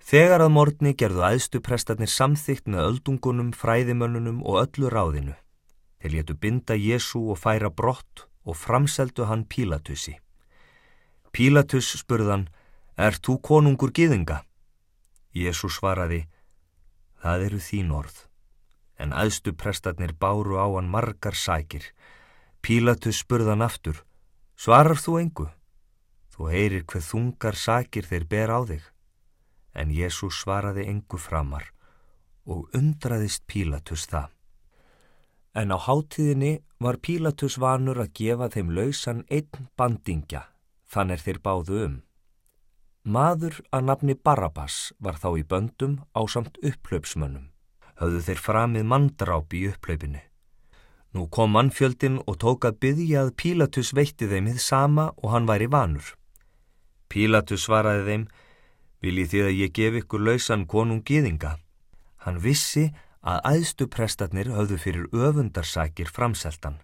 Þegar 0.04 0.42
að 0.44 0.50
morgni 0.52 0.90
gerðu 1.00 1.22
æðstu 1.24 1.62
prestarnir 1.64 2.10
samþygt 2.12 2.66
með 2.68 2.82
öldungunum, 2.90 3.54
fræðimönnunum 3.56 4.42
og 4.44 4.58
öllu 4.66 4.90
ráðinu. 4.92 5.36
Þeir 6.04 6.12
letu 6.18 6.36
binda 6.36 6.76
Jésu 6.76 7.22
og 7.32 7.40
færa 7.40 7.70
brott 7.72 8.26
og 8.44 8.58
framseldu 8.60 9.24
hann 9.30 9.46
Pílatusi. 9.48 10.18
Pílatus 11.32 11.88
spurðan, 11.96 12.50
er 12.96 13.18
þú 13.18 13.38
konungur 13.40 13.92
giðinga? 13.92 14.42
Jésu 15.34 15.68
svaraði, 15.68 16.24
það 17.22 17.46
eru 17.48 17.60
þín 17.60 17.92
orð. 17.94 18.24
En 18.98 19.10
æðstu 19.10 19.52
prestarnir 19.58 20.14
báru 20.14 20.58
á 20.60 20.66
hann 20.70 20.90
margar 20.90 21.34
sækir. 21.34 21.90
Pílatus 22.62 23.24
spurðan 23.24 23.64
aftur, 23.64 24.04
Svarar 24.56 24.96
þú 24.96 25.18
engu? 25.18 25.46
Þú 26.30 26.50
heyrir 26.50 26.84
hver 26.86 27.02
þungar 27.02 27.56
sakir 27.58 28.06
þeir 28.06 28.26
ber 28.30 28.50
á 28.54 28.60
þig. 28.66 28.84
En 29.74 29.90
Jésús 29.90 30.38
svaraði 30.42 30.86
engu 30.90 31.18
framar 31.18 31.72
og 32.46 32.70
undraðist 32.76 33.46
Pílatus 33.50 34.06
það. 34.06 34.30
En 35.54 35.74
á 35.74 35.78
hátíðinni 35.78 36.62
var 36.82 36.98
Pílatus 37.02 37.58
vanur 37.58 38.02
að 38.02 38.12
gefa 38.18 38.50
þeim 38.50 38.72
lausan 38.74 39.22
einn 39.30 39.68
bandingja, 39.78 40.42
þannig 40.90 41.22
þeir 41.22 41.40
báðu 41.42 41.78
um. 41.86 41.96
Maður 43.04 43.58
að 43.68 43.82
nafni 43.84 44.14
Barabas 44.16 44.94
var 44.96 45.18
þá 45.20 45.36
í 45.36 45.42
böndum 45.44 45.98
á 46.16 46.24
samt 46.24 46.56
upplöpsmönnum. 46.64 47.50
Höfðu 48.00 48.20
þeir 48.24 48.38
framið 48.40 48.86
mandráp 48.88 49.52
í 49.52 49.60
upplöpinu. 49.68 50.22
Nú 51.12 51.26
kom 51.28 51.52
mannfjöldin 51.52 52.22
og 52.24 52.38
tók 52.40 52.64
að 52.64 52.78
byggja 52.80 53.26
að 53.26 53.34
Pílatus 53.36 53.92
veitti 53.92 54.24
þeim 54.30 54.48
þið 54.48 54.62
sama 54.64 55.10
og 55.20 55.34
hann 55.34 55.44
væri 55.44 55.68
vanur. 55.68 56.14
Pílatus 57.12 57.66
svaraði 57.68 58.06
þeim, 58.08 58.24
viljið 59.04 59.30
þið 59.34 59.44
að 59.50 59.60
ég 59.60 59.76
gef 59.76 60.00
ykkur 60.00 60.24
lausan 60.24 60.64
konung 60.64 61.04
gýðinga. 61.04 61.52
Hann 62.24 62.40
vissi 62.40 62.86
að 63.20 63.44
æðstuprestarnir 63.52 64.48
höfðu 64.56 64.80
fyrir 64.80 65.12
öfundarsakir 65.12 66.08
framseltan, 66.08 66.80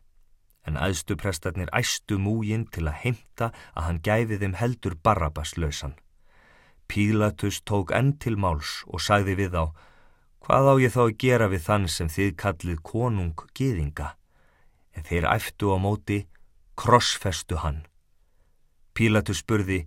en 0.68 0.76
æðstuprestarnir 0.76 1.72
æstu 1.72 2.20
múgin 2.20 2.68
til 2.68 2.84
að 2.84 3.00
heimta 3.06 3.50
að 3.72 3.88
hann 3.88 4.04
gæfi 4.04 4.38
þeim 4.44 4.60
heldur 4.60 5.00
Barabas 5.00 5.56
lausan. 5.56 5.96
Pílatus 6.90 7.62
tók 7.62 7.94
enn 7.94 8.16
til 8.18 8.34
máls 8.36 8.80
og 8.90 9.02
sagði 9.04 9.38
við 9.38 9.58
á, 9.62 9.64
hvað 10.42 10.72
á 10.72 10.74
ég 10.82 10.94
þá 10.94 11.02
að 11.06 11.18
gera 11.22 11.50
við 11.52 11.68
þann 11.68 11.86
sem 11.88 12.10
þið 12.10 12.32
kallið 12.42 12.80
konung 12.82 13.46
gýðinga? 13.54 14.16
en 15.00 15.06
þeir 15.06 15.26
æftu 15.30 15.72
á 15.72 15.78
móti, 15.80 16.26
krossfestu 16.76 17.60
hann. 17.62 17.84
Pílatus 18.94 19.42
spurði, 19.42 19.86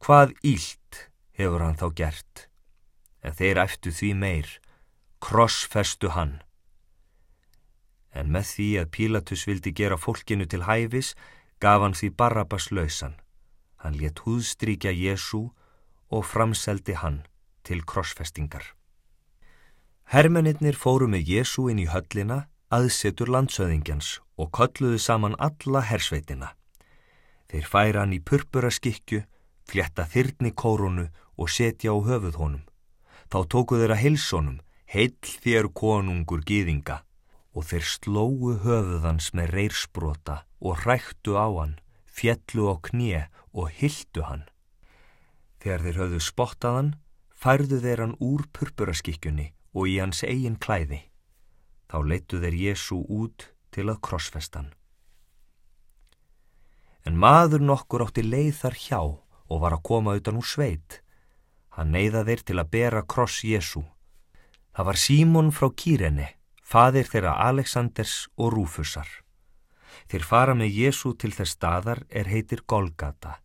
hvað 0.00 0.34
ílt 0.46 1.08
hefur 1.36 1.64
hann 1.64 1.78
þá 1.78 1.88
gert? 2.00 2.46
En 3.20 3.34
þeir 3.34 3.60
æftu 3.64 3.92
því 3.92 4.12
meir, 4.14 4.50
krossfestu 5.20 6.14
hann. 6.14 6.38
En 8.14 8.30
með 8.32 8.52
því 8.54 8.68
að 8.80 8.92
Pílatus 8.94 9.44
vildi 9.48 9.74
gera 9.74 9.98
fólkinu 10.00 10.46
til 10.48 10.64
hæfis, 10.64 11.14
gaf 11.60 11.82
hann 11.82 11.96
því 11.98 12.14
Barabas 12.16 12.70
lausan. 12.72 13.18
Hann 13.82 13.98
let 13.98 14.24
húðstrykja 14.24 14.94
Jésu 14.94 15.50
og 16.10 16.24
framseldi 16.24 16.94
hann 16.98 17.22
til 17.64 17.84
krossfestingar. 17.84 18.64
Hermennir 20.08 20.76
fóru 20.76 21.08
með 21.10 21.28
Jésu 21.28 21.66
inn 21.68 21.82
í 21.82 21.88
höllina 21.92 22.46
aðsetur 22.72 23.28
landsöðingjans 23.32 24.18
og 24.40 24.50
kolluðu 24.56 25.00
saman 25.00 25.36
alla 25.36 25.82
hersveitina. 25.84 26.54
Þeir 27.48 27.66
færa 27.68 28.04
hann 28.04 28.14
í 28.16 28.20
purpura 28.20 28.70
skikju, 28.72 29.22
fletta 29.68 30.04
þyrni 30.08 30.52
kórunu 30.52 31.08
og 31.36 31.52
setja 31.52 31.92
á 31.92 31.96
höfuð 31.96 32.40
honum. 32.40 32.64
Þá 33.28 33.38
tóku 33.52 33.76
þeir 33.80 33.94
að 33.96 34.02
hilsonum, 34.04 34.58
heill 34.88 35.16
þér 35.44 35.68
konungur 35.76 36.44
gýðinga 36.48 37.02
og 37.56 37.66
þeir 37.68 37.84
slóu 37.84 38.54
höfuðans 38.64 39.32
með 39.36 39.52
reyrsbrota 39.56 40.42
og 40.60 40.84
ræktu 40.86 41.36
á 41.36 41.48
hann, 41.48 41.76
fjellu 42.08 42.68
á 42.72 42.74
knið 42.88 43.28
og 43.52 43.72
hildu 43.76 44.24
hann. 44.24 44.44
Þegar 45.68 45.82
þeir 45.84 45.96
höfðu 46.00 46.18
spottaðan, 46.24 46.86
færðu 47.36 47.78
þeir 47.82 48.00
hann 48.00 48.12
úr 48.24 48.46
purpuraskikkjunni 48.56 49.50
og 49.76 49.88
í 49.92 49.98
hans 50.00 50.22
eigin 50.24 50.54
klæði. 50.56 51.02
Þá 51.92 51.96
leittu 52.08 52.38
þeir 52.40 52.54
Jésu 52.56 52.96
út 53.04 53.44
til 53.76 53.84
að 53.92 53.98
krossfestan. 54.08 54.70
En 57.04 57.20
maður 57.20 57.66
nokkur 57.68 58.06
átti 58.06 58.24
leið 58.24 58.54
þar 58.62 58.78
hjá 58.80 59.00
og 59.02 59.60
var 59.60 59.76
að 59.76 59.84
koma 59.90 60.14
utan 60.16 60.38
úr 60.40 60.48
sveit. 60.48 61.02
Hann 61.76 61.92
neyða 61.92 62.24
þeir 62.30 62.44
til 62.48 62.56
að 62.64 62.72
bera 62.72 63.04
kross 63.04 63.44
Jésu. 63.44 63.84
Það 64.72 64.88
var 64.88 65.02
Símon 65.04 65.52
frá 65.52 65.68
Kýreni, 65.68 66.30
fadir 66.64 67.12
þeirra 67.12 67.36
Aleksanders 67.44 68.16
og 68.40 68.54
Rúfusar. 68.56 69.12
Þeir 70.08 70.24
fara 70.32 70.56
með 70.56 70.80
Jésu 70.80 71.12
til 71.12 71.34
þess 71.36 71.60
staðar 71.60 72.06
er 72.08 72.32
heitir 72.32 72.64
Golgata. 72.64 73.36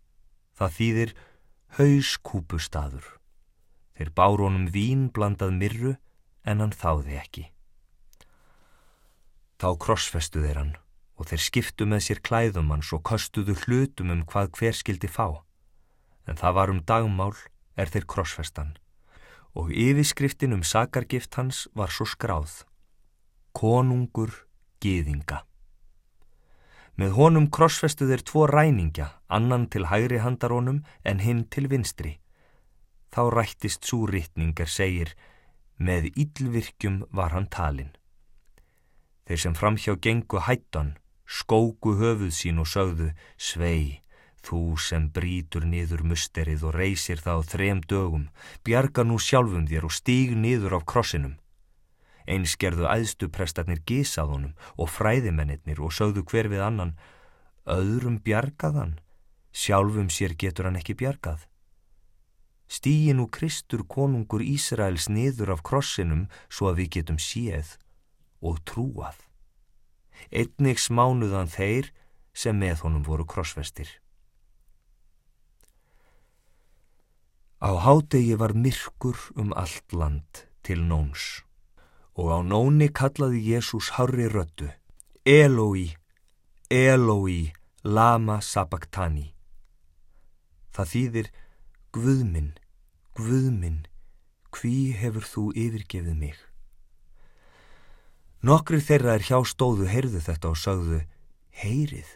Það 0.56 0.76
þýðir 0.80 1.16
hauskúpustadur. 1.74 3.06
Þeir 3.98 4.10
báru 4.14 4.46
honum 4.46 4.68
vín 4.70 5.08
blandað 5.14 5.56
myrru 5.58 5.94
en 6.46 6.62
hann 6.62 6.74
þáði 6.74 7.18
ekki. 7.18 7.46
Þá 9.58 9.70
krossfestu 9.82 10.44
þeir 10.44 10.60
hann 10.60 10.74
og 11.18 11.30
þeir 11.30 11.42
skiptu 11.42 11.88
með 11.90 12.06
sér 12.08 12.22
klæðum 12.26 12.70
hans 12.74 12.92
og 12.94 13.02
kostuðu 13.10 13.56
hlutum 13.64 14.14
um 14.14 14.22
hvað 14.30 14.52
hver 14.60 14.78
skildi 14.78 15.10
fá. 15.10 15.42
En 16.30 16.38
það 16.38 16.58
var 16.58 16.74
um 16.74 16.82
dagmál 16.86 17.34
er 17.78 17.90
þeir 17.90 18.06
krossfestan 18.06 18.76
og 19.58 19.74
yfirskriftin 19.74 20.54
um 20.54 20.62
sakargift 20.66 21.34
hans 21.38 21.68
var 21.74 21.94
svo 21.94 22.06
skráð. 22.10 22.64
Konungur 23.54 24.34
Gýðinga. 24.82 25.42
Með 27.00 27.16
honum 27.18 27.48
krossfestu 27.50 28.06
þeir 28.06 28.22
tvo 28.22 28.46
ræningja, 28.46 29.08
annan 29.28 29.66
til 29.66 29.88
hægri 29.90 30.20
handarónum 30.22 30.84
en 31.04 31.24
hinn 31.26 31.44
til 31.50 31.68
vinstri. 31.72 32.20
Þá 33.14 33.22
rættist 33.34 33.86
svo 33.86 34.06
rittningar 34.10 34.70
segir, 34.70 35.16
með 35.78 36.12
ílvirkjum 36.14 37.04
var 37.10 37.34
hann 37.34 37.50
talinn. 37.50 37.94
Þeir 39.26 39.42
sem 39.42 39.58
framhjá 39.58 39.98
gengu 39.98 40.42
hættan, 40.46 40.96
skóku 41.26 41.96
höfuð 41.98 42.34
sín 42.36 42.62
og 42.62 42.70
sögðu, 42.70 43.10
svei, 43.38 44.04
þú 44.44 44.76
sem 44.78 45.08
brítur 45.10 45.66
niður 45.66 46.04
musterið 46.06 46.66
og 46.68 46.76
reysir 46.78 47.22
það 47.24 47.40
á 47.40 47.50
þrem 47.54 47.80
dögum, 47.90 48.26
bjarga 48.68 49.06
nú 49.08 49.18
sjálfum 49.18 49.66
þér 49.70 49.88
og 49.88 49.96
stíg 49.98 50.36
niður 50.38 50.78
af 50.78 50.86
krossinum. 50.86 51.38
Eins 52.28 52.56
gerðu 52.60 52.88
æðstuprestarnir 52.88 53.82
gísaðunum 53.88 54.54
og 54.80 54.92
fræðimennir 54.92 55.82
og 55.84 55.92
sögðu 55.92 56.24
hver 56.30 56.48
við 56.52 56.64
annan, 56.64 56.94
öðrum 57.68 58.22
bjargaðan, 58.24 59.00
sjálfum 59.52 60.10
sér 60.12 60.36
getur 60.40 60.70
hann 60.70 60.80
ekki 60.80 60.96
bjargað. 61.00 61.44
Stígi 62.72 63.14
nú 63.14 63.28
Kristur 63.28 63.84
konungur 63.86 64.42
Ísraels 64.42 65.10
niður 65.12 65.54
af 65.58 65.64
krossinum 65.68 66.26
svo 66.48 66.72
að 66.72 66.80
við 66.84 66.94
getum 66.98 67.20
séð 67.20 67.76
og 68.42 68.64
trúað. 68.68 69.20
Einnig 70.32 70.80
smánuðan 70.80 71.52
þeir 71.52 71.92
sem 72.34 72.58
með 72.58 72.88
honum 72.88 73.04
voru 73.06 73.28
krossvestir. 73.28 73.90
Á 77.64 77.72
hádegi 77.80 78.36
var 78.40 78.56
myrkur 78.56 79.20
um 79.40 79.54
allt 79.56 79.94
land 79.96 80.48
til 80.64 80.82
nóns 80.84 81.44
og 82.20 82.30
á 82.30 82.40
nóni 82.46 82.90
kallaði 82.94 83.42
Jésús 83.54 83.94
harri 83.98 84.28
röttu 84.30 84.70
Eloi, 85.26 85.96
Eloi, 86.70 87.54
lama 87.84 88.42
sabachthani. 88.42 89.34
Það 90.76 90.90
þýðir 90.94 91.30
Guðminn, 91.94 92.52
Guðminn, 93.16 93.86
hví 94.52 94.92
hefur 94.98 95.24
þú 95.24 95.44
yfirgefið 95.56 96.18
mig? 96.18 96.36
Nokkri 98.44 98.82
þeirra 98.84 99.16
er 99.16 99.24
hjá 99.24 99.40
stóðu 99.48 99.88
heyrðu 99.88 100.20
þetta 100.26 100.52
og 100.52 100.60
sagðu, 100.60 101.00
heyrið, 101.56 102.10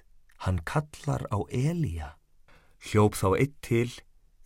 hann 0.43 0.59
kallar 0.67 1.23
á 1.31 1.39
Elíja. 1.47 2.17
Hljóp 2.89 3.15
þá 3.15 3.27
eitt 3.39 3.55
til, 3.63 3.93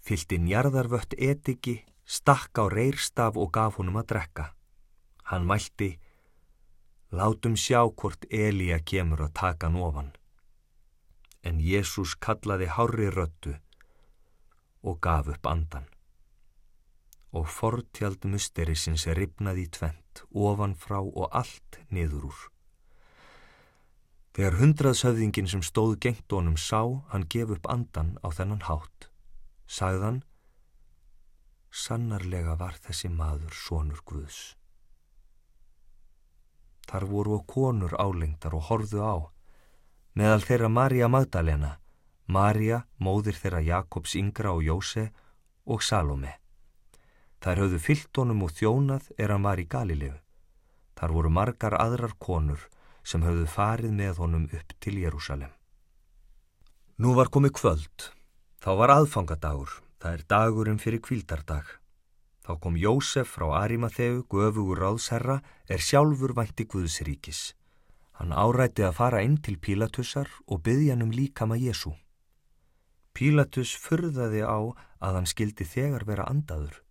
fyllt 0.05 0.37
inn 0.37 0.45
jarðarvött 0.51 1.17
etiki, 1.17 1.79
stakk 2.05 2.61
á 2.61 2.69
reyrstaf 2.69 3.39
og 3.41 3.49
gaf 3.57 3.81
honum 3.81 3.97
að 3.97 4.11
drekka. 4.13 4.51
Hann 5.31 5.47
mælti, 5.47 5.93
látum 7.15 7.55
sjá 7.55 7.85
hvort 7.87 8.27
Elíja 8.27 8.81
kemur 8.83 9.23
að 9.27 9.33
taka 9.39 9.69
hann 9.69 9.79
ofan. 9.79 10.11
En 11.47 11.63
Jésús 11.63 12.17
kallaði 12.19 12.67
hári 12.75 13.09
röttu 13.15 13.55
og 14.83 14.99
gaf 15.01 15.31
upp 15.31 15.47
andan 15.47 15.87
og 17.31 17.47
fortjald 17.47 18.25
musterisins 18.27 19.05
er 19.07 19.19
ripnað 19.19 19.61
í 19.63 19.67
tvent, 19.71 20.23
ofan 20.35 20.75
frá 20.75 20.99
og 20.99 21.29
allt 21.31 21.79
niður 21.89 22.27
úr. 22.31 22.41
Þegar 24.35 24.57
hundraðsöfðingin 24.59 25.49
sem 25.51 25.63
stóð 25.63 25.97
gengt 26.03 26.31
honum 26.31 26.57
sá 26.59 26.83
hann 27.11 27.27
gef 27.31 27.51
upp 27.55 27.67
andan 27.71 28.17
á 28.23 28.27
þennan 28.35 28.63
hátt, 28.67 29.07
sagðan, 29.67 30.21
sannarlega 31.71 32.57
var 32.59 32.79
þessi 32.83 33.11
maður 33.11 33.55
sonur 33.55 34.03
Guðs. 34.07 34.55
Þar 36.89 37.05
voru 37.11 37.37
og 37.37 37.45
konur 37.47 37.93
álengdar 37.99 38.55
og 38.57 38.67
horðu 38.69 39.03
á, 39.05 39.15
meðal 40.17 40.41
þeirra 40.45 40.69
Marja 40.69 41.07
Magdalena, 41.07 41.77
Marja, 42.31 42.85
móðir 42.99 43.35
þeirra 43.35 43.61
Jakobs 43.65 44.15
yngra 44.15 44.53
og 44.55 44.63
Jóse 44.63 45.09
og 45.65 45.83
Salome. 45.83 46.37
Þær 47.41 47.63
höfðu 47.63 47.79
fyllt 47.81 48.17
honum 48.21 48.43
og 48.45 48.53
þjónað 48.53 49.09
er 49.17 49.33
hann 49.33 49.43
var 49.47 49.59
í 49.59 49.65
Galilegu. 49.65 50.19
Þar 50.95 51.15
voru 51.15 51.31
margar 51.33 51.75
aðrar 51.81 52.13
konur 52.21 52.67
sem 53.03 53.23
höfðu 53.25 53.47
farið 53.49 53.95
með 53.97 54.21
honum 54.21 54.45
upp 54.53 54.75
til 54.79 54.99
Jérúsalem. 55.01 55.49
Nú 57.01 57.15
var 57.17 57.31
komið 57.33 57.55
kvöld. 57.57 58.11
Þá 58.61 58.71
var 58.77 58.93
aðfangadagur. 58.93 59.71
Það 60.01 60.13
er 60.13 60.25
dagurinn 60.29 60.81
fyrir 60.81 61.01
kvildardag. 61.01 61.80
Þá 62.51 62.57
kom 62.59 62.75
Jósef 62.75 63.29
frá 63.31 63.45
Arimatheu, 63.61 64.25
göfugur 64.27 64.81
ráðsherra, 64.83 65.37
er 65.71 65.79
sjálfur 65.79 66.33
vænti 66.35 66.65
Guðsríkis. 66.67 67.53
Hann 68.19 68.33
árætti 68.35 68.83
að 68.83 68.97
fara 68.97 69.21
inn 69.23 69.37
til 69.39 69.55
Pílatussar 69.55 70.27
og 70.51 70.59
byggja 70.65 70.97
hann 70.97 71.05
um 71.05 71.13
líkama 71.15 71.55
Jésu. 71.55 71.93
Pílatus 73.15 73.71
furðaði 73.79 74.43
á 74.43 74.59
að 74.99 75.15
hann 75.15 75.29
skildi 75.31 75.63
þegar 75.63 76.03
vera 76.09 76.25
andaður. 76.27 76.81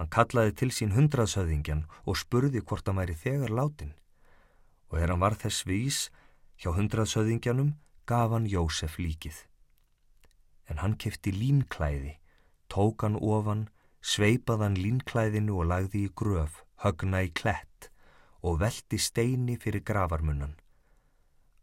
Hann 0.00 0.08
kallaði 0.08 0.56
til 0.62 0.70
sín 0.72 0.96
hundraðsöðingjan 0.96 1.84
og 2.08 2.16
spurði 2.16 2.64
hvort 2.64 2.88
hann 2.88 3.02
væri 3.02 3.18
þegar 3.26 3.52
látin 3.52 3.92
og 4.88 4.96
er 4.96 5.12
hann 5.12 5.20
var 5.20 5.36
þess 5.36 5.68
vís 5.68 6.00
hjá 6.56 6.72
hundraðsöðingjanum 6.72 7.74
gaf 8.08 8.32
hann 8.32 8.48
Jósef 8.48 8.96
líkið. 8.96 9.44
En 10.72 10.80
hann 10.80 10.96
kefti 10.96 11.36
línklæði, 11.36 12.16
tók 12.72 13.04
hann 13.04 13.20
ofan, 13.20 13.68
sveipað 14.02 14.66
hann 14.66 14.76
línklæðinu 14.76 15.56
og 15.62 15.68
lagði 15.70 16.06
í 16.08 16.12
gröf, 16.18 16.62
högna 16.82 17.22
í 17.22 17.30
klett 17.30 17.88
og 18.42 18.58
velti 18.60 18.98
steini 18.98 19.56
fyrir 19.62 19.84
gravarmunnan. 19.86 20.56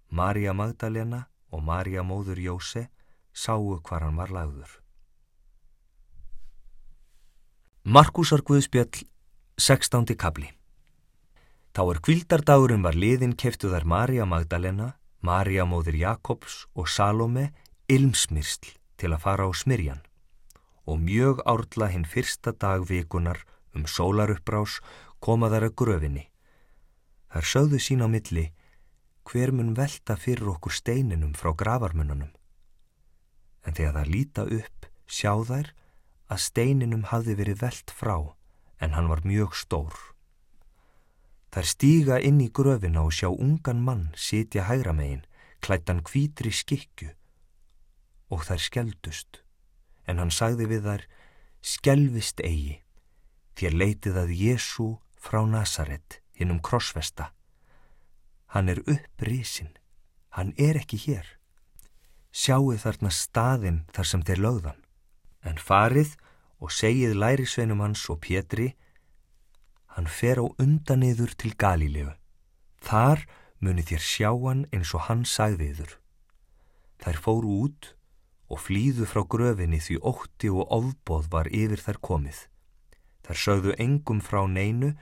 Marja 0.09 0.55
Magdalena 0.55 1.25
og 1.51 1.63
Marja 1.67 2.03
móður 2.07 2.39
Jóse 2.39 2.87
sáu 3.33 3.75
hvar 3.83 4.07
hann 4.07 4.17
var 4.17 4.31
lagður. 4.31 4.71
Markusar 7.83 8.41
Guðspjall, 8.45 9.05
16. 9.57 10.15
kabli 10.15 10.49
Þá 11.75 11.81
er 11.85 11.99
kvildardagurinn 12.03 12.83
var 12.83 12.97
liðin 12.97 13.35
keftu 13.37 13.69
þær 13.71 13.85
Marja 13.85 14.25
Magdalena, 14.25 14.93
Marja 15.21 15.65
móðir 15.69 15.99
Jakobs 15.99 16.65
og 16.75 16.89
Salome 16.89 17.49
ilmsmyrsl 17.91 18.75
til 18.99 19.13
að 19.13 19.23
fara 19.23 19.47
á 19.47 19.51
smyrjan 19.53 20.01
og 20.89 21.01
mjög 21.05 21.43
árla 21.45 21.89
hinn 21.93 22.07
fyrsta 22.09 22.51
dag 22.51 22.85
vikunar 22.89 23.43
um 23.77 23.85
sólaruppbrás 23.85 24.79
koma 25.21 25.49
þær 25.53 25.69
að 25.69 25.75
gröfinni. 25.81 26.25
Þar 27.29 27.45
sögðu 27.53 27.79
sín 27.83 28.01
á 28.01 28.07
milli 28.09 28.49
hver 29.29 29.53
mun 29.53 29.75
velta 29.77 30.15
fyrir 30.17 30.49
okkur 30.55 30.73
steininum 30.73 31.35
frá 31.37 31.53
gravarmununum. 31.53 32.31
En 33.65 33.75
þegar 33.77 33.99
það 33.99 34.13
líta 34.15 34.45
upp 34.49 34.89
sjá 35.05 35.33
þær 35.45 35.73
að 36.29 36.45
steininum 36.45 37.05
hafði 37.11 37.35
verið 37.37 37.61
velt 37.65 37.93
frá 37.93 38.15
en 38.79 38.95
hann 38.95 39.09
var 39.11 39.21
mjög 39.27 39.53
stór. 39.57 39.93
Þar 41.53 41.65
stíga 41.65 42.17
inn 42.21 42.41
í 42.41 42.49
gröfina 42.53 43.03
og 43.05 43.13
sjá 43.13 43.29
ungan 43.29 43.81
mann 43.81 44.09
sitja 44.15 44.67
hægra 44.69 44.93
megin, 44.93 45.25
klættan 45.61 46.01
kvítri 46.05 46.53
skikju 46.53 47.09
og 48.29 48.45
þær 48.45 48.61
skeldust, 48.61 49.41
en 50.09 50.17
hann 50.21 50.33
sagði 50.33 50.67
við 50.71 50.87
þær, 50.87 51.03
skelvist 51.61 52.41
eigi, 52.41 52.79
þér 53.59 53.77
leitið 53.81 54.21
að 54.23 54.33
Jésu 54.33 54.87
frá 55.19 55.43
Nazaret, 55.45 56.19
hinn 56.33 56.53
um 56.55 56.61
krossvesta. 56.63 57.29
Hann 58.55 58.71
er 58.71 58.81
upprísin, 58.87 59.75
hann 60.33 60.55
er 60.57 60.79
ekki 60.79 60.97
hér. 61.05 61.35
Sjáu 62.33 62.73
þarna 62.81 63.11
staðinn 63.13 63.83
þar 63.93 64.09
sem 64.09 64.23
þeir 64.25 64.43
lögðan, 64.45 64.79
en 65.45 65.61
farið 65.61 66.15
og 66.59 66.73
segið 66.73 67.17
lærisveinum 67.19 67.83
hans 67.83 68.05
og 68.09 68.21
Pétri, 68.25 68.73
hann 69.93 70.07
fer 70.07 70.41
á 70.41 70.45
undaniður 70.57 71.35
til 71.37 71.53
Galílegu. 71.59 72.15
Þar 72.79 73.25
muni 73.59 73.83
þér 73.83 74.03
sjá 74.03 74.31
hann 74.31 74.65
eins 74.71 74.93
og 74.95 75.07
hann 75.09 75.25
sagðiður. 75.27 75.97
Þær 77.03 77.17
fóru 77.23 77.55
út 77.67 77.93
og 78.49 78.61
flýðu 78.65 79.05
frá 79.09 79.23
gröfinni 79.29 79.79
því 79.81 79.99
ótti 80.11 80.49
og 80.49 80.71
ofbóð 80.73 81.29
var 81.33 81.49
yfir 81.53 81.81
þær 81.85 81.99
komið. 82.09 82.39
Þær 83.25 83.41
sögðu 83.45 83.75
engum 83.77 84.21
frá 84.25 84.41
neinu 84.49 84.95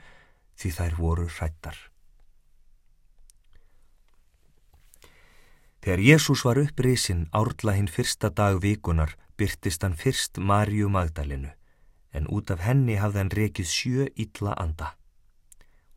því 0.60 0.72
þær 0.78 0.98
voru 0.98 1.28
hrættar. 1.32 1.78
Þegar 5.80 6.02
Jésús 6.04 6.42
var 6.44 6.58
upprisinn 6.60 7.28
árla 7.32 7.72
hinn 7.78 7.88
fyrsta 7.88 8.28
dag 8.28 8.58
vikunar 8.60 9.14
byrtist 9.38 9.84
hann 9.86 9.96
fyrst 9.96 10.36
Marju 10.36 10.90
Magdalenu 10.92 11.54
en 12.12 12.26
út 12.28 12.50
af 12.50 12.64
henni 12.66 12.98
hafði 12.98 13.22
hann 13.22 13.36
rekið 13.38 13.68
sjö 13.72 14.08
illa 14.16 14.56
anda. 14.58 14.94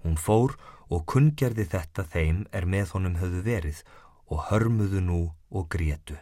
Hún 0.03 0.17
fór 0.21 0.55
og 0.91 1.05
kunngerði 1.09 1.65
þetta 1.73 2.05
þeim 2.13 2.43
er 2.51 2.67
með 2.67 2.95
honum 2.95 3.17
höfðu 3.19 3.41
verið 3.47 3.81
og 4.31 4.45
hörmuðu 4.49 5.01
nú 5.03 5.21
og 5.49 5.67
grétu. 5.73 6.19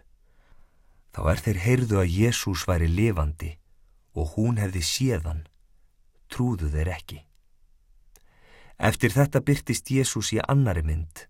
Þá 1.13 1.21
er 1.31 1.41
þeir 1.43 1.59
heyrðu 1.63 2.01
að 2.03 2.13
Jésús 2.13 2.65
væri 2.69 2.89
lifandi 2.89 3.55
og 4.17 4.35
hún 4.35 4.59
hefði 4.61 4.83
séðan, 4.85 5.41
trúðu 6.29 6.69
þeir 6.73 6.91
ekki. 6.93 7.19
Eftir 8.79 9.11
þetta 9.11 9.41
byrtist 9.43 9.89
Jésús 9.91 10.31
í 10.35 10.39
annari 10.45 10.83
mynd, 10.85 11.25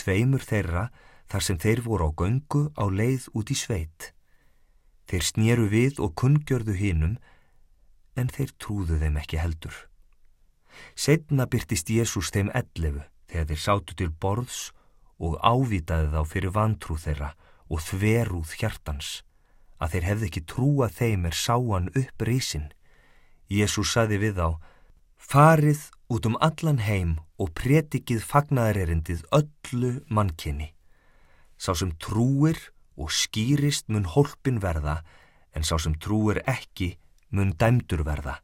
tveimur 0.00 0.44
þeirra 0.44 0.88
þar 1.28 1.44
sem 1.44 1.58
þeir 1.60 1.82
voru 1.84 2.08
á 2.08 2.10
göngu 2.16 2.62
á 2.78 2.84
leið 2.88 3.28
út 3.36 3.50
í 3.52 3.56
sveit. 3.58 4.12
Þeir 5.08 5.24
snýru 5.24 5.66
við 5.72 6.00
og 6.04 6.14
kunngjörðu 6.20 6.76
hinnum 6.78 7.18
en 8.16 8.32
þeir 8.32 8.54
trúðu 8.60 8.98
þeim 9.02 9.18
ekki 9.20 9.40
heldur. 9.40 9.76
Setna 10.94 11.48
byrtist 11.50 11.90
Jésús 11.90 12.30
þeim 12.32 12.50
ellefu 12.54 13.04
þegar 13.28 13.48
þeir 13.50 13.62
sátu 13.62 13.98
til 13.98 14.10
borðs 14.10 14.70
og 15.18 15.36
ávitaði 15.42 16.12
þá 16.14 16.20
fyrir 16.30 16.54
vantrú 16.54 16.96
þeirra 16.96 17.32
og 17.68 17.82
þverúð 17.84 18.56
hjartans, 18.60 19.22
að 19.78 19.94
þeir 19.94 20.08
hefði 20.08 20.28
ekki 20.28 20.44
trúa 20.50 20.88
þeim 20.88 21.28
er 21.28 21.36
sáan 21.36 21.90
upp 21.94 22.24
risin. 22.26 22.68
Jésús 23.48 23.92
saði 23.94 24.18
við 24.24 24.40
þá, 24.40 24.48
farið 25.16 25.84
út 26.08 26.26
um 26.28 26.36
allan 26.40 26.80
heim 26.82 27.18
og 27.38 27.52
pretikið 27.56 28.24
fagnaðarerindið 28.24 29.24
öllu 29.32 29.92
mannkynni. 30.08 30.72
Sá 31.58 31.74
sem 31.74 31.92
trúir 32.00 32.58
og 32.98 33.12
skýrist 33.14 33.88
mun 33.92 34.08
hólpin 34.08 34.60
verða, 34.62 35.02
en 35.54 35.64
sá 35.66 35.76
sem 35.78 35.94
trúir 35.94 36.42
ekki 36.46 36.96
mun 37.30 37.52
dæmdur 37.58 38.04
verða, 38.06 38.38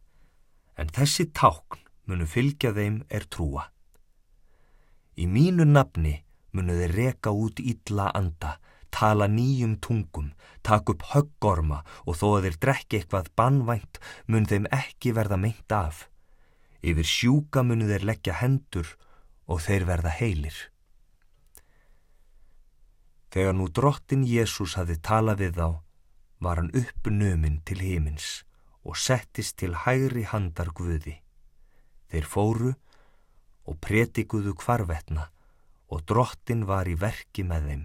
en 0.76 0.90
þessi 0.92 1.30
tákn 1.32 1.80
munu 2.06 2.26
fylgja 2.28 2.74
þeim 2.76 3.02
er 3.09 3.26
trúa. 3.30 3.70
Í 5.16 5.26
mínu 5.30 5.66
nafni 5.68 6.18
munu 6.55 6.76
þeir 6.78 6.94
reka 6.98 7.32
út 7.32 7.60
ítla 7.62 8.10
anda, 8.14 8.59
tala 8.94 9.26
nýjum 9.26 9.78
tungum, 9.82 10.30
taka 10.62 10.94
upp 10.94 11.02
höggorma 11.10 11.82
og 12.06 12.18
þó 12.20 12.26
að 12.36 12.46
þeir 12.46 12.58
drekki 12.62 12.98
eitthvað 13.00 13.30
bannvænt 13.38 13.98
mun 14.30 14.46
þeim 14.50 14.68
ekki 14.70 15.14
verða 15.16 15.38
meint 15.40 15.74
af. 15.74 16.06
Yfir 16.84 17.08
sjúka 17.08 17.64
munu 17.66 17.88
þeir 17.90 18.06
leggja 18.06 18.38
hendur 18.38 18.94
og 19.50 19.64
þeir 19.66 19.86
verða 19.88 20.12
heilir. 20.20 20.56
Þegar 23.34 23.56
nú 23.58 23.66
drottin 23.66 24.22
Jésús 24.28 24.76
hafi 24.78 24.94
talað 25.02 25.42
við 25.42 25.56
þá, 25.58 25.68
var 26.38 26.60
hann 26.60 26.74
uppnuminn 26.76 27.62
til 27.66 27.80
himins 27.82 28.44
og 28.84 28.98
settist 29.00 29.56
til 29.58 29.74
hægri 29.74 30.22
handar 30.28 30.70
Guði. 30.76 31.16
Þeir 32.12 32.28
fóru 32.30 32.74
og 33.64 33.80
pretikuðu 33.82 34.54
kvarvetna 34.60 35.30
og 35.90 36.04
drottin 36.06 36.62
var 36.68 36.86
í 36.86 36.94
verki 37.00 37.42
með 37.48 37.68
þeim 37.70 37.84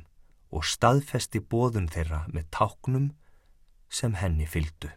og 0.49 0.65
staðfesti 0.65 1.41
bóðun 1.41 1.89
þeirra 1.91 2.23
með 2.33 2.49
táknum 2.55 3.11
sem 3.89 4.15
henni 4.17 4.47
fyldu. 4.49 4.91